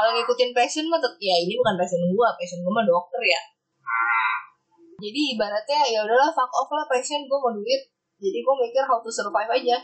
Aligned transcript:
kalau 0.00 0.16
ngikutin 0.16 0.56
passion 0.56 0.88
mah 0.88 0.96
tet- 0.96 1.20
ya 1.20 1.36
ini 1.36 1.60
bukan 1.60 1.76
passion 1.76 2.00
gue 2.00 2.28
passion 2.40 2.64
gue 2.64 2.72
mah 2.72 2.88
dokter 2.88 3.20
ya. 3.20 3.40
Jadi 4.96 5.36
ibaratnya 5.36 5.80
ya 5.92 6.00
udahlah 6.08 6.32
fuck 6.32 6.48
off 6.56 6.72
lah 6.72 6.88
passion 6.88 7.28
gue 7.28 7.36
mau 7.36 7.52
duit. 7.52 7.84
Jadi 8.16 8.40
gue 8.40 8.54
mikir 8.64 8.80
how 8.88 8.96
to 9.04 9.12
survive 9.12 9.52
aja. 9.52 9.76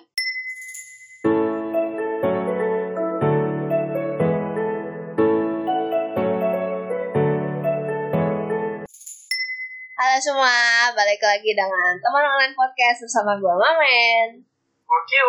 Halo 10.01 10.17
semua, 10.17 10.57
balik 10.97 11.21
lagi 11.21 11.53
dengan 11.53 11.93
teman 12.01 12.25
online 12.25 12.57
podcast 12.57 13.05
bersama 13.05 13.37
gue 13.37 13.53
Mamen. 13.53 14.41
Oke, 14.81 15.21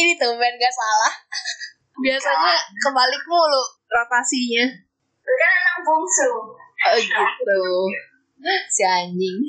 Ini 0.00 0.16
tumben 0.16 0.56
gak 0.56 0.72
salah. 0.72 1.12
Biasanya 2.00 2.54
kebalik 2.80 3.22
mulu 3.28 3.62
rotasinya. 3.92 4.64
Kan 5.22 5.52
anak 5.52 5.76
bungsu 5.84 6.28
Oh 6.82 6.98
gitu. 6.98 7.62
Si 8.72 8.82
anjing. 8.82 9.38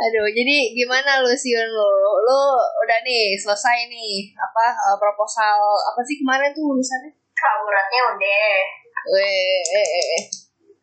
Aduh, 0.00 0.28
jadi 0.32 0.56
gimana 0.72 1.20
lu 1.20 1.32
Siun 1.32 1.68
lu? 1.68 1.90
Lu 2.24 2.40
udah 2.56 2.98
nih 3.04 3.36
selesai 3.36 3.88
nih 3.88 4.32
apa 4.36 4.72
eh, 4.72 4.96
proposal 4.96 5.56
apa 5.76 6.00
sih 6.04 6.20
kemarin 6.20 6.52
tuh 6.52 6.72
urusannya? 6.72 7.12
Kauratnya 7.36 8.00
udah 8.12 8.44
Weh, 9.16 9.60
eh, 9.64 9.88
eh, 9.88 10.06
eh. 10.20 10.24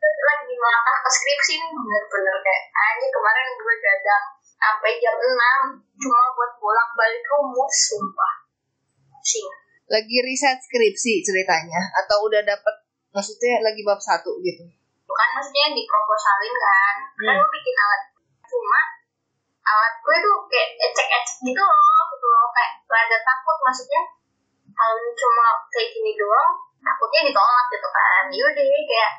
Lagi 0.02 0.54
melangkah 0.57 0.98
ke 1.05 1.09
skripsi 1.09 1.54
nih 1.62 1.70
Bener-bener 1.70 2.35
kayak 2.41 2.63
Anjing 2.73 3.13
kemarin 3.13 3.46
gue 3.54 3.76
gadang 3.77 4.26
Sampai 4.41 4.98
jam 4.98 5.13
6 5.13 6.02
Cuma 6.02 6.18
buat 6.34 6.52
bolak 6.57 6.90
balik 6.98 7.21
rumus 7.21 7.76
Sumpah 7.94 8.47
Sing 9.27 9.44
lagi 9.88 10.17
riset 10.23 10.59
skripsi 10.59 11.23
ceritanya. 11.23 11.80
Atau 11.95 12.27
udah 12.27 12.44
dapet 12.44 12.76
maksudnya 13.12 13.63
lagi 13.63 13.81
bab 13.88 13.99
satu 13.99 14.40
gitu. 14.43 14.63
Bukan 15.07 15.27
maksudnya 15.35 15.71
diproposalin 15.76 16.55
kan. 16.55 16.96
Kan 17.15 17.27
Hmm. 17.27 17.35
gue 17.40 17.49
bikin 17.52 17.76
alat. 17.76 18.02
Cuma 18.48 18.79
Alat 19.68 19.99
gue 19.99 20.15
tuh 20.24 20.35
kayak 20.48 20.79
ecek-ecek 20.79 21.43
gitu 21.43 21.60
loh 21.60 22.04
Gitu 22.15 22.27
loh. 22.27 22.48
Kayak 22.55 22.71
rada 22.87 23.18
takut 23.20 23.57
maksudnya. 23.68 24.02
Kalau 24.71 24.96
cuma 25.12 25.46
kayak 25.71 25.91
gini 25.91 26.15
doang 26.15 26.52
Takutnya 26.77 27.21
ditolak 27.27 27.65
gitu 27.68 27.90
kan. 27.91 28.24
Yaudah 28.32 28.63
kayak 28.63 29.12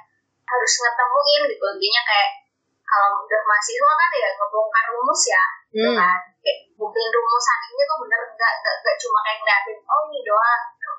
harus 0.48 0.72
ngetemuin 0.80 1.42
gitu. 1.52 1.64
Intinya 1.68 2.02
kayak 2.08 2.30
kalau 2.88 3.20
udah 3.20 3.40
mahasiswa 3.44 3.92
kan 3.92 4.10
ya 4.16 4.28
ngebongkar 4.32 4.84
rumus 4.88 5.22
ya 5.28 5.42
gitu 5.68 5.84
Hmm. 5.84 6.00
kan 6.00 6.16
kayak 6.40 6.58
buktiin 6.80 7.12
rumusan 7.12 7.58
ini 7.68 7.82
tuh 7.84 7.98
bener 8.00 8.20
enggak 8.24 8.52
enggak, 8.56 8.74
enggak 8.80 8.96
cuma 8.96 9.18
kayak 9.20 9.36
ngeliatin 9.44 9.76
oh 9.84 10.00
ini 10.08 10.20
doang 10.24 10.62
gitu. 10.72 10.92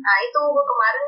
nah 0.00 0.16
itu 0.24 0.40
gue 0.40 0.64
kemarin 0.64 1.06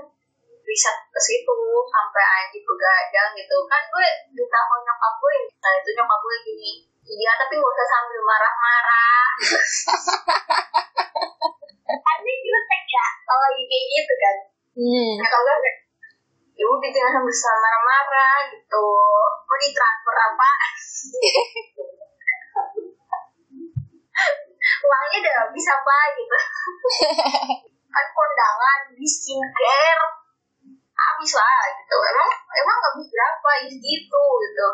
riset 0.69 0.97
ke 1.09 1.21
situ 1.25 1.57
sampai 1.89 2.25
anjing 2.45 2.65
begadang 2.69 3.33
gitu 3.33 3.57
kan 3.65 3.81
gue 3.89 4.07
ditelepon 4.37 4.81
nyokap 4.85 5.15
gue 5.17 5.37
nah 5.57 5.73
itu 5.73 5.89
nyokap 5.97 6.21
gue 6.21 6.37
gini 6.45 6.73
iya 7.09 7.33
tapi 7.41 7.57
gak 7.57 7.73
usah 7.73 7.89
sambil 7.89 8.21
marah-marah 8.21 9.25
kan 12.05 12.17
dia 12.21 12.37
jutek 12.45 12.83
ya 12.85 13.07
kalau 13.25 13.41
lagi 13.49 13.65
kayak 13.65 13.87
gitu 13.89 14.15
kan 14.21 14.37
Hmm. 14.79 15.19
Nah, 15.19 15.27
kalau 15.27 15.59
ya 16.55 16.63
udah 16.63 16.91
jangan 16.95 17.19
sambil 17.27 17.59
marah-marah 17.59 18.47
gitu. 18.55 18.85
Mau 19.43 19.57
ditransfer 19.59 20.15
apa? 20.15 20.49
Uangnya 24.79 25.19
udah 25.25 25.35
habis 25.47 25.67
apa 25.67 25.97
gitu. 26.15 26.37
kan 27.95 28.07
kondangan, 28.15 28.81
di 28.95 29.07
skincare, 29.09 30.05
habis 30.95 31.33
lah 31.35 31.63
gitu. 31.75 31.97
Emang 31.99 32.31
emang 32.53 32.79
habis 32.91 33.07
berapa? 33.11 33.51
Ya 33.67 33.75
gitu 33.75 34.23
gitu. 34.45 34.69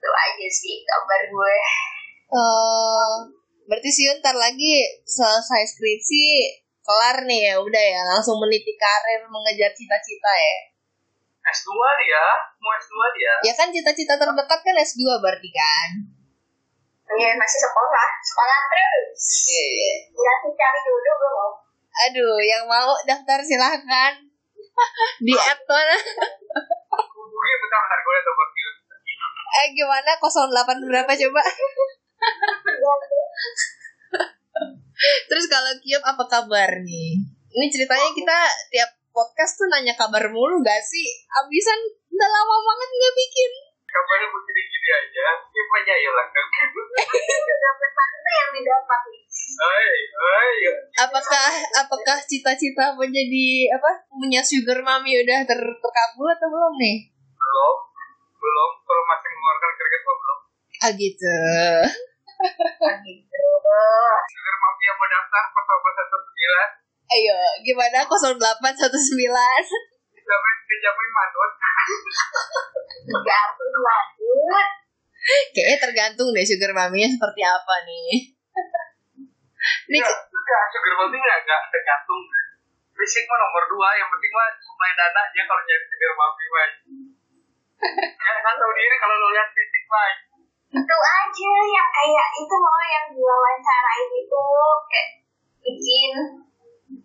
Itu 0.00 0.08
aja 0.10 0.46
sih 0.50 0.82
kabar 0.82 1.22
gue. 1.30 1.56
Eh, 2.32 3.12
berarti 3.68 3.90
Siun 3.92 4.18
ntar 4.18 4.34
lagi 4.34 5.04
selesai 5.04 5.76
skripsi 5.76 6.24
kelar 6.82 7.22
nih 7.22 7.52
ya 7.52 7.54
udah 7.62 7.84
ya 7.94 8.02
langsung 8.10 8.42
meniti 8.42 8.74
karir 8.74 9.22
mengejar 9.30 9.70
cita-cita 9.70 10.32
ya. 10.34 10.56
S2 11.42 11.70
dia, 12.06 12.26
mau 12.62 12.70
S2 12.78 12.94
dia. 13.18 13.34
Ya 13.50 13.54
kan 13.58 13.74
cita-cita 13.74 14.14
terdekat 14.14 14.60
kan 14.62 14.76
S2 14.78 15.02
berarti 15.18 15.50
kan. 15.50 15.88
Ya 17.12 17.36
masih 17.36 17.60
sekolah, 17.68 18.08
sekolah 18.24 18.60
terus. 18.72 19.20
Nggak 20.12 20.36
sih 20.42 20.52
cari 20.56 20.80
dulu 20.86 21.12
belum. 21.20 21.52
Aduh, 21.92 22.40
yang 22.40 22.64
mau 22.64 22.96
daftar 23.04 23.44
silahkan 23.44 24.16
di 25.26 25.34
app 25.36 25.60
mana? 25.68 25.96
Hubungi 27.12 27.54
bentar 27.60 27.80
bentar 27.84 27.98
gue 28.00 28.12
liat 28.16 28.24
nomor. 28.24 28.48
Eh 29.52 29.66
gimana 29.76 30.10
08 30.16 30.88
berapa 30.88 31.12
coba? 31.12 31.42
Terus 35.28 35.44
kalau 35.50 35.72
Kiop 35.82 36.04
apa 36.06 36.24
kabar 36.30 36.70
nih? 36.80 37.20
Ini 37.52 37.66
ceritanya 37.68 38.08
kita 38.16 38.38
tiap 38.72 38.90
podcast 39.12 39.60
tuh 39.60 39.68
nanya 39.68 39.92
kabar 39.92 40.24
mulu 40.32 40.64
gak 40.64 40.80
sih? 40.80 41.04
Abisan 41.28 41.80
udah 42.08 42.28
lama 42.28 42.56
banget 42.64 42.88
nggak 42.88 43.14
bikin. 43.18 43.52
Kabarnya 43.92 44.28
begini 44.32 44.62
gini 44.72 44.88
aja, 44.88 45.26
Kim 45.52 45.68
aja 45.68 45.94
ya 46.00 46.10
lah. 46.16 46.26
Berapa 46.32 47.86
santai 47.92 48.34
yang 48.40 48.50
didapat? 48.56 49.00
Hai, 49.52 49.92
hai. 50.16 50.56
Apakah 50.96 51.48
apakah 51.76 52.16
cita-cita 52.24 52.96
menjadi 52.96 53.76
apa 53.76 54.08
punya 54.08 54.40
sugar 54.40 54.80
mami 54.80 55.20
udah 55.20 55.44
ter 55.44 55.60
terkabul 55.60 56.24
atau 56.24 56.48
belum 56.48 56.74
nih? 56.80 57.12
Belum, 57.36 57.76
belum. 58.40 58.70
Kalau 58.80 59.02
masih 59.04 59.28
mengeluarkan 59.28 59.70
keringat 59.76 60.02
belum. 60.08 60.38
Ah 60.80 60.90
gitu. 60.96 61.38
Gitu. 63.04 63.44
Dengar 64.24 64.56
mami 64.56 64.82
yang 64.88 64.96
mau 64.96 65.08
daftar 65.12 65.44
pesawat 65.52 65.92
satu 66.00 66.16
sembilan, 66.16 66.68
Ayo, 67.12 67.36
gimana 67.60 68.08
0819? 68.08 68.88
Kayaknya 75.54 75.78
tergantung 75.78 76.28
deh 76.34 76.42
sugar 76.46 76.72
maminya 76.74 77.08
seperti 77.10 77.42
apa 77.46 77.74
nih. 77.86 78.10
Nih, 79.92 80.02
Ya, 80.02 80.60
sugar 80.68 80.94
mami 80.98 81.16
enggak, 81.16 81.38
enggak 81.46 81.62
tergantung. 81.72 82.20
Fisik 82.92 83.24
mah 83.24 83.38
nomor 83.40 83.64
dua, 83.72 83.88
yang 83.96 84.10
penting 84.12 84.32
mah 84.36 84.52
supply 84.60 84.92
dana 84.92 85.22
aja 85.22 85.42
kalau 85.48 85.62
jadi 85.64 85.84
sugar 85.86 86.12
mami 86.18 86.44
mah. 86.50 86.70
Ya, 88.22 88.38
kan 88.46 88.54
tahu 88.54 88.72
diri 88.78 88.94
kalau 88.98 89.14
lo 89.18 89.28
lihat 89.34 89.48
fisik 89.54 89.84
mah. 89.90 90.12
Itu 90.72 90.96
aja 90.98 91.52
yang 91.66 91.88
kayak 91.90 92.28
itu 92.38 92.56
loh 92.58 92.82
yang 92.86 93.06
diwawancarain 93.10 94.10
itu 94.12 94.44
kayak 94.90 95.08
bikin 95.62 96.12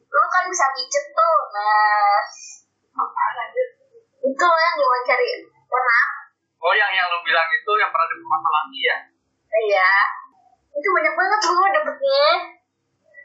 lu 0.07 0.27
kan 0.33 0.43
bisa 0.49 0.65
pijet 0.73 1.05
tuh 1.13 1.37
nah 1.53 2.17
itu 4.27 4.43
loh 4.43 4.59
yang 4.59 4.75
diwawancarain 4.81 5.41
pernah 5.67 6.05
Oh 6.57 6.73
yang 6.73 6.89
yang 6.89 7.05
lo 7.07 7.21
bilang 7.21 7.47
itu 7.53 7.71
yang 7.77 7.89
pernah 7.93 8.07
dapat 8.09 8.25
masalah 8.25 8.63
ya? 8.73 8.97
iya. 9.69 9.91
Itu 10.73 10.87
banyak 10.89 11.13
banget 11.13 11.39
loh 11.53 11.67
dapetnya. 11.69 12.25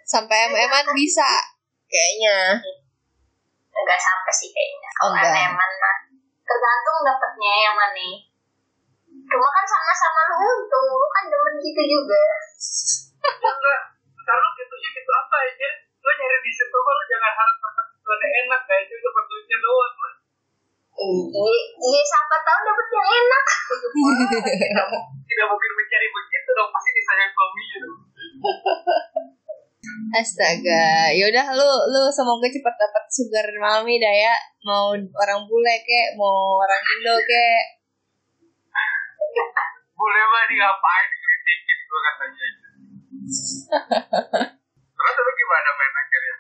Sampai 0.05 0.53
MM-an 0.53 0.87
bisa 0.93 1.31
kayaknya. 1.88 2.60
enggak 3.72 4.00
sampai 4.00 4.33
sih 4.37 4.53
kayaknya. 4.53 4.91
Oh, 5.00 5.10
kalau 5.16 5.33
enggak. 5.33 5.49
emang 5.49 5.72
mah 5.81 5.97
tergantung 6.44 6.99
dapetnya 7.09 7.53
yang 7.66 7.77
mana. 7.77 8.09
Cuma 9.27 9.49
kan 9.49 9.65
sama-sama 9.65 10.21
lu 10.28 10.37
untung. 10.53 10.87
Lu 10.93 11.09
kan 11.09 11.25
demen 11.33 11.54
gitu 11.56 11.83
juga. 11.89 12.22
Enggak, 13.27 13.81
kalau 14.28 14.49
gitu 14.60 14.75
gitu 14.77 15.10
apa 15.12 15.37
aja. 15.41 15.71
Lo 16.03 16.11
nyari 16.19 16.39
di 16.43 16.51
situ 16.51 16.77
mah 16.77 16.95
lo 16.99 17.05
jangan 17.07 17.33
harap 17.39 17.57
dapat 17.63 17.85
sesuatu 17.95 18.23
yang 18.27 18.35
enak 18.43 18.61
kayak 18.67 18.83
itu 18.91 18.95
dapat 18.99 19.25
duitnya 19.31 19.59
doang. 19.63 19.95
Mas. 20.03 20.16
iya 21.03 21.47
iya 21.89 22.03
siapa 22.04 22.37
tahu 22.45 22.59
dapet 22.69 22.87
yang 22.93 23.09
enak 23.09 23.45
Tidak, 23.49 24.89
tidak 25.31 25.47
mungkin 25.49 25.71
mencari 25.72 26.09
begitu 26.13 26.51
dong 26.53 26.71
pasti 26.71 26.91
disayang 26.93 27.31
suaminya 27.33 27.77
dong. 27.83 27.99
Astaga, 30.13 31.09
yaudah 31.16 31.47
lu 31.57 31.71
lu 31.89 32.03
semoga 32.13 32.45
cepat 32.45 32.75
dapat 32.77 33.05
sugar 33.09 33.47
mami 33.57 33.97
dah 33.97 34.15
ya. 34.15 34.37
Mau 34.63 34.93
orang 34.93 35.41
bule 35.48 35.75
kek, 35.81 36.15
mau 36.21 36.60
orang 36.60 36.83
Indo 36.98 37.16
kek. 37.25 37.65
Boleh 39.97 40.25
mah 40.28 40.45
di 40.51 40.55
ngapain 40.60 41.07
dikritikin 41.09 41.78
gue 41.89 42.01
katanya. 42.05 42.48
Terus 45.03 45.19
lu 45.19 45.33
gimana 45.34 45.69
main 45.75 45.95
akhirnya? 45.99 46.37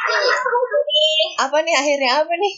Apa 1.44 1.56
nih 1.60 1.74
akhirnya 1.76 2.12
apa 2.24 2.32
nih? 2.32 2.54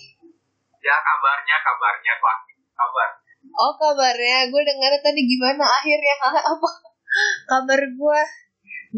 Ya 0.82 0.96
kabarnya 0.98 1.56
kabarnya 1.62 2.14
klasik 2.18 2.56
kabar. 2.74 3.08
Oh 3.52 3.72
kabarnya, 3.74 4.50
gue 4.50 4.62
dengar 4.62 4.92
tadi 5.02 5.22
gimana 5.26 5.62
akhirnya 5.66 6.14
apa? 6.22 6.70
Kabar 7.50 7.80
gue? 7.82 8.20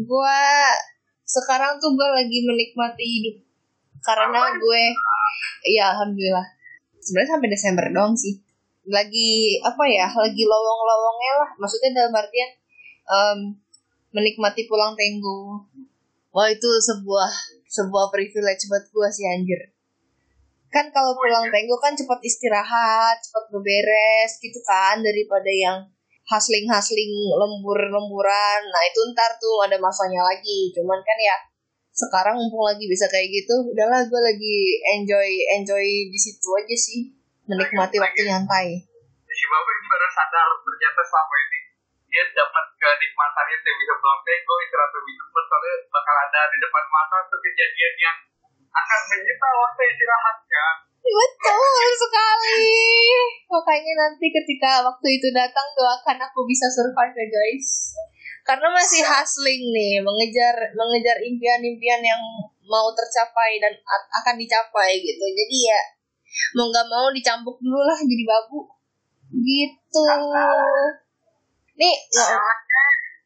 Gue 0.05 0.41
sekarang 1.25 1.77
tuh 1.81 1.93
gue 1.93 2.09
lagi 2.13 2.39
menikmati 2.45 3.05
hidup. 3.05 3.35
Karena 4.05 4.53
gue 4.53 4.83
iya 5.65 5.93
alhamdulillah. 5.93 6.45
Sebenarnya 7.01 7.31
sampai 7.37 7.49
Desember 7.51 7.85
doang 7.89 8.15
sih. 8.17 8.39
Lagi 8.85 9.59
apa 9.65 9.83
ya 9.89 10.07
lagi 10.09 10.43
lowong-lowongnya 10.45 11.33
lah. 11.41 11.49
Maksudnya 11.57 11.91
dalam 11.93 12.13
artian 12.13 12.49
em, 13.05 13.39
menikmati 14.15 14.65
pulang 14.69 14.95
tenggo 14.95 15.67
wah 16.35 16.51
itu 16.51 16.67
sebuah 16.67 17.31
sebuah 17.71 18.11
privilege 18.11 18.67
buat 18.67 18.83
gue 18.91 19.07
sih 19.07 19.23
anjir 19.23 19.71
kan 20.67 20.91
kalau 20.91 21.15
pulang 21.15 21.47
tenggo 21.47 21.79
kan 21.79 21.95
cepat 21.95 22.19
istirahat 22.19 23.15
cepat 23.23 23.47
beberes 23.55 24.31
gitu 24.43 24.59
kan 24.67 24.99
daripada 24.99 25.47
yang 25.47 25.79
hustling-hustling 26.27 27.31
lembur-lemburan 27.31 28.59
nah 28.67 28.83
itu 28.83 28.99
ntar 29.15 29.31
tuh 29.39 29.63
ada 29.63 29.79
masanya 29.79 30.27
lagi 30.27 30.75
cuman 30.75 30.99
kan 30.99 31.17
ya 31.23 31.37
sekarang 31.95 32.35
mumpung 32.35 32.67
lagi 32.67 32.91
bisa 32.91 33.07
kayak 33.07 33.31
gitu 33.31 33.71
udahlah 33.71 34.03
gue 34.03 34.19
lagi 34.19 34.83
enjoy 34.99 35.29
enjoy 35.55 36.11
di 36.11 36.19
situ 36.19 36.49
aja 36.59 36.75
sih 36.75 37.07
menikmati 37.47 37.95
waktu 37.95 38.27
nyantai 38.27 38.83
si 39.31 39.45
bapak 39.47 39.77
baru 39.87 40.07
sadar 40.11 40.47
ternyata 40.59 41.01
selama 41.07 41.35
ini 41.39 41.54
dia 42.15 42.23
dapat 42.31 42.65
kenikmatan 42.79 43.45
itu 43.51 43.69
bisa 43.75 43.93
pulang 43.99 44.21
tenggo 44.23 44.55
istirahat 44.63 44.91
lebih 44.95 45.13
cepat 45.19 45.45
soalnya 45.51 45.73
bakal 45.91 46.15
ada 46.15 46.41
di 46.47 46.57
depan 46.63 46.85
mata 46.87 47.17
tuh 47.27 47.39
kejadian 47.43 47.93
yang 47.99 48.17
akan 48.71 49.01
menyita 49.11 49.49
waktu 49.51 49.81
istirahatnya 49.91 50.65
betul 51.05 51.85
sekali. 52.01 52.81
Makanya 53.45 53.93
nanti 53.93 54.25
ketika 54.33 54.81
waktu 54.81 55.07
itu 55.21 55.29
datang 55.29 55.69
doakan 55.77 56.17
aku 56.17 56.49
bisa 56.49 56.65
survive 56.73 57.13
ya 57.13 57.27
guys. 57.29 57.93
Karena 58.41 58.73
masih 58.73 59.05
hustling 59.05 59.69
nih 59.69 60.01
mengejar 60.01 60.73
mengejar 60.73 61.17
impian-impian 61.21 62.01
yang 62.01 62.21
mau 62.65 62.89
tercapai 62.97 63.61
dan 63.61 63.73
akan 64.17 64.35
dicapai 64.37 64.97
gitu. 64.97 65.25
Jadi 65.29 65.57
ya 65.69 65.81
mau 66.57 66.73
nggak 66.73 66.89
mau 66.89 67.13
dicampuk 67.13 67.61
dulu 67.61 67.85
lah 67.85 68.01
jadi 68.01 68.23
babu. 68.25 68.65
Gitu 69.29 70.09
nih 71.75 71.95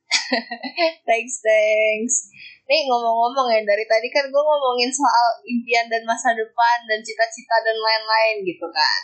thanks 1.07 1.35
thanks. 1.41 2.33
Nih 2.69 2.85
ngomong-ngomong 2.85 3.49
ya 3.49 3.61
dari 3.65 3.85
tadi 3.85 4.07
kan 4.13 4.29
gue 4.29 4.43
ngomongin 4.43 4.89
soal 4.93 5.41
impian 5.45 5.89
dan 5.89 6.05
masa 6.05 6.33
depan 6.33 6.77
dan 6.85 7.01
cita-cita 7.01 7.55
dan 7.65 7.77
lain-lain 7.77 8.45
gitu 8.45 8.65
kan. 8.69 9.01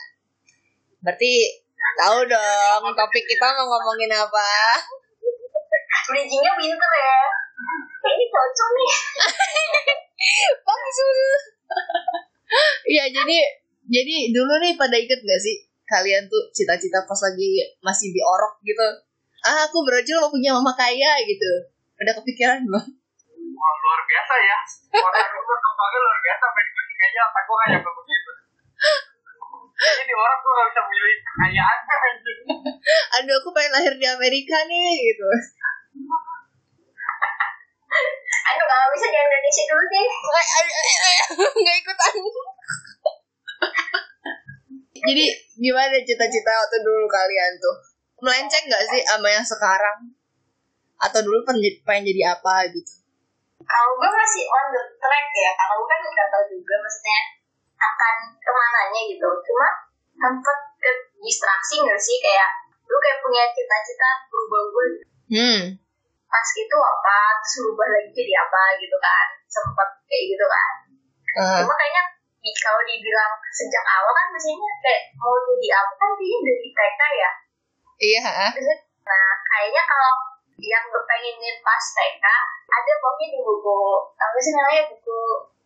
Berarti 1.01 1.33
tahu 2.01 2.25
dong 2.29 2.83
topik 2.93 3.25
kita 3.25 3.47
mau 3.53 3.65
ngomongin 3.69 4.13
apa? 4.13 4.49
Bridgingnya 6.09 6.53
pinter 6.57 6.93
ya. 7.01 7.21
Kayaknya 8.01 8.25
cocok 8.29 8.69
nih. 8.69 8.91
Bagus. 10.65 10.97
Iya 12.85 13.05
jadi 13.09 13.37
jadi 13.85 14.15
dulu 14.33 14.53
nih 14.61 14.73
pada 14.77 14.97
ikut 14.97 15.21
gak 15.21 15.41
sih 15.41 15.65
kalian 15.85 16.25
tuh 16.25 16.49
cita-cita 16.49 17.05
pas 17.05 17.19
lagi 17.21 17.61
masih 17.85 18.09
di 18.09 18.21
orok 18.21 18.57
gitu 18.65 19.04
ah 19.45 19.69
aku 19.69 19.77
berujung 19.85 20.19
mau 20.25 20.31
punya 20.33 20.51
mama 20.57 20.73
kaya 20.73 21.21
gitu. 21.23 21.51
Ada 22.01 22.17
kepikiran 22.17 22.65
belum 22.65 22.85
Wah, 23.55 23.73
luar 23.79 24.01
biasa 24.03 24.33
ya. 24.35 24.57
Orang 24.99 25.25
itu 25.31 25.53
kembangnya 25.55 25.99
luar 26.01 26.19
biasa 26.19 26.45
main 26.51 26.67
gue 26.67 26.83
kayaknya 26.95 27.21
apa 27.23 27.39
gue 27.45 27.57
kayak 27.61 27.81
begitu 27.85 28.31
jadi 29.75 30.13
orang 30.15 30.39
tuh 30.39 30.51
gak 30.55 30.67
bisa 30.71 30.81
milih 30.87 31.17
anjing 31.35 32.39
aduh 33.19 33.35
aku 33.43 33.49
pengen 33.51 33.71
lahir 33.75 33.93
di 33.99 34.07
Amerika 34.07 34.57
nih 34.71 34.91
gitu. 35.11 35.27
Aduh 38.45 38.65
kalau 38.67 38.87
bisa 38.95 39.07
di 39.11 39.19
Indonesia 39.19 39.63
dulu 39.67 39.83
deh. 39.87 40.07
Nggak 40.15 40.45
nggak 41.59 41.77
ikutan. 41.83 42.13
Jadi 44.95 45.25
gimana 45.59 45.95
cita-cita 46.03 46.51
waktu 46.55 46.77
dulu 46.83 47.07
kalian 47.07 47.53
tuh 47.59 47.75
melenceng 48.19 48.63
nggak 48.67 48.83
sih 48.91 49.01
sama 49.03 49.27
yang 49.27 49.45
sekarang? 49.45 49.97
Atau 50.99 51.19
dulu 51.23 51.43
pengen 51.43 51.81
pengen 51.83 52.07
jadi 52.07 52.35
apa 52.35 52.71
gitu? 52.71 53.03
Kalau 53.65 53.91
gue 53.97 54.11
masih 54.11 54.43
on 54.47 54.65
the 54.71 54.83
track 55.01 55.27
ya. 55.35 55.51
Kalau 55.57 55.73
gue 55.83 55.87
kan 55.89 55.99
nggak 56.03 56.29
tahu 56.31 56.43
juga 56.51 56.75
maksudnya 56.79 57.19
akan 57.75 58.15
ke 58.39 58.51
mananya 58.51 59.01
gitu. 59.11 59.27
Cuma 59.43 59.67
tempat 60.15 60.57
ke 60.79 60.91
distraksi 61.19 61.83
nggak 61.83 61.99
sih? 61.99 62.17
Kayak 62.23 62.49
lu 62.85 62.97
kayak 63.01 63.19
punya 63.19 63.43
cita-cita 63.49 64.09
berubah-ubah 64.29 64.87
hmm. 65.33 65.61
Pas 66.29 66.47
itu 66.53 66.77
apa? 66.77 67.19
Terus 67.41 67.55
berubah 67.65 67.87
lagi 67.89 68.09
jadi 68.13 68.33
apa 68.39 68.61
gitu 68.79 68.97
kan? 69.01 69.27
Sempet 69.49 69.89
kayak 70.07 70.23
gitu 70.31 70.45
kan? 70.47 70.71
Eh, 71.35 71.59
cuma 71.63 71.75
kayaknya 71.75 72.03
kalau 72.65 72.81
dibilang 72.85 73.33
sejak 73.53 73.81
awal 73.81 74.13
kan 74.13 74.27
biasanya 74.33 74.69
kayak 74.81 75.01
mau 75.17 75.33
jadi 75.41 75.69
apa 75.81 75.93
kan 75.97 76.09
kayaknya 76.17 76.39
dari 76.45 76.69
TK 76.73 77.01
ya 77.17 77.31
iya 77.99 78.23
ah. 78.23 78.51
nah 79.05 79.31
kayaknya 79.45 79.83
kalau 79.87 80.13
yang 80.59 80.83
gue 80.87 81.03
pengenin 81.03 81.57
pas 81.61 81.83
TK 81.95 82.25
ada 82.65 82.91
pokoknya 82.99 83.27
di 83.35 83.39
buku 83.43 83.79
apa 84.15 84.37
sih 84.39 84.51
namanya 84.55 84.83
buku 84.87 85.17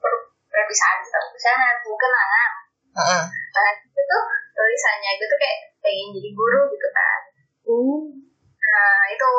per- 0.01 0.27
perpisahan 0.49 0.99
perpisahan 1.05 1.75
buku 1.85 1.95
kenangan 1.97 2.51
Heeh. 2.97 3.23
nah 3.29 3.67
itu 3.77 4.01
tuh 4.01 4.23
tulisannya 4.53 5.09
itu 5.17 5.25
tuh 5.29 5.39
kayak 5.39 5.57
pengen 5.79 6.07
jadi 6.17 6.29
guru 6.33 6.61
gitu 6.69 6.89
kan 6.93 7.21
Uh. 7.69 8.01
nah 8.65 9.05
itu 9.05 9.29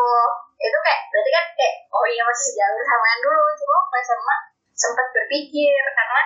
itu 0.55 0.79
kayak 0.87 1.03
berarti 1.11 1.31
kan 1.35 1.47
kayak 1.59 1.75
oh 1.91 2.07
iya 2.07 2.23
masih 2.23 2.55
sejauh 2.55 2.79
sama 2.79 3.07
yang 3.11 3.21
dulu 3.27 3.43
cuma 3.59 3.79
pas 3.91 4.07
sama 4.07 4.35
sempat 4.71 5.07
berpikir 5.11 5.83
karena 5.91 6.23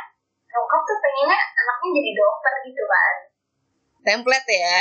nyokap 0.52 0.80
tuh 0.84 0.98
pengennya 1.00 1.38
anaknya 1.56 1.88
jadi 1.96 2.10
dokter 2.12 2.52
gitu 2.68 2.82
kan 2.84 3.14
template 4.04 4.50
ya 4.52 4.78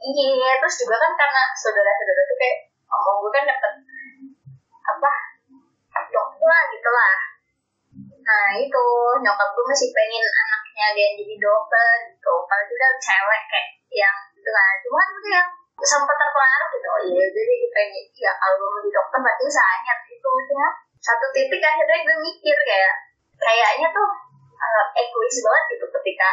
iya 0.00 0.52
terus 0.56 0.76
juga 0.80 0.96
kan 0.96 1.12
karena 1.12 1.42
saudara-saudara 1.52 2.22
tuh 2.24 2.36
kayak 2.40 2.58
omong 2.88 3.16
gue 3.20 3.30
kan 3.36 3.44
dapet 3.44 3.72
apa 4.80 5.12
dokter 6.10 6.46
lah 6.48 6.62
gitu 6.72 6.90
lah. 6.90 7.16
Nah 8.20 8.48
itu 8.56 8.84
nyokap 9.20 9.48
gue 9.52 9.64
masih 9.68 9.88
pengen 9.92 10.24
anaknya 10.24 10.86
dia 10.96 11.08
jadi 11.20 11.34
dokter 11.36 11.88
gitu. 12.16 12.32
Kalau 12.48 12.64
juga 12.64 12.86
cewek 12.96 13.42
kayak 13.52 13.68
yang 13.92 14.16
gitu 14.34 14.50
lah. 14.50 14.68
Cuma 14.82 14.96
kan 14.98 15.08
itu 15.12 15.28
yang 15.30 15.48
sempat 15.80 16.16
terpengaruh 16.16 16.68
gitu. 16.74 16.88
Oh 16.88 17.00
iya 17.04 17.24
jadi 17.30 17.54
pengen 17.72 18.04
ya 18.16 18.32
kalau 18.40 18.54
gue 18.56 18.68
mau 18.68 18.80
jadi 18.80 18.92
dokter 18.96 19.18
berarti 19.20 19.42
usahanya 19.44 19.94
itu 20.08 20.28
maksudnya. 20.28 20.68
Satu 21.00 21.26
titik 21.32 21.62
akhirnya 21.64 21.98
gue 22.04 22.16
mikir 22.20 22.56
kayak 22.68 22.94
kayaknya 23.40 23.88
tuh 23.88 24.08
eh, 24.60 24.86
egois 25.00 25.36
banget 25.40 25.64
gitu 25.76 25.86
ketika 25.88 26.30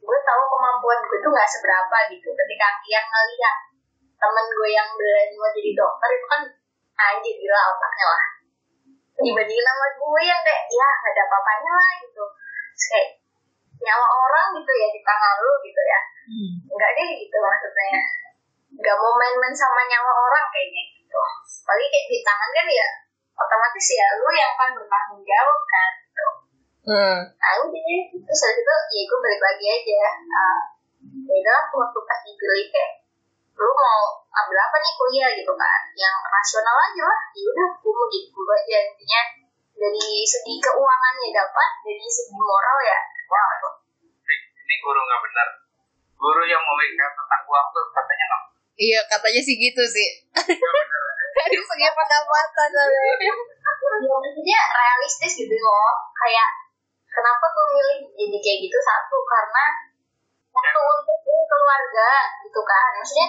gue 0.00 0.18
tahu 0.24 0.42
kemampuan 0.48 1.00
gue 1.04 1.18
tuh 1.20 1.30
nggak 1.30 1.50
seberapa 1.50 1.96
gitu. 2.08 2.28
Ketika 2.32 2.66
yang 2.88 3.06
ngeliat 3.06 3.56
temen 4.20 4.46
gue 4.52 4.68
yang 4.72 4.88
berani 4.96 5.34
mau 5.36 5.50
jadi 5.52 5.70
dokter 5.76 6.08
itu 6.12 6.26
kan 6.28 6.42
anjir 6.96 7.34
gila 7.36 7.60
otaknya 7.76 8.06
lah. 8.08 8.24
Dibandingin 9.20 9.64
sama 9.64 9.86
gue 9.92 10.22
yang 10.24 10.40
kayak 10.40 10.62
ya 10.68 10.88
nggak 10.88 11.12
ada 11.12 11.22
apa-apanya 11.28 11.72
lah 11.76 11.90
gitu. 12.00 12.24
Terus 12.72 12.86
kayak 12.88 13.08
nyawa 13.80 14.06
orang 14.08 14.46
gitu 14.60 14.72
ya 14.76 14.88
di 14.92 15.00
tangan 15.04 15.34
lu 15.40 15.52
gitu 15.64 15.82
ya. 15.84 16.00
Hmm. 16.30 16.52
nggak 16.68 16.90
deh 16.96 17.10
gitu 17.20 17.36
maksudnya. 17.40 18.00
Nggak 18.80 18.96
mau 18.96 19.12
main-main 19.16 19.54
sama 19.56 19.82
nyawa 19.84 20.12
orang 20.16 20.46
kayaknya 20.52 20.82
gitu. 20.96 21.18
Apalagi 21.64 21.86
kayak 21.92 22.06
di 22.08 22.18
tangan 22.24 22.50
kan 22.56 22.66
ya 22.68 22.88
otomatis 23.40 23.86
ya 23.96 24.06
lu 24.20 24.30
yang 24.36 24.52
akan 24.52 24.70
bertanggung 24.76 25.22
jawab 25.24 25.60
kan 25.64 25.92
gitu 26.04 26.26
Hmm. 26.80 27.18
nah 27.36 27.52
udah 27.60 27.82
terus 28.08 28.40
habis 28.40 28.64
itu 28.64 28.74
ya 28.96 29.02
gue 29.04 29.18
balik 29.20 29.40
lagi 29.44 29.66
aja. 29.68 30.02
Uh, 30.16 30.60
ya 31.28 31.34
udah 31.36 31.54
aku 31.68 31.74
waktu 31.76 32.00
pas 32.08 32.20
dipilih 32.24 32.66
kayak 32.72 32.92
lu 33.60 33.68
mau 33.68 34.24
ambil 34.32 34.56
apa 34.56 34.76
nih 34.80 34.92
kuliah 34.96 35.30
gitu 35.36 35.52
kan. 35.52 35.80
Yang 35.92 36.14
rasional 36.24 36.76
aja 36.76 37.02
lah. 37.04 37.20
Ya 37.36 37.44
udah 37.52 37.68
gue 37.76 37.92
mau 37.92 38.08
jadi 38.08 38.28
guru 38.32 38.52
aja 38.56 38.76
intinya. 38.88 39.22
Dari 39.80 40.08
segi 40.24 40.54
keuangannya 40.60 41.28
dapat 41.32 41.70
dari 41.84 42.04
segi 42.04 42.36
moral 42.36 42.78
ya 42.84 43.00
wah 43.30 43.50
itu 43.56 43.70
ini 44.60 44.74
guru 44.82 45.00
nggak 45.02 45.20
benar. 45.24 45.48
Guru 46.20 46.42
yang 46.44 46.60
memikirkan 46.60 47.12
tentang 47.16 47.42
uang 47.48 47.66
tuh 47.72 47.84
katanya 47.96 48.24
nggak. 48.28 48.42
Iya 48.80 49.00
katanya 49.08 49.40
sih 49.44 49.56
gitu 49.56 49.82
sih. 49.84 50.08
Dari 51.36 51.56
segi 51.56 51.88
pendapatan. 51.92 52.68
Ya 53.20 53.32
maksudnya 54.04 54.60
realistis 54.72 55.32
gitu 55.40 55.56
loh. 55.56 55.92
Kayak 56.12 56.48
kenapa 57.10 57.44
gue 57.50 57.66
milih 57.74 57.98
jadi 58.14 58.38
kayak 58.38 58.58
gitu? 58.64 58.78
Satu 58.80 59.18
karena 59.26 59.64
waktu 60.50 60.78
untuk 60.78 61.18
keluarga 61.26 62.10
gitu 62.46 62.60
kan. 62.62 62.90
Maksudnya 62.96 63.28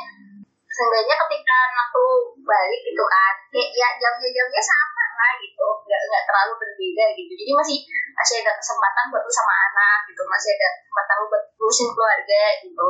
seenggaknya 0.72 1.16
ketika 1.28 1.56
anak 1.68 1.88
lu 1.92 2.32
balik 2.48 2.82
gitu 2.88 3.04
kan 3.04 3.34
kayak 3.52 3.70
ya 3.76 3.88
jamnya 4.00 4.30
jamnya 4.32 4.62
sama 4.64 5.06
lah 5.20 5.34
gitu. 5.42 5.68
Nggak 5.86 6.02
nggak 6.08 6.24
terlalu 6.30 6.54
berbeda 6.62 7.06
gitu. 7.18 7.32
Jadi 7.36 7.52
masih 7.58 7.78
masih 8.16 8.36
ada 8.46 8.52
kesempatan 8.56 9.06
buat 9.12 9.24
lu 9.26 9.32
sama 9.34 9.54
anak 9.72 10.00
gitu. 10.08 10.22
Masih 10.26 10.50
ada 10.56 10.68
kesempatan 10.80 11.16
lu 11.20 11.26
buat 11.28 11.44
ngurusin 11.58 11.90
keluarga 11.92 12.44
gitu. 12.64 12.88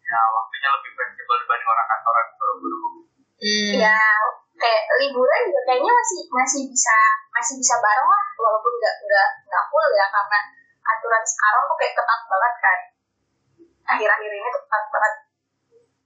Ya 0.00 0.20
waktunya 0.34 0.68
lebih 0.74 0.90
fleksibel 0.98 1.36
dibanding 1.46 1.68
orang 1.70 1.86
kantoran 1.86 2.26
guru 2.34 3.00
Hmm. 3.40 3.72
ya 3.80 4.04
kayak 4.60 4.82
liburan 5.00 5.40
juga 5.48 5.60
kayaknya 5.64 5.92
masih 5.92 6.20
masih 6.28 6.62
bisa 6.68 6.96
masih 7.32 7.54
bisa 7.56 7.74
bareng 7.80 8.08
lah 8.08 8.24
walaupun 8.36 8.72
nggak 8.76 8.96
nggak 9.08 9.28
nggak 9.48 9.64
full 9.72 9.88
ya 9.96 10.06
karena 10.12 10.38
aturan 10.84 11.24
sekarang 11.24 11.62
tuh 11.64 11.76
kayak 11.80 11.94
ketat 11.96 12.20
banget 12.28 12.54
kan 12.60 12.78
akhir-akhir 13.96 14.30
ini 14.30 14.48
tuh 14.52 14.62
ketat 14.68 14.84
banget 14.92 15.14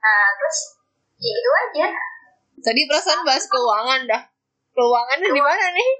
nah 0.00 0.26
terus 0.38 0.58
ya 1.18 1.30
gitu 1.34 1.50
aja 1.50 1.88
Tadi 2.54 2.86
perasaan 2.88 3.26
bahas 3.28 3.44
keuangan 3.44 4.08
dah. 4.08 4.22
Keuangannya 4.72 5.28
di 5.36 5.42
mana 5.42 5.66
nih? 5.74 5.90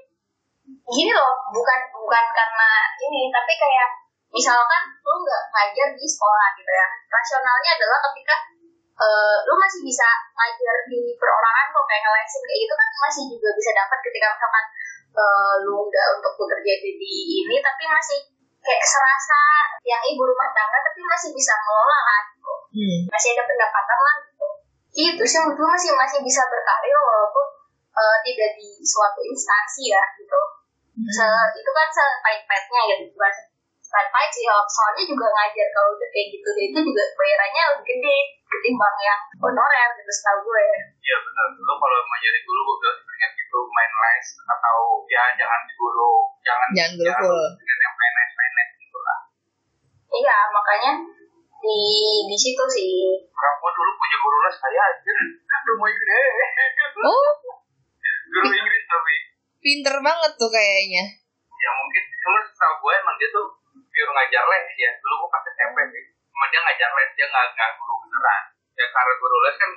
gini 0.65 1.13
loh 1.13 1.33
bukan 1.53 1.79
bukan 1.93 2.25
karena 2.33 2.69
ini 2.97 3.29
tapi 3.29 3.53
kayak 3.53 3.89
misalkan 4.33 4.81
lu 5.05 5.21
nggak 5.21 5.43
ngajar 5.53 5.87
di 5.93 6.05
sekolah 6.09 6.57
gitu 6.57 6.71
ya 6.73 6.87
rasionalnya 7.05 7.71
adalah 7.77 7.99
ketika 8.09 8.35
eh, 8.95 9.37
lu 9.43 9.53
masih 9.59 9.81
bisa 9.83 10.07
ngajar 10.35 10.75
di 10.87 11.11
perorangan 11.19 11.67
kok 11.71 11.85
kayak 11.87 12.01
ngelesin 12.07 12.41
kayak 12.47 12.59
gitu 12.63 12.73
kan 12.75 12.87
masih 13.03 13.23
juga 13.27 13.49
bisa 13.51 13.71
dapat 13.75 13.99
ketika 13.99 14.27
misalkan 14.31 14.65
eh, 15.15 15.55
lu 15.67 15.75
nggak 15.87 16.07
untuk 16.19 16.33
bekerja 16.39 16.73
di, 16.79 16.91
di 16.95 17.13
ini 17.43 17.55
tapi 17.59 17.83
masih 17.87 18.19
kayak 18.65 18.83
serasa 18.83 19.41
yang 19.85 20.01
ibu 20.01 20.23
rumah 20.25 20.49
tangga 20.55 20.79
tapi 20.81 20.99
masih 21.05 21.29
bisa 21.35 21.53
ngelola 21.53 21.99
kan 22.01 22.23
gitu. 22.33 22.53
Hmm. 22.75 22.99
masih 23.07 23.29
ada 23.37 23.43
pendapatan 23.47 23.99
lah 23.99 24.15
gitu. 24.25 24.47
Gitu 24.95 25.23
sih 25.27 25.37
menurut 25.43 25.55
gue 25.59 25.69
masih 25.75 25.91
masih 25.95 26.19
bisa 26.23 26.41
berkarya 26.47 26.97
walaupun 26.97 27.45
eh, 27.95 28.17
tidak 28.23 28.49
di 28.57 28.69
suatu 28.81 29.21
instansi 29.21 29.91
ya 29.91 30.03
gitu. 30.17 30.39
Se 31.11 31.27
itu 31.59 31.69
kan 31.75 31.87
sepait-paitnya 31.91 32.81
gitu 32.95 33.19
bukan 33.95 34.27
sih 34.27 34.43
ya. 34.43 34.57
soalnya 34.67 35.03
juga 35.07 35.27
ngajar 35.31 35.67
kalau 35.71 35.89
udah 35.95 36.09
kayak 36.11 36.27
gitu 36.35 36.49
itu 36.59 36.79
juga 36.83 37.03
bayarannya 37.15 37.63
lebih 37.71 37.85
gede 37.87 38.17
ketimbang 38.45 38.95
yang 38.99 39.21
honorer 39.39 39.89
gitu 39.95 40.11
setahu 40.11 40.39
gue 40.43 40.65
Iya 40.99 41.17
benar. 41.21 41.47
Lu 41.55 41.73
kalau 41.77 41.97
mau 42.03 42.17
jadi 42.17 42.39
guru 42.43 42.59
gue 42.59 42.75
bilang 42.81 42.97
sebenarnya 42.97 43.27
gitu 43.31 43.57
main 43.71 43.91
les 43.95 44.27
atau 44.43 44.77
ya 45.07 45.23
jangan 45.37 45.59
di 45.63 45.73
guru 45.77 46.11
jangan 46.43 46.67
Jangan 46.75 46.91
guru 46.99 47.13
full. 47.23 47.45
dengan 47.55 47.77
yang 47.79 47.95
main 47.95 48.13
les 48.15 48.31
main 48.35 48.51
les 48.51 48.69
gitu 48.75 48.97
lah. 48.99 49.19
iya 50.11 50.37
makanya 50.51 50.91
di 51.63 51.77
di 52.27 52.37
situ 52.37 52.63
sih 52.67 52.93
Orang 53.31 53.55
gua 53.57 53.71
dulu 53.71 53.91
punya 53.95 54.17
guru 54.19 54.37
les 54.43 54.55
saya 54.59 54.81
aja. 54.83 55.13
Rumah 55.65 55.89
gede. 55.89 56.19
Oh, 57.01 57.31
Guru 58.27 58.49
Inggris 58.51 58.83
tapi 58.85 59.15
pinter 59.57 59.95
banget 59.97 60.31
tuh 60.35 60.49
kayaknya. 60.49 61.03
ya 61.55 61.71
mungkin 61.73 62.03
cuma 62.13 62.39
setahu 62.43 62.73
gue 62.79 62.93
emang 62.95 63.15
dia 63.17 63.29
tuh 63.31 63.45
pure 63.95 64.11
ngajar 64.11 64.43
les 64.43 64.65
ya. 64.75 64.91
Dulu 64.99 65.13
gue 65.23 65.29
pakai 65.31 65.51
SMP 65.55 65.77
sih. 65.95 66.03
Cuma 66.27 66.45
dia 66.51 66.59
ngajar 66.59 66.89
les 66.91 67.09
dia 67.15 67.25
nggak 67.31 67.45
nggak 67.55 67.71
guru 67.79 67.95
beneran. 68.03 68.43
Ya 68.75 68.85
karena 68.91 69.13
guru 69.15 69.37
les 69.47 69.55
kan 69.55 69.71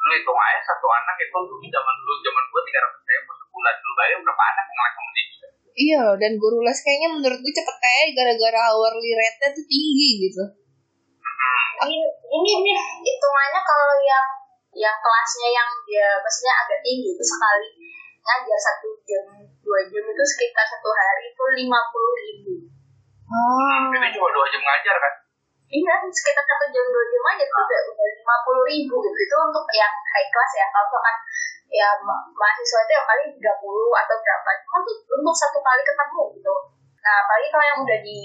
dulu 0.00 0.12
hitung 0.16 0.40
aja 0.40 0.60
satu 0.64 0.86
anak 0.90 1.16
itu 1.20 1.38
dulu 1.38 1.64
zaman 1.70 1.94
dulu 2.02 2.14
zaman 2.24 2.44
gue 2.50 2.62
tiga 2.68 2.78
ratus 2.84 3.02
ribu 3.04 3.30
sebulan 3.36 3.74
dulu 3.80 3.92
bayar 3.96 4.18
berapa 4.24 4.44
anak 4.44 4.64
yang 4.68 4.92
sama 4.96 5.10
dia 5.12 5.26
Iya 5.70 5.98
loh, 6.02 6.16
dan 6.18 6.32
guru 6.36 6.58
les 6.66 6.80
kayaknya 6.82 7.08
menurut 7.14 7.38
gue 7.40 7.54
cepet 7.54 7.76
kayak 7.78 8.08
gara-gara 8.12 8.60
hourly 8.74 9.12
rate-nya 9.16 9.48
tuh 9.54 9.64
tinggi 9.64 10.10
gitu. 10.28 10.44
ini 11.80 11.96
ini 12.28 12.52
nih 12.60 12.76
hitungannya 13.00 13.60
kalau 13.64 13.96
yang 14.04 14.26
yang 14.76 14.96
kelasnya 15.00 15.48
yang 15.48 15.70
dia 15.88 16.20
maksudnya 16.20 16.54
agak 16.60 16.78
tinggi 16.84 17.16
itu 17.16 17.24
sekali 17.24 17.68
ngajar 18.20 18.58
satu 18.60 18.88
jam 19.08 19.24
dua 19.64 19.80
jam 19.88 20.04
itu 20.04 20.24
sekitar 20.36 20.66
satu 20.68 20.92
hari 20.92 21.32
itu 21.32 21.44
lima 21.64 21.80
puluh 21.88 22.12
ribu 22.12 22.54
Oh. 23.30 23.78
Ini 23.94 24.08
cuma 24.10 24.28
dua 24.30 24.46
jam 24.50 24.58
ngajar 24.60 24.96
kan. 24.98 25.14
iya 25.70 25.94
sekitar 26.02 26.42
satu 26.42 26.66
jam 26.74 26.82
dua 26.82 27.04
jam 27.06 27.22
aja 27.30 27.44
itu 27.46 27.54
udah 27.54 27.80
udah 27.94 28.06
lima 28.10 28.36
puluh 28.42 28.66
ribu 28.66 28.94
gitu 29.06 29.14
itu 29.14 29.36
untuk 29.38 29.62
yang 29.70 29.94
high 30.10 30.26
class 30.26 30.50
ya 30.58 30.66
kalau 30.66 30.90
misalkan 30.90 31.16
ya 31.70 31.88
ma- 32.02 32.26
mahasiswa 32.34 32.82
itu 32.82 32.92
yang 32.98 33.06
kali 33.06 33.22
tiga 33.38 33.54
puluh 33.62 33.94
atau 33.94 34.18
berapa 34.18 34.50
cuma 34.66 34.78
tuh 34.82 34.98
untuk 35.14 35.30
satu 35.30 35.62
kali 35.62 35.78
ketemu 35.86 36.22
gitu 36.34 36.54
nah 36.98 37.22
apalagi 37.22 37.48
kalau 37.54 37.64
yang 37.70 37.78
udah 37.86 37.98
di 38.02 38.18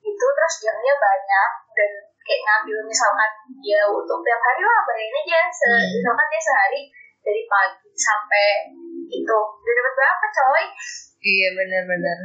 itu 0.00 0.26
terus 0.32 0.54
jamnya 0.64 0.94
banyak 0.96 1.50
dan 1.76 1.90
kayak 2.24 2.40
ngambil 2.48 2.76
misalkan 2.88 3.30
dia 3.60 3.84
untuk 3.84 4.18
tiap 4.24 4.40
hari 4.40 4.64
lah 4.64 4.80
bayangin 4.88 5.20
aja 5.28 5.40
se 5.52 5.66
Hmm. 5.68 5.84
misalkan 6.00 6.26
dia 6.32 6.40
sehari 6.40 6.80
dari 7.20 7.42
pagi 7.44 7.92
sampai 7.92 8.46
itu 9.04 9.36
udah 9.36 9.72
dapat 9.76 9.92
berapa 9.92 10.26
coy 10.32 10.64
Iya 11.20 11.48
benar-benar. 11.52 12.18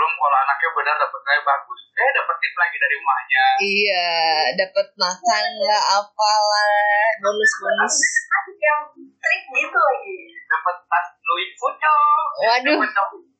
Belum 0.00 0.16
kalau 0.16 0.32
anaknya 0.32 0.68
benar 0.72 0.96
dapat 0.96 1.20
kayak 1.28 1.44
bagus. 1.44 1.80
Eh 1.92 2.10
dapat 2.16 2.36
tip 2.40 2.54
lagi 2.56 2.76
dari 2.80 2.96
emaknya. 2.96 3.44
Iya, 3.60 4.08
dapat 4.56 4.88
makan 4.96 5.46
lah 5.60 5.82
apalah, 6.00 7.04
bonus-bonus. 7.20 7.96
Asik 8.32 8.56
yang 8.56 8.82
trik 8.96 9.42
gitu 9.44 9.76
lagi 9.76 10.16
Dapat 10.48 10.76
tas 10.88 11.06
Louis 11.20 11.52
Vuitton. 11.52 12.28
Waduh. 12.48 12.80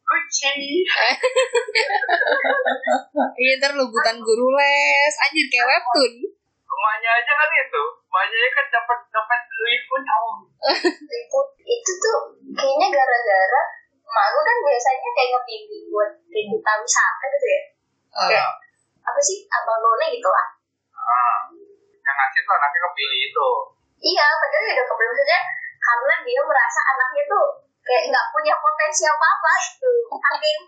Gucci. 0.04 0.52
Iya 3.40 3.52
ntar 3.56 3.72
lubutan 3.72 4.20
guru 4.20 4.52
les, 4.52 5.14
anjir 5.16 5.48
kayak 5.48 5.64
webtoon. 5.64 6.12
Emaknya 6.60 7.10
aja 7.24 7.32
kan 7.40 7.48
itu. 7.56 7.82
Emaknya 8.04 8.52
kan 8.52 8.66
dapat 8.68 8.98
dapat 9.08 9.40
Louis 9.48 9.80
Vuitton. 9.88 10.34
itu 11.08 11.40
itu 11.64 11.92
tuh 12.04 12.20
kayaknya 12.52 12.86
gara-gara 13.00 13.79
emak 14.10 14.26
gue 14.34 14.42
kan 14.42 14.56
biasanya 14.66 15.10
kayak 15.14 15.28
ngebimbing 15.30 15.84
buat 15.94 16.10
duta 16.26 16.72
wisata 16.82 17.24
gitu 17.30 17.46
ya. 17.46 17.62
Kayak 18.26 18.48
apa 19.06 19.20
sih 19.22 19.46
abang 19.46 19.78
none 19.78 20.06
gitu 20.10 20.28
lah. 20.28 20.46
Ah, 20.98 21.38
yang 22.02 22.16
ngasih 22.18 22.42
tuh 22.42 22.54
anaknya 22.58 22.78
kepilih 22.90 23.20
itu. 23.30 23.48
iya 24.00 24.24
padahal 24.32 24.64
udah 24.64 24.86
kebelum 24.88 25.12
saja 25.12 25.38
karena 25.76 26.14
dia 26.24 26.40
merasa 26.40 26.80
anaknya 26.88 27.22
tuh 27.28 27.46
kayak 27.84 28.08
nggak 28.08 28.26
punya 28.32 28.54
potensi 28.58 29.02
apa 29.06 29.26
apa 29.30 29.52
gitu. 29.68 29.92
Saking 30.10 30.60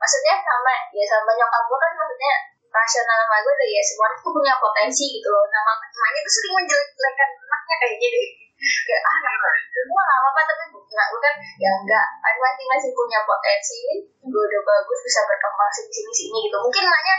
maksudnya 0.00 0.34
sama 0.40 0.72
ya 0.90 1.04
sama 1.06 1.30
nyokap 1.36 1.62
gue 1.68 1.78
kan 1.78 1.92
maksudnya 1.94 2.34
rasional 2.68 3.16
sama 3.22 3.36
gue 3.44 3.54
tuh 3.54 3.68
ya 3.68 3.82
semua 3.84 4.08
tuh 4.16 4.32
punya 4.32 4.54
potensi 4.58 5.04
gitu 5.20 5.28
loh. 5.30 5.44
Nama 5.46 5.72
emaknya 5.86 6.20
tuh 6.26 6.32
sering 6.32 6.54
menjelekkan 6.58 7.28
anaknya 7.46 7.76
kayak 7.78 7.96
gitu 8.02 8.47
kayak 8.58 9.02
ah 9.06 9.18
gue 9.22 10.02
gak 10.02 10.18
apa-apa 10.18 10.40
tapi 10.50 10.64
nggak 10.74 11.06
gue 11.14 11.20
kan 11.22 11.34
ya 11.62 11.70
enggak. 11.78 12.06
Aku 12.26 12.38
masih 12.42 12.64
masih 12.66 12.90
punya 12.90 13.20
potensi 13.22 13.80
gue 14.18 14.42
udah 14.42 14.62
bagus 14.66 14.98
bisa 15.06 15.20
berkembang 15.24 15.70
sini 15.70 15.90
sini 15.94 16.12
sini 16.12 16.38
gitu. 16.50 16.56
Mungkin 16.58 16.84
makanya 16.84 17.16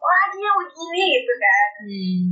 wah 0.00 0.24
dia 0.32 0.50
begini 0.56 1.02
gitu 1.20 1.32
kan. 1.36 1.68
Hmm. 1.84 2.30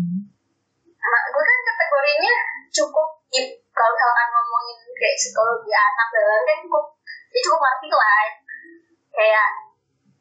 Nah, 0.98 1.22
gue 1.30 1.42
kan 1.44 1.58
kategorinya 1.62 2.34
cukup 2.68 3.08
ya, 3.32 3.42
kalau 3.72 3.92
misalkan 3.94 4.28
ngomongin 4.34 4.78
kayak 4.96 5.16
psikologi 5.16 5.72
anak 5.72 6.08
dan 6.12 6.24
lain 6.24 6.44
kan 6.48 6.58
cukup 6.64 6.84
ya 7.32 7.40
cukup 7.44 7.60
ngerti 7.60 7.88
lah. 7.92 8.26
Kayak 9.12 9.48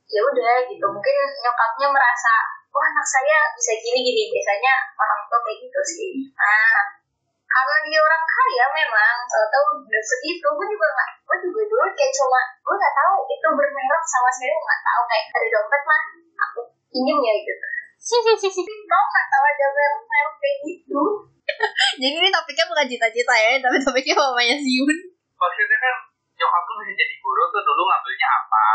ya 0.08 0.22
udah 0.24 0.56
gitu. 0.68 0.86
Mungkin 0.86 1.16
nyokapnya 1.44 1.88
merasa 1.92 2.34
wah 2.72 2.86
anak 2.94 3.08
saya 3.08 3.38
bisa 3.56 3.74
gini 3.80 4.00
gini 4.04 4.24
biasanya 4.36 4.74
orang 5.00 5.22
tua 5.32 5.40
kayak 5.42 5.58
gitu 5.64 5.80
sih. 5.82 6.12
Nah 6.36 6.98
karena 7.58 7.78
dia 7.90 8.00
orang 8.06 8.22
kaya 8.22 8.66
memang 8.70 9.16
tahu 9.26 9.66
udah 9.82 10.04
segitu 10.06 10.46
gue 10.46 10.68
juga 10.70 10.88
nggak 10.94 11.10
gue 11.26 11.38
juga 11.50 11.62
dulu 11.66 11.84
kayak 11.98 12.14
cuma 12.14 12.42
gue 12.62 12.76
nggak 12.78 12.94
tahu 12.94 13.14
itu 13.26 13.48
bermerek 13.50 14.04
sama 14.06 14.30
sekali 14.30 14.54
nggak 14.54 14.82
tahu 14.86 15.02
kayak 15.10 15.26
ada 15.34 15.48
dompet 15.50 15.82
mah 15.90 16.02
aku 16.38 16.60
pinjam 16.94 17.18
ya 17.18 17.34
gitu. 17.42 17.66
Kau 18.94 19.04
nggak 19.10 19.28
tahu 19.34 19.44
ada 19.50 19.66
merek 19.74 20.04
kayak 20.38 20.58
gitu? 20.70 21.02
Jadi 21.98 22.16
ini 22.22 22.30
topiknya 22.30 22.66
bukan 22.70 22.86
cita-cita 22.86 23.36
ya, 23.40 23.58
tapi 23.58 23.78
topiknya 23.82 24.14
mamanya 24.14 24.56
Siun. 24.62 24.98
Maksudnya 25.40 25.78
kan 25.82 25.96
nyokap 26.38 26.64
tuh 26.70 26.76
bisa 26.84 26.94
jadi 26.94 27.16
guru 27.18 27.44
tuh 27.50 27.62
dulu 27.66 27.82
ngambilnya 27.90 28.28
apa? 28.30 28.68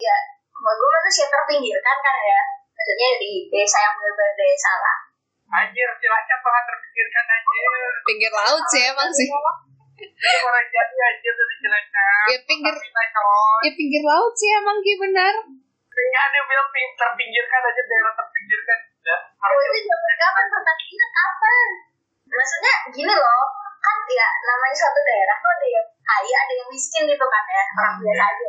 ya 0.00 0.16
gue 0.60 0.88
manusia 0.96 1.26
terpinggirkan 1.26 1.96
kan 1.98 2.16
ya. 2.22 2.40
Maksudnya 2.78 3.08
di 3.18 3.50
desa 3.50 3.78
yang 3.82 3.94
benar-benar 3.98 4.32
desa 4.38 4.72
lah 4.78 5.09
Anjir, 5.50 5.88
silahkan 5.98 6.38
sangat 6.38 6.64
terpikirkan 6.70 7.24
anjir. 7.26 7.92
Pinggir 8.06 8.32
laut 8.32 8.64
sih 8.70 8.82
emang 8.86 9.10
sih. 9.10 9.26
Ini 10.00 10.38
orang 10.46 10.66
jadi 10.70 10.96
anjir 11.10 11.32
tuh 11.34 11.46
di 11.50 11.56
Cilacap. 11.60 12.24
Ya, 12.30 12.38
pinggir-. 12.46 12.80
Ya 13.66 13.70
pinggir 13.74 14.02
laut 14.06 14.34
sih 14.38 14.50
emang 14.54 14.78
Ki 14.80 14.94
benar. 14.96 15.34
Kayaknya 15.90 16.20
ada 16.22 16.38
bilang 16.46 16.68
ping- 16.70 16.96
terpinggirkan 16.96 17.60
aja 17.60 17.82
daerah 17.82 18.12
terpinggirkan. 18.14 18.78
Ya, 19.00 19.16
itu 19.50 19.78
zaman 19.90 20.14
kapan 20.20 20.46
pertandingan 20.52 21.10
apa 21.18 21.50
maksudnya 22.30 22.74
gini 22.94 23.14
loh 23.16 23.44
kan 23.80 23.98
ya 24.06 24.28
namanya 24.44 24.76
suatu 24.76 25.00
daerah 25.02 25.36
tuh 25.40 25.50
ada 25.50 25.66
yang 25.66 25.86
kaya 26.04 26.36
ada 26.46 26.52
yang 26.52 26.68
miskin 26.70 27.08
gitu 27.08 27.26
kan 27.26 27.44
ya 27.48 27.64
orang 27.74 27.96
biasa 27.98 28.22
aja 28.22 28.48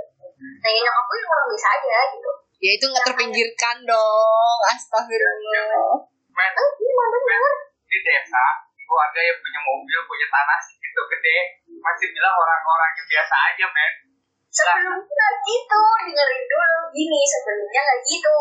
nah 0.62 0.70
yang 0.70 0.84
nyokap 0.86 1.06
gue 1.08 1.18
yang 1.18 1.32
orang 1.32 1.48
biasa 1.50 1.68
aja 1.80 1.98
gitu 2.14 2.32
Ya 2.62 2.78
itu 2.78 2.86
nggak 2.86 3.06
terpinggirkan 3.10 3.90
dong. 3.90 4.58
Astagfirullah. 4.70 5.98
Men, 6.32 6.52
eh 6.56 6.70
gimana 6.80 7.18
bener. 7.28 7.56
Di 7.92 8.00
desa, 8.04 8.46
keluarga 8.80 9.20
yang 9.20 9.38
punya 9.40 9.60
mobil, 9.64 10.00
punya 10.08 10.28
tanah 10.32 10.60
segitu 10.64 11.02
gede, 11.12 11.38
masih 11.80 12.08
bilang 12.12 12.36
orang-orang 12.36 12.92
yang 12.96 13.08
biasa 13.08 13.36
aja, 13.52 13.66
men. 13.72 13.94
sebelumnya 14.52 15.00
nggak 15.00 15.34
gitu 15.48 15.82
dengerin 16.12 16.44
dulu 16.44 16.80
gini 16.92 17.20
sebelumnya 17.24 17.82
nggak 17.88 18.02
gitu. 18.04 18.38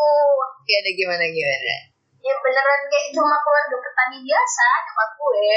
Ya 0.67 0.75
ada 0.83 0.91
gimana 0.91 1.25
gimana. 1.31 1.75
ya 2.21 2.35
beneran 2.37 2.81
kayak 2.85 3.09
cuma 3.17 3.33
keluarga 3.41 3.77
petani 3.81 4.19
biasa 4.21 4.67
nyokap 4.85 5.09
gue. 5.17 5.55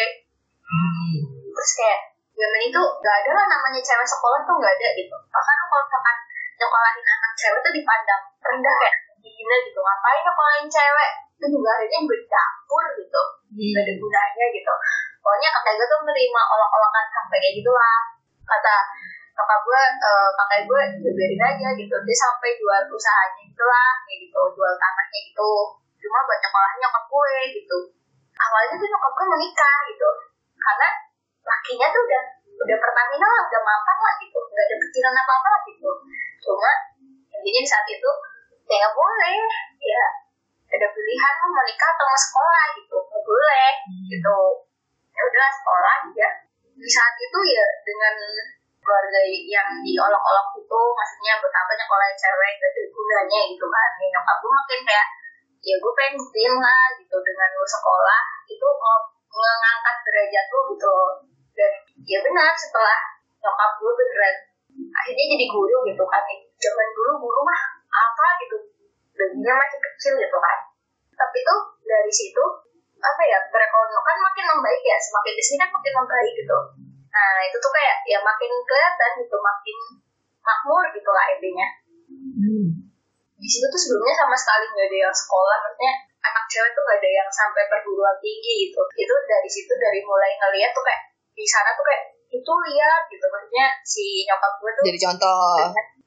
Terus 1.55 1.71
kayak 1.77 2.01
zaman 2.35 2.61
itu 2.67 2.81
gak 3.05 3.17
ada 3.21 3.31
lah 3.37 3.47
namanya 3.47 3.81
cewek 3.85 4.09
sekolah 4.09 4.41
tuh 4.43 4.57
gak 4.59 4.75
ada 4.75 4.89
gitu. 4.97 5.13
Bahkan 5.13 5.57
kalau 5.69 5.85
misalkan 5.85 6.17
nyekolahin 6.57 7.05
anak 7.05 7.33
cewek 7.37 7.61
tuh 7.61 7.73
dipandang 7.75 8.23
rendah 8.41 8.75
kayak 8.81 8.97
dihina 9.25 9.57
gitu 9.65 9.81
ngapain 9.81 10.21
nyekolahin 10.21 10.69
cewek? 10.69 11.11
Itu 11.41 11.47
juga 11.49 11.69
akhirnya 11.73 11.99
gue 12.05 12.17
di 12.21 12.27
dapur 12.29 12.85
gitu 13.01 13.23
Hmm. 13.55 13.71
gak 13.71 13.87
ada 13.87 13.95
gunanya 14.03 14.47
gitu. 14.51 14.75
Pokoknya 15.23 15.49
kakak 15.55 15.75
gue 15.79 15.87
tuh 15.87 15.99
menerima 16.03 16.41
olok-olokan 16.43 17.07
sampai 17.07 17.39
kayak 17.39 17.55
gitulah. 17.63 17.99
Kata 18.43 18.77
kakak 19.35 19.61
gue 19.63 19.81
eh, 19.95 20.31
kakak 20.35 20.61
gue 20.67 20.81
ya 21.07 21.11
biarin 21.15 21.43
aja 21.55 21.69
gitu. 21.79 21.95
Dia 22.03 22.17
sampai 22.19 22.51
jual 22.59 22.83
usahanya 22.91 23.43
gitu 23.47 23.65
lah 23.65 23.91
kayak 24.03 24.19
gitu 24.27 24.41
jual 24.59 24.73
tanahnya 24.75 25.19
gitu. 25.31 25.51
Cuma 26.03 26.19
buat 26.27 26.39
nyekolahin 26.43 26.79
nyokap 26.83 27.05
gue 27.07 27.35
gitu. 27.63 27.79
Awalnya 28.35 28.75
tuh 28.75 28.89
nyokap 28.91 29.13
gue 29.15 29.27
menikah 29.39 29.77
gitu. 29.87 30.09
Karena 30.59 30.89
lakinya 31.47 31.87
tuh 31.95 32.03
udah 32.03 32.23
udah 32.55 32.77
Pertamina 32.83 33.27
lah 33.31 33.43
udah 33.47 33.63
mapan 33.63 33.99
lah 34.03 34.15
gitu. 34.19 34.39
Nggak 34.51 34.67
ada 34.67 34.77
pikiran 34.83 35.15
apa 35.15 35.33
apa 35.39 35.49
lah 35.55 35.61
gitu. 35.71 35.91
Cuma 36.43 36.71
intinya 37.39 37.61
di 37.63 37.71
saat 37.71 37.87
itu 37.87 38.11
ya 38.65 38.77
nggak 38.81 38.95
boleh. 38.97 39.39
Ya 39.81 40.05
ada 40.75 40.87
pilihan 40.91 41.35
mau 41.47 41.63
nikah 41.63 41.91
atau 41.95 42.05
mau 42.09 42.19
sekolah 42.19 42.65
gitu. 42.79 42.97
Nggak 42.99 43.25
boleh 43.25 43.71
gitu. 44.11 44.39
Ya 45.15 45.23
udah 45.23 45.49
sekolah 45.55 45.93
aja 46.11 46.29
di 46.75 46.89
saat 46.91 47.15
itu 47.15 47.39
ya 47.55 47.67
dengan 47.87 48.15
keluarga 48.85 49.21
yang 49.49 49.69
diolok-olok 49.81 50.49
itu 50.61 50.81
maksudnya 50.93 51.35
betapa 51.41 51.73
nyekolah 51.73 52.11
cewek 52.19 52.53
gak 52.61 52.71
ada 52.75 52.83
gunanya 52.93 53.41
gitu 53.49 53.67
kan. 53.71 53.91
Ya, 53.97 54.07
nyokap 54.13 54.37
gue 54.43 54.53
makin 54.53 54.81
kayak 54.85 55.09
ya 55.65 55.75
gue 55.81 55.93
pengen 55.97 56.15
buktiin 56.21 56.55
lah 56.61 56.85
gitu. 56.99 57.17
Dengan 57.23 57.49
lu 57.57 57.65
sekolah 57.65 58.21
itu 58.51 58.67
ngangkat 59.35 59.97
derajat 60.07 60.47
lu 60.53 60.61
gitu 60.77 60.97
dan 61.55 61.73
ya 62.07 62.19
benar 62.23 62.53
setelah 62.55 62.99
nyokap 63.43 63.71
gue 63.83 63.93
beneran 63.99 64.37
akhirnya 64.95 65.25
jadi 65.39 65.47
guru 65.49 65.77
gitu 65.87 66.05
kan. 66.05 66.23
Zaman 66.59 66.89
dulu 66.93 67.13
guru 67.23 67.41
mah 67.47 67.63
apa 68.25 68.41
gitu. 68.41 68.57
Gajinya 69.15 69.53
masih 69.61 69.79
kecil 69.85 70.13
gitu 70.17 70.39
kan. 70.41 70.59
Tapi 71.13 71.39
tuh 71.45 71.61
dari 71.85 72.09
situ 72.09 72.45
apa 73.05 73.23
ya 73.29 73.39
perekonomian 73.53 74.01
kan 74.01 74.17
makin 74.17 74.45
membaik 74.49 74.81
ya. 74.81 74.97
Semakin 74.97 75.33
ke 75.37 75.43
sini 75.45 75.59
kan 75.61 75.71
makin 75.77 75.93
membaik 75.93 76.33
gitu. 76.33 76.59
Nah 77.13 77.37
itu 77.45 77.57
tuh 77.61 77.73
kayak 77.77 77.97
ya 78.09 78.19
makin 78.25 78.51
kelihatan 78.65 79.11
gitu 79.21 79.37
makin 79.37 79.77
makmur 80.41 80.85
gitu 80.97 81.11
lah 81.13 81.27
intinya. 81.37 81.69
Hmm. 82.05 82.69
di 83.35 83.49
situ 83.51 83.67
tuh 83.69 83.77
sebelumnya 83.77 84.15
sama 84.17 84.33
sekali 84.33 84.65
nggak 84.73 84.89
ada 84.89 84.99
yang 85.05 85.15
sekolah. 85.15 85.57
Maksudnya 85.61 85.93
anak 86.25 86.45
cewek 86.49 86.71
tuh 86.73 86.83
nggak 86.89 86.99
ada 87.05 87.11
yang 87.13 87.29
sampai 87.29 87.63
perguruan 87.69 88.17
tinggi 88.25 88.53
gitu. 88.69 88.81
Itu 88.97 89.15
dari 89.29 89.51
situ 89.53 89.73
dari 89.77 90.01
mulai 90.01 90.33
ngeliat 90.41 90.73
tuh 90.73 90.81
kayak 90.81 91.13
di 91.37 91.45
sana 91.45 91.77
tuh 91.77 91.85
kayak 91.85 92.17
itu 92.33 92.53
lihat 92.73 93.03
gitu. 93.13 93.27
Maksudnya 93.29 93.67
si 93.85 94.25
nyokap 94.25 94.53
gue 94.57 94.71
tuh 94.73 94.85
Jadi 94.89 95.01
contoh. 95.05 95.45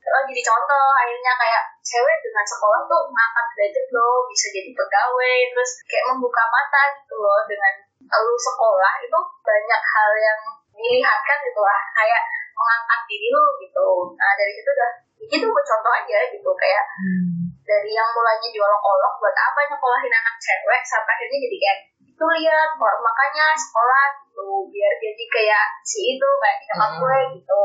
Oh, 0.07 0.23
jadi 0.23 0.39
contoh 0.39 0.87
akhirnya 0.95 1.33
kayak 1.35 1.63
cewek 1.83 2.17
dengan 2.23 2.45
sekolah 2.47 2.81
tuh 2.87 3.01
ngangkat 3.11 3.47
derajat 3.55 3.87
loh 3.91 4.23
bisa 4.27 4.47
jadi 4.55 4.71
pegawai 4.71 5.37
terus 5.51 5.71
kayak 5.83 6.05
membuka 6.15 6.43
mata 6.47 6.81
gitu 6.95 7.15
loh 7.19 7.43
dengan 7.43 7.73
lu 8.07 8.35
sekolah 8.39 8.93
itu 9.03 9.19
banyak 9.43 9.81
hal 9.83 10.11
yang 10.15 10.39
dilihatkan 10.71 11.37
gitu 11.43 11.59
lah 11.59 11.79
kayak 11.91 12.23
mengangkat 12.55 13.01
diri 13.11 13.27
lu 13.35 13.43
gitu 13.59 13.87
nah 14.15 14.31
dari 14.39 14.51
situ 14.55 14.69
udah 14.71 14.91
itu 15.27 15.43
gue 15.43 15.63
contoh 15.67 15.91
aja 15.91 16.17
gitu 16.31 16.51
kayak 16.55 16.85
Hmm. 16.97 17.51
dari 17.67 17.91
yang 17.93 18.09
mulanya 18.15 18.47
diolok-olok 18.47 19.13
buat 19.19 19.35
apa 19.35 19.59
nyekolahin 19.69 20.13
anak 20.13 20.35
cewek 20.39 20.81
sampai 20.87 21.13
akhirnya 21.13 21.39
jadi 21.45 21.57
kayak 21.61 21.79
itu 22.07 22.25
lihat 22.41 22.69
kok 22.73 22.95
makanya 23.03 23.53
sekolah 23.53 24.05
gitu 24.23 24.47
biar 24.71 24.93
jadi 24.97 25.23
kayak 25.29 25.65
si 25.83 26.17
itu 26.17 26.29
kayak 26.41 26.57
nyokap 26.63 26.89
Hmm. 26.89 26.99
gue 27.03 27.17
gitu 27.37 27.63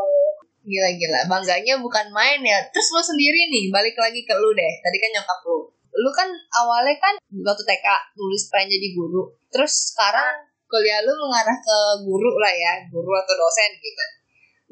Gila-gila, 0.62 1.20
bangganya 1.26 1.74
bukan 1.82 2.06
main 2.14 2.38
ya. 2.42 2.58
Terus 2.70 2.88
lu 2.94 3.02
sendiri 3.02 3.50
nih, 3.50 3.70
balik 3.74 3.98
lagi 3.98 4.22
ke 4.22 4.34
lu 4.38 4.54
deh. 4.54 4.72
Tadi 4.78 4.96
kan 5.02 5.10
nyokap 5.18 5.38
lu. 5.46 5.58
Lu 5.92 6.10
kan 6.14 6.28
awalnya 6.62 6.94
kan 7.02 7.14
waktu 7.18 7.62
TK 7.66 7.86
nulis 8.16 8.42
pengen 8.48 8.70
jadi 8.70 8.88
guru. 8.96 9.28
Terus 9.50 9.92
sekarang 9.92 10.48
kuliah 10.70 11.04
lu 11.04 11.12
mengarah 11.18 11.58
ke 11.60 11.76
guru 12.06 12.32
lah 12.40 12.54
ya, 12.54 12.72
guru 12.88 13.12
atau 13.12 13.34
dosen 13.36 13.70
gitu. 13.76 14.04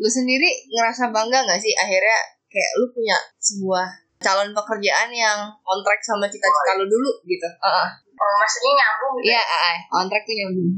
Lu 0.00 0.09
sendiri 0.09 0.48
ngerasa 0.72 1.12
bangga 1.12 1.44
gak 1.44 1.61
sih 1.61 1.76
akhirnya 1.76 2.18
kayak 2.48 2.70
lu 2.81 2.88
punya 2.88 3.18
sebuah 3.37 3.87
calon 4.20 4.53
pekerjaan 4.53 5.09
yang 5.12 5.38
on 5.64 5.81
track 5.85 6.00
sama 6.00 6.29
cita-cita 6.29 6.81
lu 6.81 6.87
dulu 6.88 7.11
gitu. 7.29 7.48
Heeh. 7.48 7.88
Oh, 8.20 8.35
maksudnya 8.37 8.72
nyambung 8.76 9.14
gitu 9.16 9.33
Iya, 9.33 9.42
uh, 9.44 9.76
on 9.96 10.07
track 10.12 10.24
tuh 10.29 10.35
nyambung. 10.37 10.68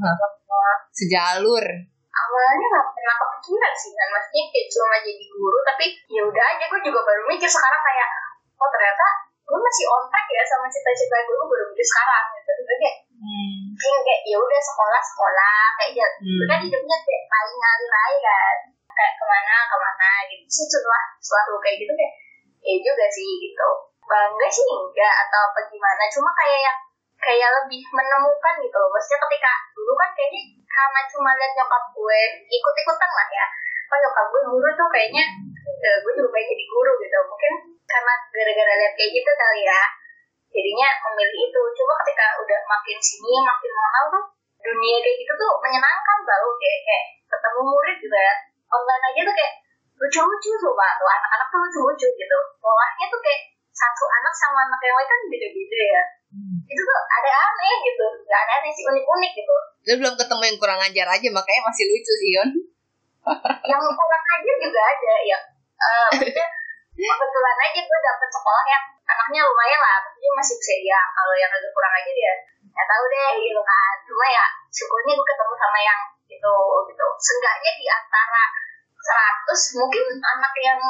Sejalur. 0.94 1.64
Awalnya 2.12 2.66
nggak 2.68 2.86
pernah 2.92 3.14
kepikiran 3.16 3.72
sih 3.72 3.92
kan 3.96 4.08
maksudnya 4.12 4.44
kayak 4.52 4.66
cuma 4.68 4.96
jadi 5.00 5.24
guru 5.32 5.58
tapi 5.64 5.84
ya 6.12 6.22
udah 6.28 6.44
aja 6.44 6.64
gue 6.68 6.80
juga 6.84 7.00
baru 7.00 7.22
mikir 7.24 7.48
sekarang 7.48 7.82
kayak 7.82 8.08
oh 8.60 8.68
ternyata 8.68 9.06
gue 9.42 9.58
masih 9.58 9.84
on 9.90 10.04
track 10.08 10.28
ya 10.32 10.42
sama 10.48 10.66
cita-cita 10.70 11.16
gue 11.28 11.34
gue 11.34 11.48
baru 11.50 11.64
mikir 11.68 11.86
sekarang. 11.86 12.24
Gitu. 12.36 12.50
Terus 12.62 12.78
kayak 12.80 12.96
Hmm. 13.22 13.70
kayak, 13.78 14.20
ya 14.26 14.34
udah 14.34 14.60
sekolah 14.62 14.98
sekolah 14.98 15.58
kayak 15.78 15.92
ya 15.94 16.06
Hmm. 16.18 16.42
kan 16.50 16.58
hidupnya 16.58 16.96
kayak 17.06 17.22
paling 17.30 17.58
ngalir 17.58 17.92
aja 17.94 18.38
kan 18.42 18.58
kayak 18.98 19.14
ke 19.14 19.24
mana 19.26 19.56
ke 19.70 19.76
mana 19.78 20.10
gitu. 20.30 20.44
Sih 20.50 20.66
setelah 20.66 21.02
setelah 21.22 21.60
kayak 21.62 21.76
gitu 21.86 21.92
kayak 21.94 22.14
ya 22.62 22.74
juga 22.82 23.06
sih 23.12 23.28
gitu. 23.46 23.68
Bangga 24.02 24.48
sih 24.50 24.66
enggak 24.66 25.14
atau 25.28 25.40
apa 25.52 25.60
gimana. 25.70 26.02
Cuma 26.10 26.30
kayak 26.34 26.60
yang 26.66 26.78
kayak 27.22 27.50
lebih 27.62 27.82
menemukan 27.94 28.54
gitu 28.58 28.76
loh. 28.76 28.90
Maksudnya 28.90 29.18
ketika 29.22 29.52
dulu 29.78 29.92
kan 29.94 30.10
kayaknya 30.18 30.42
karena 30.66 31.00
cuma 31.06 31.30
lihat 31.38 31.52
nyokap 31.54 31.84
gue 31.94 32.20
ikut-ikutan 32.50 33.10
lah 33.14 33.28
ya. 33.30 33.46
Oh 33.94 33.98
nyokap 34.02 34.26
gue 34.26 34.42
guru 34.50 34.68
tuh 34.74 34.88
kayaknya 34.90 35.24
eh, 35.62 35.96
gue 36.02 36.12
juga 36.18 36.28
pengen 36.34 36.48
jadi 36.50 36.64
guru 36.66 36.92
gitu. 36.98 37.18
Mungkin 37.30 37.52
karena 37.86 38.14
gara-gara 38.34 38.72
lihat 38.74 38.92
kayak 38.98 39.10
gitu 39.14 39.30
kali 39.38 39.62
ya. 39.62 39.80
Jadinya 40.52 40.88
memilih 41.08 41.40
itu. 41.46 41.62
Cuma 41.78 41.92
ketika 42.02 42.26
udah 42.42 42.60
makin 42.66 42.98
sini 42.98 43.32
makin 43.46 43.70
mahal 43.70 44.04
tuh 44.10 44.24
dunia 44.62 44.96
kayak 44.98 45.16
gitu 45.22 45.32
tuh 45.38 45.52
menyenangkan 45.62 46.18
tau 46.26 46.48
kayak 46.58 46.78
kayak 46.82 47.04
ketemu 47.30 47.60
murid 47.62 47.96
juga 48.02 48.18
ya. 48.18 48.34
Online 48.72 49.04
aja 49.14 49.20
tuh 49.22 49.34
kayak 49.38 49.54
lucu-lucu 50.02 50.50
tuh 50.58 50.72
tuh 50.74 51.08
anak-anak 51.08 51.46
tuh 51.54 51.58
lucu-lucu 51.62 52.06
gitu. 52.18 52.38
Polanya 52.58 53.06
tuh 53.06 53.20
kayak 53.22 53.40
satu 53.72 54.04
anak 54.04 54.34
sama 54.36 54.68
anak 54.68 54.80
yang 54.84 54.96
lain 54.96 55.08
kan 55.08 55.20
beda-beda 55.32 55.80
ya. 55.80 56.02
Itu 56.68 56.80
tuh 56.80 56.96
ada 57.08 57.30
aneh 57.32 57.74
gitu. 57.88 58.06
Nggak 58.28 58.40
ada 58.44 58.52
aneh 58.60 58.70
sih 58.72 58.84
unik-unik 58.84 59.32
gitu. 59.32 59.56
Lu 59.88 59.94
belum 60.00 60.14
ketemu 60.20 60.42
yang 60.48 60.58
kurang 60.60 60.80
ajar 60.80 61.06
aja 61.08 61.28
makanya 61.32 61.62
masih 61.68 61.84
lucu 61.88 62.12
sih 62.20 62.30
Yon. 62.36 62.50
yang 63.70 63.82
kurang 63.82 64.24
aja 64.36 64.52
juga 64.60 64.80
ada 64.80 65.14
ya. 65.24 65.38
Maksudnya 66.12 67.14
kebetulan 67.20 67.56
aja 67.64 67.80
gue 67.80 68.00
dapet 68.04 68.28
sekolah 68.28 68.64
yang 68.68 68.84
anaknya 69.02 69.40
lumayan 69.44 69.80
lah 69.82 69.98
maksudnya 70.04 70.30
masih 70.38 70.54
bisa 70.60 70.74
ya 70.86 71.00
kalau 71.10 71.34
yang 71.34 71.50
agak 71.50 71.72
kurang 71.74 71.92
aja 71.92 72.10
dia 72.14 72.34
ya 72.72 72.82
tahu 72.88 73.04
deh 73.08 73.32
gitu 73.40 73.60
kan. 73.64 73.94
Cuma 74.04 74.26
ya 74.28 74.44
syukurnya 74.68 75.12
gue 75.16 75.26
ketemu 75.26 75.54
sama 75.56 75.78
yang 75.80 76.00
gitu 76.28 76.54
gitu. 76.92 77.06
Seenggaknya 77.20 77.72
di 77.76 77.86
antara 77.88 78.42
100 79.02 79.78
mungkin 79.78 80.04
anak 80.16 80.54
yang 80.56 80.80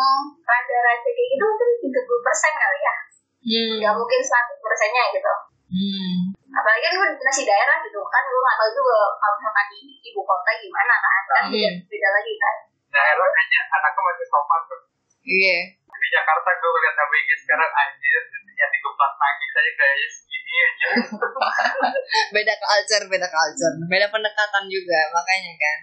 rada-rada 0.43 1.09
kayak 1.09 1.29
gitu 1.33 1.45
mungkin 1.45 1.69
30 1.81 2.27
persen 2.27 2.53
kali 2.53 2.81
ya 2.81 2.95
Hmm. 3.43 3.75
ya 3.83 3.91
mungkin 3.91 4.21
100 4.23 4.63
persennya 4.63 5.05
gitu 5.11 5.35
Hmm. 5.73 6.19
apalagi 6.53 6.85
kan 6.85 6.93
gue 6.95 7.09
masih 7.25 7.49
daerah 7.49 7.77
gitu 7.81 8.01
kan 8.05 8.23
gue 8.23 8.39
gak 8.39 8.57
tau 8.61 8.71
juga 8.71 8.99
kalau 9.17 9.35
misalkan 9.41 9.67
di 9.73 9.79
ibu 10.05 10.21
kota 10.21 10.51
gimana 10.55 10.95
kan 10.95 11.15
kan 11.27 11.43
beda, 11.49 11.69
Hmm. 11.73 11.77
beda 11.89 12.09
lagi 12.13 12.33
kan 12.37 12.57
daerah 12.93 13.29
aja 13.33 13.61
anaknya 13.73 14.01
masih 14.05 14.27
sopan 14.29 14.61
tuh 14.69 14.81
Iya. 15.23 15.59
di 15.73 16.09
Jakarta 16.11 16.51
gue 16.53 16.69
ngeliat 16.69 16.97
ABG 16.99 17.29
sekarang 17.41 17.71
anjir 17.73 18.21
yang 18.53 18.71
dikeplat 18.71 19.13
nangis 19.17 19.53
aja 19.55 19.71
kayak 19.73 20.09
segini 20.13 20.55
aja 20.61 20.87
Beda 22.35 22.55
culture, 22.59 23.05
beda 23.07 23.29
culture. 23.29 23.75
Beda 23.87 24.07
pendekatan 24.09 24.65
juga, 24.67 25.01
makanya 25.11 25.53
kan. 25.55 25.79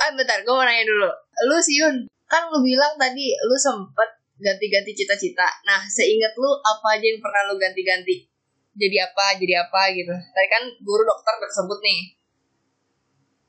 Ah, 0.00 0.10
bentar, 0.14 0.38
gue 0.42 0.54
mau 0.54 0.64
nanya 0.66 0.84
dulu. 0.86 1.10
Lu 1.50 1.56
sih 1.62 1.78
Yun, 1.80 2.06
kan 2.26 2.50
lu 2.50 2.58
bilang 2.64 2.94
tadi 2.98 3.30
lu 3.46 3.56
sempet 3.58 4.10
ganti-ganti 4.42 4.90
cita-cita. 4.92 5.46
Nah, 5.64 5.80
seingat 5.86 6.34
lu 6.34 6.50
apa 6.58 6.98
aja 6.98 7.06
yang 7.06 7.22
pernah 7.22 7.46
lu 7.46 7.54
ganti-ganti? 7.56 8.26
Jadi 8.74 8.96
apa, 8.98 9.38
jadi 9.38 9.62
apa 9.62 9.80
gitu. 9.94 10.10
Tadi 10.10 10.48
kan 10.50 10.62
guru 10.82 11.02
dokter 11.06 11.34
kesebut 11.46 11.78
nih. 11.78 12.00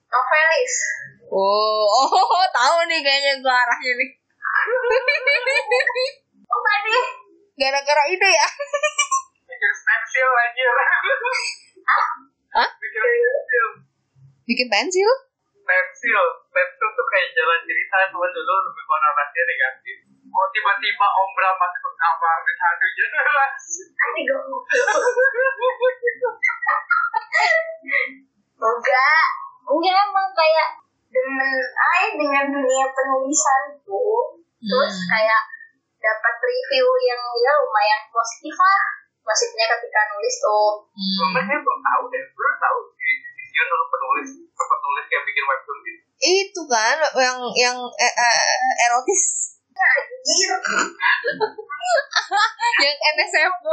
novelis 0.06 0.76
Oh, 1.28 1.84
oh, 2.14 2.46
tahu 2.54 2.78
nih 2.88 3.02
kayaknya 3.02 3.42
gua 3.42 3.52
arahnya 3.52 3.92
nih. 3.98 4.10
oh 6.54 6.62
tadi 6.62 6.96
Gara-gara 7.56 8.04
itu 8.12 8.28
ya. 8.28 8.48
bikin 9.48 9.74
pensil 9.88 10.28
anjir 10.28 10.68
Hah? 12.56 12.70
bikin 12.78 13.02
pensil 13.02 13.66
Bikin 14.46 14.68
pensil? 14.70 15.10
Pensil 15.66 16.22
pensil 16.54 16.88
tuh 16.94 17.08
kayak 17.10 17.30
jalan 17.34 17.60
cerita 17.66 17.98
cuma 18.14 18.28
dulu 18.30 18.54
lebih 18.70 18.84
konotasinya 18.86 19.44
negatif. 19.50 19.98
Oh 20.30 20.48
tiba-tiba 20.54 21.08
om 21.08 21.30
Bram 21.34 21.56
masuk 21.58 21.82
ke 21.82 21.92
kamar 21.96 22.38
di 22.46 22.54
satu 22.56 22.86
jelas 22.96 23.54
enggak. 28.56 29.28
Enggak 29.66 30.00
emang 30.06 30.30
kayak 30.32 30.70
dengan 31.10 31.56
ay 31.96 32.04
dengan 32.14 32.46
dunia 32.52 32.86
penulisan 32.92 33.62
tuh 33.88 34.36
terus 34.60 34.96
Hmm. 34.96 35.10
kayak 35.14 35.42
dapat 36.02 36.36
review 36.42 36.88
yang 37.06 37.22
ya 37.42 37.52
lumayan 37.62 38.02
positif 38.14 38.56
lah. 38.58 38.86
Maksudnya 39.26 39.66
ketika 39.74 40.02
nulis 40.14 40.36
tuh. 40.38 40.86
Hmm. 40.94 41.34
Sebenarnya 41.34 41.58
belum 41.62 41.80
tahu 41.82 42.04
deh, 42.14 42.24
belum 42.30 42.56
tahu 42.62 42.80
sih. 42.94 43.16
Sion 43.56 43.72
dulu 43.72 43.86
penulis, 43.88 44.30
penulis 44.52 45.08
yang 45.08 45.24
bikin 45.24 45.44
webtoon 45.48 45.78
gitu. 45.88 46.02
Itu 46.20 46.62
kan 46.68 47.00
yang 47.16 47.40
yang 47.56 47.80
eh, 47.80 48.14
eh, 48.20 48.76
erotis. 48.92 49.56
yang 52.84 52.96
NSFW. 53.16 53.72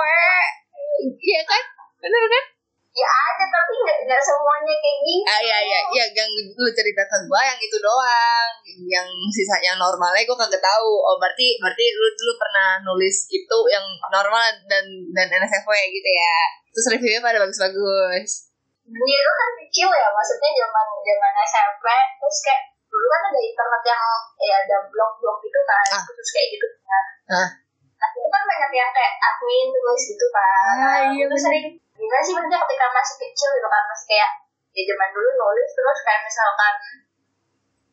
Iya 1.18 1.42
kan? 1.42 1.62
Bener 1.98 2.24
kan? 2.30 2.44
ya 2.92 3.08
ada 3.08 3.44
tapi 3.48 3.72
nggak 3.72 3.98
nggak 4.04 4.20
semuanya 4.20 4.74
kayak 4.76 4.98
gitu 5.00 5.24
Ah 5.24 5.40
iya 5.40 5.58
iya 5.64 5.80
iya 5.96 6.04
yang 6.12 6.28
lu 6.28 6.68
cerita 6.76 7.00
ke 7.08 7.24
gua 7.24 7.40
yang 7.40 7.56
itu 7.56 7.80
doang. 7.80 8.52
Yang 8.68 9.08
sisanya 9.32 9.80
normalnya 9.80 10.20
gua 10.28 10.44
kagak 10.44 10.60
tahu. 10.60 11.00
Oh 11.00 11.16
berarti 11.16 11.56
berarti 11.56 11.88
lu 11.88 12.08
dulu 12.12 12.32
pernah 12.36 12.84
nulis 12.84 13.32
itu 13.32 13.58
yang 13.72 13.80
normal 14.12 14.44
dan 14.68 14.84
dan 15.16 15.26
NSFW 15.32 15.72
gitu 15.88 16.10
ya. 16.12 16.36
Terus 16.68 16.86
reviewnya 16.92 17.24
pada 17.24 17.40
bagus-bagus. 17.40 18.51
Dia 18.92 19.18
itu 19.18 19.32
kan 19.32 19.50
kecil 19.58 19.88
ya 19.88 20.08
maksudnya 20.12 20.50
zaman 20.52 20.86
zaman 21.00 21.32
SMP 21.42 21.84
terus 22.20 22.38
kayak 22.44 22.60
dulu 22.92 23.06
kan 23.08 23.22
ada 23.24 23.40
internet 23.40 23.82
yang 23.88 24.02
ya 24.38 24.54
ada 24.60 24.76
blog-blog 24.92 25.36
gitu 25.40 25.60
kan 25.64 25.84
Ah. 25.96 26.02
terus 26.04 26.30
kayak 26.30 26.48
gitu 26.52 26.66
kan 26.84 27.04
Ah. 27.32 27.48
nah 27.96 28.08
itu 28.12 28.28
kan 28.28 28.42
banyak 28.44 28.70
yang 28.74 28.90
kayak 28.92 29.12
admin 29.18 29.66
tulis 29.72 30.02
gitu 30.12 30.26
kan 30.28 30.74
Ah, 30.76 30.98
iya, 31.08 31.24
itu 31.24 31.36
sering 31.36 31.66
gimana 31.92 32.20
sih 32.20 32.34
maksudnya 32.34 32.58
ketika 32.66 32.86
masih 32.90 33.16
kecil 33.22 33.48
gitu 33.54 33.68
kan 33.68 33.82
masih 33.88 34.06
kayak 34.12 34.30
ya 34.72 34.82
zaman 34.88 35.08
dulu 35.12 35.28
nulis 35.36 35.70
terus 35.72 35.98
kayak 36.04 36.20
misalkan 36.24 36.74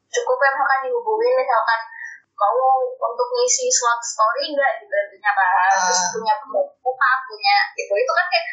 cukup 0.09 0.38
ya 0.41 0.49
misalkan 0.51 0.79
dihubungin 0.83 1.33
misalkan 1.38 1.79
mau 2.33 2.55
untuk 2.81 3.27
ngisi 3.35 3.67
slot 3.67 3.99
story 3.99 4.51
enggak 4.51 4.79
gitu 4.79 4.93
intinya 4.95 5.31
kan 5.35 5.67
terus 5.79 5.99
Ah. 6.01 6.09
punya 6.12 6.33
pembuka 6.39 7.12
punya 7.27 7.55
gitu 7.75 7.93
itu 7.93 8.12
kan 8.12 8.25
kayak 8.27 8.45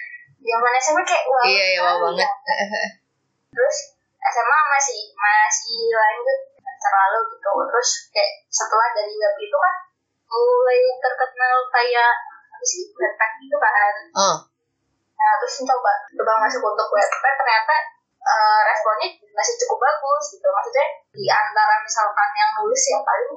zaman 0.47 0.73
SMP 0.77 0.99
kayak 1.03 1.25
wah 1.27 1.43
Iya 1.43 1.65
iya 1.67 1.81
wow 1.83 1.97
banget. 2.07 2.23
ya. 2.23 2.31
terus 3.51 3.77
SMA 4.23 4.59
masih 4.69 5.01
masih 5.13 5.81
lanjut 5.91 6.39
terlalu 6.77 7.19
gitu 7.33 7.51
terus 7.67 7.91
kayak 8.11 8.31
setelah 8.47 8.89
dari 8.93 9.13
web 9.13 9.35
itu 9.37 9.57
kan 9.57 9.75
mulai 10.27 10.81
terkenal 10.99 11.57
kayak 11.71 12.13
apa 12.53 12.65
sih 12.65 12.83
webpack 12.93 13.33
gitu 13.39 13.57
kan 13.57 13.95
Oh. 14.15 14.37
nah 15.17 15.33
terus 15.41 15.63
coba 15.63 15.93
coba 16.11 16.33
masuk 16.43 16.61
untuk 16.61 16.89
webpack 16.89 17.35
ternyata 17.37 17.75
eh, 18.21 18.61
responnya 18.67 19.09
masih 19.33 19.55
cukup 19.61 19.79
bagus 19.83 20.25
gitu 20.33 20.49
maksudnya 20.49 20.87
di 21.11 21.25
antara 21.27 21.81
misalkan 21.81 22.29
yang 22.35 22.51
nulis 22.57 22.83
yang 22.87 23.03
paling 23.03 23.31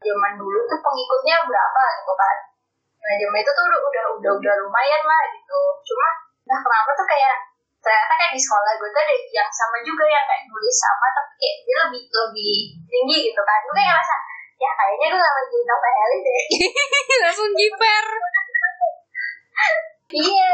zaman 0.00 0.32
dulu 0.34 0.58
tuh 0.64 0.80
pengikutnya 0.80 1.36
berapa 1.44 1.82
gitu 2.00 2.12
kan 2.14 2.36
nah 3.00 3.14
zaman 3.16 3.38
itu 3.38 3.50
tuh 3.50 3.64
udah 3.64 3.80
udah, 4.18 4.32
udah 4.34 4.54
lumayan 4.60 5.02
lah 5.04 5.22
gitu 5.30 5.58
cuma 5.84 6.08
nah 6.50 6.58
kenapa 6.58 6.90
tuh 6.98 7.06
kayak 7.06 7.36
ternyata 7.80 8.12
kayak 8.12 8.32
di 8.36 8.40
sekolah 8.42 8.72
gue 8.76 8.90
tuh 8.92 9.00
ada 9.00 9.14
yang 9.32 9.50
sama 9.54 9.76
juga 9.80 10.04
yang 10.04 10.24
kayak 10.28 10.44
nulis 10.50 10.76
sama 10.76 11.06
tapi 11.16 11.32
kayak 11.40 11.56
dia 11.64 11.76
lebih 11.86 12.02
lebih 12.10 12.54
tinggi 12.90 13.16
gitu 13.30 13.40
kan. 13.40 13.58
Gue 13.64 13.74
kayak 13.78 13.88
ngerasa 13.94 14.16
ya 14.60 14.70
kayaknya 14.76 15.06
gue 15.08 15.20
gak 15.24 15.36
lagi 15.38 15.58
novelis 15.64 16.20
deh. 16.20 16.42
Langsung 17.24 17.50
jiper. 17.56 18.06
iya 20.26 20.52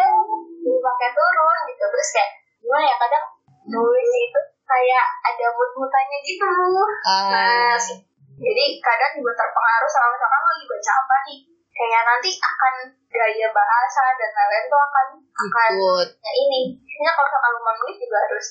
dipakai 0.62 1.10
turun 1.16 1.58
gitu. 1.66 1.84
Terus 1.90 2.08
kayak 2.14 2.30
gimana 2.62 2.84
ya 2.86 2.96
kadang 3.00 3.24
nulis 3.66 4.10
itu 4.14 4.40
kayak 4.66 5.06
ada 5.26 5.46
mood-moodannya 5.50 6.18
gitu. 6.22 6.46
Ah. 7.06 7.26
nah 7.26 7.74
jadi 8.36 8.64
kadang 8.84 9.12
juga 9.16 9.32
terpengaruh 9.32 9.90
sama 9.90 10.12
misalkan 10.12 10.42
lagi 10.44 10.64
baca 10.68 10.92
apa 10.92 11.16
nih 11.24 11.38
kayak 11.76 12.02
nanti 12.08 12.30
akan 12.40 12.74
gaya 13.12 13.48
bahasa 13.52 14.04
dan 14.16 14.30
lain-lain 14.32 14.66
tuh 14.72 14.80
akan 14.80 15.06
akan 15.20 15.70
ya 16.24 16.32
ini. 16.32 16.60
Ini 16.72 17.08
kalau 17.12 17.28
misalkan 17.28 17.50
lo 17.52 17.60
mau 17.60 17.74
nulis 17.76 17.96
juga 18.00 18.18
harus 18.24 18.46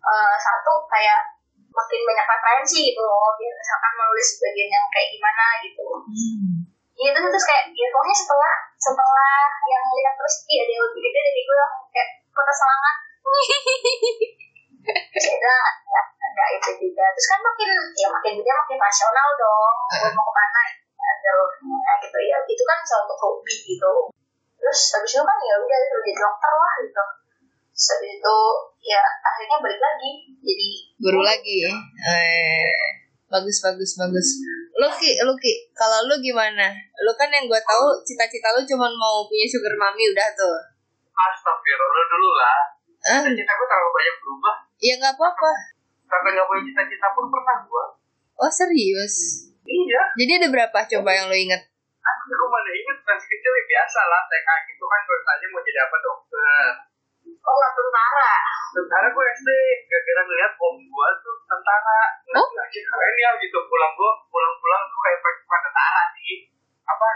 eh, 0.00 0.36
satu 0.40 0.72
kayak 0.88 1.20
makin 1.68 2.00
banyak 2.08 2.26
referensi 2.26 2.78
gitu 2.88 3.02
loh. 3.04 3.36
Biar 3.36 3.52
misalkan 3.52 3.92
menulis 4.00 4.28
bagian 4.40 4.70
yang 4.72 4.86
kayak 4.88 5.08
gimana 5.12 5.44
gitu. 5.60 5.86
Hmm. 6.08 6.52
Iya 6.94 7.10
terus 7.12 7.28
terus 7.36 7.46
kayak 7.46 7.64
ya 7.74 7.86
pokoknya 7.90 8.16
setelah 8.16 8.54
setelah 8.80 9.34
yang 9.66 9.84
lihat 9.84 10.14
terus 10.16 10.34
iya 10.48 10.62
yang 10.64 10.82
lebih 10.88 11.00
gede 11.04 11.20
dari 11.20 11.42
gue 11.44 11.56
langsung 11.60 11.84
kayak 11.92 12.08
kota 12.32 12.52
semangat. 12.54 12.96
Ada 14.84 15.56
ya, 15.64 16.02
ada 16.04 16.44
itu 16.60 16.70
juga. 16.76 17.08
Terus 17.16 17.28
kan 17.32 17.40
makin 17.40 17.68
ya 17.96 18.08
makin 18.12 18.32
gede 18.36 18.52
makin 18.52 18.76
nasional 18.76 19.28
dong. 19.32 19.74
Gue 19.96 20.12
mau 20.12 20.28
ke 20.28 20.32
mana 20.36 20.60
ada 21.04 21.30
nah, 21.36 21.96
gitu 22.00 22.18
ya 22.24 22.36
itu 22.48 22.64
kan 22.64 22.78
suatu 22.84 23.14
hobi 23.16 23.54
gitu 23.68 23.92
terus 24.56 24.80
habis 24.96 25.12
itu 25.12 25.22
kan 25.24 25.38
ya 25.44 25.54
udah 25.60 25.78
terus 25.92 26.02
jadi 26.08 26.20
dokter 26.20 26.52
lah 26.56 26.74
gitu 26.80 27.04
habis 27.74 28.10
itu 28.16 28.36
ya 28.84 29.02
akhirnya 29.20 29.56
balik 29.60 29.80
lagi 29.80 30.12
jadi 30.40 30.68
Guru 31.04 31.20
lagi. 31.20 31.68
Eh. 31.68 32.72
Bagus 33.28 33.60
bagus 33.60 33.92
bagus. 34.00 34.28
Lu 34.72 34.88
Ki, 34.88 35.20
lu 35.20 35.36
Ki, 35.36 35.68
kalau 35.76 36.00
lu 36.08 36.16
gimana? 36.16 36.72
Lu 37.04 37.12
kan 37.12 37.28
yang 37.28 37.44
gue 37.44 37.60
tahu 37.60 38.00
cita-cita 38.00 38.48
lu 38.56 38.64
cuma 38.64 38.88
mau 38.88 39.28
punya 39.28 39.44
sugar 39.44 39.76
mami 39.76 40.08
udah 40.16 40.28
tuh. 40.32 40.56
Astagfirullah 41.12 42.04
dulu 42.08 42.30
lah. 42.40 42.60
Ah, 43.04 43.20
Cita-cita 43.20 43.52
gue 43.52 43.68
terlalu 43.68 43.90
banyak 43.92 44.16
berubah. 44.16 44.56
ya 44.80 44.94
nggak 44.96 45.12
apa-apa. 45.12 45.52
Sampai 46.08 46.30
nggak 46.32 46.46
punya 46.48 46.62
cita-cita 46.72 47.06
pun 47.12 47.26
pernah 47.28 47.56
gue. 47.68 47.84
Oh 48.40 48.48
serius? 48.48 49.14
Iya. 49.64 50.02
Jadi 50.20 50.32
ada 50.40 50.48
berapa 50.52 50.78
coba 50.84 51.10
yang 51.16 51.26
lu 51.32 51.36
inget? 51.36 51.62
Aku 52.04 52.46
mana 52.52 52.70
inget 52.72 52.98
masih 53.00 53.28
kecil 53.32 53.52
ya 53.52 53.64
biasa 53.64 54.00
lah. 54.04 54.20
TK 54.28 54.48
gitu 54.68 54.84
kan 54.84 55.00
gue 55.08 55.18
tanya 55.24 55.46
mau 55.48 55.60
jadi 55.64 55.80
apa 55.88 55.96
dokter. 56.04 56.68
oh 57.24 57.54
nggak 57.56 57.72
tentara 57.72 58.32
Tentara 58.76 59.06
gue 59.08 59.24
SD. 59.40 59.50
Gara-gara 59.88 60.22
ngeliat 60.28 60.52
om 60.60 60.76
gue 60.76 61.08
tuh 61.24 61.36
tentara. 61.48 62.00
Oh? 62.36 62.48
Sih 62.68 62.84
keren 62.84 63.14
ya 63.16 63.30
gitu. 63.40 63.58
Pulang 63.64 63.92
gue 63.96 64.10
pulang-pulang 64.28 64.82
tuh 64.92 64.98
kayak 65.00 65.18
pakai 65.24 65.60
tentara 65.64 66.02
sih. 66.12 66.36
Apa? 66.84 67.08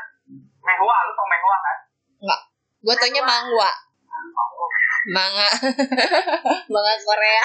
Mehwa, 0.64 0.96
lu 1.04 1.12
tau 1.12 1.26
Mehwa 1.28 1.56
kan? 1.60 1.78
Nggak. 2.24 2.40
Gue 2.80 2.94
taunya 2.96 3.22
mangwa. 3.24 3.70
Manga. 5.12 5.48
Manga 6.72 6.94
Korea. 7.04 7.44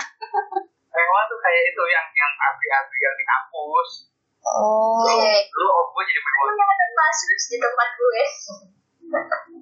Mehwa 0.93 1.19
tuh 1.27 1.39
kayak 1.43 1.63
itu 1.75 1.83
yang 1.91 2.07
yang 2.15 2.33
abri-abri 2.39 2.99
yang 3.03 3.15
di 3.19 3.25
kampus. 3.27 4.12
Oh. 4.43 5.03
Iya. 5.07 5.47
Dulu 5.47 5.67
om 5.71 5.87
gue 5.95 6.03
jadi 6.03 6.19
mewah. 6.19 6.43
punya 6.51 6.65
ada 6.67 6.85
kasus 6.93 7.43
di 7.47 7.57
tempat 7.57 7.89
gue 7.95 8.21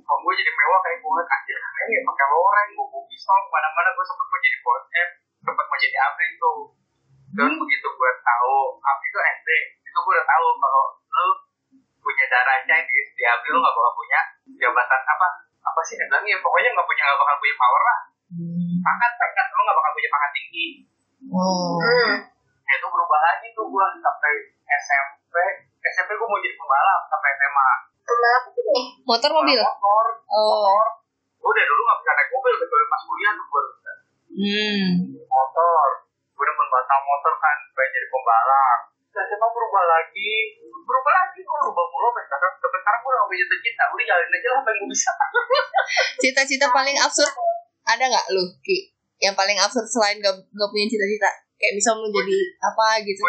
Om 0.01 0.19
gue 0.23 0.33
jadi 0.37 0.51
mewah 0.51 0.79
kayak 0.81 0.97
gue 1.01 1.21
keren 1.25 1.87
ya 1.91 1.99
pakai 2.05 2.25
loreng, 2.29 2.69
gue 2.77 3.01
pistol 3.09 3.37
ke 3.41 3.49
mana-mana 3.51 3.89
gue 3.93 4.05
sempet 4.05 4.25
mau 4.25 4.39
jadi 4.39 4.57
bos 4.61 4.83
eh 4.91 5.07
sempet 5.41 5.65
mau 5.65 5.77
jadi 5.77 5.97
abri 5.97 6.27
tuh. 6.37 6.59
Dan 7.31 7.51
begitu 7.57 7.87
gue 7.87 8.11
tahu 8.21 8.55
abri 8.79 9.07
itu 9.07 9.19
SD, 9.19 9.49
itu 9.87 9.97
gue 9.97 10.13
udah 10.13 10.27
tahu 10.27 10.45
kalau 10.59 10.83
lu 10.95 11.27
punya 12.01 12.25
darah 12.27 12.57
Chinese 12.65 13.11
di 13.13 13.23
abri 13.23 13.49
lu 13.53 13.59
nggak 13.61 13.75
bakal 13.77 13.93
punya 13.93 14.19
jabatan 14.57 15.01
apa 15.05 15.27
apa 15.61 15.79
sih 15.85 15.95
bilangnya 15.95 16.35
pokoknya 16.41 16.69
nggak 16.73 16.87
punya 16.89 17.03
nggak 17.05 17.19
bakal 17.21 17.35
punya 17.37 17.55
power 17.57 17.83
lah 17.85 17.99
Hmm. 18.31 18.79
pangkat 18.79 19.11
pangkat 19.19 19.47
lu 19.51 19.59
nggak 19.59 19.75
bakal 19.75 19.91
punya 19.91 20.09
pangkat 20.09 20.31
tinggi 20.31 20.65
Oh. 21.29 21.77
hmm. 21.83 22.15
Berubah 22.91 23.19
lagi 23.19 23.47
tuh 23.51 23.65
gue 23.65 23.85
sampai 23.97 24.33
SMP 24.67 25.35
SMP 25.81 26.09
gue 26.13 26.27
mau 26.27 26.37
jadi 26.37 26.55
pembalap 26.55 27.01
sampai 27.07 27.29
SMA 27.33 27.69
pembalap 28.03 28.43
itu 28.45 28.61
nih 28.61 28.85
Motor 29.01 29.31
mobil? 29.33 29.59
motor. 29.59 30.05
Oh. 30.27 30.75
gue 31.35 31.49
udah 31.49 31.65
dulu 31.65 31.81
gak 31.81 31.97
bisa 31.99 32.11
naik 32.13 32.29
mobil 32.29 32.53
kecuali 32.55 32.85
pas 32.85 33.01
kuliah 33.01 33.33
tuh 33.33 33.45
gue 33.47 33.63
Hmm. 34.31 34.87
motor. 35.27 35.87
Gue 36.31 36.43
udah 36.47 36.55
batang 36.55 37.03
motor 37.03 37.33
kan 37.35 37.57
pengen 37.75 37.91
jadi 37.91 38.07
pembalap. 38.07 38.79
Dan 39.11 39.27
SMA 39.27 39.43
berubah 39.43 39.83
lagi. 39.83 40.31
Berubah 40.63 41.13
lagi 41.13 41.39
gue 41.43 41.57
berubah 41.59 41.85
mulu 41.85 42.07
sampai 42.09 42.23
sekarang. 42.25 42.53
Sampai 42.55 42.79
sekarang 42.79 42.99
gue 43.01 43.11
udah 43.11 43.19
gak 43.19 43.27
punya 43.27 43.45
cita 43.59 43.83
udah 43.91 44.05
jalanin 44.07 44.31
aja 44.31 44.47
lah 44.47 44.59
apa 44.61 44.69
yang 44.71 44.79
gue 44.79 44.89
bisa. 44.89 45.11
Cita-cita 46.23 46.67
paling 46.71 46.95
absurd 46.95 47.33
ada 47.83 48.03
nggak 48.07 48.25
lu 48.31 48.43
Ki? 48.63 48.77
Yang 49.19 49.35
paling 49.35 49.57
absurd 49.59 49.85
selain 49.85 50.17
gak, 50.17 50.33
gak 50.47 50.69
punya 50.71 50.87
cita-cita? 50.87 51.29
Kayak 51.61 51.73
bisa 51.77 51.89
mau 51.93 52.09
jadi 52.09 52.37
apa 52.59 52.85
gitu? 53.05 53.21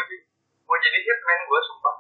mau 0.65 0.81
jadi 0.81 0.99
hitman 0.99 1.39
gue 1.45 1.61
sumpah. 1.63 1.95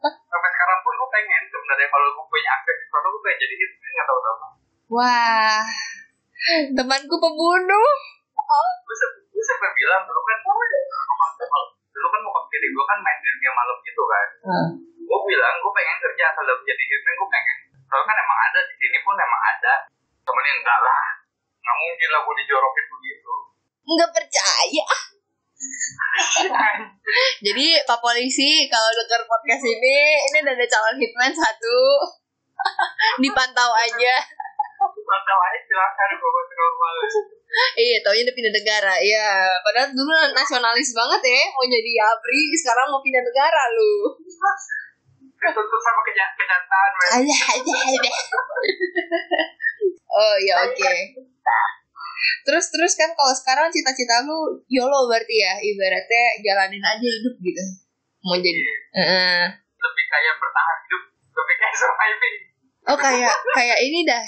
Sampai 0.00 0.50
sekarang 0.50 0.78
pun 0.80 0.92
gue 0.96 1.10
pengen 1.12 1.42
sebenarnya. 1.46 1.86
Kalau 1.86 2.06
gue 2.10 2.26
punya 2.26 2.50
akses 2.56 2.76
sesuatu 2.80 3.06
gue 3.06 3.22
pengen 3.22 3.38
jadi 3.38 3.54
hitman 3.54 3.90
nggak 3.92 4.06
tahu 4.08 4.18
kenapa. 4.18 4.46
Wah. 4.88 5.60
Temanku 6.72 7.14
pembunuh. 7.14 7.92
gue 8.80 8.96
se- 8.96 9.20
gue 9.28 9.44
sempat 9.44 9.70
bilang 9.76 10.02
dulu 10.02 10.20
kan 10.24 10.38
dulu 11.90 12.06
kan 12.08 12.20
mau 12.24 12.32
kepilih 12.40 12.70
gue 12.72 12.84
kan 12.88 12.98
main 13.04 13.18
game 13.20 13.52
malam 13.52 13.76
gitu 13.84 14.02
kan. 14.02 14.28
Hmm. 14.40 14.68
gue 14.96 15.18
bilang 15.28 15.54
gue 15.60 15.72
pengen 15.76 15.96
kerja 16.00 16.26
kalau 16.32 16.56
jadi 16.64 16.82
hitman 16.82 17.14
gue 17.20 17.28
pengen. 17.28 17.56
Soalnya 17.84 18.08
kan 18.08 18.16
emang 18.16 18.38
ada 18.48 18.60
di 18.64 18.74
sini 18.80 18.98
pun 19.04 19.14
emang 19.14 19.42
ada. 19.44 19.74
Temenin 20.24 20.56
enggak 20.64 20.80
lah 20.80 21.04
nggak 21.60 21.76
mungkin 21.76 22.08
lah 22.08 22.20
gue 22.24 22.34
dijorokin 22.40 22.86
begitu 22.88 23.32
Nggak 23.90 24.10
percaya. 24.14 24.86
Jadi 27.46 27.66
Pak 27.84 27.98
Polisi 28.00 28.70
kalau 28.70 28.90
denger 28.94 29.22
podcast 29.26 29.64
ini, 29.66 29.98
ini 30.30 30.36
udah 30.40 30.54
ada 30.54 30.66
calon 30.66 30.96
hitman 30.96 31.32
satu. 31.34 31.78
Dipantau 33.22 33.70
aja. 33.74 34.14
Mata 34.80 35.34
lain 35.34 35.60
silakan 35.66 36.08
masih 36.14 36.56
normal. 36.56 36.94
Iya, 37.74 37.96
taunya 38.06 38.22
udah 38.24 38.36
pindah 38.38 38.54
negara. 38.54 38.94
Iya, 38.94 39.26
padahal 39.66 39.90
dulu 39.90 40.14
nasionalis 40.32 40.94
banget 40.94 41.20
ya, 41.26 41.42
mau 41.50 41.66
jadi 41.66 41.92
abri, 42.06 42.54
sekarang 42.54 42.86
mau 42.94 43.02
pindah 43.02 43.26
negara 43.26 43.62
lu. 43.74 44.14
Ketuntut 45.34 45.80
sama 45.82 46.00
kenya- 46.06 46.30
kenyataan, 46.38 46.90
men. 46.94 47.08
Ada, 47.10 47.36
ada, 47.58 47.72
ada. 47.90 48.12
Oh 50.14 50.36
ya 50.38 50.54
oke. 50.62 50.94
Terus 52.46 52.66
terus 52.72 52.92
kan 52.96 53.10
kalau 53.12 53.34
sekarang 53.36 53.68
cita-cita 53.68 54.24
lu 54.24 54.60
YOLO 54.66 55.08
berarti 55.10 55.36
ya, 55.40 55.54
ibaratnya 55.60 56.24
jalanin 56.40 56.82
aja 56.82 57.06
hidup 57.06 57.34
gitu. 57.40 57.64
Mau 58.24 58.36
jadi. 58.36 58.60
Heeh. 58.96 59.42
Lebih 59.56 60.04
kayak 60.12 60.34
bertahan 60.36 60.76
hidup, 60.84 61.02
lebih 61.12 61.56
kayak 61.56 61.76
surviving. 61.76 62.36
Oh 62.88 62.96
kayak 62.96 63.36
kayak 63.54 63.78
ini 63.80 64.02
dah 64.08 64.24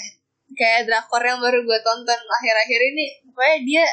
kayak 0.53 0.85
drakor 0.85 1.21
yang 1.21 1.41
baru 1.41 1.65
gue 1.65 1.79
tonton 1.81 2.19
akhir-akhir 2.21 2.79
ini 2.93 3.05
pokoknya 3.33 3.57
dia 3.65 3.85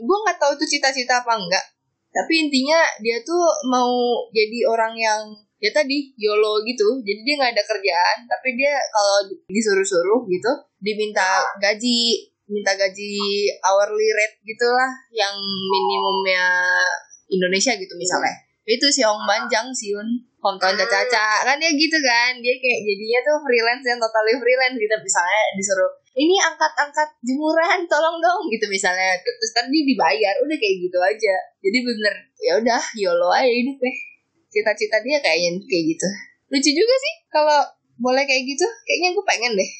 gue 0.00 0.16
nggak 0.24 0.38
tahu 0.40 0.56
itu 0.56 0.76
cita-cita 0.76 1.20
apa 1.20 1.36
enggak 1.36 1.64
tapi 2.10 2.48
intinya 2.48 2.80
dia 3.04 3.20
tuh 3.22 3.44
mau 3.68 4.24
jadi 4.32 4.66
orang 4.66 4.96
yang 4.96 5.22
ya 5.60 5.70
tadi 5.70 6.10
YOLO 6.16 6.64
gitu 6.64 7.04
jadi 7.04 7.20
dia 7.20 7.34
nggak 7.36 7.52
ada 7.52 7.64
kerjaan 7.68 8.16
tapi 8.24 8.56
dia 8.56 8.74
kalau 8.88 9.28
disuruh-suruh 9.52 10.24
gitu 10.26 10.52
diminta 10.80 11.44
gaji 11.60 12.29
minta 12.50 12.74
gaji 12.74 13.46
hourly 13.62 14.08
rate 14.10 14.42
gitulah 14.42 14.90
yang 15.14 15.34
minimumnya 15.70 16.74
Indonesia 17.30 17.72
gitu 17.78 17.94
misalnya. 17.94 18.34
Itu 18.66 18.86
si 18.90 19.00
Hong 19.06 19.22
Banjang 19.24 19.70
Siun 19.72 20.06
hometown 20.40 20.76
Caca 20.76 21.46
kan 21.46 21.56
dia 21.56 21.70
gitu 21.72 21.98
kan. 22.02 22.36
Dia 22.42 22.54
kayak 22.58 22.80
jadinya 22.84 23.20
tuh 23.24 23.36
freelance 23.46 23.86
yang 23.86 23.98
totally 24.02 24.34
freelance 24.36 24.76
gitu. 24.76 24.94
Misalnya 25.00 25.42
disuruh 25.56 25.90
ini 26.18 26.36
angkat-angkat 26.42 27.08
jemuran 27.22 27.86
tolong 27.86 28.18
dong 28.18 28.42
gitu 28.50 28.66
misalnya. 28.68 29.16
Terus 29.22 29.52
tadi 29.54 29.78
dibayar. 29.86 30.34
Udah 30.44 30.56
kayak 30.58 30.76
gitu 30.86 30.98
aja. 31.00 31.34
Jadi 31.62 31.78
bener 31.86 32.14
ya 32.40 32.52
udah 32.58 32.82
yolo 32.98 33.28
aja 33.32 33.48
hidup 33.48 33.78
deh 33.78 33.96
cita-cita 34.50 34.98
dia 35.06 35.22
kayaknya 35.22 35.62
kayak 35.70 35.84
gitu. 35.94 36.08
Lucu 36.50 36.70
juga 36.74 36.94
sih 36.98 37.14
kalau 37.30 37.60
boleh 38.02 38.26
kayak 38.26 38.42
gitu. 38.44 38.66
Kayaknya 38.86 39.08
gue 39.14 39.24
pengen 39.24 39.52
deh 39.54 39.70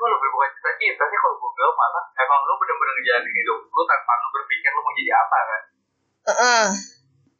Gue 0.00 0.08
lebih 0.08 0.28
bukan 0.32 0.48
cita-cita 0.56 1.04
sih 1.04 1.18
kalau 1.20 1.36
gue 1.36 1.50
bilang 1.52 1.76
malah 1.76 2.04
emang 2.16 2.40
lu 2.48 2.56
bener-bener 2.56 2.94
ngejalanin 2.96 3.34
hidup 3.36 3.60
lu 3.68 3.82
tanpa 3.84 4.12
lu 4.16 4.28
berpikir 4.32 4.70
lu 4.72 4.80
mau 4.80 4.94
jadi 4.96 5.12
apa 5.12 5.38
kan. 5.44 5.62
Heeh. 6.24 6.66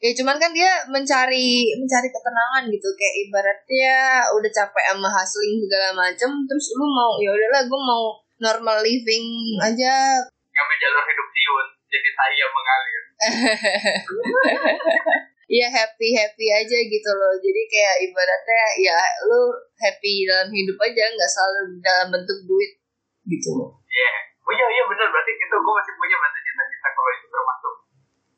Ya 0.00 0.10
cuman 0.16 0.36
kan 0.36 0.52
dia 0.52 0.72
mencari 0.92 1.72
mencari 1.76 2.08
ketenangan 2.12 2.68
gitu 2.68 2.88
kayak 2.96 3.16
ibaratnya 3.24 3.96
udah 4.32 4.50
capek 4.52 4.84
sama 4.92 5.08
hustling 5.08 5.56
segala 5.64 5.88
macem 5.96 6.30
terus 6.44 6.76
lu 6.76 6.84
mau 6.84 7.16
ya 7.16 7.32
udahlah 7.32 7.64
gue 7.64 7.80
mau 7.80 8.04
normal 8.40 8.80
living 8.84 9.56
aja 9.60 10.20
Ngambil 10.52 10.76
jalur 10.76 11.04
hidup 11.08 11.28
Tiun, 11.32 11.66
jadi 11.88 12.08
yang 12.36 12.52
mengalir. 12.52 13.02
ya 15.50 15.66
happy 15.66 16.14
happy 16.14 16.46
aja 16.54 16.78
gitu 16.86 17.10
loh 17.10 17.34
jadi 17.42 17.62
kayak 17.66 17.96
ibaratnya 18.06 18.64
ya 18.78 18.98
lu 19.26 19.50
happy 19.82 20.22
dalam 20.22 20.46
hidup 20.54 20.78
aja 20.78 21.04
nggak 21.10 21.30
selalu 21.30 21.82
dalam 21.82 22.08
bentuk 22.14 22.38
duit 22.46 22.78
gitu 23.26 23.50
loh 23.58 23.80
Iya. 23.90 24.12
Oh 24.46 24.52
iya 24.54 24.66
iya 24.70 24.82
bener 24.86 25.06
berarti 25.10 25.34
itu 25.34 25.56
gue 25.58 25.74
masih 25.74 25.94
punya 25.98 26.16
banyak 26.18 26.42
cita-cita 26.46 26.88
kalau 26.94 27.10
itu 27.10 27.26
termasuk. 27.26 27.74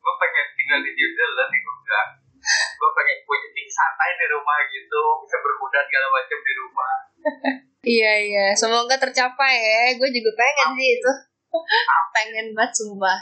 Gue 0.01 0.15
pengen 0.17 0.47
tinggal 0.57 0.79
di 0.81 0.91
New 0.97 1.09
Zealand 1.13 1.51
gue 1.53 1.77
bilang. 1.85 2.11
Gue 2.81 2.91
pengen 2.97 3.17
punya 3.29 3.49
ting 3.53 3.69
santai 3.69 4.11
di 4.17 4.27
rumah 4.33 4.59
gitu, 4.67 5.03
bisa 5.25 5.37
berkuda 5.41 5.79
segala 5.85 6.07
macam 6.09 6.39
di 6.41 6.53
rumah. 6.57 6.93
iya 7.83 8.13
iya 8.23 8.47
semoga 8.55 8.95
tercapai 8.95 9.59
ya 9.59 9.83
gue 9.99 10.09
juga 10.15 10.31
pengen 10.39 10.69
sih 10.79 10.89
itu 10.99 11.13
pengen 12.15 12.47
banget 12.55 12.73
sumpah 12.79 13.19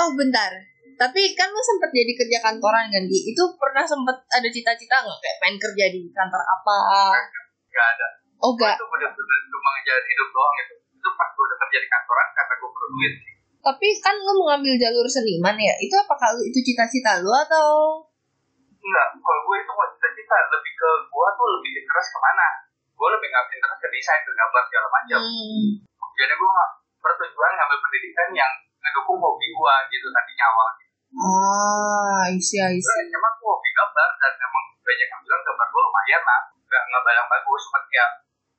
oh 0.00 0.16
bentar 0.16 0.48
tapi 1.00 1.32
kan 1.32 1.48
lu 1.48 1.62
sempet 1.64 1.88
jadi 1.88 2.12
kerja 2.12 2.38
kantoran 2.44 2.92
kan 2.92 3.04
di 3.08 3.32
itu 3.32 3.42
pernah 3.56 3.80
sempet 3.80 4.20
ada 4.28 4.48
cita-cita 4.52 5.00
nggak 5.00 5.16
kayak 5.16 5.36
pengen 5.40 5.56
kerja 5.56 5.84
di 5.88 6.00
kantor 6.12 6.42
apa 6.44 6.76
Gak 7.72 7.86
ada. 7.96 8.06
oh 8.44 8.52
enggak 8.52 8.76
itu 8.76 8.84
bener-bener 8.84 9.38
cuma 9.48 9.68
ngejalan 9.72 10.04
hidup 10.04 10.28
doang 10.28 10.54
gitu. 10.60 10.74
Itu 11.00 11.08
pas 11.16 11.28
gue 11.32 11.44
udah 11.48 11.58
kerja 11.64 11.78
di 11.80 11.88
kantoran 11.88 12.28
karena 12.36 12.54
gue 12.60 12.70
perlu 12.70 12.88
duit. 12.92 13.14
tapi 13.60 13.88
kan 14.00 14.16
lu 14.16 14.32
mengambil 14.44 14.74
jalur 14.76 15.06
seniman 15.08 15.56
ya 15.56 15.74
itu 15.80 15.92
apakah 15.96 16.28
itu 16.44 16.58
cita-cita 16.60 17.24
lu 17.24 17.32
atau 17.32 17.68
Enggak, 18.80 19.08
kalau 19.20 19.40
gue 19.44 19.56
itu 19.60 19.72
mau 19.76 19.84
cita-cita 19.92 20.36
lebih 20.52 20.72
ke 20.72 20.90
gue 21.04 21.26
tuh 21.36 21.48
lebih 21.60 21.70
interest 21.84 22.08
ke 22.12 22.18
mana. 22.18 22.48
Gue 22.96 23.08
lebih 23.12 23.28
ngambil 23.28 23.54
interest 23.60 23.80
ke 23.80 23.88
desain, 23.92 24.20
ke 24.24 24.32
gambar 24.32 24.62
segala 24.64 24.88
macam. 24.88 25.20
hmm. 25.20 25.68
Jadi 26.16 26.32
gue 26.32 26.48
nggak 26.48 26.70
bertujuan 27.00 27.50
ngambil 27.60 27.78
pendidikan 27.80 28.28
yang 28.32 28.52
ngedukung 28.80 29.20
hobi 29.20 29.46
gue 29.52 29.74
gitu 29.92 30.08
tadinya 30.08 30.46
awalnya. 30.48 30.86
Ah 31.10 32.22
isi 32.30 32.56
isi 32.58 32.94
Emang 33.10 33.34
gue 33.38 33.50
hobi 33.50 33.70
gambar 33.74 34.10
dan 34.22 34.32
emang 34.38 34.64
banyak 34.80 35.08
yang 35.10 35.20
bilang 35.26 35.42
gambar 35.42 35.66
gue 35.66 35.82
lumayan 35.82 36.22
lah. 36.22 36.40
Gak 36.70 36.82
nggak 36.86 37.14
yang 37.18 37.26
bagus, 37.26 37.62
cuma 37.66 37.80
ya 37.90 38.06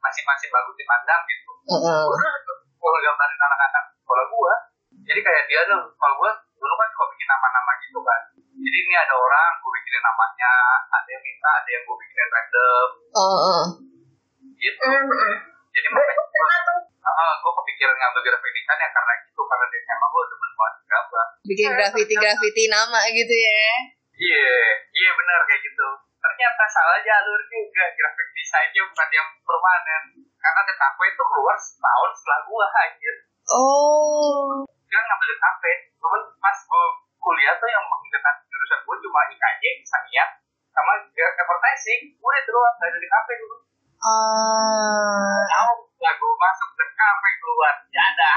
masih 0.04 0.24
masih 0.28 0.48
bagus 0.52 0.76
dipandang 0.76 1.22
gitu. 1.30 1.52
Heeh. 1.72 2.04
Gue 2.76 3.00
gambarin 3.08 3.40
anak-anak 3.40 3.84
sekolah 4.04 4.26
gue. 4.28 4.54
Jadi 5.08 5.20
kayak 5.24 5.44
dia 5.48 5.62
tuh, 5.66 5.82
kalau 5.96 6.16
gue 6.20 6.32
dulu 6.60 6.74
kan 6.76 6.88
suka 6.92 7.06
bikin 7.16 7.28
nama-nama 7.32 7.72
gitu 7.80 8.00
kan. 8.04 8.22
Jadi 8.36 8.78
ini 8.86 8.94
ada 8.94 9.16
orang, 9.18 9.52
gue 9.58 9.72
bikinin 9.74 10.04
namanya, 10.04 10.54
ada 10.92 11.10
yang 11.10 11.24
minta, 11.24 11.50
ada 11.58 11.70
yang 11.72 11.84
gue 11.88 11.98
bikinin 11.98 12.30
random, 12.30 12.88
Oh, 13.18 13.38
oh. 13.40 13.64
gitu. 14.60 14.86
Hmm. 14.86 15.51
Jadi 15.72 15.88
Gue 15.88 16.04
tuh. 16.68 16.80
uh, 17.02 17.34
gue 17.40 17.52
kepikiran 17.64 17.96
ngambil 17.96 18.22
grafik 18.28 18.52
design 18.52 18.80
ya 18.82 18.90
karena 18.92 19.14
gitu, 19.24 19.42
karena 19.48 19.66
di 19.72 19.78
SMA 19.82 20.08
gue 20.08 20.22
udah 20.22 20.38
banget 20.38 20.74
gambar. 20.86 21.26
bikin 21.48 21.70
graffiti 21.74 22.16
graffiti 22.16 22.64
nama 22.70 23.00
gitu 23.10 23.36
ya 23.36 23.66
Iya, 24.22 24.54
iya 24.94 25.10
benar 25.18 25.40
kayak 25.50 25.66
gitu. 25.66 25.88
Ternyata 26.22 26.64
salah 26.70 27.02
jalur 27.02 27.42
juga 27.50 27.86
grafik 27.98 28.28
desainnya 28.38 28.82
bukan 28.86 29.10
yang 29.10 29.30
permanen. 29.42 30.04
Karena 30.38 30.62
DKP 30.62 31.00
itu 31.10 31.24
keluar 31.26 31.58
setahun 31.58 32.12
setelah 32.22 32.40
gua 32.46 32.66
anjir. 32.86 33.16
oh 33.50 34.62
Dia 34.86 35.02
ngambil 35.02 35.28
DKP. 35.34 35.64
Cuman 35.98 36.22
pas 36.38 36.58
gua 36.70 36.86
kuliah 37.18 37.58
tuh 37.58 37.70
yang 37.70 37.86
menggunakan 37.90 38.36
jurusan 38.46 38.80
gua 38.86 38.96
cuma 39.02 39.22
IKJ, 39.34 39.64
Saniat, 39.90 40.30
sama 40.70 40.94
advertising. 41.10 42.14
Udah 42.22 42.38
itu 42.38 42.50
doang, 42.54 42.76
gak 42.78 42.90
ada 42.94 42.98
DKP 43.02 43.30
dulu. 43.42 43.56
Ah 44.02 45.42
Tahu, 45.46 45.74
lah 46.02 46.14
gua 46.18 46.34
masuk 46.34 46.70
DKP 46.74 47.24
keluar. 47.42 47.74
Ya 47.94 48.04
ada. 48.16 48.32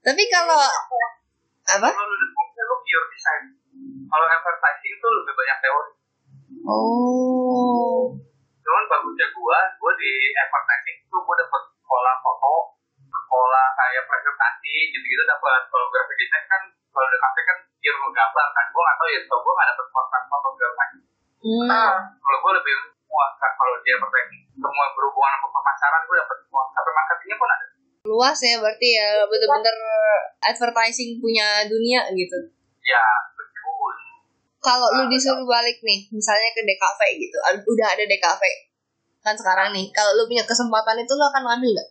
tapi 0.00 0.22
kalau 0.32 0.56
apa 0.56 1.88
Kalau 1.92 2.06
lu 2.08 2.16
lu 2.16 2.76
pure 2.82 3.06
design. 3.12 3.44
Kalau 4.10 4.26
advertising 4.26 4.94
tuh 4.98 5.10
lebih 5.20 5.34
banyak 5.36 5.58
teori. 5.60 5.92
oh 6.66 8.20
cuman 8.70 8.86
bagusnya 8.86 9.26
gua 9.34 9.58
gua 9.82 9.92
di 9.98 10.10
advertising 10.38 10.96
itu 11.02 11.16
gua 11.26 11.34
dapet 11.34 11.62
sekolah 11.82 12.14
foto 12.22 12.78
sekolah 13.02 13.66
kayak 13.74 14.06
presentasi 14.06 14.94
gitu 14.94 15.06
gitu 15.10 15.22
dapat 15.26 15.66
kalau 15.74 15.90
graphic 15.90 16.14
design 16.22 16.46
kan 16.46 16.62
kalau 16.94 17.10
di 17.10 17.18
kafe 17.18 17.40
kan 17.50 17.58
dia 17.82 17.92
menggambar 17.98 18.46
kan 18.54 18.66
gua 18.70 18.82
nggak 18.86 18.96
tahu 19.02 19.08
ya 19.10 19.20
so 19.26 19.34
gua 19.42 19.52
nggak 19.58 19.68
dapet 19.74 19.86
kontrak 19.90 20.22
macam 20.30 20.52
hmm. 21.42 21.66
Ah. 21.66 21.98
kalau 22.22 22.38
gua 22.46 22.52
lebih 22.62 22.74
semua 23.10 23.26
kan 23.42 23.50
kalau 23.58 23.74
di 23.82 23.90
advertising 23.90 24.42
semua 24.54 24.86
berhubungan 24.94 25.34
sama 25.34 25.48
pemasaran 25.50 26.00
gua 26.06 26.16
dapet 26.22 26.38
semua. 26.46 26.62
Sampai 26.70 26.92
marketingnya 26.94 27.36
pun 27.42 27.50
ada. 27.50 27.66
Luas 28.06 28.38
ya 28.38 28.54
berarti 28.62 28.88
ya 28.94 29.08
bener-bener 29.26 29.76
advertising 30.46 31.18
punya 31.18 31.66
dunia 31.66 32.06
gitu. 32.14 32.38
Ya 32.86 33.02
betul. 33.34 33.90
Kalau 34.62 34.86
lu 34.94 35.10
disuruh 35.10 35.42
balik 35.42 35.82
nih 35.82 36.06
misalnya 36.14 36.54
ke 36.54 36.62
DKV 36.62 37.00
gitu 37.18 37.36
udah 37.66 37.88
ada 37.98 38.04
DKV 38.06 38.42
kan 39.26 39.34
sekarang 39.34 39.74
nih 39.74 39.90
kalau 39.90 40.14
lu 40.14 40.30
punya 40.30 40.46
kesempatan 40.46 41.02
itu 41.02 41.12
lu 41.18 41.24
akan 41.26 41.42
ngambil 41.50 41.70
nggak? 41.74 41.88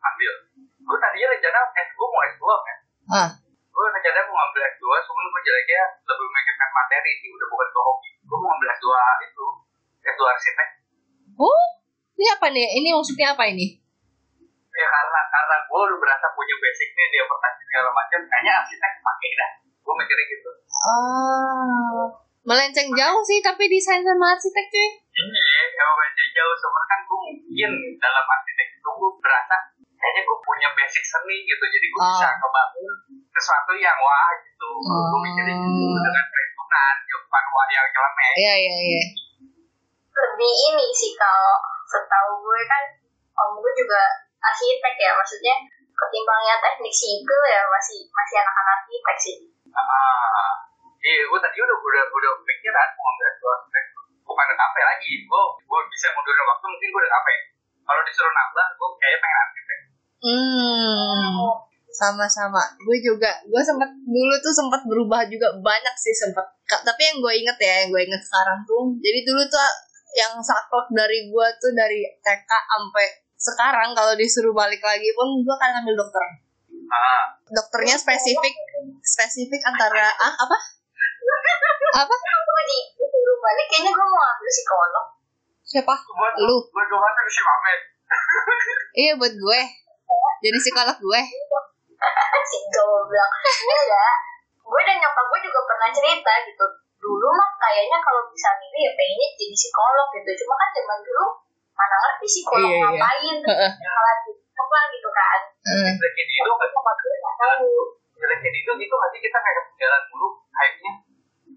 Ambil. 0.00 0.32
Gua 0.80 0.96
tadinya 0.96 1.36
rencana 1.36 1.60
S2 1.68 2.00
mau 2.00 2.22
S2 2.24 2.44
kan 2.48 2.76
ah 3.12 3.30
gua 3.68 3.92
rencana 3.92 4.24
mau 4.24 4.34
ngambil 4.40 4.62
S2 4.72 4.86
cuman 4.88 5.24
gua 5.28 5.40
jeleknya 5.44 5.82
lebih 6.08 6.26
memikirkan 6.32 6.70
materi 6.72 7.12
sih 7.20 7.28
udah 7.28 7.46
bukan 7.52 7.68
ke 7.68 7.80
hobi. 7.84 8.08
Gua 8.24 8.36
mau 8.40 8.48
ngambil 8.56 8.68
S2 8.72 8.88
itu 9.28 9.46
S2 10.10 10.22
arsitek 10.26 10.68
oh 11.36 11.64
ini 12.14 12.28
apa 12.28 12.46
nih? 12.52 12.68
Ini 12.76 12.88
maksudnya 12.92 13.32
apa 13.32 13.48
ini? 13.48 13.80
Ya 14.70 14.86
karena 14.86 15.20
karena 15.26 15.56
gue 15.64 15.80
udah 15.80 15.96
berasa 15.96 16.26
punya 16.30 16.52
basicnya 16.54 17.04
di 17.08 17.16
advertising 17.16 17.64
segala 17.64 17.90
macam 17.90 18.20
kayaknya 18.22 18.52
arsitek 18.60 18.92
pakai 19.00 19.30
dah. 19.32 19.50
Gue 19.80 19.94
mikirnya 19.96 20.24
gitu. 20.28 20.50
Ah 20.84 22.04
melenceng 22.40 22.88
jauh 22.90 23.20
sih 23.20 23.40
tapi 23.40 23.68
desain 23.68 24.00
sama 24.00 24.32
arsitek 24.32 24.66
cuy 24.66 24.88
iya 25.12 25.44
emang 25.76 25.92
beda 25.92 26.24
jauh 26.32 26.56
sebenarnya 26.56 26.88
kan 26.88 27.00
gue 27.04 27.18
mungkin 27.20 27.70
dalam 28.00 28.24
arsitek 28.26 28.68
itu 28.72 28.88
gue 28.90 29.10
berasa 29.20 29.56
kayaknya 29.92 30.20
gue 30.24 30.38
punya 30.40 30.68
basic 30.72 31.04
seni 31.04 31.44
gitu 31.44 31.60
jadi 31.62 31.86
gue 31.86 32.00
bisa 32.00 32.26
Ah. 32.26 32.36
kebangun 32.36 32.94
sesuatu 33.30 33.72
yang 33.76 33.96
wah 34.00 34.28
gitu. 34.40 34.68
Gue 34.82 35.20
mikirnya 35.20 35.52
gitu 35.56 35.96
dengan 36.00 36.24
perhitungan 36.28 36.94
bukan 37.04 37.44
wah 37.52 37.66
yang 37.68 37.86
nyeleneh 37.86 38.32
iya 38.36 38.54
iya 38.56 38.76
iya 38.88 39.04
lebih 40.10 40.52
ini 40.72 40.86
sih 40.90 41.12
kalau 41.14 41.56
setahu 41.86 42.40
gue 42.40 42.60
kan 42.66 42.84
om 43.36 43.56
gue 43.56 43.72
juga 43.74 44.00
arsitek 44.40 44.94
ya 44.96 45.10
maksudnya 45.14 45.54
ketimbang 45.94 46.42
yang 46.42 46.60
teknik 46.60 46.90
sipil 46.90 47.40
ya 47.46 47.60
masih 47.66 48.08
masih 48.08 48.36
anak-anak 48.40 48.74
arsitek 48.80 49.16
sih 49.16 49.36
ah 49.70 50.52
iya 51.00 51.22
gue 51.24 51.40
tadi 51.40 51.56
udah 51.58 51.76
udah 51.76 52.02
udah 52.08 52.32
pikiran 52.42 52.88
mau 52.96 53.10
nggak 53.14 53.32
gue 53.38 53.54
bukan 54.24 54.44
udah 54.46 54.58
kafe 54.58 54.80
lagi 54.82 55.12
gue 55.20 55.42
gue 55.60 55.80
bisa 55.88 56.06
mundurin 56.12 56.46
waktu 56.46 56.66
mungkin 56.66 56.88
gue 56.88 57.00
udah 57.00 57.12
kafe 57.14 57.34
kalau 57.82 58.00
disuruh 58.04 58.30
nambah 58.30 58.66
gue 58.74 58.88
kayaknya 58.98 59.18
pengen 59.18 59.38
arsitek 59.40 59.80
Hmm. 60.20 61.64
Sama-sama. 61.90 62.60
Gue 62.76 63.00
juga. 63.00 63.40
Gue 63.48 63.64
sempat 63.64 63.88
dulu 63.88 64.34
tuh 64.38 64.52
sempat 64.52 64.84
berubah 64.84 65.24
juga 65.26 65.48
banyak 65.58 65.96
sih 65.96 66.12
sempat. 66.12 66.44
Ka- 66.68 66.84
Tapi 66.84 67.00
yang 67.02 67.18
gue 67.18 67.32
inget 67.34 67.56
ya, 67.56 67.72
yang 67.80 67.88
gue 67.88 68.04
inget 68.04 68.20
sekarang 68.20 68.60
tuh. 68.62 68.92
Jadi 69.00 69.24
dulu 69.24 69.40
tuh 69.48 69.64
yang 70.14 70.32
saklek 70.42 70.86
dari 70.90 71.30
gue 71.30 71.46
tuh 71.62 71.72
dari 71.74 72.02
TK 72.22 72.50
sampai 72.50 73.06
sekarang 73.40 73.94
kalau 73.94 74.12
disuruh 74.18 74.52
balik 74.52 74.82
lagi 74.82 75.08
pun 75.16 75.40
gue 75.40 75.54
akan 75.54 75.80
ambil 75.84 75.94
dokter. 76.04 76.24
ah 76.90 77.24
Dokternya 77.50 77.96
spesifik 77.96 78.54
spesifik 79.00 79.60
antara 79.64 80.10
ah 80.10 80.32
apa? 80.34 80.56
Apa? 82.04 82.14
gue 82.20 82.62
di 82.66 82.78
disuruh 82.98 83.38
balik 83.38 83.66
kayaknya 83.70 83.90
gue 83.94 84.06
mau 84.10 84.22
ambil 84.34 84.50
psikolog 84.50 85.06
Siapa? 85.70 85.94
buat 85.94 86.34
Lu. 86.42 86.56
buat 86.66 86.86
gue 86.90 86.98
kan 86.98 87.26
si 87.30 87.40
Iya 88.90 89.12
buat 89.14 89.30
gue. 89.30 89.60
Jadi 90.42 90.56
psikolog 90.58 90.98
gue. 90.98 91.20
si 92.50 92.58
goblok 92.74 93.30
enggak 93.30 94.14
gue 94.70 94.80
dan 94.86 94.96
nyokap 95.02 95.24
gue 95.26 95.40
juga 95.44 95.60
pernah 95.66 95.88
cerita 95.90 96.32
gitu 96.46 96.66
dulu 97.00 97.28
mah 97.32 97.50
kayaknya 97.56 97.98
kalau 97.98 98.28
bisa 98.28 98.48
milih 98.56 98.80
ya 98.84 98.92
pengennya 98.92 99.28
jadi 99.34 99.54
psikolog 99.56 100.06
gitu 100.12 100.30
cuma 100.38 100.54
kan 100.54 100.68
zaman 100.70 100.98
dulu 101.00 101.26
mana 101.72 101.96
ngerti 101.96 102.26
psikolog 102.28 102.68
Iya, 102.68 102.76
iya. 102.76 102.88
ngapain 102.92 103.36
Heeh. 103.40 103.70
malah 103.80 104.16
apa 104.60 104.78
gitu 104.92 105.10
kan 105.10 105.40
Hmm. 105.60 105.92
jeleknya 105.92 106.24
di 106.24 106.34
itu 106.40 106.50
kan 106.50 106.68
nggak 106.72 107.36
tahu 107.36 107.68
jeleknya 108.14 108.50
itu 108.50 108.70
gitu 108.76 108.94
nanti 108.96 109.18
kita 109.18 109.38
kayak 109.38 109.64
jalan 109.76 110.02
dulu 110.08 110.28
hype-nya 110.50 110.92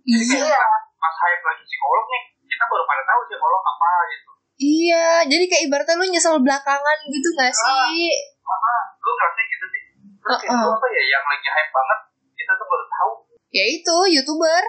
Iya. 0.04 0.36
iya 0.44 0.64
pas 0.98 1.16
hype 1.18 1.40
lagi 1.42 1.64
psikolog 1.64 2.06
nih 2.06 2.24
kita 2.44 2.64
baru 2.66 2.84
pada 2.84 3.04
tahu 3.04 3.20
psikolog 3.26 3.62
apa 3.62 3.90
gitu 4.10 4.30
Iya, 4.54 5.08
jadi 5.26 5.44
kayak 5.44 5.64
ibaratnya 5.66 5.96
lu 5.98 6.06
nyesel 6.08 6.40
belakangan 6.40 6.98
gitu 7.06 7.30
gak 7.34 7.52
sih? 7.52 8.12
ah 8.46 8.84
lu 8.96 9.12
ngerasa 9.12 9.42
gitu 9.42 9.66
sih 9.68 9.82
terus 10.22 10.40
Uh-uh. 10.40 10.56
itu 10.56 10.68
apa 10.70 10.88
ya 10.90 11.04
yang 11.10 11.24
lagi 11.26 11.48
hype 11.50 11.72
banget 11.72 12.00
kita 12.34 12.52
tuh 12.54 12.66
baru 12.66 12.86
tahu 12.88 13.12
Ya 13.54 13.66
itu, 13.70 13.98
YouTuber. 14.10 14.64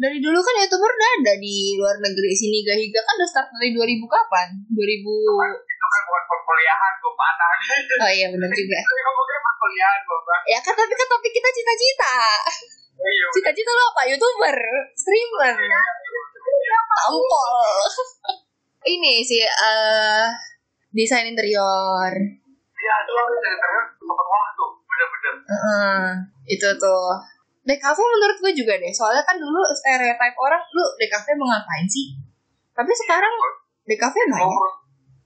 Dari 0.00 0.16
dulu 0.16 0.40
kan 0.40 0.54
YouTuber 0.64 0.90
udah 0.96 1.10
ada 1.20 1.34
di 1.36 1.76
luar 1.76 2.00
negeri. 2.00 2.32
Sini 2.32 2.64
Gahiga 2.64 3.04
kan 3.04 3.20
udah 3.20 3.28
start 3.28 3.48
dari 3.52 3.76
2000 3.76 4.00
kapan? 4.08 4.48
2000... 4.72 4.80
itu 4.80 5.86
kan 5.92 6.02
bukan 6.08 6.22
perkuliahan 6.24 6.92
gue 6.96 7.12
patah 7.12 7.52
Oh 8.00 8.10
iya 8.10 8.26
benar 8.32 8.48
juga. 8.48 8.80
Perkuliahan 9.60 10.00
gue 10.00 10.18
Ya 10.48 10.58
kan 10.64 10.72
tapi 10.72 10.94
kan 10.96 11.04
topik 11.04 11.32
kita 11.36 11.48
cita-cita. 11.52 12.16
iya 12.96 13.26
Cita-cita 13.28 13.70
lo 13.76 13.82
apa? 13.92 14.02
YouTuber, 14.08 14.56
streamer, 14.96 15.56
tampol. 17.00 17.54
Ini 18.96 19.20
sih 19.20 19.44
eh 19.44 20.26
desain 20.96 21.28
interior. 21.28 22.12
iya 22.80 22.94
itu 23.04 23.12
dari 23.12 23.52
interior 23.52 23.84
tuh 24.56 24.68
bener-bener 24.88 25.34
Heeh, 25.44 26.04
itu 26.48 26.68
tuh. 26.80 27.12
DKV 27.60 27.98
menurut 27.98 28.36
gue 28.40 28.52
juga 28.56 28.74
deh. 28.80 28.92
Soalnya 28.92 29.22
kan 29.24 29.36
dulu 29.36 29.60
stereotype 29.76 30.36
orang, 30.40 30.62
lu 30.72 30.84
DKV 30.96 31.26
mau 31.36 31.46
ngapain 31.52 31.84
sih? 31.84 32.16
Tapi 32.72 32.92
sekarang 32.94 33.32
DKV 33.84 34.16
banyak. 34.32 34.40
semua 34.40 34.68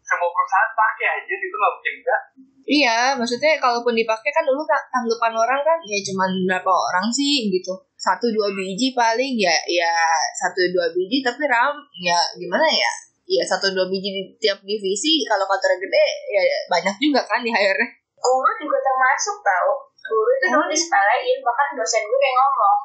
semua 0.04 0.28
perusahaan 0.28 0.72
pakai 0.76 1.06
aja 1.16 1.32
gitu 1.32 1.54
nggak 1.56 1.72
mungkin 1.72 1.94
enggak 1.96 2.22
Iya, 2.64 3.12
maksudnya 3.12 3.60
kalaupun 3.60 3.92
dipakai 3.92 4.32
kan 4.32 4.40
dulu 4.40 4.64
tanggapan 4.64 5.36
orang 5.36 5.60
kan 5.60 5.76
ya 5.84 6.00
cuman 6.00 6.32
berapa 6.48 6.72
orang 6.72 7.12
sih 7.12 7.52
gitu. 7.52 7.76
Satu 7.92 8.32
dua 8.32 8.48
biji 8.56 8.96
paling 8.96 9.36
ya 9.36 9.52
ya 9.68 9.92
satu 10.40 10.72
dua 10.72 10.88
biji 10.96 11.20
tapi 11.20 11.44
ram 11.44 11.76
ya 12.00 12.16
gimana 12.40 12.64
ya? 12.64 12.92
Ya 13.28 13.44
satu 13.44 13.68
dua 13.76 13.84
biji 13.92 14.08
di 14.16 14.22
tiap 14.40 14.64
divisi 14.64 15.28
kalau 15.28 15.44
kantornya 15.44 15.76
gede 15.76 16.04
ya 16.32 16.40
banyak 16.72 16.96
juga 16.96 17.20
kan 17.28 17.44
di 17.44 17.52
hire 17.52 17.84
guru 18.24 18.50
juga 18.56 18.78
termasuk 18.80 19.36
tau 19.44 19.72
guru 20.04 20.30
itu 20.36 20.46
dulu 20.52 20.64
Oh. 20.64 20.70
disepelein 20.70 21.38
bahkan 21.40 21.68
dosen 21.74 22.02
gue 22.04 22.18
kayak 22.20 22.36
ngomong. 22.36 22.80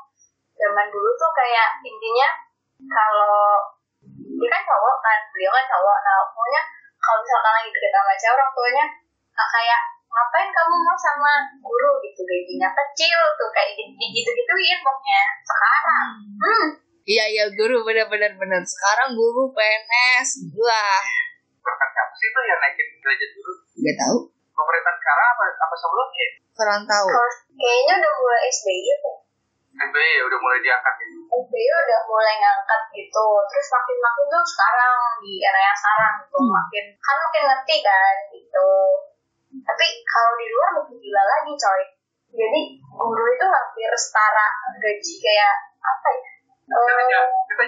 Zaman 0.56 0.88
dulu 0.92 1.10
tuh 1.16 1.32
kayak 1.36 1.70
intinya 1.84 2.28
kalau 2.88 3.60
dia 4.40 4.50
kan 4.50 4.64
cowok 4.64 4.98
kan 5.04 5.20
beliau 5.36 5.52
kan 5.52 5.66
cowok. 5.68 5.98
Nah 6.04 6.16
pokoknya 6.32 6.62
kalau 7.00 7.20
misalkan 7.24 7.54
lagi 7.60 7.70
deket 7.72 7.92
sama 7.92 8.14
cewek 8.16 8.36
orang 8.36 8.52
tuanya 8.56 8.86
kayak 9.40 9.82
ngapain 10.10 10.50
kamu 10.52 10.76
mau 10.84 10.98
sama 11.00 11.32
guru? 11.60 11.92
Gitu 12.04 12.22
gajinya 12.24 12.70
kecil 12.76 13.20
tuh 13.36 13.50
kayak 13.52 13.72
gitu 13.76 14.30
gituin 14.32 14.80
pokoknya. 14.84 15.24
Sekarang. 15.44 16.08
Hmm. 16.40 16.66
Iya 17.04 17.26
iya 17.26 17.46
guru 17.52 17.82
benar-benar 17.84 18.32
benar. 18.38 18.62
Sekarang 18.64 19.16
guru 19.16 19.52
PNS 19.52 20.54
wah 20.56 21.04
berkat 21.60 21.90
siapa 21.92 22.14
sih 22.16 22.30
tuh 22.32 22.44
yang 22.48 22.60
naikin 22.64 22.88
derajat 23.04 23.30
dulu 23.36 23.52
nggak 23.80 23.96
tahu 24.00 24.18
pemerintah 24.60 24.94
sekarang 25.00 25.28
apa 25.32 25.44
apa 25.56 25.76
sebelumnya? 25.80 26.28
Kurang 26.52 26.82
tahu. 26.84 27.08
kayaknya 27.56 27.94
udah 28.04 28.14
mulai 28.20 28.42
SBY 28.52 28.88
tuh 29.00 29.18
SBY 29.80 30.16
udah 30.28 30.40
mulai 30.44 30.60
diangkat 30.60 30.94
gitu 31.00 31.20
SBY 31.32 31.68
udah 31.72 32.00
mulai 32.04 32.36
ngangkat 32.36 32.82
gitu. 32.92 33.26
Terus 33.48 33.68
makin 33.72 33.98
makin 34.04 34.26
tuh 34.28 34.44
sekarang 34.44 35.00
di 35.24 35.34
era 35.40 35.60
yang 35.64 35.78
sekarang 35.78 36.14
gitu. 36.20 36.38
Hmm. 36.44 36.52
makin 36.52 36.86
kan 37.00 37.16
makin 37.16 37.44
ngerti 37.48 37.76
kan 37.80 38.16
gitu. 38.36 38.70
Tapi 39.64 39.86
kalau 40.04 40.32
di 40.36 40.46
luar 40.52 40.70
lebih 40.84 40.98
gila 41.00 41.24
lagi 41.24 41.54
coy. 41.56 41.82
Jadi 42.30 42.62
guru 42.94 43.26
itu 43.32 43.46
hampir 43.48 43.92
setara 43.96 44.48
gaji 44.78 45.16
kayak 45.18 45.56
apa 45.80 46.10
ya 46.14 46.30
kita 46.70 47.64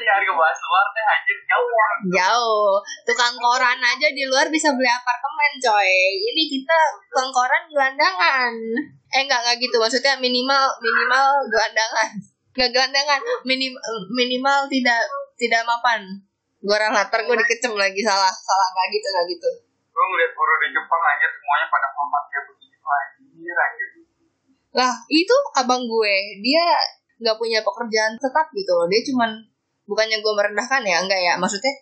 luar 0.62 0.86
anjir 1.10 1.38
jauh. 1.50 1.70
Jauh. 2.14 2.74
Tukang 3.04 3.36
koran 3.36 3.80
aja 3.82 4.08
di 4.14 4.24
luar 4.30 4.48
bisa 4.54 4.70
beli 4.78 4.88
apartemen, 4.88 5.52
coy. 5.58 5.92
Ini 6.22 6.44
kita 6.48 6.78
tukang 7.10 7.34
koran 7.34 7.64
gelandangan. 7.74 8.54
Eh 9.12 9.22
enggak 9.26 9.42
enggak 9.44 9.58
gitu. 9.60 9.76
Maksudnya 9.82 10.16
minimal 10.22 10.70
minimal 10.80 11.28
gelandangan. 11.50 12.10
Enggak 12.54 12.70
gelandangan, 12.72 13.20
minim, 13.48 13.74
minimal 14.14 14.70
tidak 14.70 15.02
tidak 15.36 15.66
mapan. 15.66 16.04
Gua 16.62 16.78
latar 16.94 17.26
gue 17.26 17.36
dikecem 17.42 17.74
lagi 17.74 18.02
salah. 18.06 18.30
Salah 18.30 18.68
enggak 18.70 18.88
gitu 18.96 19.08
enggak 19.10 19.28
gitu. 19.34 19.52
gue 19.92 20.06
ngeliat 20.08 20.32
guru 20.32 20.54
di 20.64 20.72
Jepang 20.72 21.04
aja 21.04 21.28
semuanya 21.30 21.68
pada 21.68 21.88
papat 21.92 22.24
kayak 22.32 22.44
begitu 22.48 22.78
anjir 22.80 23.58
anjir 23.60 23.88
Lah, 24.72 24.94
itu 25.12 25.36
abang 25.60 25.84
gue. 25.84 26.16
Dia 26.40 26.68
nggak 27.22 27.38
punya 27.38 27.62
pekerjaan 27.62 28.18
tetap 28.18 28.50
gitu 28.52 28.72
loh. 28.74 28.90
Dia 28.90 29.02
cuman 29.06 29.30
bukannya 29.86 30.18
gue 30.20 30.34
merendahkan 30.34 30.82
ya, 30.82 30.98
enggak 31.06 31.22
ya. 31.22 31.34
Maksudnya 31.38 31.74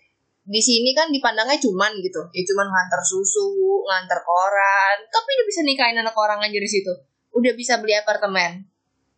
di 0.49 0.61
sini 0.61 0.91
kan 0.91 1.07
dipandangnya 1.09 1.55
cuman 1.57 1.95
gitu. 2.03 2.21
Ya 2.35 2.43
cuman 2.43 2.67
ngantar 2.67 3.01
susu, 3.01 3.47
ngantar 3.87 4.19
koran. 4.21 4.97
Tapi 5.07 5.29
dia 5.39 5.45
bisa 5.47 5.61
nikahin 5.63 5.97
anak 5.97 6.13
orang 6.13 6.43
aja 6.43 6.59
di 6.59 6.69
situ. 6.69 6.91
Udah 7.31 7.53
bisa 7.55 7.79
beli 7.79 7.95
apartemen. 7.95 8.67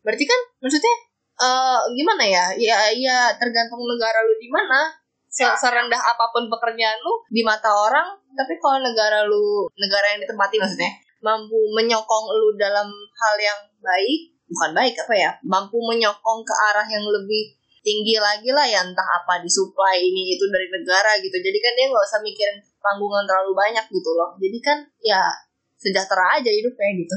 Berarti 0.06 0.24
kan 0.30 0.40
maksudnya 0.62 0.94
eh 1.42 1.80
gimana 1.98 2.24
ya? 2.24 2.46
Ya 2.56 2.78
ya 2.94 3.34
tergantung 3.36 3.82
negara 3.84 4.22
lu 4.22 4.38
di 4.38 4.48
mana. 4.48 4.94
Se- 5.32 5.48
Serendah 5.56 5.96
apa 5.96 6.28
pun 6.36 6.52
pekerjaan 6.52 7.00
lu 7.00 7.24
di 7.32 7.40
mata 7.40 7.72
orang, 7.72 8.20
tapi 8.36 8.60
kalau 8.60 8.84
negara 8.84 9.24
lu 9.24 9.64
negara 9.80 10.12
yang 10.12 10.20
ditempati 10.20 10.60
maksudnya 10.60 10.92
mampu 11.24 11.56
menyokong 11.72 12.26
lu 12.36 12.52
dalam 12.60 12.92
hal 12.92 13.36
yang 13.40 13.56
baik, 13.80 14.31
bukan 14.52 14.72
baik 14.76 14.96
apa 15.00 15.16
ya, 15.16 15.32
mampu 15.48 15.80
menyokong 15.80 16.44
ke 16.44 16.54
arah 16.72 16.88
yang 16.92 17.08
lebih 17.08 17.56
tinggi 17.82 18.20
lagi 18.22 18.52
lah 18.54 18.68
ya 18.68 18.86
entah 18.86 19.08
apa 19.18 19.42
disuplai 19.42 19.98
ini 19.98 20.38
itu 20.38 20.46
dari 20.52 20.70
negara 20.70 21.18
gitu. 21.18 21.34
Jadi 21.34 21.58
kan 21.58 21.72
dia 21.74 21.86
nggak 21.90 22.06
usah 22.06 22.22
mikirin 22.22 22.62
tanggungan 22.78 23.26
terlalu 23.26 23.58
banyak 23.58 23.86
gitu 23.90 24.12
loh. 24.14 24.36
Jadi 24.38 24.58
kan 24.62 24.78
ya 25.02 25.22
sejahtera 25.80 26.38
aja 26.38 26.52
hidupnya 26.52 26.90
gitu. 27.02 27.16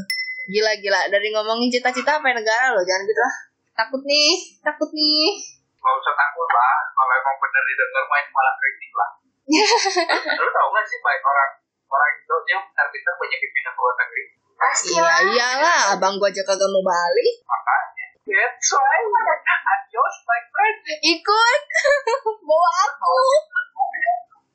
Gila 0.55 0.73
gila 0.81 1.01
dari 1.13 1.29
ngomongin 1.35 1.69
cita-cita 1.69 2.21
apa 2.21 2.33
negara 2.33 2.73
loh 2.73 2.85
jangan 2.87 3.05
gitu 3.05 3.21
lah. 3.21 3.35
Takut 3.75 4.03
nih 4.07 4.31
takut 4.65 4.91
nih. 4.95 5.43
Gak 5.85 5.95
usah 6.01 6.15
takut 6.17 6.49
lah 6.49 6.77
kalau 6.97 7.13
emang 7.13 7.37
bener 7.43 7.63
didengar 7.69 8.05
main 8.09 8.27
malah 8.33 8.55
kritik 8.57 8.93
lah. 8.97 9.11
Lu 10.41 10.49
tau 10.49 10.69
gak 10.73 10.85
sih 10.89 10.99
baik 11.05 11.21
orang 11.21 11.51
orang 11.85 12.13
itu 12.17 12.35
dia 12.49 12.59
pintar-pintar 12.65 13.15
banyak 13.21 13.39
yang 13.39 13.53
pindah 13.53 13.73
ke 13.77 13.81
luar 13.85 13.95
negeri 14.01 14.23
pasti 14.59 14.95
iya 14.95 15.03
lah. 15.03 15.21
iyalah. 15.23 15.81
Abang 15.99 16.17
gua 16.19 16.31
aja 16.31 16.43
kagak 16.47 16.71
mau 16.71 16.83
balik. 16.83 17.35
Makanya 17.45 18.07
that's 18.25 18.69
why 18.73 18.99
adios 19.45 20.17
my 20.25 20.41
friend. 20.51 20.79
Ikut. 21.03 21.61
Bawa 22.49 22.71
aku. 22.89 23.19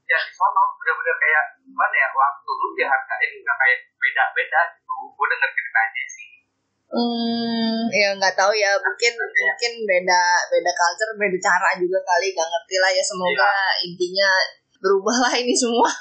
Ya 0.09 0.17
di 0.25 0.33
sono 0.33 0.73
bener-bener 0.81 1.15
kayak 1.21 1.45
gimana 1.61 1.93
ya 1.93 2.09
waktu 2.09 2.49
lu 2.49 2.67
dihargain 2.73 3.31
nggak 3.45 3.57
kayak 3.61 3.79
beda-beda 4.01 4.61
gitu. 4.73 4.95
Gue 5.13 5.25
denger 5.29 5.49
ceritanya 5.53 6.03
sih. 6.09 6.29
Hmm, 6.89 7.79
ya 7.93 8.09
nggak 8.17 8.33
tahu 8.33 8.49
ya. 8.57 8.73
Mungkin 8.81 9.13
mungkin 9.13 9.73
beda 9.85 10.23
beda 10.49 10.71
culture 10.73 11.13
beda 11.13 11.37
cara 11.37 11.69
juga 11.77 12.01
kali. 12.01 12.33
Nggak 12.33 12.49
ngerti 12.49 12.75
lah 12.81 12.91
ya. 12.91 13.03
Semoga 13.05 13.51
intinya 13.85 14.29
berubah 14.81 15.15
lah 15.29 15.33
ini 15.37 15.53
semua. 15.53 15.91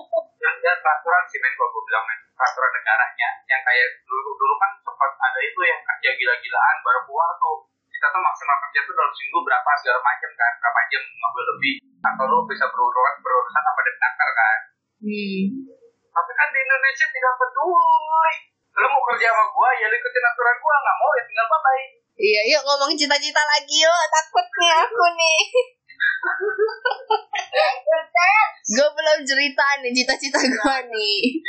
Dan 0.66 0.76
peraturan 0.82 1.24
sih 1.30 1.38
men 1.40 1.52
gue 1.56 1.82
bilang 1.86 2.04
men 2.04 2.25
peraturan 2.36 2.72
negaranya 2.76 3.28
yang 3.48 3.62
kayak 3.64 3.88
dulu 4.04 4.30
dulu 4.36 4.54
kan 4.60 4.70
sempat 4.84 5.10
ada 5.16 5.40
itu 5.40 5.60
yang 5.64 5.80
kerja 5.80 6.10
gila-gilaan 6.14 6.76
baru 6.84 7.00
keluar 7.08 7.30
tuh 7.40 7.56
kita 7.88 8.06
tuh 8.12 8.20
maksimal 8.20 8.56
kerja 8.68 8.80
tuh 8.84 8.92
dalam 8.92 9.12
seminggu 9.16 9.38
berapa 9.40 9.70
segala 9.80 10.00
macam 10.04 10.30
kan 10.36 10.52
berapa 10.60 10.80
jam 10.92 11.02
nggak 11.02 11.30
boleh 11.32 11.46
lebih 11.56 11.74
atau 12.04 12.24
lu 12.28 12.38
bisa 12.44 12.64
berurusan 12.68 13.14
berurusan 13.24 13.62
apa 13.64 13.80
dengan 13.82 14.00
kanker 14.04 14.30
kan 14.32 14.58
Hmm. 14.96 15.68
tapi 16.08 16.32
kan 16.32 16.48
di 16.48 16.58
Indonesia 16.58 17.06
tidak 17.12 17.34
peduli 17.36 18.34
lu 18.76 18.86
mau 18.88 19.02
kerja 19.12 19.28
sama 19.28 19.44
gua 19.52 19.68
ya 19.76 19.92
lu 19.92 19.96
ikutin 19.96 20.24
aturan 20.24 20.56
gua 20.56 20.74
nggak 20.82 20.96
mau 20.96 21.10
ya 21.16 21.22
tinggal 21.24 21.48
bye 21.48 21.60
bye 21.64 21.84
Iya, 22.16 22.40
yuk 22.48 22.64
ngomong 22.64 22.96
cita-cita 22.96 23.44
lagi 23.44 23.84
yuk. 23.84 24.02
Takut 24.08 24.46
nih 24.56 24.72
aku 24.72 25.04
nih. 25.20 25.40
gue 28.72 28.88
belum 28.88 29.18
cerita 29.28 29.66
nih 29.84 29.92
cita-cita 29.92 30.40
gue 30.40 30.76
nih. 30.96 31.44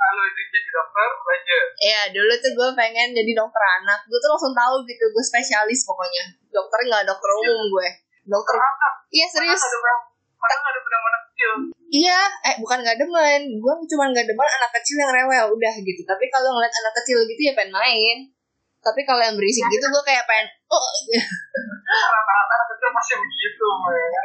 Kalau 0.00 0.24
jadi 0.32 0.58
dokter 0.72 1.08
lanjut 1.12 1.64
Iya, 1.80 2.00
dulu 2.12 2.32
tuh 2.40 2.52
gue 2.56 2.68
pengen 2.76 3.08
jadi 3.12 3.32
dokter 3.36 3.62
anak. 3.80 4.00
Gue 4.08 4.18
tuh 4.20 4.30
langsung 4.32 4.54
tahu 4.56 4.74
gitu, 4.88 5.04
gue 5.12 5.24
spesialis 5.24 5.84
pokoknya. 5.84 6.24
Dokter 6.48 6.80
nggak 6.88 7.04
dokter 7.04 7.30
umum 7.40 7.60
gue. 7.68 7.88
Dokter. 8.24 8.56
anak 8.56 8.94
Iya 9.12 9.26
serius. 9.28 9.60
ada 9.60 9.78
padahal 10.40 10.72
ada 10.72 10.80
berapa 10.80 11.06
anak 11.12 11.22
kecil 11.28 11.52
Iya, 11.90 12.20
eh 12.46 12.54
bukan 12.62 12.78
nggak 12.80 12.96
demen. 12.96 13.42
Gue 13.60 13.72
cuma 13.90 14.04
nggak 14.08 14.24
demen 14.24 14.46
anak 14.46 14.70
kecil 14.80 14.96
yang 15.02 15.12
rewel 15.12 15.46
udah 15.52 15.74
gitu. 15.82 16.00
Tapi 16.06 16.24
kalau 16.30 16.54
ngeliat 16.56 16.70
anak 16.70 16.94
kecil 17.02 17.18
gitu 17.26 17.40
ya 17.50 17.52
pengen 17.52 17.74
main. 17.74 18.18
Tapi 18.80 19.04
kalau 19.04 19.20
yang 19.20 19.36
berisik 19.36 19.66
gitu 19.68 19.84
gue 19.92 20.02
kayak 20.06 20.24
pengen. 20.24 20.48
Oh, 20.70 20.80
rata-rata 21.90 22.52
anak 22.56 22.68
kecil 22.72 22.88
masih 22.94 23.16
begitu 23.20 23.66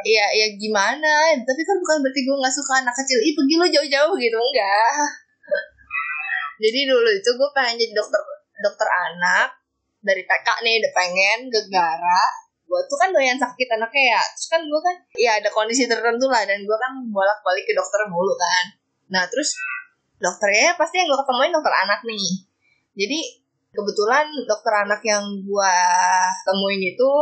Iya, 0.06 0.26
ya 0.30 0.46
gimana? 0.56 1.12
Tapi 1.42 1.60
kan 1.66 1.76
bukan 1.82 1.96
berarti 2.06 2.20
gue 2.24 2.36
nggak 2.38 2.54
suka 2.54 2.72
anak 2.80 2.94
kecil. 2.96 3.18
Ih, 3.20 3.34
pergi 3.36 3.54
lo 3.58 3.66
jauh-jauh 3.68 4.14
gitu 4.16 4.38
enggak. 4.38 5.25
Jadi 6.56 6.80
dulu 6.88 7.08
itu 7.12 7.30
gue 7.36 7.48
pengen 7.52 7.76
jadi 7.76 7.92
dokter 7.92 8.20
dokter 8.64 8.88
anak 8.88 9.48
dari 10.00 10.22
TK 10.24 10.48
nih 10.64 10.74
udah 10.80 10.92
pengen 10.96 11.38
gegara. 11.52 12.22
Gue 12.66 12.80
tuh 12.90 12.98
kan 12.98 13.12
doyan 13.12 13.38
sakit 13.38 13.68
anaknya 13.78 14.16
ya. 14.16 14.22
Terus 14.34 14.48
kan 14.50 14.60
gue 14.64 14.80
kan 14.80 14.96
ya 15.16 15.32
ada 15.38 15.48
kondisi 15.52 15.84
tertentu 15.84 16.26
lah 16.26 16.42
dan 16.48 16.62
gue 16.64 16.76
kan 16.78 16.92
bolak-balik 17.12 17.64
ke 17.68 17.72
dokter 17.76 18.00
mulu 18.08 18.34
kan. 18.34 18.64
Nah 19.12 19.24
terus 19.28 19.54
dokternya 20.16 20.74
pasti 20.80 21.02
yang 21.02 21.06
gue 21.12 21.18
ketemuin 21.20 21.52
dokter 21.52 21.74
anak 21.84 22.00
nih. 22.08 22.26
Jadi 22.96 23.20
kebetulan 23.76 24.26
dokter 24.48 24.72
anak 24.72 25.00
yang 25.04 25.24
gue 25.44 25.74
temuin 26.48 26.80
itu 26.80 27.12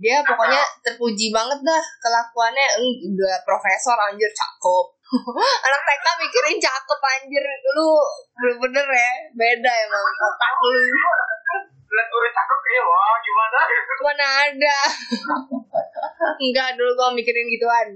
dia 0.00 0.24
pokoknya 0.24 0.64
terpuji 0.80 1.28
banget 1.28 1.60
dah 1.60 1.84
kelakuannya 2.00 2.66
udah 3.04 3.36
profesor 3.44 3.92
anjir 4.08 4.32
cakep 4.32 4.86
anak 5.66 5.80
TK 5.82 6.06
mikirin 6.22 6.58
cakep 6.62 7.00
anjir. 7.02 7.44
Lu 7.74 7.88
bener-bener 8.38 8.86
ya 8.86 9.12
beda 9.34 9.72
emang. 9.86 10.04
Otak 10.06 10.54
lu. 10.62 10.70
Lihat 11.90 12.06
gue 12.06 12.30
cakep 12.30 12.58
kayak 12.62 12.84
wah 12.86 13.14
gimana? 13.18 13.58
Mana 14.06 14.26
ada? 14.46 14.78
Enggak 16.44 16.78
dulu 16.78 16.90
gua 16.94 17.10
mikirin 17.10 17.50
gituan. 17.50 17.88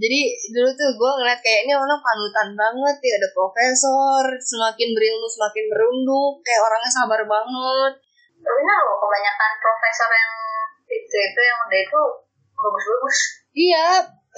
Jadi 0.00 0.20
dulu 0.56 0.70
tuh 0.72 0.90
gue 0.96 1.10
ngeliat 1.20 1.40
kayak 1.44 1.68
ini 1.68 1.72
orang 1.76 2.00
panutan 2.00 2.48
banget 2.56 2.96
ya. 3.04 3.12
Ada 3.20 3.28
profesor 3.36 4.22
semakin 4.40 4.88
berilmu 4.96 5.28
semakin 5.28 5.64
merunduk. 5.68 6.40
Kayak 6.40 6.64
orangnya 6.64 6.90
sabar 6.90 7.20
banget. 7.28 7.92
Benar 8.40 8.78
loh 8.88 8.96
kebanyakan 8.96 9.52
profesor 9.60 10.08
yang 10.08 10.32
itu 10.88 11.16
itu 11.20 11.40
yang 11.44 11.58
udah 11.68 11.80
itu 11.84 12.00
bagus-bagus. 12.56 13.18
Iya, 13.52 13.88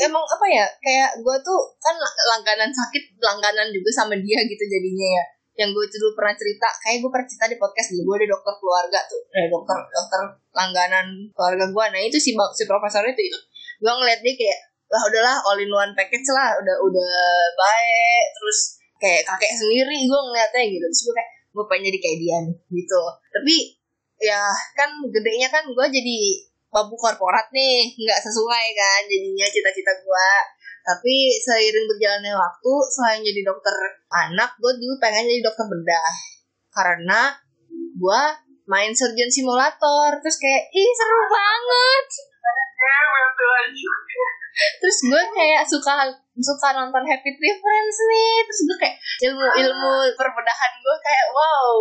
emang 0.02 0.24
apa 0.24 0.46
ya? 0.50 0.66
Kayak 0.82 1.10
gue 1.22 1.36
tuh 1.46 1.60
kan 1.78 1.94
langganan 2.34 2.70
sakit, 2.70 3.14
langganan 3.22 3.70
juga 3.70 3.90
sama 3.94 4.14
dia 4.18 4.38
gitu 4.42 4.64
jadinya 4.66 5.08
ya. 5.20 5.24
Yang 5.54 5.70
gue 5.78 5.84
dulu 5.86 6.18
pernah 6.18 6.34
cerita, 6.34 6.66
kayak 6.82 6.98
gue 6.98 7.10
pernah 7.14 7.26
cerita 7.30 7.46
di 7.46 7.56
podcast 7.62 7.88
dulu, 7.94 8.02
gue 8.10 8.16
ada 8.26 8.28
dokter 8.34 8.54
keluarga 8.58 9.00
tuh, 9.06 9.22
eh, 9.30 9.46
dokter 9.46 9.78
dokter 9.86 10.22
langganan 10.50 11.06
keluarga 11.30 11.64
gue. 11.70 11.84
Nah 11.94 12.00
itu 12.02 12.18
si 12.18 12.34
si 12.34 12.62
profesor 12.66 13.06
itu, 13.06 13.22
itu. 13.22 13.38
gue 13.78 13.92
ngeliat 13.94 14.18
dia 14.18 14.34
kayak, 14.34 14.58
lah 14.90 15.02
udahlah 15.06 15.36
all 15.46 15.58
in 15.62 15.70
one 15.70 15.94
package 15.94 16.26
lah, 16.34 16.58
udah 16.58 16.76
udah 16.82 17.14
baik, 17.54 18.24
terus 18.34 18.58
kayak 18.98 19.22
kakek 19.22 19.52
sendiri 19.54 19.98
gue 20.10 20.20
ngeliatnya 20.26 20.62
gitu. 20.74 20.84
Terus 20.90 21.02
gue 21.06 21.14
kayak, 21.14 21.30
gue 21.54 21.64
pengen 21.70 21.84
jadi 21.86 21.98
kayak 22.02 22.18
dia 22.18 22.36
nih, 22.42 22.56
gitu. 22.74 23.02
Tapi 23.30 23.56
ya 24.22 24.42
kan 24.74 24.90
gedenya 25.10 25.48
kan 25.54 25.62
gue 25.70 25.86
jadi 25.86 26.18
babu 26.74 26.98
korporat 26.98 27.46
nih 27.54 27.94
nggak 27.94 28.18
sesuai 28.18 28.66
kan 28.74 29.00
jadinya 29.06 29.46
cita-cita 29.46 29.94
gue 30.02 30.30
tapi 30.84 31.32
seiring 31.40 31.88
berjalannya 31.88 32.36
waktu 32.36 32.72
selain 32.92 33.24
jadi 33.24 33.40
dokter 33.40 33.72
anak 34.12 34.52
gue 34.60 34.72
dulu 34.76 35.00
pengen 35.00 35.24
jadi 35.24 35.40
dokter 35.40 35.64
bedah. 35.64 36.14
Karena 36.68 37.32
gue 37.72 38.22
main 38.68 38.92
surgeon 38.92 39.32
simulator 39.32 40.20
terus 40.20 40.36
kayak 40.36 40.68
ih 40.76 40.90
seru 40.92 41.24
banget. 41.32 42.06
Terus 44.84 44.98
gue 45.08 45.22
kayak 45.32 45.64
suka 45.64 46.04
suka 46.36 46.68
nonton 46.76 47.04
Happy 47.08 47.32
Tree 47.32 47.56
Friends 47.56 47.96
nih. 48.04 48.34
Terus 48.44 48.60
gue 48.68 48.76
kayak 48.84 48.96
ilmu 49.24 49.40
ilmu 49.40 49.92
perbedahan 50.12 50.72
gue 50.84 50.96
kayak 51.00 51.26
wow 51.32 51.80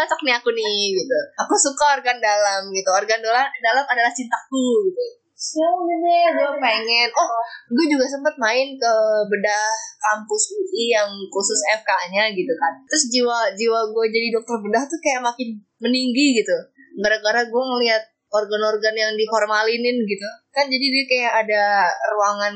cocok 0.00 0.20
nih 0.24 0.34
aku 0.40 0.48
nih 0.56 0.96
gitu. 0.96 1.18
Aku 1.44 1.54
suka 1.60 2.00
organ 2.00 2.16
dalam 2.16 2.72
gitu. 2.72 2.88
Organ 2.88 3.20
dalam 3.20 3.44
dalam 3.60 3.84
adalah 3.84 4.12
cintaku 4.16 4.88
gitu. 4.88 5.04
So 5.40 5.64
gue 5.88 6.52
pengen. 6.60 7.08
Oh 7.16 7.28
gue 7.72 7.86
juga 7.88 8.04
sempet 8.08 8.36
main 8.40 8.76
ke 8.76 8.92
bedah 9.28 9.72
kampus 10.00 10.56
UI 10.56 10.92
yang 10.92 11.08
khusus 11.28 11.60
FK-nya 11.80 12.32
gitu 12.32 12.52
kan. 12.56 12.72
Terus 12.88 13.04
jiwa 13.12 13.52
jiwa 13.56 13.80
gue 13.92 14.04
jadi 14.08 14.28
dokter 14.36 14.56
bedah 14.60 14.84
tuh 14.88 15.00
kayak 15.00 15.20
makin 15.24 15.60
meninggi 15.80 16.40
gitu. 16.40 16.56
Gara-gara 17.00 17.44
gue 17.48 17.62
ngeliat 17.72 18.04
organ-organ 18.30 18.94
yang 18.96 19.12
diformalinin 19.16 19.96
gitu. 20.04 20.28
Kan 20.52 20.68
jadi 20.68 20.86
dia 20.92 21.04
kayak 21.08 21.32
ada 21.44 21.88
ruangan 22.12 22.54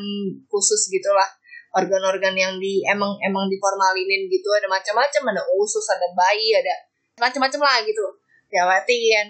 khusus 0.49 0.89
gitulah. 0.93 1.29
Organ-organ 1.75 2.39
yang 2.39 2.55
di 2.61 2.85
emang 2.87 3.17
emang 3.25 3.49
diformalinin 3.49 4.29
gitu 4.29 4.49
ada 4.53 4.69
macam-macam. 4.69 5.23
Ada 5.33 5.43
usus 5.57 5.89
ada 5.89 6.07
bayi 6.13 6.53
ada 6.53 6.94
macam-macam 7.19 7.61
lah 7.62 7.79
gitu. 7.87 8.05
Diawatin. 8.51 9.27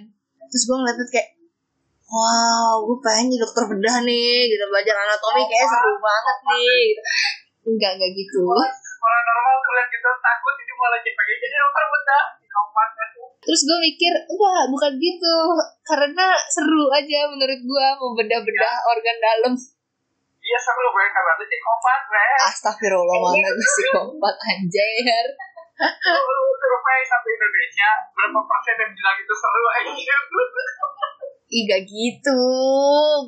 Terus 0.49 0.62
gue 0.68 0.76
ngeliat 0.76 0.99
kayak 1.09 1.28
wow 2.05 2.85
gue 2.85 2.99
pengen 3.01 3.32
jadi 3.32 3.41
dokter 3.45 3.64
bedah 3.68 3.97
nih 4.05 4.49
gitu. 4.49 4.64
Belajar 4.68 4.95
anatomi 5.05 5.43
kayak 5.49 5.66
seru 5.68 5.93
banget 6.01 6.39
nih 6.53 6.78
gitu. 6.93 7.03
enggak 7.64 7.91
enggak 7.97 8.12
gitu. 8.12 8.45
Orang 9.05 9.22
normal 9.24 9.55
tuh 9.61 9.72
lihat 9.76 9.89
gitu 9.89 10.09
takut 10.20 10.55
ini 10.61 10.72
malah 10.76 10.99
jadi 11.01 11.12
pengen 11.16 11.39
jadi 11.41 11.57
dokter 11.61 11.85
bedah. 11.89 12.24
Terus 13.45 13.61
gue 13.68 13.78
mikir 13.85 14.12
enggak 14.24 14.64
bukan 14.72 14.93
gitu. 14.97 15.37
Karena 15.85 16.26
seru 16.49 16.89
aja 16.89 17.28
menurut 17.28 17.61
gue 17.61 17.87
membedah-bedah 18.01 18.74
organ 18.89 19.16
dalam. 19.20 19.53
Iya 20.45 20.59
seru 20.61 20.89
gue 20.89 21.05
karena 21.09 21.32
itu 21.37 21.45
psikopat 21.49 22.01
gue. 22.09 22.24
Astagfirullah 22.49 23.16
mana 23.16 23.49
gue 23.53 23.64
psikopat 23.64 24.37
anjir 24.41 25.28
lu 25.75 26.45
survei 26.55 27.01
satu 27.03 27.27
Indonesia 27.27 27.89
berapa 28.14 28.41
persen 28.47 28.77
yang 28.79 28.93
bilang 28.95 29.16
itu 29.18 29.35
seru 29.35 29.66
aja 29.75 29.93
Ih 31.55 31.62
gak 31.70 31.87
gitu. 31.87 32.41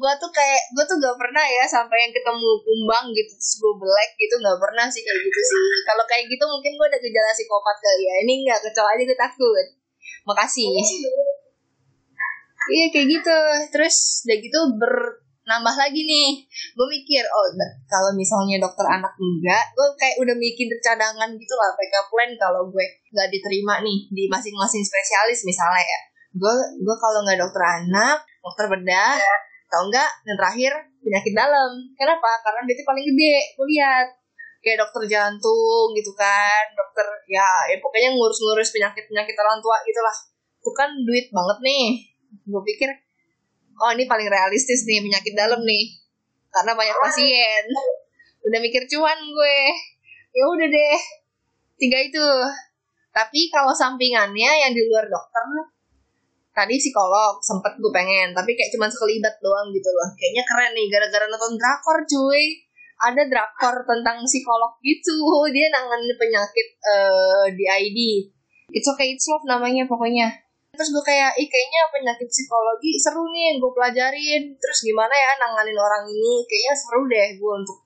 Gue 0.03 0.13
tuh 0.19 0.31
kayak 0.35 0.63
Gue 0.75 0.83
tuh 0.83 0.99
gak 0.99 1.15
pernah 1.15 1.47
ya 1.47 1.63
Sampai 1.63 1.95
yang 1.95 2.11
ketemu 2.11 2.59
kumbang 2.65 3.15
gitu 3.15 3.31
Terus 3.39 3.55
gue 3.63 3.75
belek 3.79 4.11
gitu 4.19 4.35
Gak 4.43 4.59
pernah 4.59 4.87
sih 4.91 5.07
kayak 5.07 5.21
gitu 5.21 5.41
sih. 5.47 5.87
Kalau 5.87 6.03
kayak 6.11 6.27
gitu 6.27 6.43
mungkin 6.49 6.75
gue 6.75 6.87
ada 6.91 6.99
gejala 6.99 7.31
psikopat 7.31 7.77
kali 7.79 8.03
ya. 8.03 8.15
Ini 8.27 8.33
gak 8.51 8.61
kecoa 8.67 8.89
aja 8.99 9.03
gue 9.07 9.19
takut. 9.21 9.67
Makasih. 10.27 10.75
Iya 12.67 12.87
kayak 12.91 13.07
gitu. 13.15 13.39
Terus 13.71 14.27
udah 14.27 14.39
gitu 14.43 14.59
bernambah 15.47 15.79
lagi 15.79 16.03
nih. 16.03 16.43
Gue 16.75 16.87
mikir 16.91 17.23
Oh 17.23 17.47
kalau 17.87 18.11
misalnya 18.19 18.59
dokter 18.59 18.83
anak 18.83 19.15
enggak 19.15 19.63
Gue 19.79 19.87
kayak 19.95 20.19
udah 20.19 20.35
mikir 20.35 20.67
cadangan 20.83 21.31
gitu 21.39 21.55
lah 21.55 21.71
Backup 21.79 22.11
plan 22.11 22.35
kalau 22.35 22.67
gue 22.67 22.83
gak 23.15 23.31
diterima 23.31 23.79
nih 23.79 24.11
Di 24.11 24.27
masing-masing 24.27 24.83
spesialis 24.83 25.47
misalnya 25.47 25.87
ya. 25.87 26.01
Gue 26.35 26.55
gue 26.83 26.97
kalau 26.99 27.23
nggak 27.23 27.39
dokter 27.39 27.63
anak 27.63 28.27
dokter 28.43 28.67
bedah 28.67 29.23
atau 29.71 29.87
enggak 29.87 30.11
yang 30.27 30.35
terakhir 30.35 30.73
penyakit 30.99 31.33
dalam. 31.35 31.71
Kenapa? 31.95 32.43
Karena 32.43 32.67
dia 32.67 32.83
paling 32.83 33.07
gede 33.07 33.37
gue 33.55 33.67
lihat. 33.71 34.07
Kayak 34.67 34.83
dokter 34.83 35.07
jantung 35.07 35.95
gitu 35.95 36.11
kan 36.19 36.75
dokter 36.75 37.07
ya, 37.31 37.47
ya 37.71 37.79
pokoknya 37.79 38.19
ngurus-ngurus 38.19 38.75
penyakit 38.75 39.07
penyakit 39.07 39.39
orang 39.39 39.63
tua 39.63 39.79
gitulah. 39.87 40.17
Itu 40.59 40.71
kan 40.75 40.91
duit 41.07 41.31
banget 41.31 41.59
nih. 41.63 41.87
Gue 42.51 42.63
pikir 42.67 42.91
oh 43.77 43.91
ini 43.93 44.05
paling 44.09 44.29
realistis 44.29 44.85
nih 44.89 45.05
penyakit 45.05 45.33
dalam 45.37 45.61
nih. 45.63 45.97
Karena 46.51 46.73
banyak 46.73 46.97
pasien. 47.01 47.65
Udah 48.47 48.59
mikir 48.61 48.89
cuan 48.89 49.19
gue. 49.21 49.61
Ya 50.33 50.45
udah 50.49 50.69
deh. 50.69 50.99
Tiga 51.77 51.99
itu. 52.01 52.29
Tapi 53.13 53.49
kalau 53.49 53.73
sampingannya 53.73 54.51
yang 54.69 54.73
di 54.73 54.83
luar 54.89 55.09
dokter 55.09 55.45
tadi 56.57 56.81
psikolog 56.81 57.37
sempet 57.45 57.77
gue 57.77 57.93
pengen. 57.93 58.33
Tapi 58.33 58.57
kayak 58.57 58.73
cuman 58.73 58.89
sekelibat 58.89 59.37
doang 59.45 59.69
gitu 59.73 59.89
loh. 59.93 60.09
Kayaknya 60.17 60.45
keren 60.49 60.73
nih 60.73 60.87
gara-gara 60.89 61.25
nonton 61.29 61.57
drakor 61.61 61.99
cuy. 62.09 62.65
Ada 62.97 63.29
drakor 63.29 63.85
tentang 63.85 64.25
psikolog 64.25 64.73
gitu. 64.81 65.21
Dia 65.53 65.69
nanganin 65.69 66.17
penyakit 66.17 66.69
eh, 66.81 67.47
di 67.53 67.65
ID 67.69 67.99
It's 68.75 68.89
okay 68.91 69.15
it's 69.15 69.27
love 69.31 69.47
namanya 69.47 69.87
pokoknya 69.87 70.27
terus 70.77 70.93
gue 70.93 71.05
kayak 71.05 71.33
ih 71.41 71.49
kayaknya 71.49 71.83
penyakit 71.91 72.29
psikologi 72.29 73.01
seru 73.01 73.25
nih 73.33 73.57
gue 73.57 73.73
pelajarin. 73.73 74.43
Terus 74.61 74.79
gimana 74.85 75.11
ya 75.11 75.31
nanganin 75.41 75.79
orang 75.81 76.05
ini? 76.07 76.45
Kayaknya 76.45 76.75
seru 76.77 77.03
deh 77.09 77.29
gue 77.41 77.53
untuk 77.57 77.79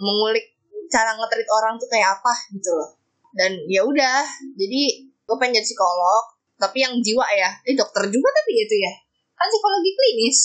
mengulik 0.00 0.46
cara 0.90 1.14
ngetrit 1.14 1.48
orang 1.48 1.78
tuh 1.78 1.88
kayak 1.92 2.18
apa 2.18 2.32
gitu 2.56 2.70
loh. 2.72 2.90
Dan 3.32 3.52
ya 3.68 3.84
udah 3.84 4.24
jadi 4.56 4.82
gue 5.06 5.36
pengen 5.38 5.60
jadi 5.60 5.66
psikolog 5.68 6.24
tapi 6.58 6.82
yang 6.82 6.96
jiwa 6.98 7.26
ya. 7.36 7.50
Eh 7.68 7.76
dokter 7.76 8.08
juga 8.08 8.28
tapi 8.32 8.50
itu 8.56 8.76
ya? 8.80 8.92
Kan 9.36 9.46
psikologi 9.52 9.90
klinis. 9.92 10.40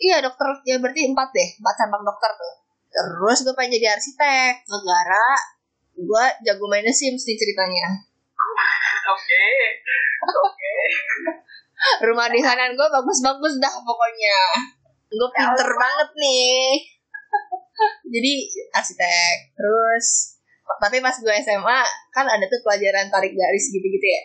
Iya 0.00 0.24
dokter 0.24 0.48
ya 0.64 0.80
berarti 0.80 1.10
empat 1.10 1.28
deh 1.34 1.48
empat 1.60 1.74
cabang 1.84 2.02
dokter 2.06 2.30
tuh. 2.32 2.54
Terus 2.88 3.38
gue 3.44 3.54
pengen 3.58 3.76
jadi 3.76 3.98
arsitek 3.98 4.64
negara. 4.64 5.26
Gue 5.96 6.24
jago 6.44 6.64
mainnya 6.70 6.92
sims 6.94 7.28
nih 7.28 7.36
ceritanya. 7.36 8.06
Oke. 8.36 8.68
Oke. 9.12 9.44
Rumah 12.06 12.26
di 12.32 12.40
sana 12.40 12.72
gue 12.72 12.88
bagus-bagus 12.88 13.54
dah 13.60 13.74
pokoknya. 13.84 14.38
Gue 15.12 15.28
pinter 15.32 15.68
banget 15.76 16.10
nih. 16.16 16.82
Jadi 18.08 18.32
arsitek 18.72 19.36
terus 19.52 20.36
tapi 20.66 20.98
pas 20.98 21.14
gue 21.14 21.34
SMA 21.46 21.80
kan 22.10 22.26
ada 22.26 22.44
tuh 22.50 22.60
pelajaran 22.66 23.06
tarik 23.06 23.32
garis 23.32 23.64
gitu-gitu 23.70 24.06
ya. 24.06 24.22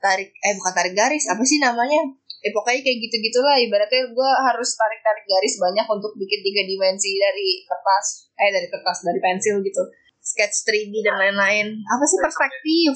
Tarik 0.00 0.32
eh 0.32 0.52
bukan 0.56 0.72
tarik 0.72 0.94
garis 0.96 1.28
apa 1.28 1.42
sih 1.44 1.60
namanya? 1.60 2.00
Eh 2.40 2.52
pokoknya 2.56 2.80
kayak 2.80 2.98
gitu 3.04 3.16
gitulah 3.20 3.56
ibaratnya 3.60 4.08
gue 4.08 4.30
harus 4.48 4.70
tarik 4.72 5.04
tarik 5.04 5.24
garis 5.28 5.60
banyak 5.60 5.84
untuk 5.84 6.16
bikin 6.16 6.40
tiga 6.40 6.62
dimensi 6.64 7.12
dari 7.20 7.68
kertas 7.68 8.32
eh 8.40 8.48
dari 8.48 8.66
kertas 8.72 9.04
dari 9.04 9.20
pensil 9.20 9.60
gitu. 9.60 9.82
Sketch 10.20 10.64
3D 10.64 11.04
dan 11.04 11.16
lain-lain. 11.20 11.80
Apa 11.84 12.04
sih 12.08 12.18
perspektif? 12.20 12.92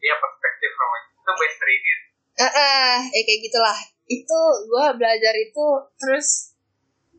Iya 0.00 0.14
perspektif 0.20 0.70
namanya. 0.76 1.13
Itu 1.24 1.32
best 1.40 1.60
reading. 1.64 2.00
Eh, 2.36 2.44
eh, 2.44 2.96
ya 3.08 3.20
kayak 3.24 3.40
gitulah. 3.48 3.78
Itu 4.04 4.40
gue 4.68 4.86
belajar 5.00 5.32
itu 5.32 5.66
terus 5.96 6.52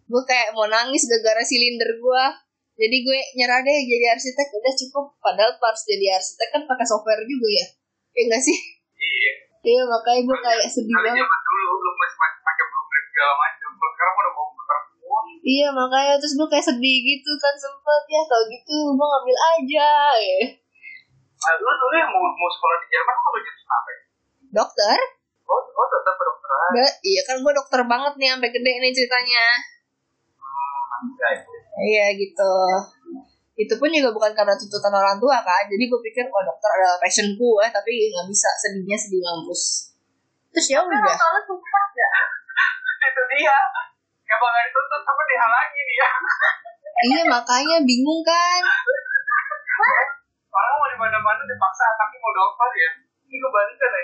gue 0.05 0.23
kayak 0.29 0.53
mau 0.53 0.69
nangis 0.69 1.09
gara-gara 1.09 1.41
silinder 1.41 1.89
gue. 1.97 2.23
Jadi 2.77 2.97
gue 3.01 3.19
nyerah 3.41 3.65
deh 3.65 3.79
jadi 3.81 4.13
arsitek 4.13 4.47
udah 4.53 4.73
cukup. 4.77 5.05
Padahal 5.17 5.57
pas 5.57 5.73
jadi 5.89 6.21
arsitek 6.21 6.49
kan 6.53 6.61
pakai 6.69 6.85
software 6.85 7.25
juga 7.25 7.49
ya. 7.49 7.67
Ya 8.13 8.21
enggak 8.29 8.45
sih? 8.45 8.57
Iya. 8.93 9.33
Iya 9.65 9.81
makanya 9.89 10.21
gue 10.29 10.37
kayak 10.45 10.67
sedih 10.69 10.93
banget. 11.01 11.25
dulu 11.25 11.73
lu 11.81 11.91
masih 11.97 12.17
pakai 12.21 12.65
blueprint 12.69 13.05
segala 13.09 13.33
macam. 13.41 13.69
Sekarang 13.73 14.13
udah 14.21 14.33
komputer. 14.37 14.79
Iya 15.41 15.67
makanya 15.73 16.13
terus 16.21 16.37
gue 16.37 16.47
kayak 16.53 16.65
sedih 16.69 16.97
gitu 17.01 17.31
kan 17.41 17.55
sempet 17.57 18.03
ya 18.13 18.21
kalau 18.29 18.45
gitu 18.53 18.77
gue 18.93 19.07
ngambil 19.09 19.37
aja 19.57 19.89
ya. 20.21 20.41
Nah, 21.45 21.53
lu 21.61 21.71
dulu 21.77 21.93
yang 21.93 22.09
mau 22.09 22.25
mau 22.25 22.49
sekolah 22.49 22.77
di 22.81 22.87
Jerman 22.89 23.15
mau 23.21 23.37
jurusan 23.37 23.69
apa? 23.69 23.89
ya? 23.93 24.01
Dokter? 24.49 24.97
Oh, 25.45 25.61
oh 25.61 25.87
tetap 25.93 26.13
kedokteran. 26.17 26.69
Enggak, 26.73 26.93
iya 27.05 27.21
kan 27.21 27.35
gue 27.45 27.53
dokter 27.53 27.81
banget 27.85 28.13
nih 28.17 28.29
sampai 28.33 28.49
gede 28.49 28.73
nih 28.81 28.91
ceritanya. 28.97 29.45
Ya, 31.05 31.27
itu. 31.37 31.51
Iya 31.85 32.05
gitu. 32.17 32.53
Itu 33.61 33.73
pun 33.77 33.93
juga 33.93 34.09
bukan 34.09 34.33
karena 34.33 34.57
tuntutan 34.57 34.89
orang 34.89 35.21
tua 35.21 35.37
kan. 35.45 35.63
Jadi 35.69 35.85
gue 35.85 35.99
pikir 36.01 36.25
oh 36.33 36.41
dokter 36.41 36.69
adalah 36.81 36.97
passion 36.97 37.37
gue, 37.37 37.65
tapi 37.69 37.91
nggak 38.09 38.25
bisa 38.25 38.49
sedihnya 38.65 38.97
sedih 38.97 39.21
ngampus. 39.21 39.93
Terus 40.49 40.67
ya 40.73 40.79
udah. 40.81 41.13
susah 41.45 41.85
gak? 41.93 42.11
itu 43.13 43.21
dia. 43.37 43.59
Gak 44.25 44.39
dituntut 44.41 45.01
tapi 45.05 45.21
dihalangi 45.29 45.81
dia. 45.85 46.09
Iya 47.05 47.21
makanya 47.29 47.77
bingung 47.85 48.25
kan. 48.25 48.61
Orang 50.55 50.75
mau 50.79 50.87
di 50.87 50.97
mana-mana 50.97 51.41
dipaksa 51.43 51.85
tapi 51.99 52.15
mau 52.23 52.31
dokter 52.31 52.69
ya. 52.79 52.91
Ini 53.27 53.37
kebalikan 53.37 53.91
ya. 53.91 54.03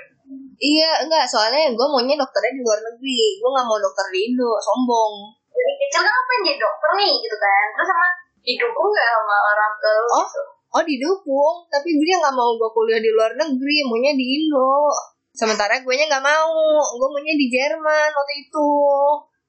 Iya 0.61 0.91
enggak 1.07 1.25
soalnya 1.25 1.71
gue 1.71 1.87
maunya 1.87 2.19
dokternya 2.19 2.51
di 2.51 2.61
luar 2.61 2.79
negeri. 2.83 3.39
Gue 3.39 3.49
nggak 3.49 3.67
mau 3.67 3.79
dokter 3.79 4.05
di 4.11 4.19
Indo, 4.27 4.51
sombong. 4.59 5.13
Dari 5.47 5.73
kecil 5.79 6.01
kan 6.03 6.11
aku 6.11 6.25
pengen 6.27 6.43
jadi 6.51 6.59
dokter 6.59 6.89
nih 6.99 7.13
gitu 7.23 7.37
kan. 7.39 7.65
Terus 7.71 7.87
sama 7.87 8.07
didukung 8.41 8.89
gak 8.91 9.07
sama 9.13 9.37
orang 9.53 9.73
tua 9.77 9.93
Oh. 10.11 10.25
gitu. 10.27 10.41
Oh 10.71 10.83
didukung, 10.87 11.55
tapi 11.67 11.99
dia 11.99 12.15
nggak 12.15 12.31
mau 12.31 12.55
gue 12.55 12.69
kuliah 12.71 12.95
di 13.03 13.11
luar 13.11 13.35
negeri, 13.35 13.83
maunya 13.83 14.15
di 14.15 14.25
Indo. 14.39 14.87
Sementara 15.35 15.75
gue 15.83 15.93
nya 15.99 16.07
nggak 16.07 16.23
mau, 16.23 16.55
gue 16.95 17.07
maunya 17.11 17.35
di 17.35 17.47
Jerman 17.51 18.09
waktu 18.11 18.33
itu. 18.39 18.67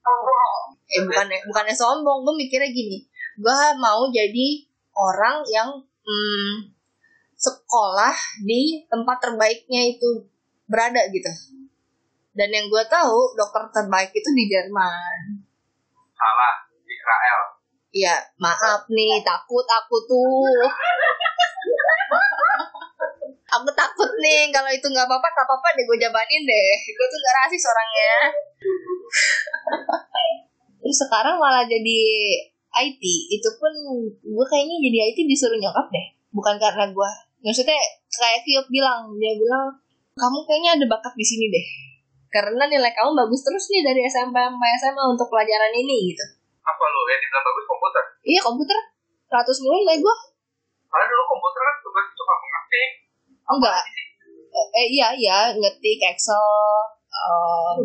Sombong. 0.03 0.75
eh 0.93 1.01
bukannya 1.07 1.39
bukannya 1.47 1.71
sombong 1.71 2.27
gue 2.27 2.35
mikirnya 2.43 2.67
gini 2.69 3.07
gue 3.39 3.59
mau 3.79 4.03
jadi 4.11 4.47
orang 4.93 5.41
yang 5.47 5.69
hmm, 5.79 6.72
sekolah 7.43 8.15
di 8.47 8.87
tempat 8.87 9.19
terbaiknya 9.19 9.91
itu 9.91 10.23
berada 10.71 11.03
gitu 11.11 11.27
dan 12.33 12.49
yang 12.49 12.71
gue 12.71 12.83
tahu 12.87 13.35
dokter 13.35 13.83
terbaik 13.83 14.15
itu 14.15 14.29
di 14.31 14.47
Jerman 14.47 15.43
Salah. 16.23 16.63
Israel. 17.03 17.39
Iya, 17.93 18.15
maaf 18.39 18.87
nih, 18.87 19.19
takut 19.21 19.67
aku 19.67 19.97
tuh. 20.07 20.63
aku 23.53 23.69
takut 23.75 24.11
nih 24.17 24.49
kalau 24.49 24.71
itu 24.71 24.87
nggak 24.87 25.05
apa-apa, 25.05 25.27
nggak 25.29 25.45
apa-apa 25.45 25.67
deh 25.77 25.83
gue 25.83 25.97
jabanin 25.99 26.43
deh. 26.47 26.71
Gue 26.95 27.07
tuh 27.11 27.19
nggak 27.19 27.35
rasis 27.43 27.63
orangnya. 27.67 28.15
Terus 30.81 30.97
sekarang 31.05 31.35
malah 31.37 31.67
jadi 31.67 32.01
IT, 32.73 33.03
itu 33.29 33.49
pun 33.59 33.73
gue 34.23 34.45
kayaknya 34.47 34.77
jadi 34.89 34.97
IT 35.13 35.19
disuruh 35.27 35.59
nyokap 35.59 35.91
deh. 35.91 36.07
Bukan 36.33 36.55
karena 36.57 36.89
gue. 36.89 37.11
Maksudnya 37.43 37.75
kayak 38.07 38.39
Kiop 38.47 38.67
bilang, 38.71 39.11
dia 39.19 39.35
bilang 39.35 39.75
kamu 40.15 40.37
kayaknya 40.47 40.71
ada 40.79 40.85
bakat 40.87 41.13
di 41.19 41.25
sini 41.27 41.51
deh. 41.51 41.65
Karena 42.31 42.65
nilai 42.65 42.89
kamu 42.95 43.13
bagus 43.13 43.43
terus 43.45 43.67
nih 43.69 43.83
dari 43.85 44.01
SMP 44.07 44.39
sampai 44.39 44.69
SMA 44.81 45.03
untuk 45.05 45.27
pelajaran 45.29 45.69
ini 45.75 46.15
gitu. 46.15 46.25
Apa 46.63 46.83
lu 46.87 47.01
yang 47.11 47.21
dibilang 47.21 47.45
bagus 47.45 47.65
komputer? 47.67 48.03
Iya 48.23 48.39
komputer 48.41 48.77
100 49.27 49.61
mulu 49.65 49.75
nilai 49.83 49.99
gue 49.99 50.15
Karena 50.87 51.05
dulu 51.09 51.23
komputer 51.27 51.61
kan 51.61 51.75
tugas 51.83 52.05
suka 52.15 52.33
mengetik. 52.39 52.89
Enggak 53.43 53.83
eh, 54.53 54.67
eh, 54.79 54.87
Iya 54.95 55.07
iya 55.19 55.37
ngetik 55.51 55.99
Excel 55.99 56.45
um, 57.11 57.77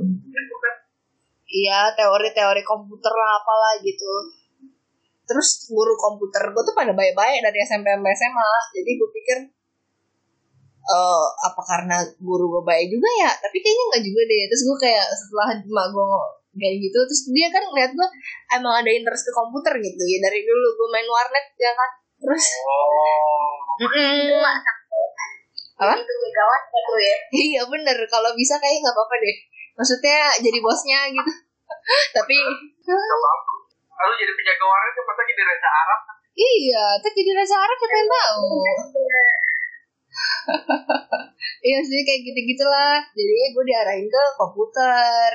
Iya 1.49 1.91
teori-teori 1.97 2.63
komputer 2.63 3.13
lah 3.13 3.41
apalah 3.41 3.81
gitu 3.81 4.13
Terus 5.29 5.49
guru 5.69 5.93
komputer 5.95 6.43
gue 6.51 6.63
tuh 6.65 6.75
pada 6.75 6.93
baik-baik 6.97 7.45
dari 7.45 7.59
SMP 7.61 7.87
sampai 7.93 8.13
SMA 8.17 8.51
Jadi 8.75 8.91
gue 8.97 9.11
pikir 9.13 9.39
eh 10.89 11.27
apa 11.45 11.61
karena 11.69 12.01
guru 12.17 12.49
gue 12.49 12.63
baik 12.65 12.89
juga 12.89 13.05
ya 13.21 13.29
tapi 13.37 13.61
kayaknya 13.61 13.85
nggak 13.93 14.05
juga 14.09 14.23
deh 14.25 14.43
terus 14.49 14.63
gue 14.65 14.79
kayak 14.89 15.07
setelah 15.13 15.47
emak 15.53 15.87
gue 15.93 16.05
kayak 16.57 16.77
gitu 16.81 16.99
terus 17.05 17.23
dia 17.29 17.49
kan 17.53 17.61
ngeliat 17.61 17.93
gue 17.93 18.09
emang 18.57 18.73
ada 18.81 18.89
interest 18.89 19.29
ke 19.29 19.33
komputer 19.37 19.77
gitu 19.85 20.01
ya 20.09 20.19
dari 20.25 20.41
dulu 20.49 20.69
gue 20.81 20.89
main 20.89 21.05
warnet 21.05 21.47
ya 21.61 21.77
kan 21.77 21.91
terus 22.25 22.45
Oh. 22.65 23.59
Mm-mm. 23.79 24.43
mah 24.43 24.59
Apa? 25.79 25.95
Itu 25.95 26.15
megawat 26.19 26.63
ya 26.75 26.83
ya. 26.99 27.17
Iya 27.55 27.63
bener 27.71 27.97
kalau 28.11 28.35
bisa 28.35 28.59
kayak 28.59 28.83
nggak 28.83 28.95
apa-apa 28.99 29.15
deh. 29.23 29.37
Maksudnya 29.79 30.19
jadi 30.43 30.59
bosnya 30.59 31.01
gitu. 31.15 31.33
Tapi. 32.19 32.37
Lalu 33.99 34.13
jadi 34.23 34.33
penjaga 34.33 34.65
warnet 34.65 34.93
siapa 34.95 35.13
lagi 35.13 35.33
di 35.35 35.43
Raja 35.43 35.69
Arab. 35.69 36.01
iya, 36.39 36.85
tapi 37.03 37.19
jadi 37.27 37.35
rasa 37.35 37.55
Arab 37.59 37.77
siapa 37.83 37.97
yang 37.99 38.11
tahu? 38.15 38.49
Iya 41.59 41.81
sih 41.83 42.01
kayak 42.07 42.23
gitu-gitulah. 42.23 43.03
Jadi 43.13 43.51
gue 43.51 43.65
diarahin 43.67 44.07
ke 44.07 44.23
komputer. 44.39 45.31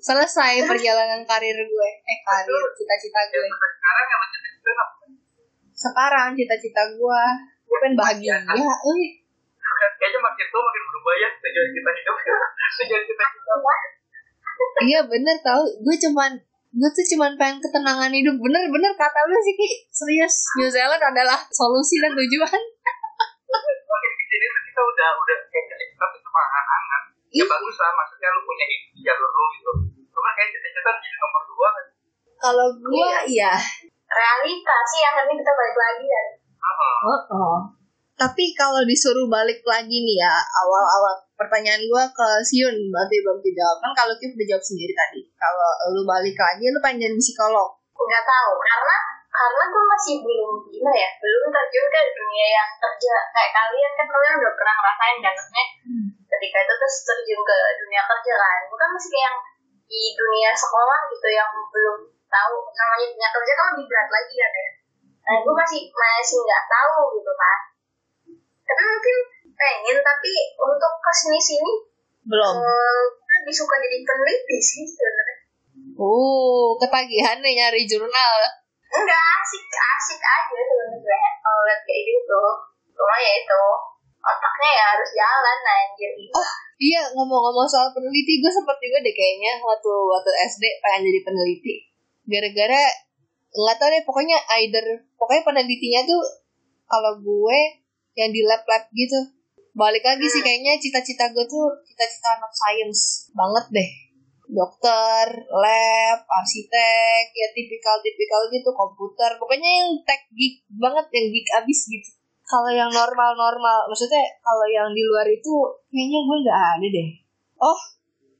Selesai 0.00 0.64
perjalanan 0.64 1.20
karir 1.28 1.54
gue. 1.54 1.88
Eh 2.00 2.18
karir, 2.24 2.64
cita-cita 2.72 3.20
gue. 3.28 3.44
Sekarang 3.44 4.06
yang 4.08 4.20
itu 4.32 4.70
apa? 4.72 4.84
Sekarang 5.76 6.28
cita-cita 6.32 6.82
gue. 6.96 7.22
Gue 7.68 7.78
pengen 7.84 7.96
bahagia. 7.96 8.40
Uy. 8.88 9.20
Kayaknya 10.00 10.20
makin 10.20 10.46
tua 10.48 10.62
makin 10.64 10.82
berubah 10.88 11.14
ya 11.20 11.28
tujuan 11.28 11.68
kita 11.76 11.90
hidup. 11.92 12.16
tujuan 12.80 13.02
kita 13.04 13.24
hidup. 13.36 13.60
Iya 14.80 15.00
bener 15.04 15.36
tau. 15.44 15.62
Gue 15.84 15.96
cuman 16.00 16.40
gue 16.74 16.90
tuh 16.90 17.06
cuman 17.14 17.38
pengen 17.38 17.62
ketenangan 17.62 18.10
hidup 18.10 18.34
bener-bener 18.34 18.92
kata 18.98 19.18
lu 19.30 19.38
sih 19.38 19.54
Ki 19.54 19.68
serius 19.94 20.34
New 20.58 20.66
Zealand 20.66 20.98
adalah 20.98 21.38
solusi 21.54 22.02
dan 22.02 22.10
tujuan 22.18 22.62
tuh 24.44 24.62
kita 24.66 24.80
udah 24.82 25.10
udah 25.14 25.38
kayak 25.54 25.66
kita 25.70 26.04
tuh 26.10 26.20
cuma 26.26 26.40
angan-angan. 26.50 27.02
Ya 27.30 27.42
Iya. 27.42 27.44
bagus 27.46 27.76
lah 27.78 27.92
maksudnya 27.94 28.28
lu 28.34 28.40
punya 28.42 28.64
ide 28.66 29.00
jalur 29.06 29.30
lu 29.30 29.44
gitu. 29.54 29.70
Cuma 30.10 30.28
kayak 30.34 30.50
cita-cita 30.50 30.90
jadi 30.98 31.16
nomor 31.22 31.42
dua 31.46 31.68
kan. 31.70 31.86
kalau 32.34 32.68
gue 32.76 33.10
iya 33.30 33.54
Realita 34.04 34.76
sih 34.90 35.02
akhirnya 35.02 35.34
kita 35.38 35.52
balik 35.54 35.76
lagi 35.78 36.06
kan. 36.06 36.26
Ah, 36.58 36.74
Oh, 37.04 37.20
oh. 37.34 37.58
Tapi 38.14 38.54
kalau 38.54 38.86
disuruh 38.86 39.26
balik 39.26 39.58
lagi 39.66 39.90
nih 39.90 40.16
ya, 40.22 40.34
awal-awal 40.62 41.18
pertanyaan 41.34 41.82
gue 41.82 42.04
ke 42.14 42.28
Siun, 42.46 42.76
berarti 42.94 43.16
belum 43.26 43.42
dijawab. 43.42 43.76
Kan 43.82 43.92
kalau 43.98 44.14
Kip 44.22 44.30
udah 44.38 44.46
jawab 44.54 44.62
sendiri 44.62 44.94
tadi. 44.94 45.23
Kalau 45.44 45.70
lu 45.92 46.02
balik 46.08 46.36
lagi, 46.40 46.64
lu 46.72 46.80
pengen 46.80 47.04
jadi 47.04 47.16
psikolog. 47.20 47.68
Nggak 47.92 48.24
tahu 48.24 48.52
karena 48.56 48.96
karena 49.28 49.62
gue 49.68 49.84
masih 49.92 50.14
belum 50.24 50.50
gimana 50.72 50.96
ya. 50.96 51.10
Belum 51.20 51.52
terjun 51.52 51.86
ke 51.92 52.00
dunia 52.16 52.46
yang 52.56 52.70
kerja. 52.80 53.14
Kayak 53.36 53.52
kalian 53.52 53.92
kan 53.92 54.06
kalian 54.08 54.34
udah 54.40 54.52
pernah 54.56 54.74
ngerasain 54.80 55.18
kan 55.20 55.32
maksudnya 55.36 55.64
ketika 56.24 56.58
itu 56.64 56.74
terus 56.80 56.96
terjun 57.04 57.40
ke 57.44 57.56
dunia 57.84 58.02
kerja 58.08 58.32
kan. 58.40 58.58
Gue 58.72 58.78
kan 58.80 58.90
masih 58.96 59.10
kayak 59.12 59.24
yang 59.28 59.36
di 59.84 60.02
dunia 60.16 60.50
sekolah 60.56 61.00
gitu 61.12 61.28
yang 61.28 61.50
belum 61.68 61.96
tahu 62.34 62.54
namanya 62.74 63.06
dunia 63.14 63.30
kerja 63.30 63.52
kan 63.54 63.66
lebih 63.74 63.86
berat 63.86 64.08
lagi 64.10 64.34
kan 64.34 64.52
ya 64.52 64.68
nah 65.24 65.36
gue 65.40 65.54
masih 65.56 65.80
masih 65.88 66.38
nggak 66.44 66.64
tahu 66.68 67.00
gitu 67.16 67.32
kan 67.32 67.58
tapi 68.64 68.82
mungkin 68.84 69.16
pengen 69.54 69.96
tapi 70.02 70.32
untuk 70.58 70.92
ke 71.00 71.12
sini 71.14 71.40
sini 71.40 71.72
Belum. 72.24 72.56
eh, 72.56 73.04
lebih 73.40 73.54
suka 73.54 73.74
jadi 73.78 73.96
peneliti 74.02 74.58
sih 74.58 74.84
sebenarnya 74.86 75.36
Uh, 75.94 76.74
ketagihan 76.78 77.38
nih 77.38 77.54
nyari 77.54 77.82
jurnal. 77.86 78.34
enggak 78.88 79.22
asik 79.38 79.62
asik 79.68 80.18
aja 80.18 80.58
sebenarnya 80.58 81.30
kalau 81.38 81.60
lihat 81.66 81.80
kayak 81.82 82.02
gitu 82.02 82.42
cuma 82.90 83.14
ya 83.18 83.32
itu 83.38 83.62
otaknya 84.18 84.70
ya 84.74 84.84
harus 84.94 85.10
jalan 85.12 85.58
anjir 85.60 86.10
gitu 86.14 86.30
Oh, 86.34 86.50
iya 86.78 87.02
ngomong-ngomong 87.10 87.66
soal 87.66 87.90
peneliti, 87.90 88.38
gue 88.38 88.50
sempet 88.50 88.74
juga 88.78 89.02
deh 89.02 89.14
kayaknya 89.14 89.52
waktu 89.60 89.90
waktu 89.90 90.30
SD 90.50 90.64
pengen 90.78 91.06
jadi 91.10 91.20
peneliti. 91.22 91.74
Gara-gara 92.26 92.82
nggak 93.50 93.76
tahu 93.78 93.88
deh, 93.90 94.02
pokoknya 94.02 94.38
either 94.62 94.86
pokoknya 95.14 95.42
penelitinya 95.42 96.00
tuh 96.06 96.22
kalau 96.86 97.18
gue 97.18 97.58
yang 98.14 98.30
di 98.30 98.42
lab-lab 98.42 98.86
gitu. 98.90 99.20
Balik 99.74 100.06
lagi 100.06 100.26
sih 100.30 100.38
kayaknya 100.38 100.78
cita-cita 100.78 101.34
gue 101.34 101.44
tuh 101.50 101.66
cita-cita 101.82 102.38
anak 102.38 102.52
science 102.54 103.30
banget 103.34 103.66
deh. 103.74 103.90
Dokter, 104.44 105.26
lab, 105.50 106.18
arsitek, 106.30 107.24
ya 107.34 107.48
tipikal-tipikal 107.50 108.46
gitu, 108.54 108.70
komputer. 108.70 109.34
Pokoknya 109.34 109.66
yang 109.66 109.90
tech 110.06 110.30
geek 110.30 110.62
banget, 110.78 111.10
yang 111.10 111.26
geek 111.26 111.48
abis 111.58 111.90
gitu. 111.90 112.10
Kalau 112.44 112.70
yang 112.70 112.92
normal-normal 112.92 113.88
maksudnya 113.90 114.20
kalau 114.44 114.68
yang 114.68 114.92
di 114.92 115.02
luar 115.02 115.26
itu 115.26 115.52
kayaknya 115.90 116.20
gue 116.22 116.36
nggak 116.44 116.60
ada 116.76 116.86
deh. 116.86 117.08
Oh 117.58 117.80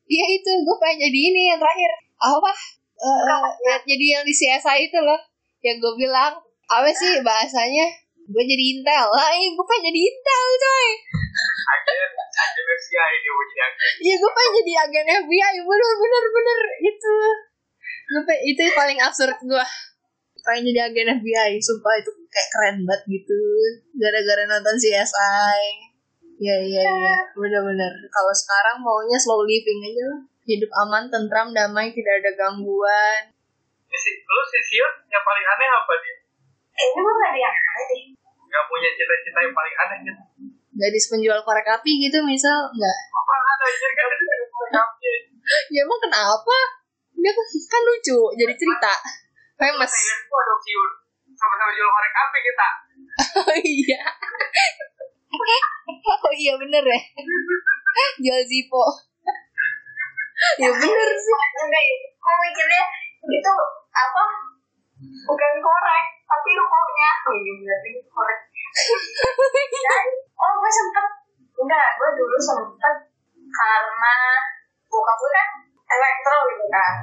iya 0.05 0.27
itu 0.29 0.51
gue 0.61 0.77
pengen 0.79 1.09
jadi 1.09 1.21
ini 1.35 1.43
yang 1.51 1.59
terakhir. 1.59 1.93
Apa? 2.21 2.53
Eh, 2.95 3.21
ya, 3.65 3.75
jadi 3.83 4.05
yang 4.21 4.25
di 4.29 4.31
CSI 4.31 4.87
itu 4.87 4.99
loh 5.03 5.19
yang 5.67 5.83
gue 5.83 5.95
bilang. 5.99 6.39
Apa 6.65 6.89
sih 6.97 7.21
bahasanya 7.21 8.04
gue 8.25 8.45
jadi 8.45 8.65
intel. 8.79 9.07
Lah 9.13 9.31
iya 9.33 9.49
gue 9.53 9.67
pengen 9.69 9.85
jadi 9.93 10.01
intel 10.09 10.47
coy. 10.57 10.89
Agen 11.65 11.97
agen 12.17 12.65
FBI 12.65 13.15
jadi 13.21 13.59
agen. 13.61 13.89
Iya 14.01 14.15
gue 14.21 14.33
pengen 14.33 14.53
jadi 14.61 14.73
agen 14.89 15.07
FBI 15.25 15.55
bener 15.61 15.93
bener 16.01 16.25
bener. 16.33 16.61
Itu. 16.81 17.17
Gue 18.05 18.37
itu 18.49 18.63
paling 18.73 18.99
absurd 19.01 19.39
gue 19.45 19.67
pengen 20.45 20.63
jadi 20.73 20.81
agen 20.89 21.09
FBI 21.21 21.53
sumpah 21.61 21.95
itu 22.01 22.11
kayak 22.33 22.49
keren 22.53 22.77
banget 22.85 23.03
gitu. 23.21 23.41
Gara-gara 23.97 24.43
nonton 24.49 24.77
CSI 24.77 25.95
iya 26.41 26.57
iya 26.61 26.83
iya. 26.83 27.17
Bener-bener 27.37 27.93
kalau 28.11 28.35
sekarang 28.35 28.83
maunya 28.83 29.19
slow 29.21 29.45
living 29.45 29.81
aja 29.85 30.05
lah. 30.11 30.21
Hidup 30.45 30.69
aman 30.85 31.09
tentram 31.09 31.57
damai 31.57 31.89
tidak 31.97 32.21
ada 32.21 32.31
gangguan. 32.37 33.33
Ini 33.89 33.99
lu 34.21 34.43
sih 34.51 34.83
yang 34.83 35.23
paling 35.25 35.47
aneh 35.47 35.69
apa 35.71 35.93
dia 36.03 36.24
kayaknya 36.75 37.01
gue 37.01 37.15
gak 37.15 37.31
ada 37.31 37.41
yang 37.41 37.55
aneh 37.55 37.85
deh 37.89 38.03
nggak 38.55 38.65
punya 38.71 38.89
cita-cita 38.95 39.39
yang 39.43 39.55
paling 39.55 39.75
aneh 39.83 39.99
gitu. 40.07 40.23
Gadis 40.79 41.07
penjual 41.11 41.39
korek 41.43 41.67
api 41.67 41.91
gitu 42.07 42.23
misal. 42.23 42.71
Nggak. 42.71 42.99
Apa 43.11 43.33
ada? 43.35 43.65
Aja 43.67 43.89
kan 43.99 44.09
ya 45.71 45.81
emang 45.85 46.01
kenapa? 46.03 46.57
Dia 47.15 47.31
kan, 47.35 47.47
kan 47.47 47.83
lucu 47.83 48.19
jadi 48.39 48.55
cerita. 48.55 48.95
Famous. 49.59 49.91
Sion 49.91 50.91
sama-sama 51.35 51.71
jual 51.75 51.91
korek 51.91 52.15
api 52.15 52.39
kita. 52.43 52.69
Oh 53.35 53.59
iya. 53.59 54.03
Oh 56.23 56.35
iya 56.35 56.55
bener 56.59 56.83
ya. 56.83 57.01
Jual 58.23 58.43
Zippo 58.47 58.83
ya 60.59 60.71
bener 60.71 61.09
sih. 61.15 61.35
Enggak 61.35 61.83
ya 61.83 61.97
gue 62.11 62.35
mikirnya 62.43 62.83
itu 63.25 63.53
apa 63.95 64.23
bukan 65.25 65.53
korek 65.61 66.07
tapi 66.25 66.51
rokoknya 66.57 67.11
oh 67.29 67.35
iya 67.37 67.53
berarti 67.61 67.91
korek. 68.11 68.41
Dan, 69.85 70.05
oh 70.35 70.53
gue 70.59 70.73
sempet 70.73 71.07
enggak 71.55 71.89
gue 72.01 72.11
dulu 72.19 72.39
sempet 72.41 72.97
karena 73.55 74.17
bokap 74.91 75.17
gue 75.21 75.31
kan 75.31 75.49
elektro 75.87 76.39
gitu 76.51 76.67
kan. 76.73 76.95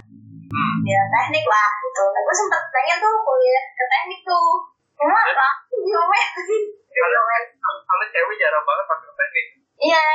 Ya 0.83 1.01
teknik 1.07 1.45
lah 1.47 1.69
gitu. 1.79 2.03
Nah, 2.11 2.21
gue 2.27 2.35
sempet 2.35 2.61
pengen 2.75 2.97
tuh 2.99 3.13
kuliah 3.23 3.63
ke 3.77 3.83
teknik 3.87 4.19
tuh. 4.27 4.67
Cuma 4.99 5.21
lah 5.33 5.53
geometri 5.71 6.59
geometri 6.91 7.57
kalau 7.61 8.05
cewek 8.11 8.35
jarang 8.37 8.63
banget 8.67 8.85
pakai 8.85 9.11
teknik 9.17 9.47
Iya, 9.81 10.05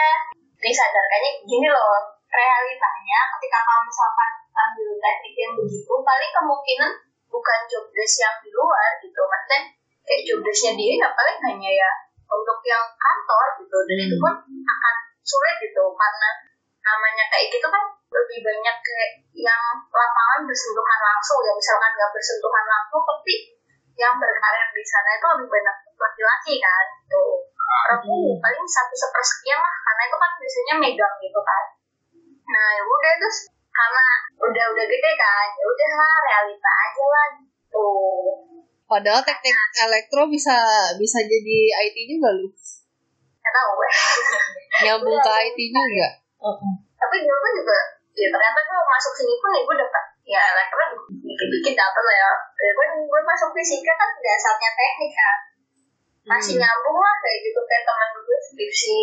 disadarkannya 0.62 1.43
gini 1.43 1.66
loh, 1.66 2.07
realitanya 2.30 3.18
ketika 3.34 3.59
kamu 3.66 3.82
misalkan 3.91 4.30
ambil 4.55 4.89
teknik 5.03 5.34
yang 5.34 5.53
begitu, 5.59 5.95
paling 6.07 6.30
kemungkinan 6.30 6.93
bukan 7.37 7.59
job 7.68 7.84
desk 7.93 8.24
yang 8.24 8.37
di 8.41 8.49
luar 8.49 8.97
gitu, 9.05 9.20
maksudnya 9.20 9.61
kayak 10.09 10.22
job 10.24 10.41
desknya 10.41 10.72
dia 10.72 10.93
ya 11.05 11.09
paling 11.12 11.39
hanya 11.53 11.70
ya 11.76 11.91
untuk 12.24 12.59
yang 12.64 12.89
kantor 12.97 13.45
gitu, 13.61 13.76
dan 13.84 13.99
itu 14.09 14.16
pun 14.16 14.34
akan 14.49 14.97
sulit 15.20 15.55
gitu, 15.61 15.84
karena 15.93 16.30
namanya 16.80 17.24
kayak 17.28 17.53
gitu 17.53 17.68
kan 17.68 17.84
lebih 18.07 18.39
banyak 18.41 18.76
kayak 18.80 19.11
yang 19.37 19.62
lapangan 19.93 20.41
bersentuhan 20.49 21.01
langsung 21.03 21.43
ya. 21.45 21.53
Misalkan 21.53 21.93
nggak 21.93 22.11
bersentuhan 22.14 22.64
langsung 22.64 23.03
tapi 23.05 23.34
yang 23.97 24.14
berkarir 24.16 24.68
di 24.72 24.84
sana 24.87 25.09
itu 25.18 25.26
lebih 25.37 25.49
banyak 25.53 25.76
laki-laki 25.99 26.55
kan 26.62 26.87
gitu. 27.05 27.24
Perempuan 27.66 28.39
paling 28.41 28.66
satu 28.66 28.95
sepersekian 28.95 29.59
lah 29.59 29.76
karena 29.82 30.03
itu 30.07 30.16
kan 30.16 30.30
biasanya 30.39 30.74
megang 30.78 31.14
gitu 31.18 31.41
kan. 31.43 31.64
Nah 32.47 32.66
ya 32.78 32.82
udah 32.87 33.12
terus 33.18 33.39
karena 33.77 34.07
udah 34.41 34.64
udah 34.72 34.85
gede 34.89 35.12
kan? 35.20 35.47
Ya 35.53 35.64
udah 35.68 35.91
lah 36.01 36.14
realita 36.24 36.70
aja 36.72 37.05
lah 37.05 37.27
gitu. 37.37 37.89
Padahal 38.87 39.20
teknik 39.20 39.57
elektro 39.85 40.24
bisa 40.33 40.57
bisa 40.97 41.18
jadi 41.20 41.59
IT 41.91 41.97
juga 42.09 42.33
lu? 42.33 42.49
Nggak 42.49 43.53
tahu 43.53 43.72
nyambung 44.87 45.18
ke 45.20 45.33
IT 45.53 45.59
juga 45.72 46.09
tapi 46.97 47.16
dulu 47.24 47.39
kan 47.41 47.53
juga 47.55 47.77
ya 48.16 48.29
ternyata 48.33 48.61
gue 48.64 48.81
masuk 48.81 49.12
sini 49.12 49.35
pun 49.41 49.51
ya 49.53 49.62
gue 49.64 49.77
dapat 49.77 50.05
ya 50.27 50.41
elektro 50.57 50.85
dikit-dikit 51.22 51.74
dapet 51.77 52.03
lah 52.03 52.16
ya. 52.16 52.31
Ya 52.57 52.70
gue 52.72 52.87
gue 53.07 53.20
masuk 53.22 53.51
fisika 53.53 53.93
kan 53.95 54.11
dasarnya 54.16 54.70
teknik 54.72 55.12
kan. 55.12 55.39
Masih 56.27 56.59
nyambung 56.59 56.99
lah 56.99 57.14
kayak 57.22 57.39
gitu 57.47 57.61
kayak 57.62 57.85
teman 57.87 58.09
gue 58.18 58.39
skripsi 58.43 58.99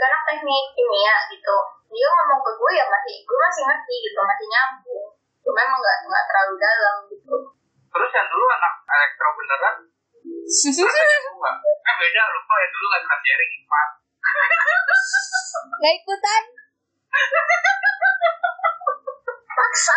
anak 0.00 0.22
teknik 0.24 0.64
kimia 0.72 1.16
gitu. 1.28 1.56
Dia 1.92 2.08
ngomong 2.08 2.40
ke 2.40 2.50
gue 2.56 2.70
ya 2.72 2.84
masih 2.88 3.16
gue 3.26 3.38
masih 3.38 3.62
ngerti 3.68 3.94
gitu 4.08 4.18
masih 4.24 4.46
nyambung. 4.48 5.06
Cuma 5.44 5.58
emang 5.60 5.80
nggak 5.80 5.96
nggak 6.08 6.24
terlalu 6.30 6.54
dalam 6.56 6.96
gitu. 7.12 7.36
Terus 7.92 8.10
yang 8.16 8.28
dulu 8.32 8.44
anak 8.48 8.74
elektro 8.88 9.28
beneran? 9.36 9.76
Kan 11.84 11.94
beda 12.00 12.22
lu 12.32 12.40
kok 12.40 12.58
yang 12.62 12.72
dulu 12.72 12.86
kan 12.88 13.02
kan 13.04 13.18
sharing 13.20 13.52
hikmat 13.52 13.88
nggak 15.82 15.94
ikutan. 15.98 16.42
Paksa 19.52 19.96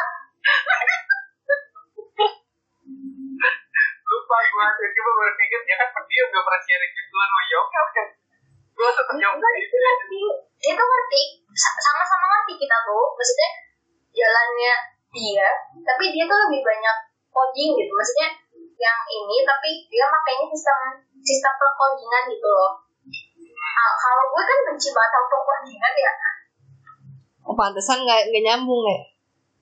lupa 4.05 4.37
gue 4.41 4.67
tiba-tiba 4.75 5.11
berpikir 5.15 5.59
dia 5.65 5.75
kan 5.79 6.03
dia 6.07 6.23
gak 6.29 6.43
pernah 6.43 6.61
sharing 6.65 6.93
gituan 6.93 7.29
ya 7.45 7.57
oke 7.61 7.77
oke 7.89 8.03
gue 8.75 8.89
tetap 8.91 9.15
jawab 9.15 9.35
Enggak, 9.39 9.53
itu 9.55 9.75
ngerti 9.79 10.21
itu 10.65 10.83
ngerti. 10.83 11.21
Sa- 11.55 11.79
sama-sama 11.79 12.25
ngerti 12.35 12.53
kita 12.59 12.77
tuh 12.83 13.05
maksudnya 13.15 13.49
jalannya 14.11 14.73
dia 15.15 15.47
tapi 15.87 16.11
dia 16.11 16.23
tuh 16.27 16.37
lebih 16.47 16.61
banyak 16.63 16.97
coding 17.31 17.71
gitu. 17.79 17.91
Maksudnya 17.95 18.29
yang 18.75 18.99
ini 19.07 19.37
tapi 19.47 19.69
dia 19.87 20.05
makainya 20.11 20.45
sistem 20.51 20.79
sistem 21.23 21.53
percodingan 21.55 22.23
gitu 22.27 22.47
loh. 22.51 22.71
Ah, 23.75 23.93
kalau 23.95 24.23
gue 24.31 24.43
kan 24.43 24.59
benci 24.67 24.89
banget 24.91 25.11
sama 25.15 25.27
percodingan 25.31 25.93
ya. 25.95 26.11
Oh 27.45 27.55
pantesan 27.55 28.03
nggak 28.03 28.27
nggak 28.27 28.43
nyambung 28.43 28.83
ya? 28.83 28.99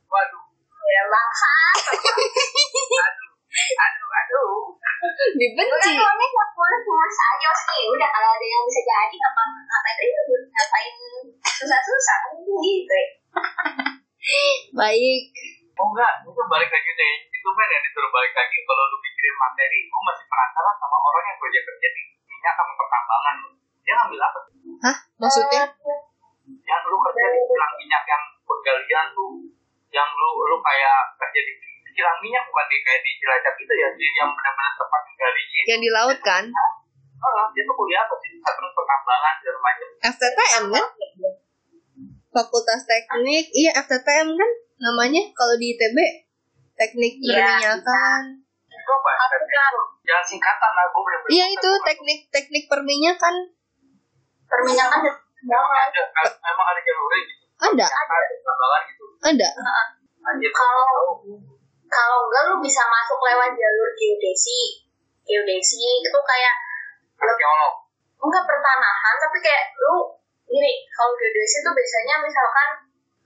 Waduh. 0.10 0.42
Ya 0.84 1.04
bangsa 1.08 1.52
aduh 3.84 4.10
aduh 4.12 4.52
gue 4.68 4.83
dibenci. 5.40 5.92
Kan 5.94 6.00
soalnya 6.00 6.28
nggak 6.28 6.50
boleh 6.56 6.80
cuma 6.84 7.08
saja 7.10 7.46
maksudnya 7.52 7.76
ya 7.76 7.88
udah 7.92 8.10
kalau 8.14 8.30
ada 8.34 8.46
yang 8.46 8.64
bisa 8.64 8.82
jadi 8.84 9.18
apa 9.20 9.42
ngapain 9.44 9.98
aja 10.00 10.36
ngapain? 10.54 10.94
Susah-susah. 11.44 12.20
Gitu. 12.40 12.94
Ya. 12.94 13.06
baik. 14.80 15.22
Oh 15.74 15.88
enggak. 15.92 16.14
Itu 16.24 16.42
balik 16.48 16.70
lagi 16.70 16.92
deh. 16.94 17.14
Itu 17.34 17.50
kan 17.52 17.68
yang 17.68 17.84
disuruh 17.84 18.12
balik 18.14 18.34
lagi. 18.38 18.58
Kalau 18.64 18.84
lu 18.88 18.98
pikirin 19.02 19.36
materi 19.38 19.80
gue 19.90 20.02
masih 20.08 20.26
penasaran 20.30 20.76
sama 20.80 20.98
orang 20.98 21.26
yang 21.28 21.38
kerja 21.42 21.60
kerja 21.66 21.88
di 21.92 22.02
minyak 22.30 22.54
sama 22.56 22.74
pertambangan. 22.78 23.36
Dia 23.84 23.94
ngambil 24.00 24.20
apa? 24.22 24.40
Hah? 24.88 24.98
Maksudnya? 25.20 25.64
Yang 26.44 26.82
lu 26.88 26.98
kerja 27.02 27.26
di 27.34 27.40
kilang 27.50 27.74
minyak 27.76 28.04
yang 28.08 28.24
penggalian 28.48 29.08
tuh. 29.12 29.32
Yang 29.94 30.10
lu 30.18 30.30
lu 30.50 30.58
kayak 30.64 31.00
kerja 31.20 31.42
di 31.44 31.54
kilang 31.94 32.18
minyak 32.20 32.44
bukan 32.46 32.66
di 32.68 32.78
kayak 32.82 33.02
di 33.02 33.12
Cilacap 33.16 33.56
itu 33.56 33.74
ya 33.74 33.88
di 33.94 34.08
yang 34.12 34.30
benar-benar 34.30 34.74
tempat 34.76 35.02
menggalinya 35.06 35.62
yang 35.66 35.82
di 35.82 35.90
laut 35.90 36.20
kan? 36.20 36.46
Oh, 37.24 37.46
dia 37.56 37.64
tuh 37.64 37.72
kuliah 37.72 38.04
apa 38.04 38.16
sih? 38.20 38.36
Terus 38.36 38.72
pertambangan 38.76 39.34
segala 39.40 39.60
macam. 39.64 39.88
FTTM 40.04 40.64
kan? 40.70 40.86
Fakultas 42.34 42.82
Teknik 42.84 43.46
iya 43.54 43.72
FTTM 43.80 44.34
kan 44.34 44.52
namanya 44.82 45.22
kalau 45.32 45.56
di 45.56 45.72
ITB 45.72 45.98
Teknik 46.74 47.14
Iya, 47.22 47.62
Perminyakan. 47.62 48.24
Itu 48.68 48.92
apa 48.92 49.10
jangan 50.04 50.26
singkatan 50.28 50.72
lah 50.76 50.86
gue 50.92 51.00
bener-bener 51.00 51.32
iya 51.32 51.46
itu 51.48 51.70
teknik 51.88 52.28
teknik 52.28 52.68
perminyakan. 52.68 53.36
Perminyakan 54.52 55.00
ada 55.00 56.02
ada- 56.12 56.38
emang 56.44 56.68
ada 56.68 56.82
jalurnya 56.82 57.20
gitu. 57.24 57.44
Ada? 57.56 57.86
Ada 57.88 58.16
pertambangan 58.36 58.82
gitu. 58.92 59.06
Ada? 59.24 59.50
Kalau- 60.52 61.53
kalau 61.94 62.26
enggak 62.26 62.44
lu 62.50 62.56
bisa 62.58 62.82
masuk 62.90 63.22
lewat 63.22 63.54
jalur 63.54 63.90
geodesi. 63.94 64.82
Geodesi 65.22 65.78
itu 65.78 66.20
kayak 66.26 66.56
arkeolog. 67.22 67.86
Enggak 68.18 68.44
pertanahan 68.50 69.16
tapi 69.22 69.38
kayak 69.38 69.78
lu 69.78 70.18
gini 70.50 70.74
kalau 70.90 71.14
geodesi 71.14 71.62
itu 71.62 71.70
biasanya 71.70 72.16
misalkan 72.26 72.68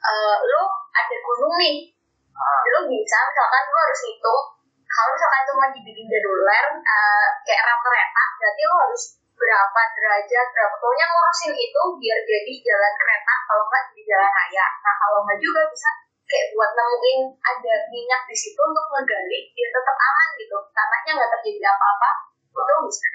eh, 0.03 0.37
lu 0.43 0.61
ada 0.91 1.15
gunung 1.23 1.55
nih. 1.55 1.87
Ah. 2.35 2.61
Lu 2.75 2.79
bisa 2.91 3.17
misalkan 3.31 3.63
lu 3.71 3.77
harus 3.79 4.01
hitung 4.03 4.41
kalau 4.87 5.09
misalkan 5.13 5.43
cuma 5.47 5.65
dibikin 5.71 6.05
jaduler 6.11 6.65
eh, 6.75 7.27
kayak 7.47 7.63
rel 7.63 7.79
kereta 7.79 8.23
berarti 8.37 8.61
lu 8.67 8.75
harus 8.83 9.03
berapa 9.37 9.81
derajat 9.93 10.47
berapa 10.49 10.75
pokoknya 10.81 11.05
ngurusin 11.13 11.53
itu 11.53 11.81
biar 12.01 12.19
jadi 12.25 12.53
jalan 12.65 12.93
kereta 12.97 13.33
kalau 13.47 13.63
enggak 13.69 13.83
jadi 13.93 14.03
jalan 14.11 14.31
raya. 14.33 14.67
Nah 14.83 14.95
kalau 14.97 15.17
enggak 15.23 15.39
juga 15.39 15.61
bisa 15.71 15.89
kayak 16.27 16.47
buat 16.51 16.71
nemuin 16.75 17.19
ada 17.39 17.73
minyak 17.87 18.21
di 18.27 18.35
situ 18.35 18.59
untuk 18.59 18.85
ngegali 18.91 19.39
biar 19.55 19.69
tetap 19.71 19.95
aman 19.95 20.27
gitu. 20.35 20.57
Tanahnya 20.75 21.11
nggak 21.15 21.31
terjadi 21.39 21.61
apa-apa 21.71 22.09
itu 22.51 22.73
bisa. 22.83 23.07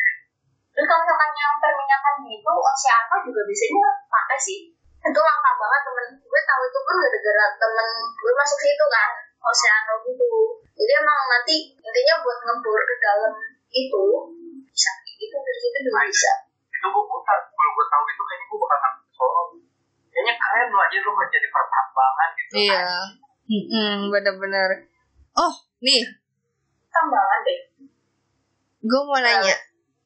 Terus 0.73 0.87
kalau 0.89 1.01
misalkan 1.05 1.31
yang 1.37 1.55
perminyakan 1.61 2.15
gitu 2.25 2.53
Oceano 2.57 3.17
juga 3.29 3.41
biasanya 3.45 3.89
pakai 4.09 4.39
sih. 4.41 4.59
Itu 5.03 5.21
langka 5.21 5.51
banget 5.61 5.81
temen 5.85 6.07
gue 6.17 6.43
tahu 6.49 6.63
itu 6.65 6.79
pun 6.81 6.97
gara-gara 6.97 7.47
temen 7.61 7.89
gue 8.17 8.33
masuk 8.33 8.59
situ 8.65 8.85
kan 8.89 9.11
Oceano 9.45 9.95
gitu. 10.09 10.29
Jadi 10.73 10.93
emang 10.97 11.19
nanti 11.29 11.57
intinya 11.77 12.15
buat 12.25 12.39
ngebor 12.49 12.81
ke 12.89 12.97
dalam 12.97 13.33
itu 13.69 14.05
bisa. 14.73 14.93
Gitu 15.05 15.37
dari 15.37 15.61
situ 15.61 15.79
juga 15.85 16.01
bisa. 16.09 16.33
Itu 16.73 16.89
gue 16.89 17.05
gue 17.05 17.87
tahu 17.93 18.05
itu 18.09 18.23
kayaknya 18.25 18.47
gue 18.49 18.59
bakal 18.65 18.93
Solo 19.13 19.43
kayaknya 20.13 20.35
keren 20.37 20.69
lo 20.69 20.79
aja 20.85 20.97
lo 21.01 21.11
kerja 21.17 21.39
di 21.41 21.49
pertambangan 21.49 22.29
gitu 22.37 22.53
iya. 22.69 22.87
Mm-mm, 23.43 24.09
bener-bener. 24.09 24.89
Oh 25.37 25.55
nih. 25.83 26.05
Tambangan 26.93 27.41
deh. 27.45 27.61
Gue 28.85 29.01
mau 29.09 29.19
nanya. 29.19 29.57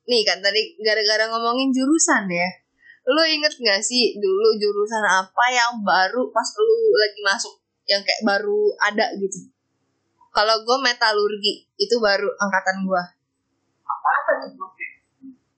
Nih 0.06 0.22
kan 0.22 0.38
tadi 0.38 0.78
gara-gara 0.80 1.26
ngomongin 1.30 1.74
jurusan 1.74 2.30
ya. 2.30 2.48
Lu 3.06 3.22
inget 3.22 3.54
gak 3.54 3.82
sih 3.82 4.18
dulu 4.18 4.58
jurusan 4.58 5.02
apa 5.02 5.44
yang 5.50 5.78
baru 5.82 6.30
pas 6.34 6.48
lu 6.58 6.90
lagi 6.94 7.20
masuk 7.22 7.54
yang 7.86 8.02
kayak 8.02 8.22
baru 8.26 8.74
ada 8.82 9.14
gitu? 9.18 9.46
Kalau 10.34 10.62
gue 10.62 10.76
metalurgi 10.82 11.66
itu 11.78 11.96
baru 12.02 12.28
angkatan 12.38 12.82
gue 12.82 13.02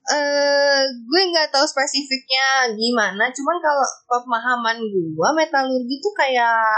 eh 0.09 0.81
gue 0.89 1.21
nggak 1.29 1.53
tahu 1.53 1.65
spesifiknya 1.69 2.73
gimana. 2.73 3.29
Cuman 3.29 3.57
kalau 3.61 3.85
pemahaman 4.09 4.77
gue 4.81 5.29
metalurgi 5.37 5.95
tuh 6.01 6.13
kayak 6.17 6.73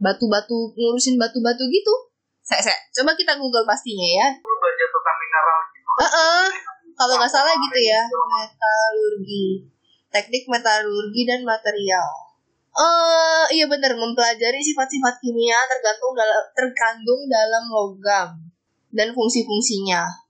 batu-batu 0.00 0.72
ngurusin 0.72 1.20
batu-batu 1.20 1.68
gitu. 1.68 1.94
Saya 2.42 2.64
saya 2.64 2.78
coba 3.00 3.12
kita 3.14 3.36
google 3.36 3.68
pastinya 3.68 4.08
ya. 4.08 4.28
Lo 4.40 4.56
belajar 4.56 4.88
tentang 4.88 5.16
mineral 5.20 5.60
gitu. 5.68 5.90
Heeh. 6.00 6.44
kalau 6.92 7.14
nggak 7.18 7.32
salah 7.32 7.52
gitu 7.52 7.78
ya. 7.84 8.02
Metalurgi. 8.08 9.46
Teknik 10.12 10.44
metalurgi 10.48 11.22
dan 11.28 11.40
material. 11.44 12.08
Eh 12.72 13.44
iya 13.52 13.68
benar 13.68 13.92
mempelajari 13.92 14.64
sifat-sifat 14.64 15.20
kimia 15.20 15.60
tergantung 15.68 16.16
dalam 16.16 16.40
terkandung 16.56 17.28
dalam 17.28 17.68
logam 17.68 18.28
dan 18.92 19.12
fungsi-fungsinya 19.12 20.21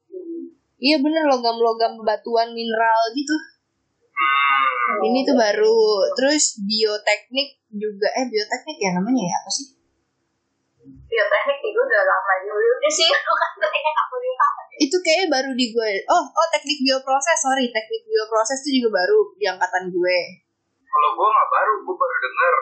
iya 0.83 0.97
bener 0.99 1.23
logam-logam 1.31 2.03
batuan 2.03 2.51
mineral 2.51 3.01
gitu. 3.15 3.37
Ini 5.03 5.19
tuh 5.25 5.37
baru. 5.39 5.79
Terus 6.19 6.59
bioteknik 6.63 7.63
juga. 7.73 8.09
Eh 8.13 8.27
bioteknik 8.29 8.79
ya 8.79 8.91
namanya 8.99 9.23
ya? 9.23 9.37
Apa 9.41 9.51
sih? 9.51 9.67
Bioteknik 10.83 11.59
itu 11.63 11.79
udah 11.79 12.03
lama 12.03 12.35
juga 12.43 12.89
sih. 12.91 13.09
Kan 13.63 13.73
itu 14.83 14.97
kayaknya 14.99 15.27
baru 15.31 15.51
di 15.55 15.67
gue. 15.71 15.91
Oh 16.11 16.25
oh 16.27 16.47
teknik 16.51 16.79
bioproses. 16.83 17.39
Sorry 17.39 17.71
teknik 17.71 18.03
bioproses 18.03 18.59
itu 18.67 18.83
juga 18.83 18.99
baru 18.99 19.19
di 19.39 19.45
angkatan 19.47 19.93
gue. 19.93 20.19
Kalau 20.83 21.11
gue 21.17 21.29
nggak 21.29 21.49
baru 21.49 21.73
gue 21.87 21.97
baru 21.97 22.17
denger 22.19 22.55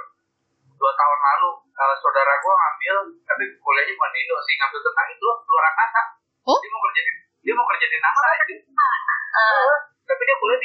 dua 0.80 0.92
tahun 0.96 1.18
lalu 1.20 1.50
kalau 1.76 1.94
saudara 2.00 2.32
gue 2.40 2.54
ngambil 2.56 2.94
tapi 3.28 3.44
kuliahnya 3.60 3.92
bukan 3.96 4.10
di 4.16 4.18
Indo 4.24 4.36
sih 4.44 4.54
ngambil 4.56 4.80
tentang 4.84 5.08
itu 5.12 5.28
luar 5.28 5.64
angkasa. 5.72 6.02
Oh? 6.48 6.56
dia 6.56 6.72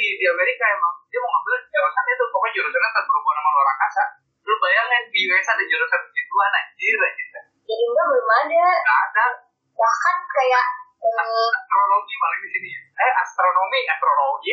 di, 0.06 0.22
di 0.22 0.26
Amerika 0.30 0.64
emang. 0.70 0.94
Dia 1.10 1.18
mau 1.18 1.30
ngambil 1.34 1.54
jurusan 1.66 2.04
itu 2.06 2.24
pokoknya 2.30 2.54
jurusannya 2.54 2.90
tetap 2.94 3.04
berhubungan 3.10 3.36
sama 3.42 3.50
luar 3.50 3.68
angkasa 3.74 4.04
lu 4.46 4.54
bayangin 4.62 5.02
di 5.10 5.20
US 5.26 5.46
ada 5.50 5.64
jurusan 5.66 6.00
begituan 6.06 6.52
anjir 6.54 6.94
anjir. 7.02 7.26
Di 7.66 7.74
Indo 7.74 8.02
belum 8.06 8.30
ada. 8.30 8.66
Nggak 8.78 8.98
ada. 9.10 9.26
Bahkan 9.74 10.16
kayak 10.30 10.66
eh, 11.02 11.50
astronomi 11.50 12.14
paling 12.14 12.40
di 12.46 12.50
sini. 12.54 12.70
Eh 12.78 13.12
astronomi 13.26 13.78
astronomi 13.90 14.50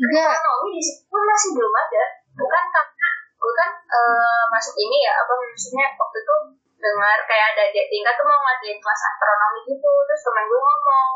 enggak. 0.00 0.32
Ekonomi 0.36 0.68
di 0.76 0.82
situ 0.84 1.02
pun 1.08 1.22
masih 1.24 1.50
belum 1.56 1.72
ada. 1.72 2.04
Bukan 2.36 2.64
karena 2.68 3.08
gue 3.40 3.52
kan 3.56 3.70
eh, 3.72 4.42
masuk 4.52 4.74
ini 4.76 4.96
ya 5.00 5.12
apa 5.16 5.32
maksudnya 5.32 5.86
waktu 5.96 6.18
itu 6.20 6.36
dengar 6.80 7.18
kayak 7.28 7.56
ada 7.56 7.62
adik 7.72 7.86
tingkat 7.92 8.14
tuh 8.16 8.24
mau 8.28 8.36
ngadain 8.36 8.76
kelas 8.76 9.00
astronomi 9.08 9.60
gitu. 9.64 9.92
Terus 10.12 10.22
temen 10.28 10.44
gue 10.44 10.60
ngomong 10.60 11.08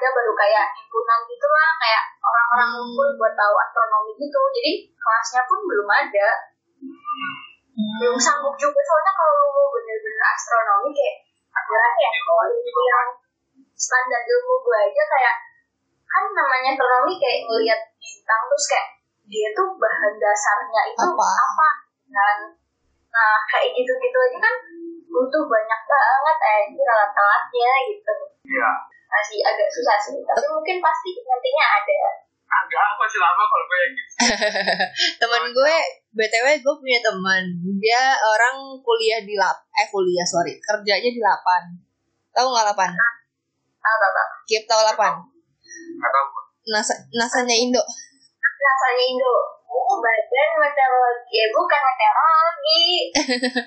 ada 0.00 0.08
baru 0.16 0.32
kayak 0.32 0.66
himpunan 0.80 1.20
gitu 1.28 1.46
lah 1.52 1.70
kayak 1.76 2.04
orang-orang 2.24 2.68
Hmm. 2.72 2.80
ngumpul 2.80 3.08
buat 3.20 3.34
tahu 3.36 3.54
astronomi 3.60 4.16
gitu. 4.16 4.40
Jadi 4.56 4.72
kelasnya 4.96 5.42
pun 5.44 5.60
belum 5.68 5.88
ada. 5.92 6.28
Belum 8.00 8.16
sanggup 8.16 8.56
juga. 8.56 8.80
Soalnya 8.80 9.12
kalau 9.12 9.44
lu 9.52 9.64
bener-bener 9.76 10.24
astronomi 10.32 10.90
kayak 10.96 11.16
berat 11.68 11.94
ya 12.00 12.10
kalau 12.24 12.44
itu 12.50 12.80
yang 12.82 13.08
standar 13.76 14.22
ilmu 14.24 14.54
gue 14.64 14.78
aja 14.80 15.02
kayak 15.06 15.36
kan 16.08 16.24
namanya 16.32 16.74
astronomi 16.74 17.14
kayak 17.20 17.46
ngelihat 17.46 17.80
bintang 18.00 18.42
terus 18.50 18.66
kayak 18.72 18.86
dia 19.30 19.48
tuh 19.54 19.68
bahan 19.78 20.14
dasarnya 20.18 20.82
itu 20.90 21.06
Apa? 21.14 21.28
apa, 21.30 21.68
dan 22.10 22.36
nah 23.14 23.38
kayak 23.46 23.70
gitu-gitu 23.78 24.18
aja 24.18 24.38
kan 24.42 24.54
butuh 25.06 25.44
banyak 25.46 25.80
banget 25.86 26.36
eh 26.42 26.60
ini 26.74 26.82
alat-alatnya 26.82 27.72
gitu. 27.94 28.14
Iya 28.50 28.70
masih 29.10 29.38
agak 29.42 29.68
susah 29.68 29.98
sih. 29.98 30.22
Tapi 30.22 30.46
mungkin 30.46 30.78
pasti 30.78 31.10
nantinya 31.18 31.64
ada. 31.82 32.00
Agak 32.50 32.98
masih 32.98 33.18
lama 33.22 33.42
kalau 33.46 33.64
gue 33.70 33.78
yakin 33.78 34.06
teman 35.22 35.42
gue 35.54 35.76
btw 36.18 36.46
gue 36.58 36.74
punya 36.82 36.98
teman. 36.98 37.44
Dia 37.78 38.18
orang 38.18 38.74
kuliah 38.82 39.22
di 39.22 39.34
lap 39.38 39.54
eh 39.74 39.86
kuliah 39.90 40.26
sorry. 40.26 40.58
Kerjanya 40.58 41.10
di 41.10 41.22
lapan. 41.22 41.62
Tahu 42.34 42.46
nggak 42.50 42.66
lapan? 42.74 42.90
Apa 43.80 44.06
apa 44.06 44.22
Kiep 44.46 44.66
tahu 44.66 44.82
lapan? 44.82 45.14
Nasa 46.70 46.94
nasanya 47.14 47.54
Indo. 47.54 47.82
Rasanya 48.42 49.04
Indo. 49.14 49.34
Oh 49.70 49.98
badan 50.02 50.50
meteorologi. 50.58 51.34
Ya 51.38 51.46
bukan 51.54 51.80
meteorologi. 51.86 52.86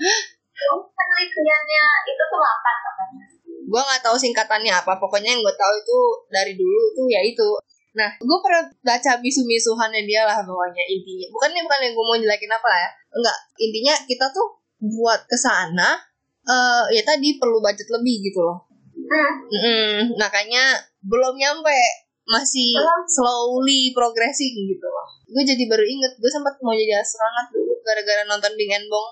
Penelitiannya 0.96 1.84
itu 2.08 2.24
tuh 2.32 2.40
apa 2.40 2.72
namanya 2.84 3.26
gue 3.64 3.82
nggak 3.82 4.02
tahu 4.04 4.16
singkatannya 4.20 4.72
apa. 4.72 5.00
Pokoknya 5.00 5.34
yang 5.36 5.42
gue 5.42 5.56
tahu 5.56 5.74
itu 5.80 5.98
dari 6.30 6.54
dulu 6.60 6.82
tuh 6.96 7.06
ya 7.08 7.22
itu. 7.24 7.50
Nah 7.96 8.10
gue 8.20 8.38
pernah 8.44 8.64
baca 8.84 9.12
bisu-bisuhannya 9.22 10.04
dia 10.04 10.28
lah 10.28 10.44
pokoknya 10.44 10.84
intinya. 10.90 11.28
Bukan 11.32 11.50
nih 11.56 11.62
bukan 11.64 11.80
yang 11.82 11.94
gue 11.96 12.06
mau 12.06 12.18
jelekin 12.20 12.52
apa 12.52 12.70
ya? 12.70 12.90
Enggak. 13.16 13.38
Intinya 13.60 13.94
kita 14.04 14.26
tuh 14.34 14.48
buat 14.84 15.24
ke 15.26 15.38
sana 15.40 15.96
eh 16.44 16.84
ya 17.00 17.02
tadi 17.08 17.40
perlu 17.40 17.64
budget 17.64 17.88
lebih 17.88 18.20
gitu 18.28 18.44
loh. 18.44 18.68
Hmm. 18.94 19.32
Mm-mm, 19.48 20.20
makanya 20.20 20.80
belum 21.04 21.36
nyampe. 21.40 21.80
Masih 22.24 22.72
Belum. 22.80 23.04
slowly 23.04 23.92
progressing 23.92 24.56
gitu 24.64 24.88
loh. 24.88 25.08
Gue 25.28 25.44
jadi 25.44 25.64
baru 25.68 25.84
inget 25.84 26.16
gue 26.16 26.32
sempat 26.32 26.56
mau 26.64 26.72
jadi 26.72 27.04
astronot 27.04 27.52
dulu 27.52 27.76
gara-gara 27.84 28.24
nonton 28.24 28.56
Bing 28.56 28.72
and 28.72 28.88
Bong. 28.88 29.08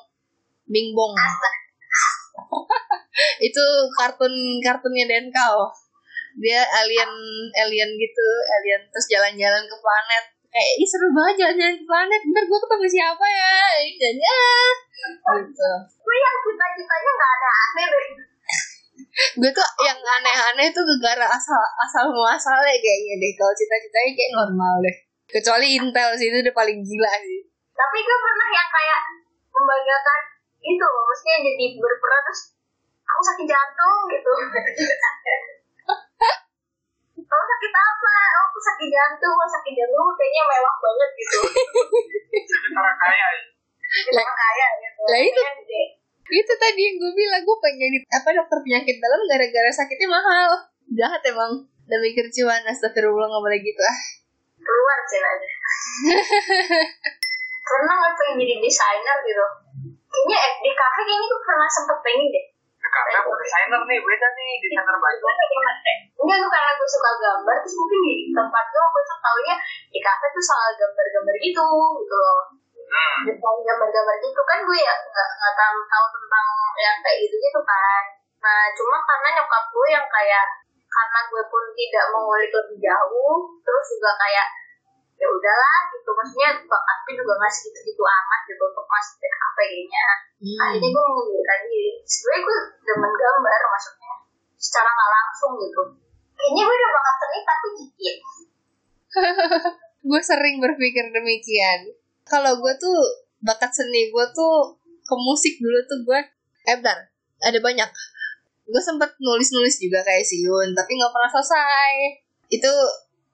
Bing 0.71 0.95
Bong 0.95 1.11
itu 3.47 3.63
kartun 3.99 4.33
kartunnya 4.63 5.05
Denkau 5.07 5.71
dia 6.39 6.63
alien 6.63 7.11
alien 7.59 7.89
gitu 7.99 8.27
alien 8.47 8.81
terus 8.87 9.07
jalan-jalan 9.11 9.63
ke 9.67 9.75
planet. 9.75 10.25
Kayak 10.51 10.71
ini 10.79 10.85
seru 10.87 11.07
banget 11.15 11.35
jalan-jalan 11.43 11.75
ke 11.79 11.85
planet. 11.87 12.21
Ntar 12.27 12.43
gue 12.47 12.59
ketemu 12.59 12.85
siapa 12.87 13.25
ya? 13.27 13.55
Dan 13.99 14.15
ya. 14.15 14.39
Gitu. 15.43 15.71
Gue 15.99 16.15
yang 16.15 16.35
cita-citanya 16.43 17.11
nggak 17.11 17.31
ada 17.35 17.49
aneh 17.51 17.87
gue 19.11 19.51
tuh 19.51 19.67
yang 19.83 19.99
aneh-aneh 19.99 20.71
tuh 20.71 20.87
gara 21.03 21.27
asal 21.27 21.59
asal 21.83 22.07
muasalnya 22.15 22.75
kayaknya 22.79 23.15
deh. 23.19 23.31
Kalau 23.35 23.53
cita-citanya 23.55 24.11
kayak 24.15 24.31
normal 24.35 24.75
deh. 24.79 24.95
Kecuali 25.27 25.67
Intel 25.79 26.09
sih 26.15 26.27
itu 26.31 26.37
udah 26.47 26.55
paling 26.55 26.79
gila 26.79 27.11
sih. 27.19 27.41
Tapi 27.75 27.97
gue 28.03 28.17
pernah 28.23 28.47
yang 28.51 28.69
kayak 28.71 29.01
membanggakan 29.51 30.21
itu 30.61 30.85
maksudnya 30.85 31.37
jadi 31.41 31.65
berperan 31.75 32.21
terus 32.29 32.41
aku 33.11 33.21
sakit 33.21 33.45
jantung 33.47 33.99
gitu. 34.07 34.31
Kamu 37.21 37.45
sakit 37.47 37.71
apa? 37.71 38.11
Oh, 38.11 38.43
aku 38.51 38.59
sakit 38.59 38.89
jantung 38.91 39.35
aku 39.35 39.51
sakit 39.51 39.73
jantung. 39.75 40.07
Kayaknya 40.15 40.43
mewah 40.47 40.75
banget 40.79 41.09
gitu. 41.19 41.37
Orang 42.75 42.97
kaya. 42.97 43.27
Ya. 43.31 43.43
kita 44.07 44.23
kaya 44.23 44.67
gitu. 44.79 45.01
Lah, 45.03 45.19
itu- 45.19 45.43
gede. 45.43 45.83
itu 46.31 46.53
tadi 46.55 46.79
yang 46.79 46.95
gue 46.95 47.11
bilang 47.11 47.43
gue 47.43 47.57
pengen 47.59 47.91
jadi 47.91 47.97
apa 48.07 48.29
dokter 48.31 48.57
penyakit 48.63 49.03
dalam 49.03 49.19
gara-gara 49.27 49.71
sakitnya 49.71 50.07
mahal. 50.07 50.51
Jahat 50.95 51.19
emang. 51.27 51.67
Udah 51.67 51.99
mikir 51.99 52.23
cuan 52.31 52.63
astagfirullah 52.63 53.27
nggak 53.27 53.43
boleh 53.43 53.59
gitu 53.59 53.81
ah. 53.83 53.97
Keluar 54.63 54.99
sih 55.09 55.19
aja 55.19 55.49
pernah 57.71 57.93
nggak 58.03 58.13
pengen 58.19 58.35
jadi 58.43 58.55
desainer 58.59 59.17
gitu? 59.23 59.45
Kayaknya 60.11 60.37
FDKH 60.59 60.95
kayaknya 61.07 61.25
gue 61.31 61.41
pernah 61.43 61.67
sempet 61.71 61.97
pengen 62.03 62.27
deh 62.27 62.45
Karena 62.91 63.17
aku 63.23 63.31
desainer 63.39 63.81
nih, 63.87 63.99
beda 64.03 64.27
nih 64.35 64.51
desainer 64.59 64.97
baju. 64.99 65.27
Enggak, 66.21 66.37
gue 66.37 66.51
karena 66.51 66.71
gue 66.75 66.89
suka 66.91 67.11
gambar, 67.17 67.55
terus 67.63 67.75
mungkin 67.79 67.99
di 68.03 68.13
tempat 68.35 68.65
gue, 68.67 68.83
gue 68.83 69.03
tuh 69.07 69.19
taunya 69.23 69.55
di 69.89 69.99
kafe 70.03 70.25
tuh 70.35 70.43
soal 70.43 70.69
gambar-gambar 70.75 71.35
gitu, 71.39 71.65
gitu 72.03 72.15
loh. 72.19 72.41
Hmm. 72.91 73.23
Gambar-gambar 73.39 74.15
gitu 74.19 74.41
kan 74.43 74.59
gue 74.67 74.77
ya 74.83 74.95
nggak 74.99 75.29
nggak 75.39 75.53
tahu 75.55 75.77
tahu 75.87 76.05
tentang 76.11 76.47
yang 76.75 76.97
kayak 76.99 77.17
gitu 77.23 77.35
gitu 77.39 77.61
kan. 77.63 78.03
Nah, 78.43 78.61
cuma 78.75 78.97
karena 79.07 79.27
nyokap 79.39 79.63
gue 79.71 79.87
yang 79.87 80.07
kayak 80.11 80.45
karena 80.91 81.19
gue 81.31 81.43
pun 81.47 81.63
tidak 81.71 82.05
mengulik 82.11 82.51
lebih 82.51 82.77
jauh, 82.83 83.35
terus 83.63 83.85
juga 83.95 84.11
kayak 84.19 84.47
ya 85.21 85.27
udahlah 85.29 85.79
gitu 85.93 86.09
maksudnya 86.09 86.49
bakatnya 86.65 87.13
juga 87.21 87.31
nggak 87.37 87.53
segitu 87.53 87.79
gitu 87.93 88.01
amat 88.01 88.41
gitu 88.49 88.63
untuk 88.65 88.85
masuk 88.89 89.15
ke 89.21 89.29
kafe 89.29 89.63
kayaknya 89.69 90.05
akhirnya 90.41 90.89
gue 90.89 91.03
mengundurkan 91.05 91.59
diri 91.69 91.91
sebenarnya 92.01 92.41
gue 92.41 92.57
demen 92.81 93.11
gambar 93.13 93.61
maksudnya 93.69 94.11
secara 94.61 94.89
nggak 94.93 95.11
langsung 95.11 95.51
gitu. 95.57 95.81
Kayaknya 96.37 96.61
gue 96.69 96.75
udah 96.77 96.91
bakat 96.93 97.15
seni 97.17 97.39
tapi 97.41 97.67
dikit. 97.81 98.17
Gue 100.09 100.21
sering 100.25 100.57
berpikir 100.57 101.13
demikian. 101.13 101.93
Kalau 102.25 102.57
gue 102.57 102.73
tuh 102.77 102.97
bakat 103.41 103.69
seni 103.69 104.09
gue 104.09 104.25
tuh 104.33 104.77
ke 105.01 105.15
musik 105.17 105.61
dulu 105.61 105.77
tuh 105.85 105.99
gue 106.05 106.19
eh 106.69 106.77
bentar 106.77 107.09
ada 107.41 107.59
banyak. 107.61 107.89
Gue 108.65 108.81
sempet 108.81 109.13
nulis 109.21 109.53
nulis 109.53 109.77
juga 109.77 110.01
kayak 110.01 110.25
Siun 110.25 110.73
tapi 110.73 110.97
nggak 110.97 111.13
pernah 111.13 111.29
selesai. 111.29 111.93
Itu 112.49 112.71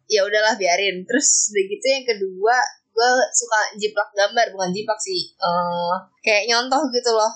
ya 0.07 0.23
udahlah 0.23 0.55
biarin. 0.55 1.03
Terus 1.03 1.51
udah 1.53 1.63
gitu 1.67 1.85
yang 1.91 2.05
kedua 2.07 2.57
gue 2.97 3.11
suka 3.29 3.59
jiplak 3.77 4.09
gambar 4.17 4.49
bukan 4.57 4.73
jiplak 4.73 4.97
sih 4.97 5.29
Eh, 5.37 5.95
kayak 6.25 6.49
nyontoh 6.49 6.81
gitu 6.89 7.13
loh. 7.13 7.29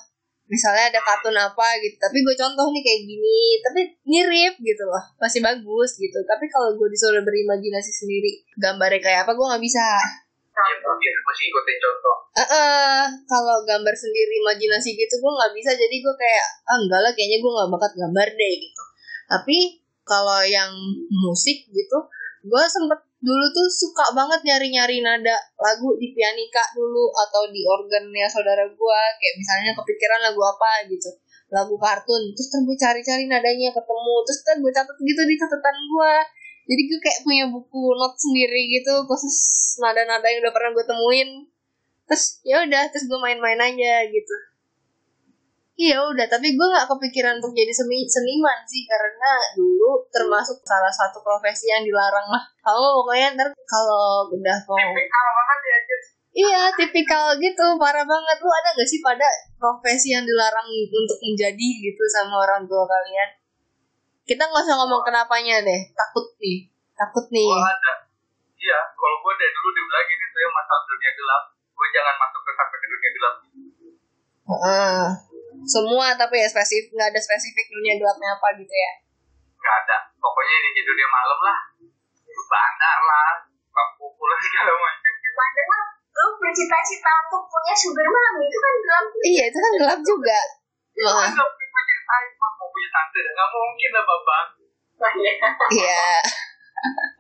Misalnya 0.50 0.92
ada 0.92 1.00
kartun 1.00 1.38
apa 1.38 1.68
gitu 1.80 1.96
tapi 1.96 2.20
gue 2.20 2.36
contoh 2.36 2.66
nih 2.76 2.84
kayak 2.84 3.02
gini 3.08 3.42
tapi 3.64 3.82
mirip 4.04 4.58
gitu 4.60 4.84
loh 4.90 5.04
masih 5.22 5.40
bagus 5.40 6.02
gitu. 6.02 6.18
Tapi 6.26 6.50
kalau 6.50 6.74
gue 6.76 6.88
disuruh 6.90 7.22
berimajinasi 7.22 7.92
sendiri 7.94 8.42
gambarnya 8.58 9.00
kayak 9.00 9.20
apa 9.24 9.32
gue 9.38 9.46
nggak 9.46 9.64
bisa. 9.64 9.86
Ya 10.52 11.12
masih 11.24 11.46
ikutin 11.48 11.78
contoh. 11.80 12.16
Eh, 12.32 12.44
eh, 12.44 13.02
kalau 13.30 13.64
gambar 13.64 13.96
sendiri 13.96 14.44
imajinasi 14.44 14.98
gitu 14.98 15.16
gue 15.22 15.32
nggak 15.32 15.54
bisa. 15.56 15.72
Jadi 15.78 15.96
gue 16.02 16.16
kayak 16.18 16.46
ah 16.68 16.78
enggak 16.82 17.00
lah 17.06 17.12
kayaknya 17.14 17.38
gue 17.40 17.52
nggak 17.54 17.70
bakat 17.72 17.94
gambar 17.96 18.28
deh 18.34 18.54
gitu. 18.60 18.84
Tapi 19.32 19.58
kalau 20.04 20.42
yang 20.44 20.74
musik 21.08 21.70
gitu 21.70 21.98
gue 22.42 22.64
sempet 22.66 23.00
dulu 23.22 23.46
tuh 23.54 23.68
suka 23.70 24.18
banget 24.18 24.42
nyari-nyari 24.42 25.06
nada 25.06 25.38
lagu 25.62 25.94
di 26.02 26.10
pianika 26.10 26.74
dulu 26.74 27.06
atau 27.14 27.46
di 27.54 27.62
organnya 27.62 28.26
saudara 28.26 28.66
gue 28.66 29.00
kayak 29.22 29.36
misalnya 29.38 29.72
kepikiran 29.78 30.20
lagu 30.26 30.42
apa 30.42 30.90
gitu. 30.90 31.10
Lagu 31.54 31.76
kartun. 31.78 32.34
Terus 32.34 32.50
kan 32.50 32.62
gue 32.66 32.78
cari-cari 32.80 33.24
nadanya 33.30 33.70
ketemu. 33.70 34.16
Terus 34.26 34.40
kan 34.42 34.56
gue 34.58 34.72
catat 34.74 34.98
gitu 34.98 35.22
di 35.26 35.36
catatan 35.38 35.78
gue 35.78 36.14
jadi 36.62 36.82
gue 36.88 37.00
kayak 37.02 37.20
punya 37.26 37.46
buku 37.50 37.84
not 37.98 38.14
sendiri 38.18 38.62
gitu. 38.74 39.06
Khusus 39.06 39.38
nada-nada 39.82 40.26
yang 40.26 40.42
udah 40.42 40.54
pernah 40.54 40.72
gue 40.74 40.86
temuin. 40.86 41.30
Terus 42.10 42.42
ya 42.42 42.66
udah 42.66 42.90
terus 42.90 43.06
gue 43.06 43.20
main-main 43.22 43.60
aja 43.62 43.94
gitu 44.10 44.51
iya 45.78 45.98
udah. 46.02 46.26
Tapi 46.28 46.56
gue 46.56 46.68
nggak 46.68 46.88
kepikiran 46.88 47.40
untuk 47.40 47.54
jadi 47.56 47.72
seni 47.72 48.08
seniman 48.08 48.60
sih 48.66 48.84
karena 48.88 49.32
dulu 49.56 50.04
termasuk 50.12 50.60
salah 50.64 50.92
satu 50.92 51.20
profesi 51.24 51.72
yang 51.72 51.84
dilarang 51.86 52.28
lah. 52.28 52.44
Kalau 52.64 53.04
pokoknya 53.04 53.36
ntar 53.38 53.48
kalau 53.68 54.28
udah 54.32 54.58
mau 54.68 54.78
Tipikal 54.78 55.26
banget 55.32 55.60
ya, 55.62 55.78
iya 56.32 56.62
tipikal 56.76 57.26
gitu. 57.38 57.66
Parah 57.80 58.06
banget. 58.08 58.38
Lu 58.40 58.50
ada 58.50 58.70
gak 58.76 58.88
sih 58.88 59.00
pada 59.04 59.28
profesi 59.60 60.16
yang 60.16 60.24
dilarang 60.24 60.68
untuk 60.72 61.20
menjadi 61.22 61.68
gitu 61.84 62.04
sama 62.10 62.42
orang 62.42 62.64
tua 62.68 62.88
kalian? 62.88 63.30
Kita 64.26 64.48
nggak 64.48 64.64
usah 64.64 64.76
ngomong 64.80 65.02
kenapanya 65.04 65.60
deh. 65.60 65.82
Takut 65.92 66.26
nih. 66.40 66.70
Takut 66.96 67.26
nih. 67.34 67.50
Gua 67.50 67.68
ada. 67.68 67.94
Iya, 68.62 68.80
kalau 68.94 69.18
gue 69.26 69.34
dari 69.42 69.52
dulu 69.58 69.70
dibilang 69.74 70.06
gini 70.06 70.26
tuh 70.30 70.40
yang 70.46 70.54
masuk 70.54 70.82
dunia 70.86 71.12
gelap, 71.18 71.44
gue 71.50 71.88
jangan 71.98 72.16
masuk 72.22 72.42
ke 72.46 72.52
sampai 72.54 72.78
ke 72.78 72.88
dunia 72.94 73.10
gelap. 73.18 73.36
Heeh. 74.46 75.31
Semua 75.66 76.14
tapi 76.18 76.42
ya 76.42 76.48
spesifik 76.50 76.92
nggak 76.98 77.10
ada 77.14 77.22
spesifik 77.22 77.66
dunia 77.70 77.98
gelapnya 77.98 78.30
apa 78.34 78.48
gitu 78.58 78.74
ya. 78.74 78.92
Gak 79.62 79.76
ada. 79.86 79.98
Pokoknya 80.18 80.56
ini 80.58 80.70
di 80.74 80.82
dunia 80.82 81.08
malam 81.08 81.40
lah. 81.42 81.60
Bandar 82.52 83.00
lah, 83.06 83.32
kumpul 83.96 84.28
lah 84.28 84.40
segala 84.46 84.74
macam. 84.76 85.14
padahal 85.32 85.82
lu 86.12 86.28
bercita-cita 86.44 87.12
untuk 87.24 87.48
punya 87.48 87.72
sugar 87.72 88.04
mami 88.04 88.44
itu 88.44 88.60
kan 88.60 88.74
gelap 88.84 89.06
iya 89.24 89.44
itu 89.48 89.58
kan 89.58 89.72
gelap 89.80 90.00
juga. 90.04 90.40
Saya 90.92 91.32
mau 92.36 92.68
punya 92.68 92.90
tante, 92.92 93.20
nggak 93.24 93.48
mungkin 93.56 93.90
lah 93.96 94.04
lah 95.02 95.14
ya 95.18 95.34
iya. 95.74 96.06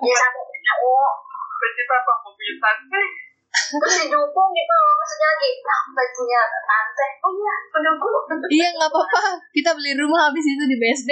Ya 0.01 0.73
oh 0.85 1.11
Bercita 1.61 1.93
apa 1.93 2.13
mau 2.25 2.33
punya 2.33 2.53
tante? 2.57 3.01
Terus 3.51 3.95
didukung 4.07 4.49
gitu 4.55 4.73
loh 4.79 4.95
maksudnya 4.95 5.29
sampai 5.59 6.05
punya 6.15 6.41
tante. 6.63 7.07
Oh 7.27 7.31
iya 7.35 7.55
pendukung 7.67 8.15
iya 8.47 8.67
nggak 8.75 8.89
apa-apa. 8.89 9.21
Kita 9.51 9.75
beli 9.75 9.91
rumah 9.99 10.31
habis 10.31 10.45
itu 10.47 10.63
di 10.67 10.75
BSD 10.79 11.11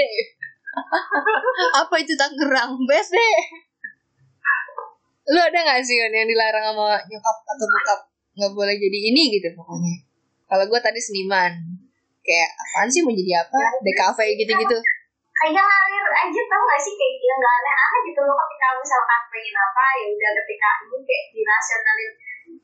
apa 1.75 1.95
itu 1.99 2.13
Tangerang? 2.15 2.77
BSD 2.87 3.17
lu 5.29 5.37
ada 5.37 5.57
nggak 5.61 5.85
sih 5.85 5.99
yang 6.01 6.25
dilarang 6.25 6.73
sama 6.73 6.97
nyokap 7.05 7.37
atau 7.45 7.65
bokap? 7.69 7.99
Nggak 8.33 8.51
boleh 8.55 8.75
jadi 8.79 8.99
ini 9.13 9.23
gitu 9.37 9.53
pokoknya. 9.53 10.09
Kalau 10.49 10.65
gue 10.65 10.79
tadi 10.81 10.97
seniman. 10.97 11.53
Kayak 12.25 12.49
apaan 12.57 12.89
sih 12.89 13.01
mau 13.05 13.13
jadi 13.13 13.41
apa? 13.41 13.57
DKV 13.85 14.19
gitu-gitu. 14.41 14.77
Kayak 15.39 15.55
ngalir 15.55 16.07
aja 16.09 16.41
tau 16.51 16.63
gak 16.67 16.81
sih? 16.83 16.93
Kayak 16.99 17.15
yang 17.25 17.39
gak 17.39 17.55
aneh-aneh 17.63 18.01
gitu 18.11 18.21
loh 18.27 18.35
ketika 18.43 18.67
misalkan 18.75 19.21
pengen 19.31 19.55
apa 19.55 19.83
ya 19.95 20.05
udah 20.11 20.31
ketika 20.43 20.69
ini 20.83 20.97
kayak 21.05 21.25
dinasionalin 21.31 22.11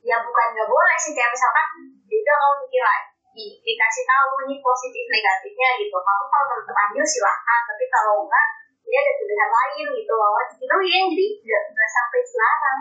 ya 0.06 0.16
bukan 0.22 0.46
nggak 0.54 0.70
boleh 0.70 0.96
sih 1.02 1.12
kayak 1.18 1.34
misalkan 1.34 1.66
udah 2.06 2.36
kamu 2.38 2.54
mikir 2.62 2.82
lagi 2.86 3.10
di- 3.34 3.58
dikasih 3.66 4.04
tahu 4.06 4.30
nih 4.46 4.58
positif 4.62 5.04
negatifnya 5.10 5.68
gitu 5.82 5.96
kamu 5.98 6.24
kalau 6.30 6.46
tetap 6.62 6.76
ambil 6.88 7.04
silahkan 7.04 7.60
tapi 7.66 7.84
kalau 7.90 8.14
enggak 8.22 8.46
dia 8.86 8.98
ada 9.02 9.12
pilihan 9.18 9.50
lain 9.50 9.86
gitu 9.98 10.12
loh 10.14 10.38
gitu 10.46 10.62
ya 10.86 11.00
jadi 11.10 11.26
nggak 11.42 11.62
nggak 11.74 11.90
sampai 11.90 12.20
sekarang 12.22 12.78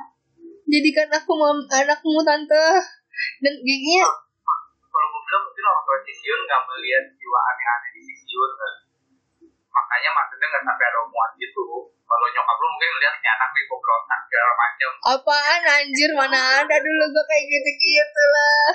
jadikan 0.69 1.09
aku 1.17 1.31
mam 1.33 1.57
anakmu 1.65 2.21
tante 2.21 2.65
dan 3.41 3.53
giginya 3.65 4.05
Kalau 4.95 5.07
gue 5.11 5.21
bilang 5.27 5.43
mungkin 5.43 5.63
orang 5.67 5.83
tua 5.83 5.97
Sisyun 6.07 6.39
nggak 6.47 6.61
melihat 6.71 7.03
jiwa 7.19 7.39
aneh-aneh 7.51 7.89
di 7.91 8.01
Sisyun. 8.07 8.51
kan. 8.55 8.73
Makanya 9.67 10.09
maksudnya 10.15 10.47
nggak 10.47 10.63
sampai 10.63 10.85
ada 10.87 10.99
omongan 11.03 11.31
gitu. 11.35 11.63
Kalau 12.15 12.31
nyokap 12.31 12.57
lu 12.63 12.67
mungkin 12.71 12.91
lihat 13.03 13.15
nih 13.19 13.27
anak 13.35 13.49
nih 13.51 13.63
berontak 13.67 14.19
segala 14.23 14.51
macam. 14.55 14.91
apaan 15.03 15.61
anjir? 15.67 16.09
Mana 16.15 16.63
ada 16.63 16.77
dulu 16.79 17.03
gue 17.11 17.25
kayak 17.27 17.43
gitu-gitu 17.51 18.23
lah. 18.31 18.71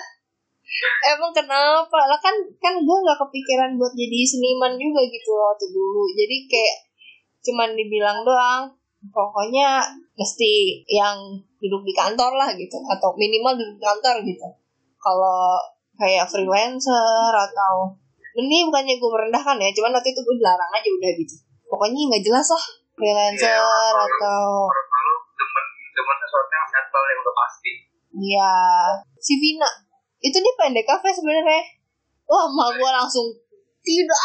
Emang 1.09 1.32
kenapa? 1.32 1.99
Lah 2.05 2.20
kan 2.20 2.36
kan 2.61 2.76
gue 2.76 2.97
nggak 3.01 3.16
kepikiran 3.16 3.80
buat 3.80 3.97
jadi 3.97 4.28
seniman 4.28 4.76
juga 4.76 5.09
gitu 5.09 5.32
waktu 5.32 5.72
dulu. 5.72 6.05
Jadi 6.12 6.36
kayak 6.53 6.76
cuman 7.49 7.72
dibilang 7.72 8.20
doang 8.28 8.76
pokoknya 9.09 9.88
mesti 10.20 10.84
yang 10.84 11.16
duduk 11.64 11.80
di 11.88 11.97
kantor 11.97 12.36
lah 12.36 12.53
gitu. 12.53 12.76
Atau 12.93 13.16
minimal 13.16 13.57
duduk 13.57 13.80
di 13.80 13.84
kantor 13.88 14.20
gitu. 14.20 14.49
Kalau 15.01 15.57
kayak 15.97 16.28
freelancer 16.28 17.32
atau 17.32 17.97
ini 18.36 18.68
bukannya 18.68 19.01
gue 19.01 19.11
merendahkan 19.16 19.57
ya 19.57 19.72
cuman 19.72 19.97
waktu 19.97 20.12
itu 20.12 20.20
gue 20.20 20.36
dilarang 20.45 20.72
aja 20.76 20.88
udah 20.93 21.12
gitu. 21.16 21.36
Pokoknya 21.72 22.05
nggak 22.05 22.24
jelas 22.28 22.45
lah 22.53 22.80
freelancer 23.01 23.65
atau 23.97 24.69
Kalau 24.69 25.01
lu 25.09 25.17
demen 25.33 25.65
demen 25.97 26.17
sesuatu 26.21 26.53
yang 26.53 26.69
set 26.69 26.85
jadwal 26.85 27.05
yang 27.09 27.21
udah 27.25 27.35
pasti 27.41 27.73
Iya, 28.11 28.55
si 29.23 29.39
Vina. 29.39 29.71
Itu 30.21 30.37
dia 30.43 30.55
pendek 30.59 30.85
kafe 30.85 31.15
sebenarnya. 31.15 31.63
Wah, 32.27 32.45
emak 32.51 32.77
gue 32.77 32.91
langsung 32.91 33.27
tidak. 33.81 34.21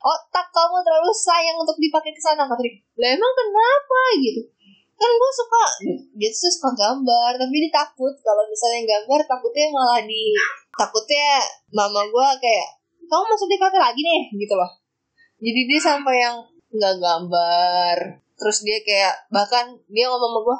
Otak 0.00 0.48
kamu 0.48 0.80
terlalu 0.80 1.12
sayang 1.12 1.60
untuk 1.60 1.76
dipakai 1.76 2.10
ke 2.16 2.20
sana, 2.20 2.48
Katri. 2.48 2.80
Lah 2.96 3.12
emang 3.12 3.32
kenapa 3.36 4.00
gitu? 4.24 4.40
Kan 4.96 5.10
gue 5.12 5.30
suka, 5.32 5.62
dia 6.16 6.28
tuh 6.28 6.52
suka 6.52 6.70
gambar, 6.76 7.36
tapi 7.36 7.54
dia 7.60 7.72
takut 7.72 8.12
kalau 8.20 8.44
misalnya 8.48 8.84
gambar 8.84 9.20
takutnya 9.24 9.72
malah 9.72 10.00
di 10.04 10.36
takutnya 10.76 11.40
mama 11.72 12.04
gue 12.04 12.28
kayak 12.40 12.68
kamu 13.08 13.24
masuk 13.24 13.48
di 13.48 13.56
kafe 13.56 13.76
lagi 13.80 14.00
nih 14.00 14.22
gitu 14.36 14.54
loh. 14.56 14.70
Jadi 15.40 15.60
dia 15.64 15.80
sampai 15.80 16.16
yang 16.20 16.36
nggak 16.70 16.94
gambar. 17.02 17.96
Terus 18.38 18.58
dia 18.64 18.78
kayak 18.80 19.28
bahkan 19.28 19.76
dia 19.90 20.08
ngomong 20.08 20.32
sama 20.32 20.40
gue, 20.46 20.58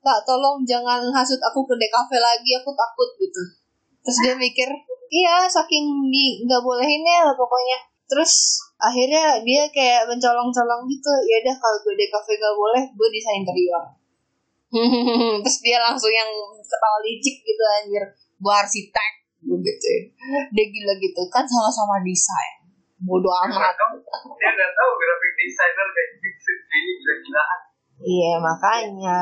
kak 0.00 0.20
tolong 0.24 0.64
jangan 0.64 1.02
hasut 1.12 1.40
aku 1.42 1.66
ke 1.68 1.74
DKV 1.76 2.10
lagi 2.16 2.50
aku 2.56 2.70
takut 2.72 3.10
gitu. 3.20 3.42
Terus 4.00 4.18
dia 4.24 4.34
mikir 4.38 4.68
iya 5.12 5.44
saking 5.44 6.08
di 6.08 6.46
nggak 6.46 6.62
bolehinnya 6.64 7.28
lah 7.28 7.34
pokoknya. 7.36 7.78
Terus 8.08 8.64
akhirnya 8.80 9.44
dia 9.44 9.68
kayak 9.68 10.08
mencolong-colong 10.08 10.88
gitu 10.88 11.12
ya 11.28 11.36
udah 11.44 11.56
kalau 11.60 11.78
gue 11.84 11.94
DKV 11.98 12.28
gak 12.40 12.56
boleh 12.56 12.84
gue 12.94 13.08
desain 13.12 13.44
interior. 13.44 13.84
Terus 15.44 15.58
dia 15.60 15.76
langsung 15.80 16.12
yang 16.12 16.30
ketawa 16.64 16.98
licik 17.04 17.36
gitu 17.44 17.64
anjir. 17.82 18.04
Gue 18.40 18.54
arsitek 18.54 19.12
gitu 19.44 19.88
dia 20.56 20.66
gila 20.66 20.94
gitu. 20.96 21.22
Kan 21.28 21.44
sama-sama 21.44 22.00
desain 22.00 22.57
bodoh 23.02 23.34
amat. 23.46 23.74
dia 24.38 24.50
nggak 24.50 24.72
tahu 24.74 24.90
graphic 24.98 25.32
designer 25.38 25.86
kayak 25.94 26.08
gitu 26.18 26.50
ini 26.50 26.90
gila-gilaan. 26.98 27.60
Iya 27.98 28.32
makanya. 28.42 29.18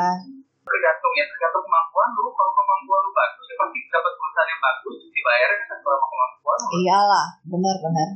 Tergantung 0.66 1.12
ya 1.16 1.24
tergantung 1.29 1.64
kemampuan 1.64 2.09
lu. 2.16 2.29
Kalau 2.33 2.53
kemampuan 2.57 3.01
lu 3.05 3.12
bagus 3.12 3.45
ya 3.49 3.57
pasti 3.61 3.79
dapat 3.93 4.12
perusahaan 4.16 4.49
yang 4.49 4.62
bagus 4.62 4.97
dibayarnya 5.12 5.64
kan 5.68 5.79
sama 5.81 6.07
kemampuan 6.09 6.59
lu. 6.59 6.68
Iyalah 6.81 7.27
benar-benar 7.45 8.11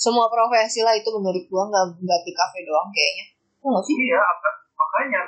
semua 0.00 0.26
profesi 0.32 0.80
lah 0.80 0.96
itu 0.96 1.08
menurut 1.12 1.44
gua 1.52 1.68
nggak 1.68 1.86
nggak 2.00 2.20
di 2.24 2.32
kafe 2.32 2.58
doang 2.64 2.88
kayaknya. 2.94 3.26
Ya 3.60 3.66
nggak 3.68 3.84
sih? 3.84 3.94
Iya 3.98 4.22
makanya 4.80 5.20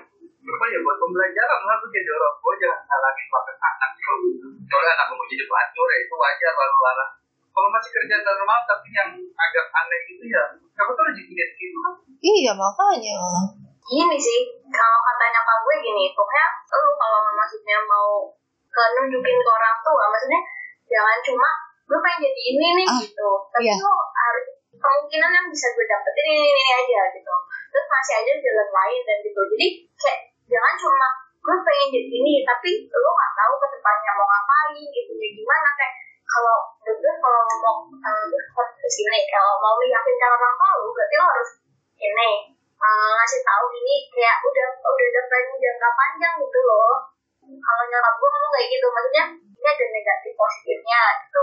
apa 0.42 0.64
ya 0.66 0.78
buat 0.82 0.98
pembelajaran 0.98 1.60
lah 1.64 1.76
tuh 1.78 1.90
jadi 1.94 2.10
orang 2.18 2.34
tua 2.42 2.52
jangan 2.58 2.80
salahin 2.82 3.26
pakai 3.30 3.54
anak 3.62 3.90
kalau 3.94 4.30
soalnya 4.66 4.92
anak 4.98 5.06
mau 5.14 5.26
jadi 5.30 5.44
pelacur 5.46 5.86
ya 5.86 5.98
itu 6.02 6.14
wajar 6.18 6.52
lalu 6.58 6.76
larang 6.82 7.12
kalau 7.52 7.68
masih 7.68 7.90
kerja 7.92 8.16
normal 8.24 8.58
tapi 8.64 8.88
yang 8.90 9.10
agak 9.36 9.66
aneh 9.70 10.00
gitu 10.08 10.24
ya 10.24 10.42
siapa 10.72 10.90
tuh 10.96 11.04
rezeki 11.12 11.32
dia 11.36 11.46
gitu. 11.52 11.78
Iya 12.22 12.52
makanya. 12.56 13.18
Gini 13.82 14.16
sih 14.16 14.40
kalau 14.72 14.98
katanya 15.04 15.40
pak 15.44 15.56
gue 15.60 15.76
gini 15.84 16.04
pokoknya 16.16 16.46
lu 16.72 16.90
kalau 16.96 17.18
maksudnya 17.36 17.78
mau 17.84 18.32
ke 18.72 18.82
nunjukin 18.96 19.36
ke 19.36 19.50
orang 19.52 19.76
tua 19.84 20.04
maksudnya 20.08 20.40
jangan 20.88 21.18
cuma 21.20 21.48
gue 21.84 21.98
pengen 22.00 22.24
jadi 22.24 22.42
ini 22.56 22.68
nih 22.80 22.86
Ah, 22.88 22.98
gitu. 23.04 23.28
Tapi 23.52 23.68
iya. 23.68 23.76
lu 23.76 23.92
harus 23.92 24.46
kemungkinan 24.72 25.30
yang 25.30 25.46
bisa 25.52 25.66
gue 25.76 25.84
dapetin 25.84 26.24
ini, 26.24 26.40
ini, 26.40 26.48
ini 26.48 26.72
aja 26.72 27.00
gitu. 27.12 27.34
Terus 27.68 27.86
masih 27.92 28.14
ada 28.24 28.32
jalan 28.40 28.68
lain 28.72 29.00
dan 29.04 29.18
gitu. 29.20 29.40
Jadi 29.52 29.66
kayak 30.00 30.18
jangan 30.48 30.74
cuma 30.80 31.08
gue 31.42 31.56
pengen 31.66 31.88
jadi 31.90 32.08
ini 32.22 32.34
tapi 32.46 32.70
lu 32.86 33.10
nggak 33.12 33.32
tahu 33.34 33.52
ke 33.58 33.66
depannya 33.74 34.12
mau 34.14 34.26
ngapain 34.30 34.86
gitu 34.94 35.12
ya 35.18 35.28
gimana 35.34 35.68
kayak 35.74 35.92
kalau 36.32 36.56
gue 36.80 37.14
kalau 37.20 37.40
mau 37.60 37.76
uh, 37.92 38.24
harus 38.24 38.96
kalau 39.28 39.54
mau 39.60 39.76
meyakinkan 39.76 40.30
orang 40.32 40.54
tua 40.56 40.70
lu 40.80 40.88
berarti 40.96 41.14
lo 41.20 41.26
harus 41.28 41.50
ini 42.00 42.30
uh, 42.80 43.10
ngasih 43.20 43.40
tahu 43.44 43.64
ini 43.76 43.94
kayak 44.08 44.40
udah 44.40 44.68
udah 44.80 45.06
ada 45.12 45.22
planning 45.28 45.58
jangka 45.60 45.90
panjang 45.92 46.34
gitu 46.40 46.60
loh. 46.64 46.92
Kalau 47.42 47.84
nyokap 47.84 48.14
gue 48.16 48.28
ngomong 48.32 48.52
kayak 48.56 48.68
gitu 48.72 48.86
maksudnya 48.88 49.24
ini 49.36 49.66
ada 49.68 49.84
negatif 49.92 50.32
positifnya 50.34 51.02
gitu. 51.28 51.42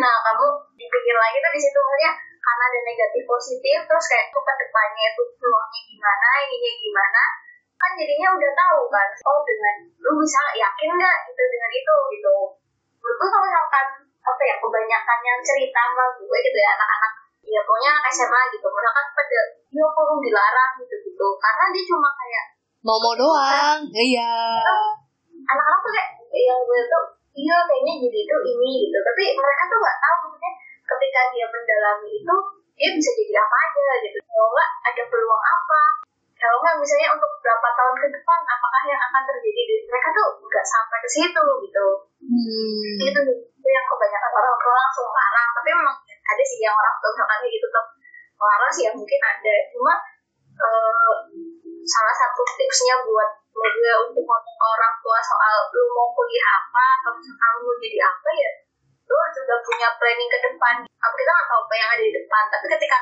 Nah 0.00 0.14
kamu 0.24 0.46
dipikir 0.80 1.14
lagi 1.14 1.36
tuh 1.38 1.52
di 1.52 1.60
situ 1.60 1.78
maksudnya 1.78 2.12
karena 2.48 2.64
ada 2.64 2.80
negatif 2.80 3.22
positif 3.28 3.78
terus 3.84 4.06
kayak 4.08 4.32
tuh 4.32 4.40
ke 4.40 4.52
depannya 4.56 5.04
itu 5.12 5.22
peluangnya 5.36 5.80
gimana 5.84 6.28
ininya 6.48 6.72
gimana 6.80 7.22
kan 7.78 7.90
jadinya 7.94 8.28
udah 8.34 8.52
tahu 8.56 8.80
kan 8.88 9.08
oh 9.28 9.40
dengan 9.44 9.76
lu 10.00 10.12
bisa 10.18 10.42
yakin 10.56 10.90
nggak 10.96 11.18
gitu 11.28 11.42
dengan 11.44 11.70
itu 11.76 11.96
gitu 12.16 12.36
gue 13.14 13.28
kalau 13.28 13.44
misalkan 13.44 13.86
apa 14.20 14.42
ya 14.44 14.56
kebanyakan 14.60 15.18
yang 15.24 15.40
cerita 15.40 15.80
sama 15.80 16.04
gue 16.18 16.38
gitu 16.44 16.58
ya 16.58 16.70
anak-anak. 16.76 17.12
Ya 17.48 17.60
pokoknya 17.64 17.90
anak 17.96 18.12
SMA 18.12 18.40
gitu. 18.52 18.66
Misalkan 18.68 19.06
pada 19.16 19.40
dia 19.68 19.86
perlu 19.88 20.14
dilarang 20.20 20.72
gitu 20.80 20.94
gitu 21.04 21.28
karena 21.40 21.64
dia 21.72 21.84
cuma 21.88 22.08
kayak 22.12 22.44
mau 22.84 22.98
mau 23.00 23.14
doang 23.16 23.80
iya. 23.96 24.60
Anak-anak 25.48 25.80
tuh 25.80 25.92
kayak 25.92 26.08
yang 26.32 26.60
gue 26.64 26.80
tuh 26.88 27.04
iya 27.36 27.56
kayaknya 27.64 27.94
jadi 28.04 28.18
itu 28.24 28.36
ini 28.52 28.70
gitu. 28.88 28.98
Tapi 29.00 29.22
mereka 29.36 29.62
tuh 29.68 29.78
nggak 29.80 29.98
tahu 30.02 30.16
maksudnya 30.28 30.52
ketika 30.88 31.20
dia 31.32 31.46
mendalami 31.48 32.10
itu 32.16 32.36
dia 32.78 32.90
bisa 32.94 33.10
jadi 33.16 33.34
apa 33.40 33.56
aja 33.56 33.92
gitu. 34.04 34.18
Kalau 34.22 34.48
nggak 34.52 34.70
ada 34.92 35.02
peluang 35.08 35.44
apa 35.44 35.80
kalau 36.38 36.56
nggak 36.62 36.78
misalnya 36.78 37.08
untuk 37.18 37.30
berapa 37.42 37.68
tahun 37.74 37.94
ke 37.98 38.06
depan 38.14 38.40
apakah 38.46 38.82
yang 38.86 39.00
akan 39.10 39.22
terjadi 39.26 39.62
di 39.66 39.74
mereka 39.90 40.08
tuh 40.14 40.28
nggak 40.38 40.66
sampai 40.66 40.98
ke 41.02 41.08
situ 41.10 41.44
gitu. 41.66 41.86
Hmm. 42.18 42.98
itu 43.02 43.20
itu 43.34 43.68
yang 43.68 43.86
kebanyakan 43.90 44.30
orang 44.30 44.56
tua 44.62 44.74
langsung 44.78 45.08
larang. 45.10 45.50
Tapi 45.50 45.68
memang 45.74 45.96
ada 46.06 46.44
sih 46.46 46.58
yang 46.62 46.74
orang 46.78 46.94
tua 47.02 47.10
misalkan 47.10 47.38
gitu 47.50 47.66
tuh 47.66 47.86
larang 48.38 48.70
sih 48.70 48.82
ya 48.86 48.92
mungkin 48.94 49.20
ada. 49.22 49.54
Cuma 49.74 49.92
eh, 50.62 51.14
salah 51.82 52.14
satu 52.14 52.42
tipsnya 52.54 53.02
buat 53.02 53.30
gue 53.58 53.92
untuk 54.06 54.22
ngomong 54.22 54.54
ke 54.54 54.66
orang 54.78 54.94
tua 55.02 55.18
soal 55.18 55.56
lu 55.74 55.82
mau 55.90 56.14
kuliah 56.14 56.48
apa 56.62 56.84
atau 57.02 57.10
misalkan 57.18 57.52
lu 57.66 57.74
jadi 57.82 57.98
apa 58.06 58.30
ya 58.30 58.50
lu 59.08 59.14
harus 59.18 59.36
udah 59.42 59.58
punya 59.66 59.88
planning 59.98 60.30
ke 60.30 60.38
depan. 60.38 60.74
Apa 60.86 61.14
kita 61.18 61.30
nggak 61.34 61.48
tahu 61.50 61.60
apa 61.66 61.74
yang 61.74 61.88
ada 61.90 62.02
di 62.06 62.12
depan. 62.14 62.44
Tapi 62.46 62.66
ketika 62.78 62.98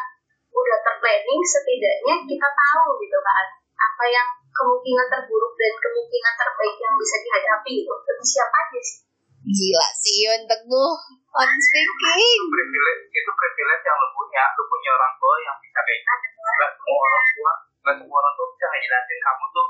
udah 0.57 0.78
terplanning 0.80 1.42
setidaknya 1.44 2.14
kita 2.24 2.48
tahu 2.48 2.96
gitu 3.04 3.18
kan 3.20 3.46
apa 3.76 4.04
yang 4.09 4.28
kemungkinan 4.57 5.07
terburuk 5.12 5.52
dan 5.61 5.74
kemungkinan 5.76 6.34
terbaik 6.40 6.76
yang 6.80 6.94
bisa 6.96 7.16
dihadapi. 7.20 7.72
Gitu 7.84 7.92
lebih 7.92 8.26
siap 8.26 8.50
aja 8.50 8.80
sih? 8.80 8.98
Gila 9.46 9.88
sih 9.94 10.16
Yun 10.26 10.42
Teguh 10.48 10.94
on 11.36 11.50
speaking. 11.61 12.40
Privilege 12.50 13.04
itu 13.12 13.30
privilege 13.30 13.84
yang 13.84 13.98
lu 14.00 14.09
punya. 14.16 14.44
Lu 14.57 14.64
punya 14.66 14.90
orang 14.96 15.14
tua 15.20 15.34
yang 15.44 15.57
bisa 15.61 15.80
kayak 15.84 16.00
gitu. 16.02 16.38
Nggak 16.40 16.70
semua 16.80 17.00
orang 17.04 17.26
tua 17.36 17.52
nggak 17.86 17.96
semua 18.02 18.18
orang 18.18 18.34
tua 18.34 18.46
bisa 18.50 18.66
ngejelasin 18.66 19.18
kamu 19.22 19.44
tuh 19.54 19.66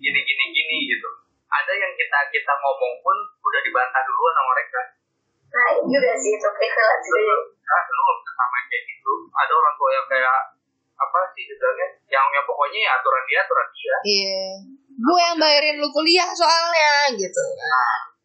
gini 0.00 0.20
gini 0.24 0.44
gini 0.54 0.76
gitu. 0.88 1.08
Ada 1.48 1.72
yang 1.76 1.92
kita 1.98 2.18
kita 2.32 2.52
ngomong 2.64 2.94
pun 3.04 3.16
udah 3.44 3.60
dibantah 3.60 4.02
duluan 4.06 4.32
sama 4.32 4.48
mereka. 4.56 4.80
Nah 5.48 5.68
itu 5.76 5.84
juga 5.92 6.12
sih 6.16 6.32
itu 6.36 6.48
privilege 6.48 7.08
yang 9.92 10.06
kayak 10.08 10.38
apa 10.98 11.18
sih 11.34 11.44
istilahnya? 11.46 11.88
Yang 12.10 12.26
yang 12.34 12.44
pokoknya 12.44 12.78
ya 12.84 12.90
aturan 12.98 13.22
dia 13.28 13.38
aturan 13.44 13.68
dia. 13.72 13.96
Iya. 14.04 14.42
Gue 14.98 15.20
yang 15.22 15.38
bayarin 15.38 15.76
lu 15.78 15.88
kuliah 15.94 16.30
soalnya 16.34 17.14
gitu. 17.14 17.44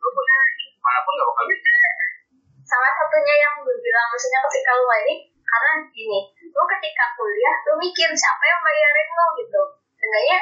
Lu 0.02 0.10
punya 0.10 0.38
mana 0.82 1.00
pun 1.06 1.14
nggak 1.14 1.28
bakal 1.30 1.46
bisa. 1.48 1.92
Salah 2.64 2.92
satunya 2.98 3.36
yang 3.38 3.54
gue 3.62 3.76
bilang 3.78 4.08
maksudnya 4.10 4.40
ketika 4.50 4.72
lu 4.80 4.86
ini 5.06 5.16
karena 5.30 5.72
gini 5.94 6.20
lu 6.50 6.64
ketika 6.66 7.06
kuliah 7.14 7.56
lu 7.70 7.74
mikir 7.78 8.10
siapa 8.16 8.44
yang 8.48 8.62
bayarin 8.64 9.08
lu 9.14 9.26
gitu. 9.46 9.62
Sebenarnya 10.00 10.40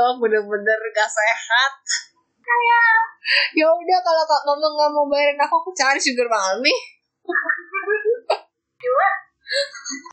goblok 0.00 0.16
bener-bener 0.24 0.80
gak 0.96 1.10
sehat. 1.12 1.72
Kayak 2.40 2.96
ya 3.52 3.68
udah 3.68 3.98
kalau 4.00 4.24
kak 4.24 4.42
mama 4.48 4.66
nggak 4.72 4.90
mau 4.96 5.04
bayarin 5.06 5.38
aku 5.38 5.60
aku 5.60 5.70
cari 5.76 6.00
sugar 6.00 6.26
mami 6.26 6.72
cuma 8.80 9.08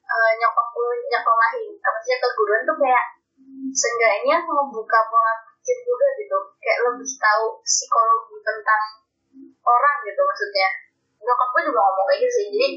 uh, 0.06 0.32
nyokap 0.38 0.68
gue 0.76 0.92
nyekolahin 1.08 1.72
maksudnya 1.82 2.18
keguruan 2.20 2.62
tuh 2.68 2.78
kayak 2.78 3.06
seenggaknya 3.74 4.38
membuka 4.44 5.08
pola 5.08 5.34
pikir 5.48 5.78
juga 5.88 6.08
gitu. 6.20 6.38
Kayak 6.60 6.80
lebih 6.84 7.10
tahu 7.16 7.46
psikologi 7.64 8.36
tentang 8.44 8.84
orang 9.64 9.96
gitu 10.04 10.22
maksudnya. 10.22 10.68
Nyokap 11.24 11.48
gue 11.56 11.62
juga 11.72 11.80
ngomong 11.80 12.06
kayak 12.12 12.20
gitu 12.22 12.32
sih 12.36 12.46
jadi 12.54 12.68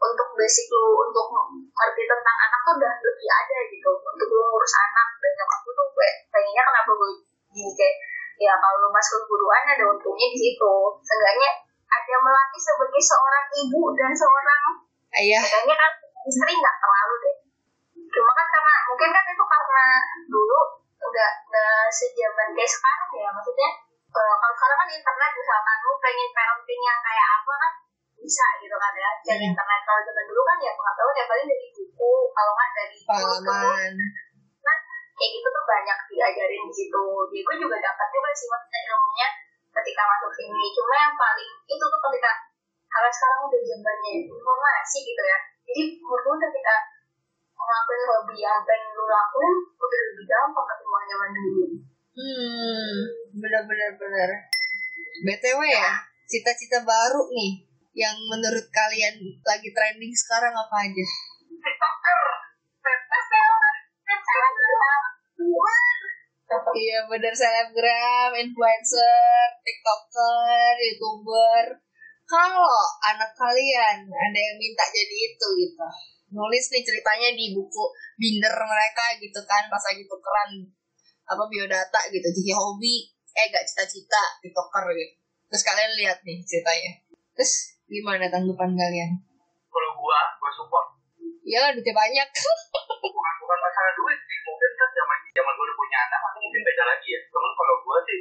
untuk 0.00 0.28
basic 0.32 0.66
lu 0.72 0.96
untuk 1.04 1.26
ngerti 1.52 2.02
tentang 2.08 2.36
anak 2.48 2.60
tuh 2.64 2.74
udah 2.80 2.92
lebih 3.04 3.28
ada 3.28 3.58
gitu 3.68 3.90
untuk 4.00 4.28
lu 4.32 4.42
ngurus 4.48 4.74
anak 4.80 5.08
dan 5.20 5.32
nyokap 5.36 5.60
gue 5.60 5.74
tuh 5.76 5.86
kayak 5.92 6.14
pengennya 6.32 6.62
kenapa 6.64 6.90
gue 6.96 7.10
gini 7.52 7.72
kayak 7.76 7.94
ya 8.40 8.52
kalau 8.56 8.76
lu 8.80 8.88
masuk 8.88 9.20
keguruan 9.24 9.62
ada 9.68 9.84
untungnya 9.84 10.26
di 10.32 10.38
situ 10.40 10.72
seenggaknya 11.04 11.50
ada 11.90 12.14
melatih 12.22 12.62
sebagai 12.62 13.02
seorang 13.02 13.44
ibu 13.52 13.82
dan 13.98 14.12
seorang 14.16 14.62
Ayah. 15.10 15.42
Kayaknya 15.42 15.74
kan 15.74 15.92
istri 16.22 16.52
nggak 16.54 16.76
terlalu 16.78 17.14
deh. 17.26 17.36
Cuma 18.14 18.30
kan 18.30 18.46
karena 18.46 18.74
mungkin 18.86 19.10
kan 19.10 19.24
itu 19.26 19.44
karena 19.44 19.86
dulu 20.30 20.58
nggak 21.00 21.32
nggak 21.50 21.84
sejaman 21.90 22.48
kayak 22.54 22.70
sekarang 22.70 23.10
ya 23.18 23.28
maksudnya 23.34 23.70
eh, 23.90 24.34
kalau 24.38 24.54
sekarang 24.54 24.78
kan 24.78 24.88
internet 24.94 25.32
misalkan 25.34 25.76
lu 25.82 25.92
pengen 25.98 26.28
parenting 26.30 26.82
yang 26.86 27.00
kayak 27.02 27.26
apa 27.40 27.52
kan 27.58 27.72
bisa 28.20 28.46
gitu 28.60 28.76
kan 28.76 28.92
ya 28.92 29.10
cari 29.24 29.40
Hmm. 29.40 29.50
internet 29.56 29.80
kalau 29.88 30.00
zaman 30.04 30.24
dulu 30.28 30.42
kan 30.44 30.58
ya 30.60 30.72
pengetahuan 30.76 31.16
ya 31.16 31.24
paling 31.24 31.46
dari 31.48 31.66
buku 31.72 32.12
kalau 32.36 32.52
nggak 32.52 32.70
dari 32.76 32.96
Pengalaman. 33.00 33.92
Nah, 34.60 34.76
kayak 35.16 35.30
gitu 35.34 35.48
tuh 35.48 35.64
banyak 35.64 35.98
diajarin 36.12 36.62
di 36.68 36.74
situ. 36.76 37.04
Jadi 37.32 37.40
gue 37.42 37.56
juga 37.58 37.76
dapat 37.80 38.08
juga 38.12 38.30
sih 38.36 38.46
maksudnya 38.46 38.80
ilmunya 38.92 39.28
ketika 39.72 40.02
masuk 40.04 40.32
sini. 40.36 40.62
Cuma 40.76 40.94
yang 40.94 41.14
paling 41.16 41.50
itu 41.64 41.84
tuh 41.84 42.00
ketika 42.10 42.30
kalau 42.90 43.10
sekarang 43.10 43.40
udah 43.48 43.60
zamannya 43.64 44.12
informasi 44.28 44.98
gitu 45.02 45.22
ya. 45.24 45.38
Jadi 45.64 45.82
menurut 46.02 46.22
gue 46.22 46.36
ketika 46.50 46.74
ngelakuin 47.56 48.02
hobi 48.04 48.36
yang 48.40 48.60
pengen 48.66 48.90
lu 48.94 49.04
lakuin 49.06 49.54
udah 49.78 50.00
lebih 50.12 50.26
gampang 50.28 50.66
ketimbang 50.68 51.04
zaman 51.08 51.30
dulu. 51.32 51.64
Hmm, 52.10 52.94
bener-bener 53.38 53.90
bener. 53.96 54.30
BTW 55.20 55.60
ya, 55.68 55.90
cita-cita 56.26 56.82
baru 56.82 57.28
nih 57.30 57.69
yang 57.94 58.16
menurut 58.30 58.66
kalian 58.70 59.14
lagi 59.42 59.68
trending 59.74 60.14
sekarang 60.14 60.54
apa 60.54 60.76
aja? 60.86 61.06
tiktoker 61.60 62.20
Iya 66.50 67.06
bener 67.06 67.30
selebgram, 67.30 68.30
influencer, 68.34 69.46
tiktoker, 69.62 70.74
youtuber. 70.82 71.78
Kalau 72.26 72.74
anak 73.10 73.30
kalian 73.34 74.06
ada 74.06 74.38
yang 74.38 74.56
minta 74.58 74.86
jadi 74.86 75.16
itu 75.30 75.46
gitu, 75.66 75.86
nulis 76.34 76.64
nih 76.70 76.82
ceritanya 76.82 77.34
di 77.34 77.54
buku 77.54 77.84
binder 78.18 78.54
mereka 78.54 79.18
gitu 79.18 79.40
kan, 79.46 79.66
pas 79.66 79.82
lagi 79.82 80.06
tukeran 80.06 80.50
apa 81.26 81.42
biodata 81.46 82.00
gitu, 82.10 82.26
jadi 82.26 82.52
hobi, 82.54 83.06
eh 83.34 83.46
gak 83.50 83.66
cita-cita 83.66 84.22
tiktoker 84.42 84.90
gitu. 84.94 85.14
Terus 85.50 85.62
kalian 85.66 85.92
lihat 85.98 86.18
nih 86.22 86.38
ceritanya. 86.46 86.92
Terus 87.34 87.79
gimana 87.90 88.30
tanggapan 88.30 88.70
kalian? 88.78 89.10
kalau 89.70 89.90
gua 89.98 90.18
gua 90.38 90.50
support. 90.54 90.86
Iyalah 91.46 91.74
duitnya 91.74 91.94
banyak. 91.94 92.28
bukan 93.14 93.34
bukan 93.42 93.58
masalah 93.58 93.92
duit 93.98 94.18
sih. 94.26 94.38
Mungkin 94.46 94.70
kan 94.78 94.88
zaman 94.94 95.18
zaman 95.34 95.52
gua 95.58 95.64
udah 95.66 95.76
punya 95.78 95.98
anak 96.06 96.20
atau 96.30 96.38
mungkin 96.42 96.62
beda 96.62 96.84
lagi 96.86 97.08
ya. 97.10 97.20
Cuman 97.30 97.52
kalau 97.54 97.74
gua 97.82 97.98
sih 98.06 98.18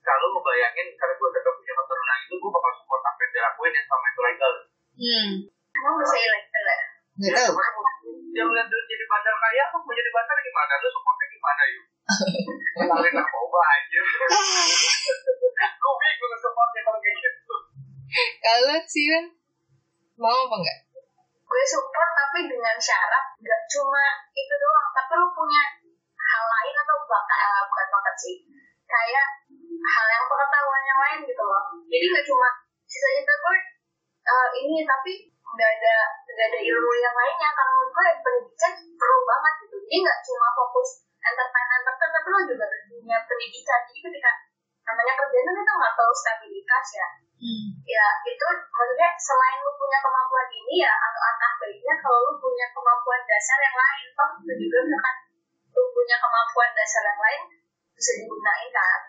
kalau 0.00 0.26
ngebayangin 0.36 0.86
kalau 0.96 1.14
gua 1.20 1.28
tetap 1.32 1.52
punya 1.56 1.72
keturunan 1.76 2.18
itu 2.24 2.34
gua 2.40 2.50
bakal 2.56 2.72
support 2.80 3.02
apa 3.04 3.20
yang 3.20 3.32
dilakuin 3.32 3.72
yang 3.72 3.86
sama 3.86 4.06
itu 4.10 4.20
legal 4.20 4.52
hmm, 4.98 5.30
Emang 5.72 5.94
bisa 6.02 6.16
ilegal 6.18 6.64
ya? 6.66 6.78
gak 7.12 7.44
tau. 7.44 7.54
dia 8.32 8.42
melihat 8.48 8.66
duit 8.72 8.86
jadi 8.88 9.04
bandar 9.04 9.36
kaya 9.36 9.64
lu 9.68 9.78
mau 9.84 9.92
jadi 9.92 10.10
bandar 10.10 10.36
gimana? 10.40 10.72
Lu 10.80 10.88
supportnya 10.90 11.26
gimana 11.28 11.62
yuk? 11.70 11.84
Kenalin 12.82 13.12
narkoba 13.14 13.60
aja 13.62 14.00
gua 15.82 15.94
bingung 16.00 16.34
supportnya 16.40 16.80
kalau 16.82 16.98
kayak 16.98 17.16
gitu 17.20 17.56
Kalau 18.44 18.76
sih 18.84 19.04
kan 19.08 19.24
mau 20.20 20.36
apa 20.46 20.56
enggak? 20.60 20.78
gue 21.52 21.64
support 21.68 22.10
tapi 22.16 22.48
dengan 22.48 22.76
syarat 22.80 23.36
gak 23.44 23.62
cuma 23.68 24.04
itu 24.32 24.54
doang 24.56 24.88
tapi 24.96 25.12
lu 25.20 25.28
punya 25.36 25.62
hal 26.16 26.44
lain 26.48 26.74
atau 26.80 26.96
bakat 27.04 27.38
eh, 27.44 27.62
bukan 27.68 27.88
bakat 27.92 28.16
sih. 28.16 28.36
Kayak 28.88 29.28
hal 29.84 30.06
yang 30.08 30.24
pengetahuan 30.24 30.82
yang 30.88 31.00
lain 31.00 31.18
gitu 31.28 31.44
loh. 31.44 31.64
Jadi 31.92 32.04
gak 32.08 32.24
cuma 32.24 32.48
sisa-sisa 32.88 33.34
gue 33.36 33.56
eh, 34.24 34.48
ini 34.64 34.88
tapi 34.88 35.12
gak 35.28 35.70
ada 35.76 35.96
gak 36.24 36.46
ada 36.56 36.60
ilmu 36.64 36.92
yang 36.96 37.12
lainnya. 37.12 37.48
Karena 37.52 37.72
gue 37.76 38.06
pendidikan 38.24 38.72
perlu 38.96 39.20
banget 39.28 39.52
gitu. 39.68 39.76
Jadi 39.76 39.96
gak 40.08 40.18
cuma 40.24 40.46
fokus 40.56 40.88
entertain 41.20 41.68
entertain 41.84 42.10
tapi 42.16 42.28
lo 42.32 42.40
juga 42.48 42.64
harus 42.64 42.82
punya 42.88 43.16
pendidikan. 43.28 43.80
Jadi 43.92 44.00
ketika 44.00 44.32
namanya 44.88 45.12
kerjaan 45.20 45.44
kan 45.46 45.54
kita 45.62 45.72
nggak 45.78 45.94
tahu 45.94 46.12
stabilitas 46.16 46.86
ya 46.96 47.06
Hmm. 47.42 47.74
ya 47.82 48.06
itu 48.22 48.46
maksudnya 48.70 49.10
selain 49.18 49.58
lu 49.66 49.74
punya 49.74 49.98
kemampuan 49.98 50.46
ini 50.46 50.86
ya 50.86 50.94
atau 50.94 51.20
anak 51.26 51.58
baiknya 51.58 51.94
kalau 51.98 52.22
lu 52.22 52.38
punya 52.38 52.70
kemampuan 52.70 53.18
dasar 53.26 53.58
yang 53.58 53.74
lain 53.74 54.06
toh 54.14 54.30
itu 54.46 54.70
juga 54.70 54.78
misalkan 54.86 55.16
lu 55.74 55.82
punya 55.90 56.16
kemampuan 56.22 56.70
dasar 56.70 57.02
yang 57.02 57.18
lain 57.18 57.42
bisa 57.98 58.10
digunain 58.18 58.70
kan? 58.70 59.00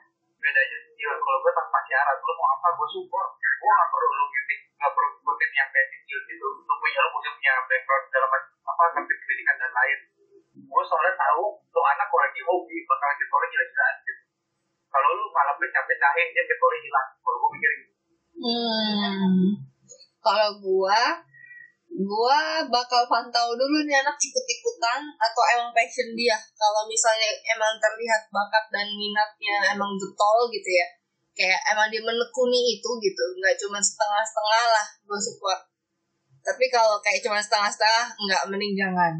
Bedanya 0.41 0.77
iya 0.97 1.11
kalau 1.17 1.37
gue 1.45 1.53
tanpa 1.53 1.79
syarat 1.85 2.17
lu 2.19 2.33
mau 2.33 2.47
apa 2.57 2.67
gue 2.73 2.87
support. 2.89 3.29
Gue 3.37 3.69
gak 3.69 3.89
perlu 3.93 4.09
lu 4.09 4.25
ngikutin 4.27 4.59
gak 4.81 4.91
perlu 4.97 5.07
ngikutin 5.13 5.51
yang 5.53 5.69
pensiun 5.69 6.21
gitu. 6.29 6.47
Lu 6.67 6.73
punya 6.81 6.99
lu 7.05 7.09
punya 7.13 7.31
punya 7.37 7.53
background 7.69 8.05
dalam 8.11 8.29
apa 8.33 8.83
sampai 8.97 9.15
pendidikan 9.17 9.55
dan 9.61 9.71
lain. 9.77 9.99
Gue 10.57 10.83
soalnya 10.89 11.13
tahu 11.15 11.43
lu 11.57 11.81
anak 11.85 12.07
kalau 12.09 12.21
lagi 12.25 12.41
hobi 12.43 12.75
bakal 12.89 13.09
getolnya 13.13 13.47
jelas-jelas 13.53 13.95
gitu. 14.09 14.23
Kalau 14.89 15.09
lu 15.13 15.25
malah 15.29 15.55
pecah-pecahin 15.57 16.27
dia 16.33 16.43
getolnya 16.49 16.79
hilang 16.81 17.07
kalau 17.21 17.37
gue 17.39 17.49
mikir 17.57 17.71
gitu 17.77 17.92
Hmm. 18.33 19.53
Kalau 20.23 20.49
gua, 20.57 21.21
gua 21.93 22.41
bakal 22.65 23.05
pantau 23.05 23.53
dulu 23.53 23.85
nih 23.85 24.01
anak 24.01 24.17
ikut-ikutan 24.17 25.01
atau 25.19 25.43
emang 25.57 25.69
passion 25.75 26.09
dia. 26.17 26.37
Kalau 26.57 26.87
misalnya 26.89 27.29
emang 27.53 27.77
terlihat 27.77 28.31
bakat 28.33 28.65
dan 28.73 28.87
minatnya 28.97 29.77
emang 29.77 29.93
getol 29.99 30.49
gitu 30.49 30.69
ya. 30.69 30.87
Kayak 31.33 31.61
emang 31.73 31.89
dia 31.89 32.01
menekuni 32.01 32.77
itu 32.77 32.89
gitu, 33.01 33.23
nggak 33.41 33.57
cuma 33.57 33.81
setengah-setengah 33.81 34.63
lah 34.69 34.87
gue 35.01 35.17
support. 35.17 35.61
Tapi 36.45 36.69
kalau 36.69 37.01
kayak 37.01 37.25
cuma 37.25 37.41
setengah-setengah, 37.41 38.13
nggak 38.13 38.43
mending 38.53 38.77
jangan. 38.77 39.13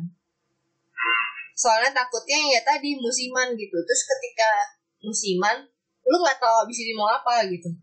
Soalnya 1.58 1.90
takutnya 1.90 2.38
ya 2.54 2.62
tadi 2.62 2.94
musiman 3.02 3.58
gitu. 3.58 3.78
Terus 3.82 4.04
ketika 4.06 4.50
musiman, 5.02 5.58
lu 6.06 6.16
nggak 6.22 6.38
tahu 6.38 6.70
abis 6.70 6.78
ini 6.86 6.94
mau 6.94 7.10
apa 7.10 7.50
gitu 7.50 7.74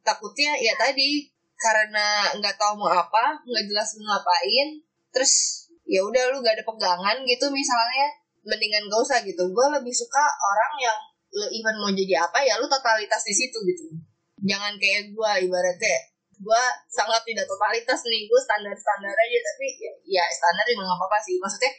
takutnya 0.00 0.56
ya 0.56 0.74
tadi 0.76 1.28
karena 1.60 2.32
nggak 2.40 2.56
tahu 2.56 2.80
mau 2.80 2.88
apa 2.88 3.36
nggak 3.44 3.64
jelas 3.68 3.88
mau 4.00 4.16
ngapain 4.16 4.68
terus 5.12 5.66
ya 5.90 6.00
udah 6.06 6.22
lu 6.30 6.38
gak 6.38 6.54
ada 6.54 6.64
pegangan 6.64 7.18
gitu 7.26 7.50
misalnya 7.50 8.06
mendingan 8.46 8.86
gak 8.86 9.02
usah 9.02 9.18
gitu. 9.26 9.42
Gue 9.50 9.66
lebih 9.74 9.90
suka 9.90 10.22
orang 10.22 10.72
yang 10.78 10.98
lu 11.30 11.46
even 11.50 11.76
mau 11.82 11.90
jadi 11.90 12.26
apa 12.26 12.38
ya 12.46 12.58
lu 12.62 12.70
totalitas 12.70 13.22
di 13.26 13.34
situ 13.34 13.58
gitu. 13.66 13.90
Jangan 14.46 14.78
kayak 14.78 15.10
gue 15.12 15.30
ibaratnya 15.50 15.98
gue 16.40 16.62
sangat 16.88 17.20
tidak 17.28 17.44
totalitas 17.44 18.00
nih 18.08 18.24
gue 18.24 18.40
standar 18.40 18.72
standar 18.72 19.12
aja 19.12 19.38
tapi 19.44 19.66
ya, 19.76 19.92
ya 20.08 20.24
standar 20.32 20.64
juga 20.64 20.88
nggak 20.88 20.98
apa-apa 21.02 21.18
sih. 21.20 21.36
Maksudnya 21.36 21.72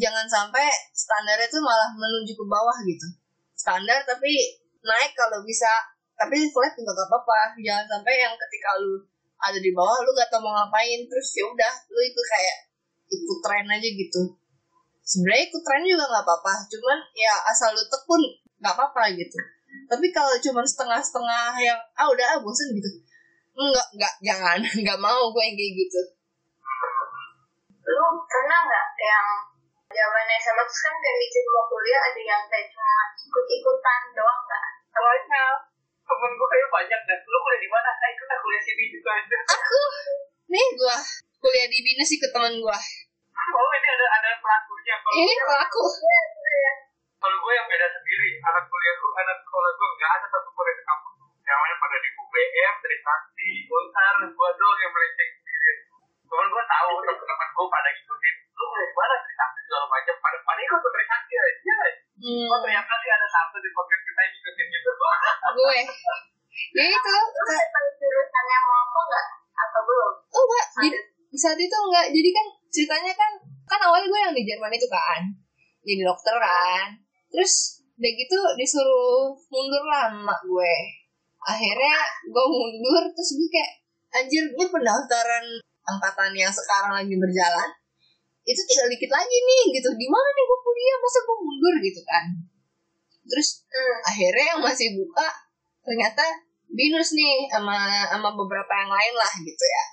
jangan 0.00 0.26
sampai 0.26 0.66
standarnya 0.90 1.46
tuh 1.46 1.62
malah 1.62 1.92
menuju 1.94 2.32
ke 2.34 2.44
bawah 2.48 2.76
gitu. 2.88 3.06
Standar 3.54 4.02
tapi 4.02 4.32
naik 4.82 5.12
kalau 5.14 5.44
bisa 5.46 5.70
tapi 6.22 6.38
flat 6.54 6.70
juga 6.78 6.94
gak 6.94 7.08
apa-apa 7.10 7.58
jangan 7.58 7.98
sampai 7.98 8.14
yang 8.22 8.34
ketika 8.38 8.78
lu 8.78 9.02
ada 9.42 9.58
di 9.58 9.74
bawah 9.74 9.98
lu 10.06 10.14
gak 10.14 10.30
tau 10.30 10.38
mau 10.38 10.54
ngapain. 10.54 11.02
Terus 11.10 11.28
ya 11.34 11.44
udah 11.50 11.72
lu 11.90 11.98
itu 11.98 12.20
kayak 12.22 12.56
ikut 13.10 13.38
tren 13.42 13.66
aja 13.66 13.88
gitu. 13.90 14.22
Sebenarnya 15.02 15.50
ikut 15.50 15.62
tren 15.66 15.82
juga 15.82 16.06
nggak 16.06 16.24
apa-apa. 16.24 16.52
Cuman 16.70 16.98
ya 17.10 17.34
asal 17.50 17.74
lu 17.74 17.82
tekun 17.90 18.22
nggak 18.62 18.74
apa-apa 18.78 19.10
gitu. 19.18 19.34
Tapi 19.90 20.06
kalau 20.14 20.38
cuman 20.38 20.62
setengah-setengah 20.62 21.58
yang 21.58 21.80
ah 21.98 22.06
udah 22.06 22.26
ah 22.32 22.38
bosen 22.38 22.70
gitu. 22.70 22.86
Enggak 23.58 23.86
enggak 23.98 24.14
jangan. 24.22 24.58
Nggak 24.86 25.00
mau 25.02 25.28
gue 25.34 25.42
yang 25.42 25.56
kayak 25.58 25.74
gitu. 25.74 26.00
Lu 27.82 28.06
pernah 28.30 28.60
nggak 28.62 28.88
yang 29.02 29.26
zaman 29.92 30.26
SMA 30.38 30.64
kan 30.64 30.94
dari 31.02 31.26
mau 31.50 31.66
kuliah 31.68 32.00
ada 32.00 32.20
yang 32.22 32.42
kayak 32.46 32.70
cuma 32.70 32.94
ikut-ikutan 33.18 34.00
doang 34.14 34.40
nggak? 34.46 34.66
Banyak 34.92 35.71
temen 36.18 36.32
gue 36.36 36.48
kayak 36.52 36.68
banyak. 36.68 37.00
Dan 37.08 37.18
lu 37.24 37.38
kuliah 37.40 37.60
di 37.60 37.70
mana? 37.72 37.90
Eh 37.96 38.12
kita 38.16 38.34
kuliah 38.40 38.62
sini 38.62 38.84
juga. 38.92 39.10
Aja 39.16 39.38
aku 39.56 39.82
nih 40.52 40.66
gue 40.76 40.96
kuliah 41.40 41.66
di 41.68 41.78
binus 41.80 42.08
sih 42.12 42.20
ke 42.20 42.28
teman 42.28 42.52
gue 42.60 42.78
oh 43.50 43.72
ini 43.74 43.88
ada 43.88 44.06
ada 44.20 44.30
pelakunya. 44.38 44.94
Kalau 45.02 45.14
ini 45.18 45.34
pelaku. 45.42 45.84
Kalau 47.22 47.36
gue 47.38 47.52
yang 47.54 47.66
beda 47.66 47.86
sendiri. 47.90 48.30
Anak 48.42 48.64
kuliah 48.70 48.94
gue 48.98 49.10
anak 49.18 49.36
sekolah 49.42 49.70
gue 49.74 49.88
nggak 49.98 50.12
ada 50.20 50.26
satu 50.30 50.48
kuliah 50.54 50.74
di 50.78 50.84
kampus. 50.86 51.14
Yang 51.42 51.58
lain 51.58 51.76
pada 51.82 51.96
di 51.98 52.10
UBM 52.14 52.74
Trisakti 52.82 53.50
Untar 53.66 54.14
gue 54.30 54.48
doang 54.58 54.78
yang 54.78 54.92
melenceng 54.94 55.30
cuman 56.32 56.48
gue 56.48 56.64
tahu 56.64 56.92
teman-teman 57.04 57.48
gue 57.52 57.66
pada 57.68 57.90
ikutin 57.92 58.34
lu 58.56 58.66
di 58.72 58.86
mana 58.96 59.14
Trisakti 59.20 59.60
segala 59.68 59.84
macam. 59.84 60.16
Pada 60.16 60.36
pada 60.40 60.60
ikut 60.64 60.80
ke 60.80 60.90
Trisakti 60.96 61.34
aja 61.36 61.74
hmm, 62.24 62.46
oh 62.48 62.58
ternyata 62.64 62.92
sih 63.04 63.10
ada 63.12 63.28
satu 63.28 63.56
di 63.60 63.70
podcast 63.76 64.02
kita 64.08 64.20
yang 64.24 64.32
ikutin 64.40 64.66
gitu. 64.72 64.90
Gue. 65.52 65.76
Ya 66.72 66.84
itu. 66.88 67.12
Lu 67.12 67.42
udah 67.44 67.60
tahu 67.68 67.86
jurusannya 68.00 68.58
mau 68.64 68.76
apa 68.80 69.00
nggak? 69.12 69.26
Atau 69.52 69.80
belum? 69.84 70.12
Oh 70.32 70.42
enggak, 70.48 70.66
jadi 70.80 70.98
di 71.04 71.38
saat 71.38 71.58
itu 71.60 71.76
enggak. 71.76 72.06
Jadi 72.08 72.30
kan 72.32 72.46
ceritanya 72.72 73.12
kan 73.12 73.32
kan 73.68 73.80
awalnya 73.84 74.08
gue 74.08 74.20
yang 74.24 74.32
di 74.32 74.42
Jerman 74.48 74.72
itu 74.72 74.88
kan. 74.88 75.20
Jadi 75.84 76.00
dokter 76.00 76.34
kan. 76.40 76.96
Terus 77.28 77.84
udah 78.00 78.12
gitu 78.16 78.38
disuruh 78.56 79.36
mundur 79.52 79.84
lah 79.84 80.08
emak 80.08 80.40
gue. 80.48 80.74
Akhirnya 81.44 81.96
gue 82.24 82.46
mundur 82.48 83.02
terus 83.12 83.30
gue 83.36 83.48
kayak 83.52 83.72
anjir 84.16 84.44
ini 84.48 84.64
pendaftaran 84.68 85.44
angkatan 85.86 86.30
yang 86.34 86.52
sekarang 86.52 86.92
lagi 86.94 87.14
berjalan 87.18 87.68
itu 88.42 88.60
tinggal 88.66 88.88
dikit 88.90 89.10
lagi 89.14 89.36
nih 89.38 89.64
gitu. 89.78 89.88
Gimana 89.94 90.28
nih 90.34 90.44
gue 90.46 90.58
kuliah? 90.66 90.96
Masa 90.98 91.18
gue 91.22 91.36
mundur 91.38 91.74
gitu 91.78 92.00
kan? 92.02 92.24
Terus 93.22 93.48
Hmm. 93.70 93.98
akhirnya 94.04 94.46
yang 94.56 94.60
masih 94.60 94.98
buka 94.98 95.28
ternyata 95.82 96.26
binus 96.68 97.14
nih 97.14 97.46
sama 97.48 98.04
sama 98.10 98.34
beberapa 98.34 98.72
yang 98.82 98.90
lain 98.90 99.14
lah 99.14 99.32
gitu 99.40 99.64
ya. 99.64 99.84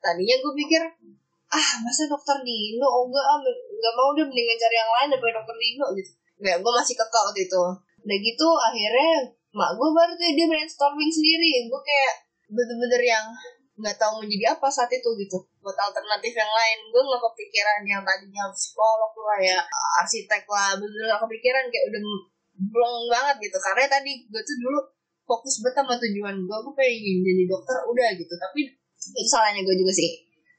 Tadinya 0.00 0.36
gue 0.40 0.52
pikir 0.64 0.82
ah 1.52 1.68
masa 1.84 2.08
dokter 2.08 2.40
Dino? 2.40 2.88
Oh 2.88 3.04
enggak 3.06 3.24
ah, 3.28 3.38
enggak 3.44 3.94
mau 3.94 4.16
deh 4.16 4.24
mendingan 4.24 4.56
cari 4.56 4.76
yang 4.80 4.90
lain 4.90 5.08
daripada 5.12 5.32
dokter 5.40 5.56
Dino 5.60 5.86
gitu. 5.94 6.10
Ya 6.42 6.56
gue 6.58 6.72
masih 6.72 6.96
kekal 6.96 7.28
waktu 7.28 7.44
itu. 7.44 7.62
Udah 8.02 8.18
gitu 8.18 8.48
akhirnya 8.56 9.12
mak 9.52 9.76
gue 9.76 9.88
baru 9.92 10.12
tuh 10.16 10.32
dia 10.32 10.46
brainstorming 10.48 11.12
sendiri. 11.12 11.68
Gue 11.68 11.80
kayak 11.84 12.14
bener-bener 12.48 13.02
yang 13.04 13.26
nggak 13.72 13.96
tahu 13.96 14.20
mau 14.20 14.26
jadi 14.28 14.52
apa 14.52 14.66
saat 14.68 14.90
itu 14.92 15.08
gitu. 15.16 15.38
Buat 15.64 15.76
alternatif 15.78 16.32
yang 16.36 16.52
lain. 16.52 16.78
Gue 16.92 17.02
nggak 17.02 17.22
kepikiran 17.32 17.80
yang 17.88 18.02
tadinya 18.04 18.44
psikolog 18.52 19.12
lah 19.16 19.38
ya 19.40 19.58
arsitek 20.04 20.44
lah. 20.44 20.76
Bener-bener 20.76 21.06
nggak 21.12 21.22
kepikiran 21.24 21.64
kayak 21.72 21.84
udah 21.88 22.00
belum 22.68 22.92
banget 23.08 23.36
gitu. 23.48 23.58
Karena 23.58 23.84
tadi 23.88 24.12
gue 24.28 24.42
tuh 24.44 24.56
dulu 24.60 24.80
fokus 25.24 25.64
banget 25.64 25.80
sama 25.80 25.94
tujuan 25.96 26.36
gue 26.36 26.56
gue 26.68 26.74
pengen 26.76 27.18
jadi 27.24 27.42
dokter 27.48 27.76
udah 27.88 28.08
gitu. 28.20 28.34
Tapi 28.36 28.60
itu 29.02 29.28
salahnya 29.28 29.60
gue 29.64 29.76
juga 29.80 29.92
sih. 29.96 30.10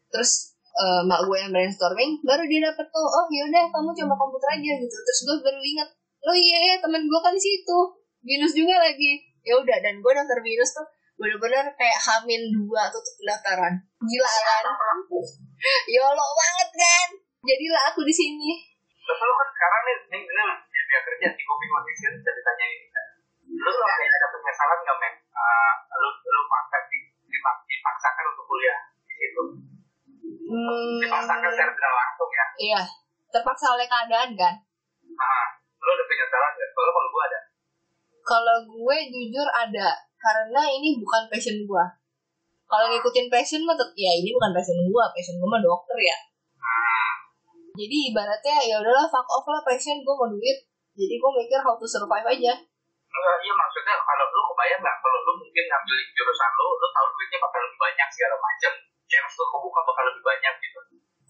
Terus 0.10 0.58
eh, 0.74 1.02
mak 1.06 1.22
gue 1.30 1.38
yang 1.38 1.54
brainstorming 1.54 2.18
baru 2.26 2.44
dia 2.50 2.66
dapet 2.66 2.88
tuh 2.90 3.06
oh 3.06 3.26
yaudah 3.30 3.70
kamu 3.70 3.90
coba 3.94 4.14
komputer 4.18 4.50
aja 4.58 4.72
gitu. 4.82 4.96
Terus 5.06 5.20
gue 5.30 5.36
baru 5.46 5.62
ingat 5.62 5.90
oh 6.24 6.36
iya 6.36 6.58
ya 6.74 6.76
temen 6.82 7.06
gue 7.06 7.20
kan 7.22 7.34
di 7.38 7.42
situ. 7.42 7.80
Binus 8.24 8.56
juga 8.58 8.82
lagi 8.82 9.34
ya 9.44 9.60
udah 9.60 9.78
dan 9.84 10.00
gue 10.00 10.12
daftar 10.16 10.40
binus 10.40 10.72
tuh 10.72 10.88
bener-bener 11.14 11.66
kayak 11.74 12.00
hamin 12.00 12.42
dua 12.52 12.90
tutup 12.90 13.14
pendaftaran 13.18 13.74
gila 14.02 14.30
kan 14.44 14.64
yolo 15.88 16.26
banget 16.34 16.70
kan 16.74 17.08
jadilah 17.42 17.84
aku 17.88 18.02
di 18.04 18.14
sini 18.14 18.52
Terus 19.04 19.20
lu 19.20 19.36
kan 19.36 19.50
sekarang 19.52 19.82
nih, 19.84 19.98
nih, 20.16 20.22
nih, 20.24 20.48
dia 20.88 21.00
kerja 21.04 21.28
di 21.36 21.44
kopi 21.44 21.66
kondisi 21.68 22.08
bisa 22.08 22.32
ditanya 22.32 22.66
ini 22.72 22.88
kan. 22.88 23.08
Lu 23.52 23.68
tuh 23.68 23.84
kayak 23.84 24.16
ada 24.16 24.28
penyesalan 24.32 24.80
nggak 24.80 24.96
men? 24.96 25.14
Eh, 25.28 25.72
lu 25.92 26.08
lu 26.24 26.42
paksa 26.48 26.78
di, 26.88 26.98
dipak- 27.28 27.68
dipaksakan 27.68 28.32
untuk 28.32 28.48
kuliah 28.48 28.80
di 29.04 29.14
situ. 29.20 29.44
hmm, 30.48 31.04
Dipaksakan 31.04 31.52
secara 31.52 31.72
tidak 31.76 31.94
langsung 32.00 32.30
ya. 32.32 32.46
iya 32.56 32.82
terpaksa 33.28 33.76
oleh 33.76 33.84
keadaan 33.84 34.32
kan 34.40 34.56
Ah, 35.20 35.46
lu 35.60 35.90
ada 35.92 36.04
penyesalan 36.08 36.52
nggak? 36.56 36.70
Kalau 36.72 36.92
kalau 36.96 37.10
gua 37.12 37.24
ada. 37.28 37.40
Kalau 38.24 38.58
gue 38.64 38.98
jujur 39.12 39.48
ada 39.52 39.88
karena 40.24 40.62
ini 40.72 40.96
bukan 40.96 41.28
passion 41.28 41.68
gue. 41.68 41.86
Kalau 42.64 42.86
ngikutin 42.88 43.28
passion 43.28 43.68
mah 43.68 43.76
ya 44.00 44.12
ini 44.16 44.32
bukan 44.32 44.56
passion 44.56 44.80
gue, 44.88 45.06
passion 45.12 45.36
gue 45.36 45.50
mah 45.52 45.60
dokter 45.60 46.00
ya. 46.00 46.18
Jadi 47.76 48.14
ibaratnya 48.14 48.56
ya 48.64 48.76
udahlah 48.80 49.10
fuck 49.12 49.28
off 49.28 49.46
lah 49.52 49.60
passion 49.68 50.00
gue 50.00 50.16
mau 50.16 50.32
duit. 50.32 50.58
Jadi 50.96 51.20
gue 51.20 51.32
mikir 51.44 51.60
how 51.60 51.76
to 51.76 51.84
survive 51.84 52.24
aja. 52.24 52.54
Enggak, 53.14 53.38
iya 53.46 53.54
maksudnya 53.54 53.94
kalau 54.00 54.26
lu 54.26 54.42
kebayang 54.54 54.82
nggak 54.82 54.98
kalau 55.04 55.20
lu 55.22 55.34
mungkin 55.38 55.66
ngambil 55.70 55.98
jurusan 56.18 56.52
lu, 56.58 56.66
lu 56.82 56.88
tahu 56.90 57.08
duitnya 57.14 57.38
bakal 57.44 57.60
lebih 57.62 57.80
banyak 57.82 58.08
segala 58.10 58.36
macam. 58.40 58.74
Chance 59.06 59.36
lu 59.38 59.46
kebuka 59.54 59.80
bakal 59.86 60.04
lebih 60.10 60.24
banyak 60.24 60.54
gitu. 60.64 60.80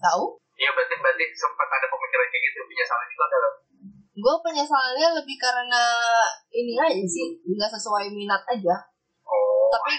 Tahu? 0.00 0.24
Iya 0.54 0.70
berarti 0.70 0.94
berarti 0.96 1.24
sempat 1.34 1.68
ada 1.68 1.86
pemikiran 1.90 2.26
kayak 2.30 2.42
gitu 2.46 2.58
penyesalan 2.62 3.08
itu 3.10 3.22
adalah 3.26 3.52
Gue 4.14 4.34
penyesalannya 4.46 5.08
lebih 5.18 5.36
karena 5.38 5.84
ini 6.54 6.78
aja 6.78 7.02
sih, 7.02 7.34
nggak 7.42 7.70
sesuai 7.74 8.14
minat 8.14 8.42
aja. 8.46 8.74
oh 9.26 9.66
Tapi 9.74 9.94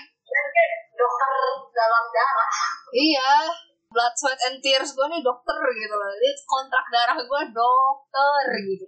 dokter 0.95 1.31
dalam 1.75 2.03
darah. 2.07 2.51
iya, 2.95 3.51
blood, 3.91 4.13
sweat, 4.15 4.39
and 4.47 4.63
tears 4.63 4.95
gue 4.95 5.07
nih 5.11 5.19
dokter 5.19 5.59
gitu 5.75 5.95
loh. 5.95 6.09
Jadi 6.15 6.31
kontrak 6.47 6.85
darah 6.87 7.19
gue 7.19 7.41
dokter 7.51 8.43
gitu. 8.63 8.85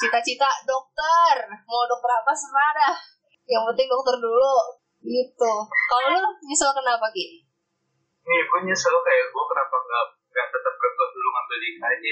Cita-cita 0.00 0.48
dokter, 0.64 1.34
mau 1.64 1.84
dokter 1.88 2.10
apa 2.12 2.32
serah 2.32 2.96
Yang 3.44 3.62
penting 3.72 3.88
dokter 3.92 4.16
dulu 4.16 4.56
gitu. 5.04 5.52
Kalau 5.68 6.08
lu 6.16 6.30
misal 6.48 6.72
kenapa 6.72 7.12
Ki? 7.12 7.46
nih 8.26 8.42
gue 8.42 8.60
nyesel 8.66 8.96
kayak 9.06 9.30
gue 9.30 9.44
kenapa 9.46 9.76
nggak 9.78 10.06
nggak 10.34 10.46
tetap 10.50 10.74
berkuat 10.74 11.10
dulu 11.14 11.28
ngambil 11.30 11.58
di 11.62 11.68
KJ 11.78 12.04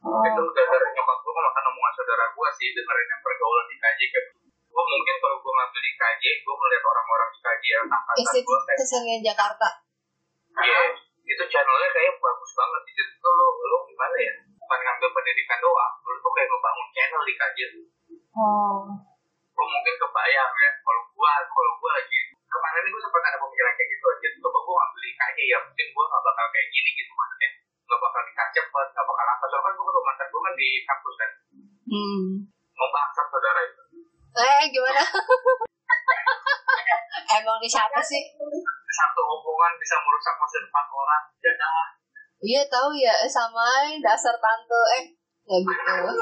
Oh, 0.00 0.24
itu 0.24 0.40
udah 0.40 0.64
dari 0.64 0.88
nyokap 0.96 1.18
gue 1.20 1.32
makan 1.36 1.64
omongan 1.68 1.92
saudara 1.92 2.24
gue 2.32 2.48
sih 2.56 2.68
dengerin 2.72 3.08
yang 3.12 3.20
pergaulan 3.20 3.66
di 3.68 3.76
KJ 3.76 4.00
kan 4.08 4.24
gue 4.70 4.84
mungkin 4.86 5.14
kalau 5.20 5.36
gue 5.44 5.52
ngambil 5.52 5.80
di 5.84 5.92
KJ 5.92 6.22
gue 6.40 6.54
melihat 6.56 6.84
orang-orang 6.88 7.28
di 7.28 7.38
KJ 7.44 7.62
yang 7.68 7.84
angkatan 7.84 8.40
gue 8.40 8.58
kayak 8.64 8.78
Kesenian 8.80 9.20
Jakarta. 9.20 9.68
iya 10.64 10.80
itu 11.30 11.44
channelnya 11.46 11.88
kayak 11.94 12.16
bagus 12.18 12.50
banget. 12.58 12.82
Di 12.88 12.92
situ 12.96 13.28
lo 13.28 13.46
lo 13.54 13.76
gimana 13.86 14.16
ya? 14.18 14.34
Bukan 14.56 14.78
ngambil 14.82 15.08
pendidikan 15.14 15.58
doang. 15.62 15.92
Lo 16.02 16.12
tuh 16.18 16.32
kayak 16.34 16.48
ngebangun 16.50 16.88
channel 16.96 17.22
di 17.22 17.34
KJ 17.36 17.58
Oh. 18.30 18.86
gue 19.52 19.66
mungkin 19.68 19.94
kebayang 20.00 20.52
ya 20.54 20.70
kalau 20.80 21.02
gue 21.12 21.32
kalau 21.44 21.72
gue 21.76 21.90
lagi 21.92 22.20
kemarin 22.48 22.88
gue 22.88 23.02
sempat 23.04 23.22
ada 23.26 23.36
pemikiran 23.36 23.72
kayak 23.76 23.90
gitu 23.92 24.04
aja. 24.08 24.28
Coba 24.40 24.58
gue 24.64 24.74
ngambil 24.80 25.00
di 25.04 25.12
KJ 25.12 25.38
ya 25.44 25.58
mungkin 25.60 25.86
gue 25.92 26.04
nggak 26.08 26.22
bakal 26.24 26.46
kayak 26.56 26.68
gini 26.72 26.90
gitu 26.96 27.12
maksudnya 27.12 27.50
nggak 27.90 27.98
bakal 27.98 28.22
nikah 28.22 28.46
cepet 28.54 28.86
nggak 28.94 29.02
bakal 29.02 29.26
apa 29.26 29.42
soalnya 29.44 29.66
kan 29.66 29.74
gue 29.74 29.82
kan 29.90 30.04
mantan 30.06 30.30
gue 30.30 30.38
kan 30.40 30.54
di 30.54 30.86
kampus 30.86 31.14
kan 31.18 31.30
Hmm. 31.90 32.46
bangsat 32.78 33.26
saudara 33.26 33.66
itu 33.66 33.82
Eh 34.30 34.62
gimana? 34.70 35.02
Emang 37.34 37.58
nih 37.58 37.66
siapa 37.66 37.98
sih? 37.98 38.30
satu 38.90 39.22
omongan 39.22 39.74
bisa 39.74 39.98
merusak 39.98 40.38
masa 40.38 40.62
depan 40.62 40.86
orang 40.86 41.22
jangan 41.42 41.90
Iya 42.40 42.62
tahu 42.70 42.94
ya 42.94 43.10
eh, 43.10 43.26
sama 43.26 43.90
dasar 43.98 44.38
tante 44.38 44.82
eh 44.94 45.02
nggak 45.44 45.60
gitu. 45.66 45.94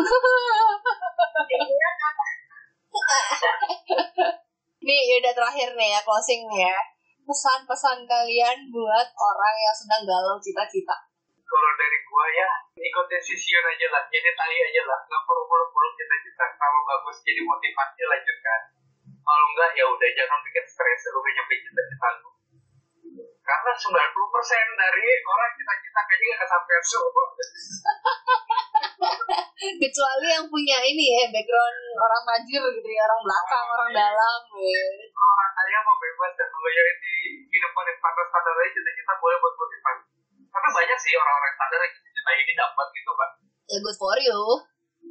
Nih 4.79 5.03
udah 5.21 5.35
terakhir 5.37 5.69
nih 5.77 5.93
ya 5.93 6.01
closing 6.01 6.49
nih 6.49 6.65
ya. 6.65 6.79
Pesan-pesan 7.29 8.09
kalian 8.09 8.73
buat 8.73 9.09
orang 9.13 9.57
yang 9.61 9.77
sedang 9.77 10.09
galau 10.09 10.41
cita-cita. 10.41 10.97
Kalau 11.49 11.71
dari 11.81 11.99
gua 12.05 12.27
ya 12.37 12.49
ikutin 12.77 13.21
sisiun 13.25 13.65
aja 13.65 13.87
lah 13.89 14.03
jadi 14.13 14.31
tali 14.37 14.57
aja 14.61 14.83
lah. 14.85 15.01
Nggak 15.09 15.23
perlu 15.25 15.45
perlu 15.49 15.89
kita 15.97 16.17
kita 16.29 16.45
kalau 16.61 16.81
bagus 16.85 17.17
jadi 17.25 17.41
motivasi 17.41 18.01
lanjutkan. 18.05 18.61
Kalau 19.09 19.45
enggak 19.53 19.71
ya 19.77 19.85
udah 19.89 20.09
jangan 20.13 20.39
bikin 20.45 20.65
stres 20.69 21.01
lu 21.09 21.21
nyampe 21.21 21.55
cita-cita 21.61 22.09
lu. 22.21 22.31
Karena 23.49 23.73
90% 23.73 23.97
dari 24.77 25.09
orang 25.25 25.51
cita-cita 25.57 26.01
kayaknya 26.05 26.37
gak 26.37 26.41
kesampean 26.45 26.83
semua. 26.85 27.25
Kecuali 29.89 30.27
yang 30.29 30.47
punya 30.53 30.79
ini 30.85 31.17
ya 31.17 31.25
background 31.33 31.81
orang 31.97 32.23
majir 32.29 32.63
gitu 32.77 32.89
ya 32.89 33.03
orang 33.09 33.21
belakang 33.25 33.67
orang 33.73 33.91
dalam 33.97 34.41
ya. 34.53 34.85
orang 35.17 35.51
kaya 35.57 35.79
mau 35.81 35.97
bebas 35.97 36.33
dan 36.37 36.49
yang 36.53 36.99
di 37.01 37.15
kehidupan 37.49 37.89
yang 37.89 37.99
standar-standar 37.99 38.53
aja 38.53 38.69
cita-cita 38.69 39.13
boleh 39.17 39.37
buat 39.41 39.55
motivasi 39.57 40.18
tapi 40.59 40.75
banyak 40.75 40.99
sih 40.99 41.15
orang-orang 41.15 41.53
standar 41.55 41.79
yang 41.87 41.93
cita-cita 41.95 42.33
ini 42.35 42.53
dapat 42.59 42.87
gitu 42.91 43.13
kan 43.15 43.31
Ya 43.69 43.77
good 43.85 43.97
for 44.01 44.17
you. 44.17 44.41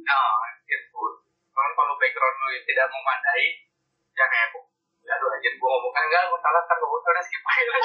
Nah, 0.02 0.50
gitu. 0.66 1.02
Cuman 1.54 1.70
kalau 1.78 1.94
background 1.94 2.36
lu 2.42 2.58
yang 2.58 2.66
tidak 2.66 2.90
memadai, 2.90 3.54
ya 4.18 4.26
kayak 4.26 4.50
aku. 4.50 4.58
Aduh 5.08 5.30
anjir, 5.30 5.54
gue 5.54 5.68
ngomong 5.70 5.94
kan 5.94 6.02
enggak, 6.10 6.26
gue 6.26 6.40
salah 6.42 6.62
kan, 6.66 6.74
gue 6.74 6.90
udah 6.90 7.22
skip 7.22 7.38
aja 7.38 7.70
lah. 7.70 7.80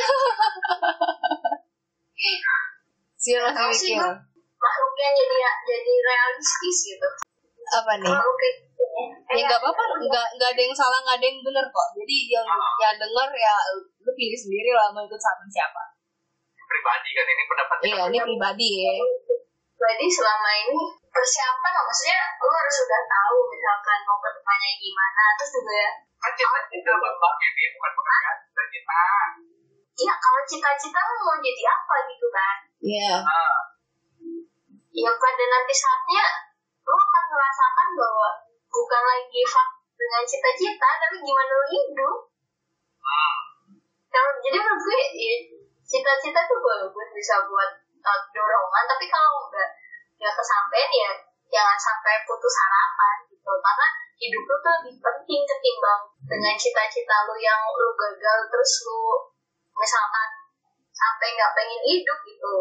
Sih 3.22 3.38
mikir. 3.38 4.02
Makhluknya 4.58 5.10
jadi 5.14 5.38
jadi 5.62 5.94
realistis 6.10 6.78
gitu. 6.90 7.08
Apa 7.78 7.94
nih? 8.02 8.10
Makhluk 8.10 8.36
kayak 8.42 8.56
gitu. 8.66 8.86
Ya 9.30 9.42
nggak 9.46 9.62
apa-apa, 9.62 9.84
nggak 10.10 10.28
nggak 10.42 10.50
ada 10.58 10.62
yang 10.66 10.74
salah, 10.74 11.00
nggak 11.06 11.22
ada 11.22 11.26
yang 11.30 11.40
benar 11.46 11.66
kok. 11.70 11.88
Jadi 12.02 12.18
yang 12.34 12.48
yang 12.82 12.98
denger 12.98 13.30
ya 13.38 13.56
lu 13.78 14.12
pilih 14.18 14.40
sendiri 14.42 14.74
lah 14.74 14.90
mau 14.90 15.06
ikut 15.06 15.22
sama 15.22 15.46
siapa. 15.54 15.93
Pribadi 16.74 17.10
kan, 17.14 17.26
ini 17.30 17.44
pendapat 17.46 17.76
Iya 17.86 18.02
ini 18.10 18.18
pribadi 18.26 18.70
ya. 18.82 18.96
Jadi 19.78 20.06
selama 20.10 20.50
ini 20.58 20.80
persiapan 21.14 21.74
maksudnya 21.86 22.20
lu 22.42 22.50
harus 22.50 22.76
sudah 22.82 23.02
tahu 23.06 23.38
misalkan 23.54 24.00
mau 24.10 24.18
ke 24.18 24.30
depannya 24.34 24.72
gimana 24.82 25.24
terus 25.38 25.52
juga 25.62 25.86
Kan 26.24 26.32
cita-cita 26.40 26.94
bapak 26.96 27.34
ini 27.44 27.64
bukan 27.76 27.92
pekerjaan, 28.00 28.36
cita-cita. 28.48 29.04
ya 30.08 30.14
kalau 30.16 30.42
cita-cita 30.48 31.00
lu 31.04 31.16
mau 31.20 31.36
jadi 31.36 31.64
apa 31.68 31.96
gitu 32.08 32.28
kan 32.32 32.58
Iya. 32.80 33.12
Nah, 33.28 33.60
ya 34.96 35.12
pada 35.20 35.46
nanti 35.52 35.74
saatnya 35.76 36.24
lu 36.88 36.96
akan 36.96 37.24
merasakan 37.28 37.88
bahwa 38.00 38.30
bukan 38.72 39.04
lagi 39.04 39.42
fak 39.44 39.68
dengan 40.00 40.24
cita-cita 40.24 40.90
tapi 41.00 41.16
gimana 41.20 41.52
lu 41.60 41.68
hidup 41.68 42.18
hmm. 43.04 43.36
kalau 44.08 44.32
jadi 44.40 44.58
menurut 44.64 44.80
gue 44.80 45.00
ya, 45.12 45.36
cita-cita 45.94 46.42
tuh 46.50 46.58
bagus 46.58 47.08
bisa 47.14 47.38
buat 47.46 47.70
uh, 48.02 48.22
dorongan 48.34 48.84
tapi 48.90 49.06
kalau 49.14 49.46
udah 49.46 49.70
nggak 50.18 50.34
kesampaian 50.34 50.90
ya 50.90 51.12
jangan 51.54 51.78
sampai 51.78 52.18
putus 52.26 52.56
harapan 52.58 53.30
gitu. 53.30 53.54
Karena 53.62 53.88
hidup 54.18 54.42
lu 54.42 54.56
tuh 54.58 54.74
lebih 54.82 54.96
penting 54.98 55.42
ketimbang 55.46 56.02
dengan 56.26 56.56
cita-cita 56.58 57.30
lu 57.30 57.38
yang 57.38 57.62
lu 57.78 57.94
gagal 57.94 58.40
terus 58.50 58.74
lu 58.90 59.30
misalkan 59.78 60.30
sampai 60.90 61.30
nggak 61.38 61.54
pengen 61.54 61.82
hidup 61.86 62.20
gitu. 62.26 62.56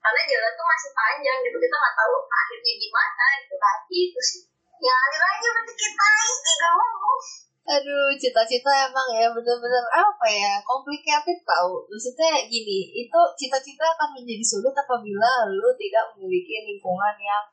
Karena 0.00 0.20
jalan 0.24 0.52
tuh 0.56 0.64
masih 0.64 0.90
panjang 0.96 1.38
gitu 1.44 1.56
kita 1.60 1.76
nggak 1.76 1.96
tahu 2.00 2.14
akhirnya 2.24 2.72
gimana 2.80 3.26
gitu. 3.44 3.54
Kan 3.60 3.76
gitu 3.92 4.20
sih. 4.24 4.42
Ya 4.80 4.96
akhir 4.96 5.20
aja 5.20 5.48
berarti 5.52 5.74
kita 5.76 6.08
tidak 6.40 6.72
mau 6.72 7.20
Aduh, 7.60 8.08
cita-cita 8.16 8.72
emang 8.88 9.08
ya 9.12 9.28
bener-bener 9.30 9.84
apa 9.92 10.26
ya 10.26 10.56
complicated 10.64 11.38
tau. 11.44 11.84
Maksudnya 11.86 12.42
gini, 12.48 12.88
itu 12.96 13.20
cita-cita 13.36 13.84
akan 13.94 14.16
menjadi 14.16 14.42
sulit 14.42 14.72
apabila 14.72 15.44
lu 15.46 15.70
tidak 15.76 16.16
memiliki 16.16 16.64
lingkungan 16.66 17.14
yang 17.20 17.44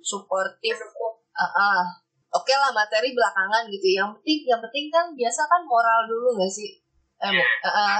suportif. 0.00 0.78
Ah, 1.34 1.42
ah. 1.42 1.82
Oke 2.28 2.52
lah 2.52 2.70
materi 2.70 3.16
belakangan 3.16 3.66
gitu. 3.72 3.98
Yang 3.98 4.20
penting, 4.20 4.38
yang 4.46 4.60
penting 4.62 4.86
kan 4.92 5.06
biasa 5.16 5.42
kan 5.48 5.62
moral 5.64 6.04
dulu 6.06 6.36
gak 6.38 6.52
sih? 6.52 6.78
Eh, 7.18 7.42
ah, 7.66 7.68
ah. 7.68 7.98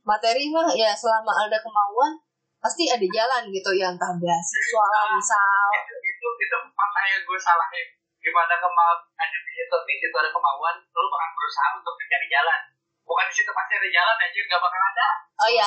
materi 0.00 0.48
mah 0.48 0.72
ya 0.72 0.96
selama 0.96 1.28
ada 1.44 1.60
kemauan 1.60 2.16
pasti 2.60 2.88
ada 2.88 3.04
jalan 3.04 3.48
gitu 3.52 3.70
ya 3.76 3.92
entah 3.92 4.12
beasiswa 4.16 4.88
misal. 5.16 5.64
itu 5.76 5.96
itu 5.96 6.28
itu 6.44 6.56
makanya 6.76 7.16
gue 7.24 7.38
salahnya 7.40 7.99
gimana 8.20 8.54
kemauan 8.60 9.00
ada 9.16 9.36
di 9.40 9.52
situ 9.56 9.76
nih 9.88 9.96
itu 9.96 10.16
ada 10.16 10.30
kemauan 10.30 10.76
lu 10.76 11.08
bakal 11.08 11.30
berusaha 11.34 11.68
untuk 11.80 11.94
mencari 11.96 12.26
jalan. 12.28 12.60
Bukan 13.08 13.26
di 13.26 13.34
situ 13.34 13.50
pasti 13.50 13.72
ada 13.74 13.88
jalan 13.90 14.16
aja 14.20 14.40
nggak 14.44 14.60
bakal 14.60 14.80
ada. 14.80 15.08
Oh 15.40 15.50
ya, 15.50 15.66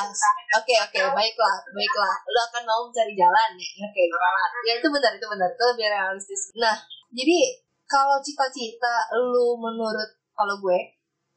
oke 0.53 0.75
oke 0.85 0.99
baiklah 1.17 1.55
baiklah. 1.73 2.15
Lu 2.29 2.39
akan 2.39 2.63
mau 2.63 2.81
mencari 2.85 3.13
jalan 3.17 3.49
ya, 3.57 3.69
oke. 3.89 4.03
Ya 4.69 4.73
itu 4.77 4.87
benar 4.87 5.11
itu 5.17 5.27
benar. 5.27 5.49
Itu 5.49 5.63
lebih 5.73 5.87
realistis. 5.89 6.41
Nah 6.55 6.77
jadi 7.09 7.37
kalau 7.89 8.17
cita-cita 8.21 9.09
lu 9.17 9.57
menurut 9.57 10.09
kalau 10.33 10.57
gue, 10.61 10.79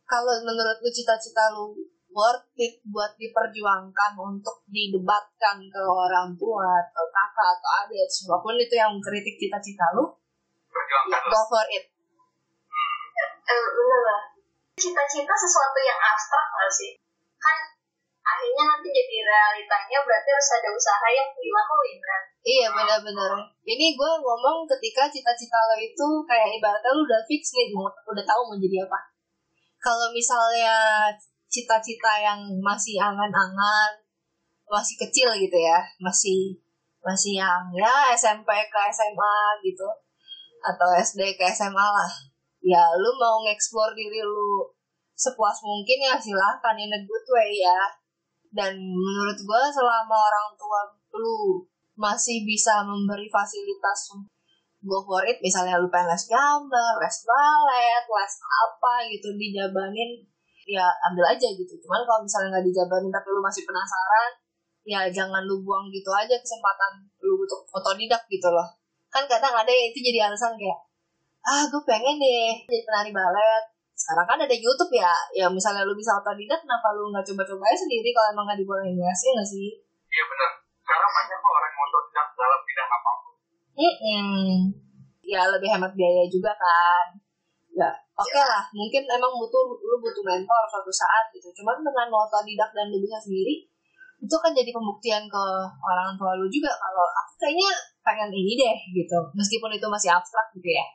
kalau 0.09 0.33
menurut 0.45 0.77
lu 0.81 0.91
cita-cita 0.93 1.53
lu 1.53 1.77
worth 2.17 2.49
it 2.57 2.81
buat 2.89 3.13
diperjuangkan 3.21 4.17
untuk 4.17 4.65
didebatkan 4.73 5.61
ke 5.69 5.83
orang 5.85 6.33
tua 6.41 6.81
atau 6.81 7.05
kakak 7.13 7.49
atau 7.61 7.71
adik 7.85 8.09
siapa 8.09 8.41
pun 8.41 8.57
itu 8.57 8.73
yang 8.73 8.89
mengkritik 8.97 9.37
cita-cita 9.37 9.85
lu, 9.93 10.09
ya 10.77 10.83
perjuangkan 10.85 11.23
go 11.33 11.41
for 11.49 11.65
it. 11.73 11.85
eh, 13.49 13.67
bener 13.73 14.01
lah 14.05 14.23
cita-cita 14.77 15.33
sesuatu 15.33 15.79
yang 15.81 15.97
abstrak 15.97 16.47
nggak 16.53 16.69
sih 16.69 16.93
kan 17.41 17.59
akhirnya 18.21 18.65
nanti 18.69 18.89
jadi 18.93 19.17
realitanya 19.25 19.99
berarti 20.05 20.29
harus 20.29 20.51
ada 20.61 20.69
usaha 20.69 21.07
yang 21.09 21.29
dilakuin 21.33 21.99
kan 22.05 22.23
Iya 22.47 22.71
benar-benar. 22.71 23.43
Ini 23.67 23.99
gue 23.99 24.13
ngomong 24.23 24.71
ketika 24.71 25.11
cita-cita 25.11 25.59
lo 25.67 25.75
itu 25.83 26.07
kayak 26.31 26.55
ibaratnya 26.55 26.95
lu 26.95 27.03
udah 27.03 27.19
fix 27.27 27.51
nih, 27.51 27.75
udah 27.75 28.23
tahu 28.23 28.41
mau 28.47 28.55
jadi 28.55 28.87
apa. 28.87 29.03
Kalau 29.83 30.15
misalnya 30.15 31.11
cita-cita 31.51 32.23
yang 32.23 32.39
masih 32.63 33.03
angan-angan, 33.03 33.99
masih 34.71 34.95
kecil 34.95 35.35
gitu 35.35 35.59
ya, 35.59 35.83
masih 35.99 36.55
masih 37.03 37.43
yang 37.43 37.67
ya 37.75 38.15
SMP 38.15 38.47
ke 38.47 38.81
SMA 38.95 39.37
gitu, 39.67 39.91
atau 40.67 40.89
SD 40.99 41.39
ke 41.39 41.45
SMA 41.55 41.87
lah. 41.87 42.11
Ya 42.63 42.83
lu 42.99 43.11
mau 43.15 43.47
ngeksplor 43.47 43.95
diri 43.95 44.21
lu 44.23 44.67
sepuas 45.15 45.63
mungkin 45.63 45.99
ya 46.03 46.19
silahkan 46.19 46.77
in 46.77 46.91
a 46.91 47.01
good 47.07 47.27
way 47.31 47.63
ya. 47.63 47.81
Dan 48.51 48.75
menurut 48.79 49.39
gue 49.39 49.63
selama 49.71 50.17
orang 50.17 50.49
tua 50.59 50.81
lu 51.17 51.63
masih 51.97 52.45
bisa 52.45 52.85
memberi 52.85 53.31
fasilitas 53.33 54.13
go 54.87 55.03
for 55.03 55.25
it 55.27 55.41
misalnya 55.41 55.81
lu 55.81 55.89
pengen 55.91 56.13
les 56.13 56.25
gambar, 56.29 56.93
les 57.01 57.17
balet, 57.27 58.05
les 58.07 58.35
apa 58.39 58.95
gitu 59.11 59.29
dijabanin 59.35 60.11
ya 60.67 60.87
ambil 61.11 61.25
aja 61.31 61.49
gitu 61.55 61.75
cuman 61.87 62.03
kalau 62.03 62.21
misalnya 62.27 62.59
nggak 62.59 62.67
dijabanin 62.67 63.11
tapi 63.11 63.29
lu 63.31 63.39
masih 63.39 63.63
penasaran 63.63 64.31
ya 64.83 65.07
jangan 65.11 65.43
lu 65.47 65.63
buang 65.63 65.87
gitu 65.95 66.11
aja 66.11 66.35
kesempatan 66.35 67.07
lu 67.23 67.39
untuk 67.39 67.63
otodidak 67.71 68.23
gitu 68.27 68.51
loh 68.51 68.67
kan 69.17 69.25
kadang 69.25 69.57
ada 69.57 69.73
yang 69.73 69.89
itu 69.89 70.13
jadi 70.13 70.29
alasan 70.29 70.53
kayak 70.61 70.77
ah 71.49 71.65
gue 71.65 71.83
pengen 71.89 72.21
deh 72.21 72.53
jadi 72.69 72.85
penari 72.85 73.17
balet 73.17 73.65
sekarang 73.97 74.29
kan 74.29 74.39
ada 74.45 74.53
YouTube 74.53 74.93
ya 74.93 75.09
ya 75.33 75.49
misalnya 75.49 75.89
lu 75.89 75.97
bisa 75.97 76.13
otodidak 76.21 76.61
kenapa 76.61 76.93
lu 76.93 77.09
nggak 77.09 77.25
coba-coba 77.25 77.65
aja 77.65 77.89
sendiri 77.89 78.13
kalau 78.13 78.29
emang 78.37 78.45
nggak 78.53 78.61
dibolehin 78.61 79.01
ya 79.01 79.09
sih 79.17 79.33
nggak 79.33 79.49
sih 79.49 79.73
iya 80.13 80.25
benar 80.29 80.51
sekarang 80.85 81.11
banyak 81.17 81.39
kok 81.41 81.53
orang 81.57 81.73
yang 81.73 81.85
untuk 81.89 82.03
tidak 82.13 82.29
dalam 82.37 82.61
bidang 82.61 82.91
apa 82.93 83.11
pun 83.25 83.35
Mm-mm. 83.77 84.73
Ya 85.27 85.43
lebih 85.53 85.69
hemat 85.69 85.93
biaya 85.93 86.25
juga 86.31 86.55
kan. 86.57 87.13
Ya 87.77 87.93
oke 88.17 88.41
lah. 88.41 88.65
Mungkin 88.73 89.05
emang 89.05 89.37
butuh 89.37 89.77
lu 89.77 90.01
butuh 90.01 90.25
mentor 90.25 90.63
suatu 90.71 90.89
saat 90.89 91.29
gitu. 91.35 91.53
Cuman 91.61 91.85
dengan 91.85 92.09
otodidak 92.09 92.73
dan 92.73 92.89
lu 92.89 93.03
bisa 93.03 93.21
sendiri, 93.21 93.69
itu 94.17 94.37
kan 94.41 94.53
jadi 94.57 94.71
pembuktian 94.73 95.29
ke 95.29 95.45
orang 95.85 96.17
tua 96.17 96.33
lu 96.35 96.49
juga 96.49 96.73
kalau 96.73 97.05
aku 97.05 97.33
kayaknya 97.45 97.71
pengen 98.01 98.31
ini 98.33 98.57
deh 98.57 98.77
gitu. 98.97 99.19
Meskipun 99.37 99.71
itu 99.77 99.87
masih 99.87 100.11
abstrak 100.15 100.49
gitu 100.57 100.69
ya. 100.73 100.87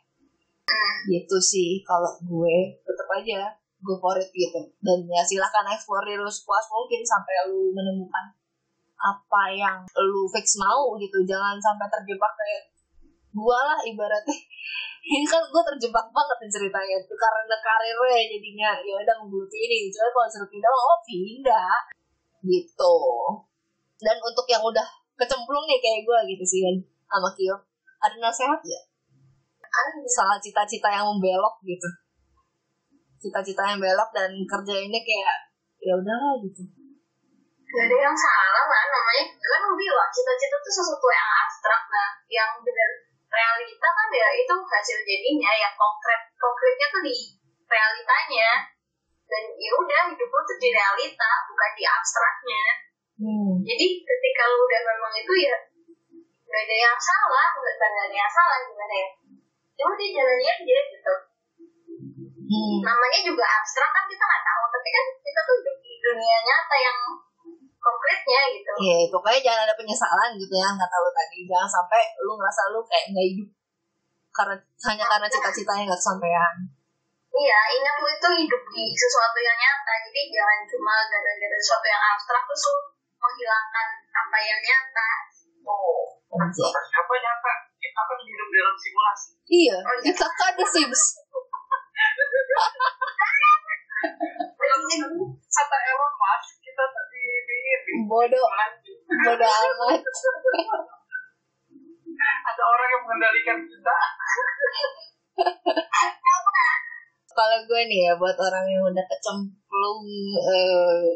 Gitu 1.06 1.38
sih 1.38 1.82
kalau 1.86 2.10
gue 2.22 2.56
tetap 2.82 3.08
aja 3.14 3.54
go 3.82 3.98
for 4.02 4.18
it 4.18 4.30
gitu. 4.34 4.62
Dan 4.82 5.06
ya 5.06 5.22
silahkan 5.22 5.66
explore 5.70 6.06
diri 6.06 6.18
lu 6.18 6.32
sepuas 6.32 6.66
mungkin 6.74 7.02
sampai 7.06 7.36
lu 7.50 7.70
menemukan 7.74 8.26
apa 9.02 9.44
yang 9.54 9.78
lu 9.86 10.26
fix 10.34 10.58
mau 10.58 10.98
gitu. 10.98 11.22
Jangan 11.26 11.62
sampai 11.62 11.88
terjebak 11.90 12.34
kayak 12.34 12.72
gua 13.32 13.60
lah 13.64 13.80
ibaratnya 13.88 14.36
ini 15.16 15.26
kan 15.26 15.42
gue 15.42 15.64
terjebak 15.74 16.06
banget 16.14 16.38
nih 16.46 16.52
ceritanya 16.52 16.98
tuh 17.08 17.18
karena 17.18 17.58
karirnya 17.58 18.20
jadinya 18.28 18.70
ya 18.84 18.94
udah 19.02 19.16
ngebutuh 19.24 19.58
ini 19.58 19.90
cuma 19.90 20.08
kalau 20.14 20.30
suruh 20.30 20.50
pindah 20.52 20.70
oh 20.70 21.00
pindah 21.08 21.74
gitu. 22.42 22.96
Dan 24.02 24.18
untuk 24.18 24.46
yang 24.50 24.62
udah 24.66 24.88
kecemplung 25.18 25.66
nih 25.70 25.80
kayak 25.80 26.02
gue 26.02 26.20
gitu 26.34 26.44
sih 26.46 26.60
kan 26.66 26.76
sama 27.12 27.30
Kio 27.38 27.54
ada 28.02 28.18
nasihat 28.18 28.58
gak 28.58 28.84
soal 30.10 30.38
cita-cita 30.42 30.90
yang 30.90 31.06
membelok 31.06 31.62
gitu. 31.64 31.90
Cita-cita 33.22 33.62
yang 33.70 33.80
belok 33.80 34.10
dan 34.12 34.34
kerja 34.50 34.76
ini 34.82 35.00
kayak 35.06 35.38
ya 35.86 35.94
udahlah 35.94 36.42
gitu. 36.42 36.66
Gak 37.72 37.86
ada 37.88 37.98
yang 38.10 38.18
salah 38.18 38.66
lah 38.68 38.84
namanya 38.90 39.24
kan 39.38 39.62
bilang 39.78 40.10
cita-cita 40.12 40.58
itu 40.60 40.70
sesuatu 40.76 41.08
yang 41.14 41.30
abstrak 41.46 41.84
nah 41.88 42.10
yang 42.28 42.52
bener 42.60 42.90
realita 43.32 43.88
kan 43.88 44.08
ya 44.12 44.28
itu 44.36 44.56
hasil 44.60 44.98
jadinya 45.08 45.52
yang 45.56 45.74
konkret 45.80 46.22
konkretnya 46.36 46.88
tuh 46.92 47.02
di 47.06 47.16
realitanya 47.72 48.68
dan 49.32 49.44
ya 49.56 49.72
udah 49.80 50.02
hidup 50.12 50.28
lu 50.28 50.42
tuh 50.44 50.58
di 50.60 50.70
realita 50.76 51.32
bukan 51.48 51.72
di 51.80 51.84
abstraknya 51.88 52.64
hmm. 53.24 53.54
jadi 53.64 53.88
ketika 54.04 54.44
lu 54.52 54.60
udah 54.68 54.82
memang 54.92 55.14
itu 55.16 55.34
ya 55.48 55.56
gak 56.52 56.64
ada 56.68 56.76
yang 56.76 56.98
salah 57.00 57.48
bukan 57.56 57.74
gak 57.80 58.06
ada 58.12 58.18
yang 58.20 58.32
salah 58.32 58.58
gimana 58.68 58.94
ya 58.94 59.10
ya 59.80 59.84
udah 59.88 60.08
jalani 60.12 60.46
aja 60.52 60.80
gitu 60.92 61.14
Hmm. 62.52 62.84
namanya 62.84 63.20
juga 63.24 63.48
abstrak 63.48 63.96
kan 63.96 64.04
kita 64.12 64.20
nggak 64.20 64.44
tahu 64.44 64.64
tapi 64.76 64.90
kan 64.92 65.06
kita 65.24 65.40
tuh 65.48 65.58
di 65.64 65.94
dunia 66.04 66.38
nyata 66.44 66.76
yang 66.76 67.00
konkretnya 67.80 68.42
gitu 68.52 68.72
Iya, 68.76 68.98
pokoknya 69.08 69.40
jangan 69.40 69.62
ada 69.64 69.76
penyesalan 69.80 70.36
gitu 70.36 70.54
ya, 70.60 70.68
nggak 70.76 70.92
tahu 70.92 71.08
tadi. 71.16 71.48
Jangan 71.48 71.70
sampai 71.72 72.02
lu 72.28 72.36
ngerasa 72.36 72.76
lu 72.76 72.84
kayak 72.84 73.16
nggak 73.16 73.28
hidup 73.32 73.50
karena 74.36 74.56
hanya 74.84 75.06
karena 75.08 75.28
cita-citanya 75.32 75.84
nggak 75.88 76.02
kesampaian. 76.04 76.56
Iya, 77.32 77.60
ingat 77.80 77.96
lu 78.04 78.08
itu 78.12 78.28
hidup 78.44 78.64
di 78.76 78.84
sesuatu 78.92 79.40
yang 79.40 79.56
nyata. 79.56 79.94
Jadi 80.04 80.22
jangan 80.36 80.60
cuma 80.68 80.96
gara-gara 81.08 81.58
sesuatu 81.58 81.88
yang 81.88 82.04
abstrak 82.12 82.44
terus 82.44 82.64
lu 82.68 82.76
menghilangkan 83.22 83.88
apa 84.12 84.38
yang 84.44 84.60
nyata. 84.60 85.10
oh 85.62 86.10
siapa 86.32 87.14
nyata 87.22 87.52
kita 87.78 88.02
kan 88.02 88.20
hidup 88.24 88.48
dalam 88.50 88.76
simulasi 88.78 89.30
Iya, 89.46 89.78
kita 90.02 90.26
kan 90.26 90.52
The 90.58 90.66
Sims. 90.66 91.04
kata 95.52 95.78
Elon 95.92 96.14
Musk 96.18 96.50
kita 96.66 96.84
tadi 96.88 97.22
di 97.46 97.58
Bodoh, 98.10 98.48
bodoh 99.22 99.52
amat. 99.52 100.02
ada 102.22 102.64
orang 102.64 102.88
yang 102.90 103.02
mengendalikan 103.06 103.58
kita 103.68 103.96
Kalau 107.32 107.58
gue 107.66 107.82
nih 107.88 108.12
ya, 108.12 108.14
buat 108.20 108.36
orang 108.36 108.66
yang 108.68 108.84
udah 108.86 109.06
kecemplung, 109.08 110.04
eh, 110.38 111.08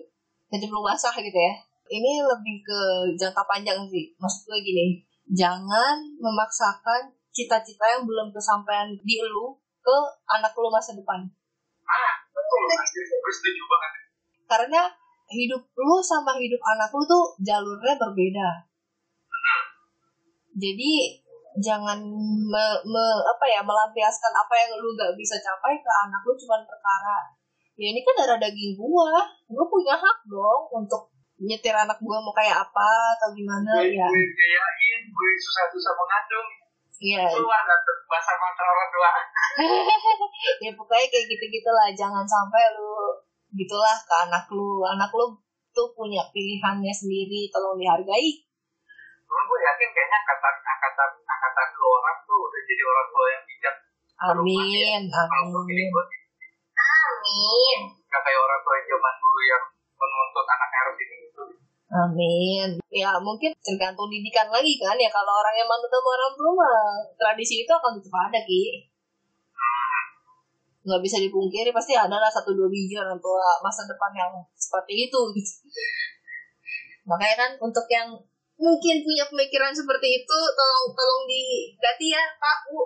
kecemplung 0.52 0.86
basah 0.86 1.14
gitu 1.20 1.36
ya. 1.36 1.54
Ini 1.86 2.26
lebih 2.26 2.66
ke 2.66 2.80
jangka 3.20 3.44
panjang 3.46 3.78
sih. 3.92 4.16
Maksud 4.18 4.50
gue 4.50 4.60
gini, 4.64 5.06
jangan 5.32 6.02
memaksakan 6.18 7.14
cita-cita 7.36 7.84
yang 7.84 8.08
belum 8.08 8.32
kesampaian 8.32 8.96
di 9.04 9.20
lu 9.28 9.60
ke 9.84 9.98
anak 10.32 10.56
lu 10.56 10.72
masa 10.72 10.96
depan. 10.96 11.22
ah 11.86 12.18
betul 12.34 12.62
pasti 12.74 12.98
gue 13.06 13.34
setuju 13.38 13.64
banget 13.70 13.92
karena 14.50 14.82
hidup 15.30 15.62
lu 15.78 15.98
sama 16.02 16.34
hidup 16.38 16.58
anak 16.74 16.90
lu 16.90 17.06
tuh 17.06 17.26
jalurnya 17.46 17.94
berbeda 17.98 18.50
jadi 20.58 20.92
jangan 21.62 22.00
me, 22.46 22.66
me- 22.84 23.24
apa 23.26 23.46
ya 23.48 23.64
melampiaskan 23.64 24.34
apa 24.36 24.54
yang 24.56 24.76
lu 24.76 24.92
gak 24.96 25.16
bisa 25.16 25.40
capai 25.40 25.80
ke 25.80 25.92
anak 26.08 26.22
lu 26.24 26.36
cuman 26.36 26.62
perkara 26.68 27.32
ya 27.76 27.92
ini 27.92 28.04
kan 28.04 28.16
darah 28.16 28.40
daging 28.40 28.76
gua 28.76 29.24
gua 29.48 29.66
punya 29.68 29.96
hak 29.96 30.18
dong 30.28 30.64
untuk 30.72 31.16
nyetir 31.36 31.76
anak 31.76 32.00
gue 32.00 32.18
mau 32.24 32.32
kayak 32.32 32.64
apa 32.64 32.90
atau 33.20 33.36
gimana 33.36 33.84
gue 33.84 33.92
ya. 33.92 34.08
gue 34.08 34.24
gayain 34.32 35.02
gue 35.12 35.30
susah-susah 35.44 35.94
mengandung. 36.00 36.50
Iya. 36.96 37.28
Keluar 37.28 37.60
bahasa 38.08 38.32
mata 38.40 38.64
orang 38.64 38.90
tua. 38.92 39.12
Ya 40.64 40.72
pokoknya 40.72 41.08
kayak 41.12 41.26
gitu 41.32 41.44
gitulah 41.48 41.92
jangan 41.92 42.24
sampai 42.24 42.72
lu 42.76 43.20
gitulah 43.52 43.96
ke 44.00 44.16
anak 44.28 44.48
lu. 44.48 44.80
Anak 44.88 45.12
lu 45.12 45.36
tuh 45.76 45.92
punya 45.92 46.24
pilihannya 46.32 46.92
sendiri 46.96 47.52
tolong 47.52 47.76
dihargai 47.76 48.48
Cuman 49.36 49.52
gue 49.52 49.60
yakin 49.68 49.90
kayaknya 49.92 50.18
angkatan 50.24 50.56
angkatan 50.64 51.10
angkatan 51.28 51.68
lu 51.76 51.88
orang 51.92 52.18
tuh 52.24 52.40
udah 52.40 52.62
jadi 52.64 52.84
orang 52.88 53.08
tua 53.12 53.26
yang 53.28 53.44
bijak 53.44 53.76
amin 54.16 55.02
gue 55.12 55.28
amin 55.28 55.88
Amin. 56.96 57.80
gak 58.08 58.22
kayak 58.24 58.40
orang 58.40 58.62
tua 58.64 58.74
yang 58.80 58.88
zaman 58.96 59.16
dulu 59.20 59.40
yang 59.44 59.64
menuntut 60.00 60.46
anaknya 60.48 60.78
harus 60.80 60.98
ini 61.04 61.16
gitu 61.28 61.44
Amin. 61.92 62.70
Ya 62.88 63.12
mungkin 63.20 63.52
tergantung 63.60 64.08
didikan 64.08 64.48
lagi 64.48 64.80
kan 64.80 64.96
ya 64.96 65.12
kalau 65.12 65.36
orang 65.36 65.56
yang 65.60 65.68
manut 65.68 65.92
sama 65.92 66.16
orang 66.16 66.34
tua 66.40 66.52
mah 66.56 66.80
tradisi 67.20 67.68
itu 67.68 67.72
akan 67.76 68.00
tetap 68.00 68.16
ada 68.32 68.40
ki. 68.40 68.88
Nggak 70.88 71.02
bisa 71.04 71.20
dipungkiri 71.20 71.76
pasti 71.76 71.92
ada 71.92 72.16
lah 72.24 72.32
satu 72.32 72.56
dua 72.56 72.72
biji 72.72 72.96
orang 72.96 73.20
tua 73.20 73.60
masa 73.60 73.84
depan 73.84 74.16
yang 74.16 74.32
seperti 74.56 75.12
itu 75.12 75.20
gitu. 75.36 75.52
Makanya 77.04 77.36
kan 77.36 77.52
untuk 77.60 77.84
yang 77.92 78.16
mungkin 78.56 78.96
punya 79.04 79.26
pemikiran 79.28 79.76
seperti 79.76 80.24
itu 80.24 80.40
tolong 80.56 80.88
tolong 80.96 81.24
diganti 81.28 82.08
ya 82.12 82.24
Pak 82.40 82.58
Bu. 82.72 82.82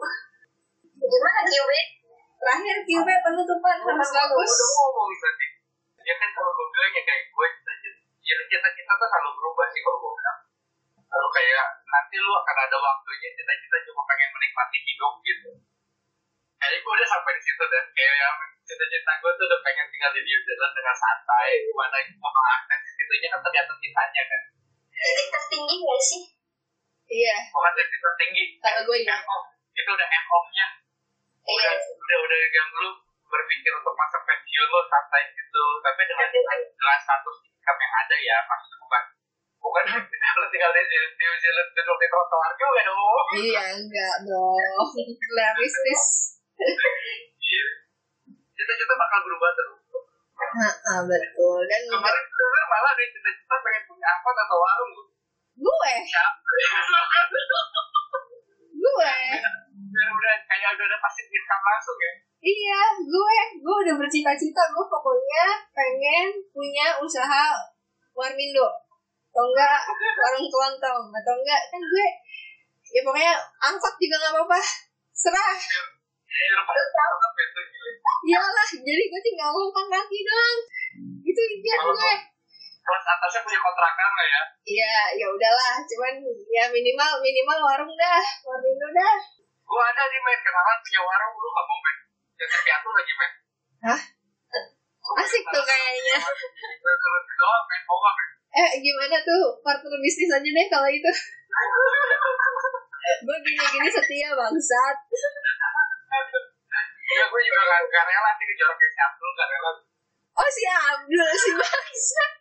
Gimana 1.00 1.42
QB? 1.46 1.72
Terakhir 2.40 2.78
QB 2.88 3.08
penutupan 3.08 3.78
harus 3.84 4.10
bagus. 4.10 4.54
ngomong 4.54 5.12
tadi 5.20 5.60
ya 6.10 6.16
kan 6.18 6.30
kalau 6.34 6.52
gue 6.58 6.68
bilang 6.74 6.94
ya 6.98 7.04
kayak 7.06 7.24
gue 7.30 7.48
ya 8.26 8.36
cita-cita 8.50 8.94
tuh 8.98 9.08
selalu 9.10 9.32
berubah 9.38 9.68
sih 9.70 9.82
kalau 9.86 9.98
gue 10.02 10.12
bilang 10.18 10.40
lalu 11.10 11.30
kayak 11.38 11.66
nanti 11.86 12.16
lu 12.18 12.34
akan 12.34 12.58
ada 12.66 12.78
waktunya 12.82 13.30
cita-cita 13.38 13.78
cuma 13.90 14.02
pengen 14.10 14.30
menikmati 14.34 14.78
hidup 14.82 15.14
gitu 15.22 15.50
kayaknya 16.58 16.78
gue 16.82 16.94
udah 16.98 17.08
sampai 17.10 17.32
di 17.38 17.42
situ 17.46 17.64
dan 17.70 17.86
kayak 17.94 18.16
yang 18.18 18.38
cita-cita 18.66 19.12
gue 19.22 19.32
tuh 19.38 19.46
udah 19.50 19.60
pengen 19.62 19.86
tinggal 19.94 20.12
di 20.14 20.22
New 20.26 20.40
Zealand 20.46 20.74
dengan 20.74 20.96
santai 20.98 21.50
gimana 21.70 21.98
apa 22.02 22.42
akses 22.58 22.82
situnya 22.98 23.28
kan 23.30 23.42
tergantung 23.46 23.80
kitanya 23.82 24.24
kan 24.26 24.42
Titik 25.00 25.28
tertinggi 25.30 25.76
gak 25.80 26.02
sih? 26.04 26.22
Iya, 27.10 27.36
bukan 27.50 27.72
titik 27.74 28.00
tertinggi 28.00 28.44
kata 28.60 28.80
gue 28.84 28.98
ya. 29.02 29.18
off 29.18 29.46
itu 29.72 29.90
udah 29.90 30.08
end 30.08 30.28
off-nya 30.30 30.68
Iya. 31.42 31.72
udah 31.74 31.98
udah 31.98 32.18
udah 32.22 32.40
yang 32.52 32.70
lu 32.70 32.90
berpikir 33.26 33.72
untuk 33.74 33.96
masa 33.96 34.20
pensiun 34.22 34.68
lu 34.68 34.80
santai 34.86 35.24
gitu 35.32 35.64
tapi 35.82 36.02
dengan 36.04 36.28
dengan 36.30 36.60
status 37.00 37.38
income 37.42 37.80
yang 37.80 37.94
ada 37.96 38.16
ya 38.20 38.38
maksudnya 38.44 38.78
bukan 38.78 39.04
bukan 39.58 39.84
lu 40.38 40.46
tinggal 40.52 40.70
di 40.70 40.82
di 40.84 40.98
New 41.16 41.34
Zealand 41.36 41.70
duduk 41.72 41.98
di 41.98 42.08
trotoar 42.08 42.52
juga 42.54 42.82
dong 42.84 43.26
Iya 43.40 43.64
enggak 43.74 44.16
dong. 44.28 44.86
Realistis. 45.34 46.04
Iya. 47.40 47.66
cita-cita 48.52 48.94
bakal 48.94 49.20
berubah 49.24 49.50
terus 49.56 49.79
Heeh, 50.40 51.00
betul. 51.04 51.60
Dan 51.68 51.82
kemarin 51.92 52.24
kemarin 52.32 52.68
malah 52.72 52.92
ada 52.96 53.04
cita-cita 53.12 53.56
pengen 53.60 53.84
punya 53.86 54.08
angkot 54.16 54.36
atau 54.40 54.58
warung. 54.58 54.94
Gue, 55.60 55.94
gue, 58.80 59.16
dan 59.92 60.08
udah 60.08 60.36
kayak 60.48 60.70
udah 60.80 60.86
ada 60.88 60.98
pasti 61.04 61.28
income 61.28 61.64
langsung 61.68 62.00
ya. 62.00 62.14
Iya 62.40 62.82
gue, 63.04 63.38
gue 63.60 63.76
udah 63.84 63.96
bercita-cita. 64.00 64.64
Gue 64.72 64.86
pokoknya 64.88 65.60
pengen 65.76 66.40
punya 66.56 66.96
usaha 67.04 67.60
warmindo, 68.16 68.68
atau 69.36 69.44
enggak 69.52 69.84
warung 69.92 70.48
kelontong, 70.48 71.04
atau 71.12 71.34
enggak 71.36 71.62
kan 71.68 71.82
gue 71.84 72.08
ya 72.90 73.02
pokoknya 73.04 73.36
angkot 73.60 73.94
juga 74.00 74.16
nggak 74.16 74.34
apa-apa, 74.40 74.60
serah. 75.12 75.60
Iyalah, 78.20 78.68
jadi 78.70 79.04
gue 79.10 79.22
tinggal 79.26 79.50
ngomong 79.50 79.88
kaki 79.90 80.20
doang. 80.22 80.60
Itu 81.26 81.42
impian 81.58 81.80
Kalau 81.80 81.96
gue. 81.96 82.14
kelas 82.80 83.06
atasnya 83.06 83.42
punya 83.46 83.60
kontrakan 83.62 84.10
lah 84.18 84.26
ya 84.26 84.42
Iya, 84.66 84.96
ya 85.22 85.28
udahlah. 85.30 85.76
Cuman 85.86 86.14
ya 86.50 86.64
minimal 86.70 87.12
minimal 87.22 87.60
warung 87.62 87.94
dah, 87.94 88.24
warmindo 88.46 88.90
dah. 88.92 89.18
gua 89.62 89.86
ada 89.86 90.02
nih 90.10 90.18
main 90.18 90.42
kenalan 90.42 90.78
punya 90.82 91.02
warung 91.06 91.34
lu 91.38 91.46
gak 91.48 91.66
mau 91.70 91.78
main 91.78 91.98
yang 92.42 92.50
terpiatu 92.50 92.90
lagi 92.90 93.14
main 93.14 93.32
Hah? 93.86 94.02
Asik 95.22 95.46
tuh 95.46 95.62
kayaknya. 95.62 96.18
Eh 98.50 98.72
gimana 98.82 99.18
tuh 99.22 99.44
partner 99.62 99.94
bisnis 100.02 100.34
aja 100.34 100.50
deh 100.50 100.68
kalau 100.74 100.90
itu. 100.90 101.06
gue 103.26 103.38
gini-gini 103.46 103.90
setia 103.90 104.30
bangsat. 104.34 104.98
Ya 107.10 107.24
gue 107.26 107.42
juga 107.42 107.62
gak, 107.66 107.82
gak 107.90 108.06
rela 108.06 108.32
sih 108.38 108.46
dijorokin 108.46 108.90
si 108.94 109.00
Abdul 109.02 109.32
gak 109.34 109.50
rela 109.50 109.72
Oh 110.40 110.50
si 110.50 110.64
Abdul 110.64 111.30
si 111.36 111.52
bangsat. 111.52 112.32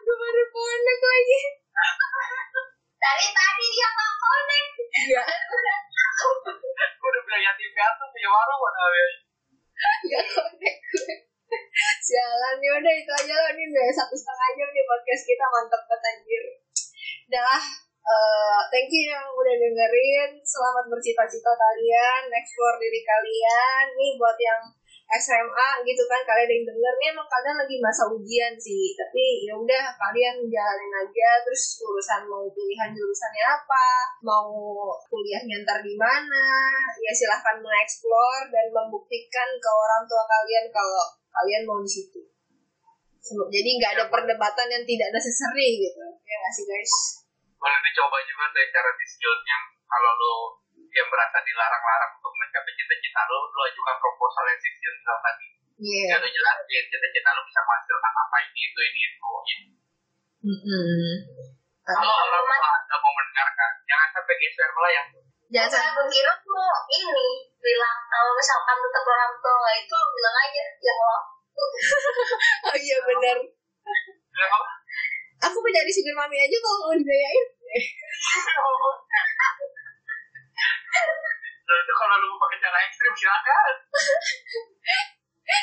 gue 0.00 0.16
baru 0.16 0.44
connect 0.48 1.02
lagi. 1.04 1.40
Dari 3.00 3.26
tadi 3.32 3.64
dia 3.68 3.88
mau 3.92 4.12
connect. 4.16 4.70
Iya. 4.80 5.22
gue 7.00 7.08
udah 7.08 7.22
bilang 7.24 7.42
yatim 7.44 7.70
piatu 7.76 8.04
punya 8.08 8.28
warung 8.32 8.60
mana 8.64 8.84
ya 8.92 9.06
Gak 10.08 10.24
connect 10.32 10.78
gue. 10.88 11.14
Sialan 12.00 12.56
ya 12.64 12.70
udah 12.80 12.94
itu 12.96 13.12
aja 13.12 13.34
lah 13.34 13.52
nih 13.52 13.66
udah 13.68 13.84
satu 13.92 14.14
setengah 14.16 14.48
jam 14.56 14.68
nih 14.72 14.84
podcast 14.88 15.22
kita 15.28 15.44
mantep 15.52 15.82
banget 15.84 16.08
anjir. 16.16 16.44
Udah 17.28 17.42
lah. 17.44 17.62
Eh, 18.00 18.60
thank 18.72 18.90
you 18.90 19.04
yang 19.08 19.26
udah 19.32 19.54
dengerin. 19.56 20.30
Selamat 20.40 20.84
bercita-cita 20.88 21.52
kalian, 21.52 22.22
explore 22.32 22.76
diri 22.80 23.00
kalian. 23.04 23.84
Nih 23.96 24.16
buat 24.16 24.36
yang 24.40 24.62
SMA 25.10 25.70
gitu 25.82 26.06
kan 26.06 26.22
kalian 26.22 26.46
ada 26.46 26.54
yang 26.54 26.66
denger. 26.70 26.94
Nih 27.02 27.08
emang 27.10 27.26
kalian 27.26 27.56
lagi 27.58 27.76
masa 27.82 28.06
ujian 28.06 28.54
sih. 28.56 28.94
Tapi 28.94 29.44
ya 29.44 29.54
udah 29.58 29.84
kalian 29.98 30.46
jalanin 30.46 30.92
aja. 31.02 31.30
Terus 31.44 31.82
urusan 31.82 32.22
mau 32.30 32.46
pilihan 32.54 32.90
jurusannya 32.94 33.44
apa? 33.50 33.86
Mau 34.22 34.48
kuliahnya 35.10 35.66
ntar 35.66 35.82
di 35.82 35.94
mana? 35.98 36.46
Ya 37.02 37.12
silahkan 37.12 37.58
mengeksplor 37.58 38.48
dan 38.54 38.66
membuktikan 38.70 39.48
ke 39.58 39.70
orang 39.70 40.02
tua 40.06 40.22
kalian 40.24 40.66
kalau 40.70 41.04
kalian 41.30 41.62
mau 41.66 41.82
di 41.82 41.90
situ. 41.90 42.20
Jadi 43.30 43.70
nggak 43.76 43.92
ada 44.00 44.04
perdebatan 44.08 44.68
yang 44.72 44.84
tidak 44.86 45.10
necessary 45.12 45.84
gitu. 45.84 46.02
Ya 46.24 46.36
nggak 46.38 46.54
sih 46.54 46.64
guys 46.66 47.20
boleh 47.60 47.78
dicoba 47.84 48.16
juga 48.24 48.44
tuh 48.56 48.64
cara 48.72 48.90
diskon 48.96 49.38
yang 49.44 49.62
kalau 49.84 50.12
lo 50.16 50.32
yang 50.90 51.06
merasa 51.12 51.38
dilarang-larang 51.44 52.12
untuk 52.16 52.32
mencapai 52.32 52.72
cita-cita 52.72 53.20
lo 53.28 53.52
lo 53.52 53.60
ajukan 53.68 53.96
proposal 54.00 54.44
yang 54.48 54.58
diskon 54.64 54.96
tadi 55.04 55.46
iya 55.84 56.04
ya 56.08 56.16
lo 56.16 56.26
jelasin 56.26 56.84
cita-cita 56.88 57.30
lo 57.36 57.40
bisa 57.44 57.60
menghasilkan 57.60 58.12
apa 58.16 58.36
ini 58.48 58.60
itu 58.64 58.80
ini 58.80 59.00
itu 59.04 59.30
gitu. 59.44 59.66
Mm-mm. 60.40 61.14
kalau 61.84 62.16
orang 62.16 62.44
tua 62.48 62.68
anda 62.80 62.96
mau 62.96 63.12
mendengarkan 63.12 63.70
jangan 63.84 64.08
sampai 64.16 64.34
geser 64.40 64.70
melayang 64.72 65.08
jangan 65.52 65.68
Saya 65.68 65.84
sampai 65.92 66.08
kira 66.08 66.32
tuh 66.40 66.74
ini 66.96 67.28
bilang 67.60 67.98
kalau 68.08 68.32
misalkan 68.32 68.76
tetap 68.80 69.04
orang 69.04 69.34
tua 69.36 69.70
itu 69.76 69.96
bilang 70.16 70.36
aja 70.40 70.64
ya 70.80 70.92
Allah. 70.96 71.22
oh 72.72 72.76
iya 72.80 72.98
benar 73.04 73.38
Ya, 74.30 74.46
apa? 74.48 74.79
Aku 75.40 75.58
menjadi 75.58 75.90
sugar 75.90 76.14
mami 76.16 76.36
aja 76.36 76.56
kalau 76.56 76.78
mau 76.82 76.94
dibiayain 76.94 77.46
Nah, 81.70 81.76
itu 81.78 81.92
kalau 81.94 82.18
lu 82.18 82.34
pakai 82.34 82.58
cara 82.58 82.82
ekstrim 82.82 83.14
silakan. 83.14 83.74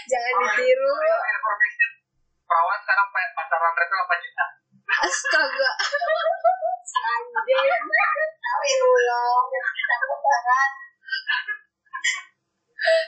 Jangan 0.08 0.34
ditiru. 0.40 0.94
information 1.04 1.92
perawan 2.48 2.80
sekarang 2.80 3.08
pa- 3.12 3.34
pacaran 3.36 3.72
mereka 3.76 3.94
8 4.08 4.24
juta. 4.24 4.46
Astaga. 5.04 5.72
Anjing 6.88 7.68
Astagfirullah. 7.76 9.36
Jangan 9.52 10.70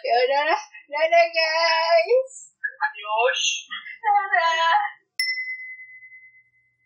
ya 0.04 0.16
udah 0.28 0.60
dadah 0.92 1.26
guys. 1.32 2.34
Adios 2.60 3.42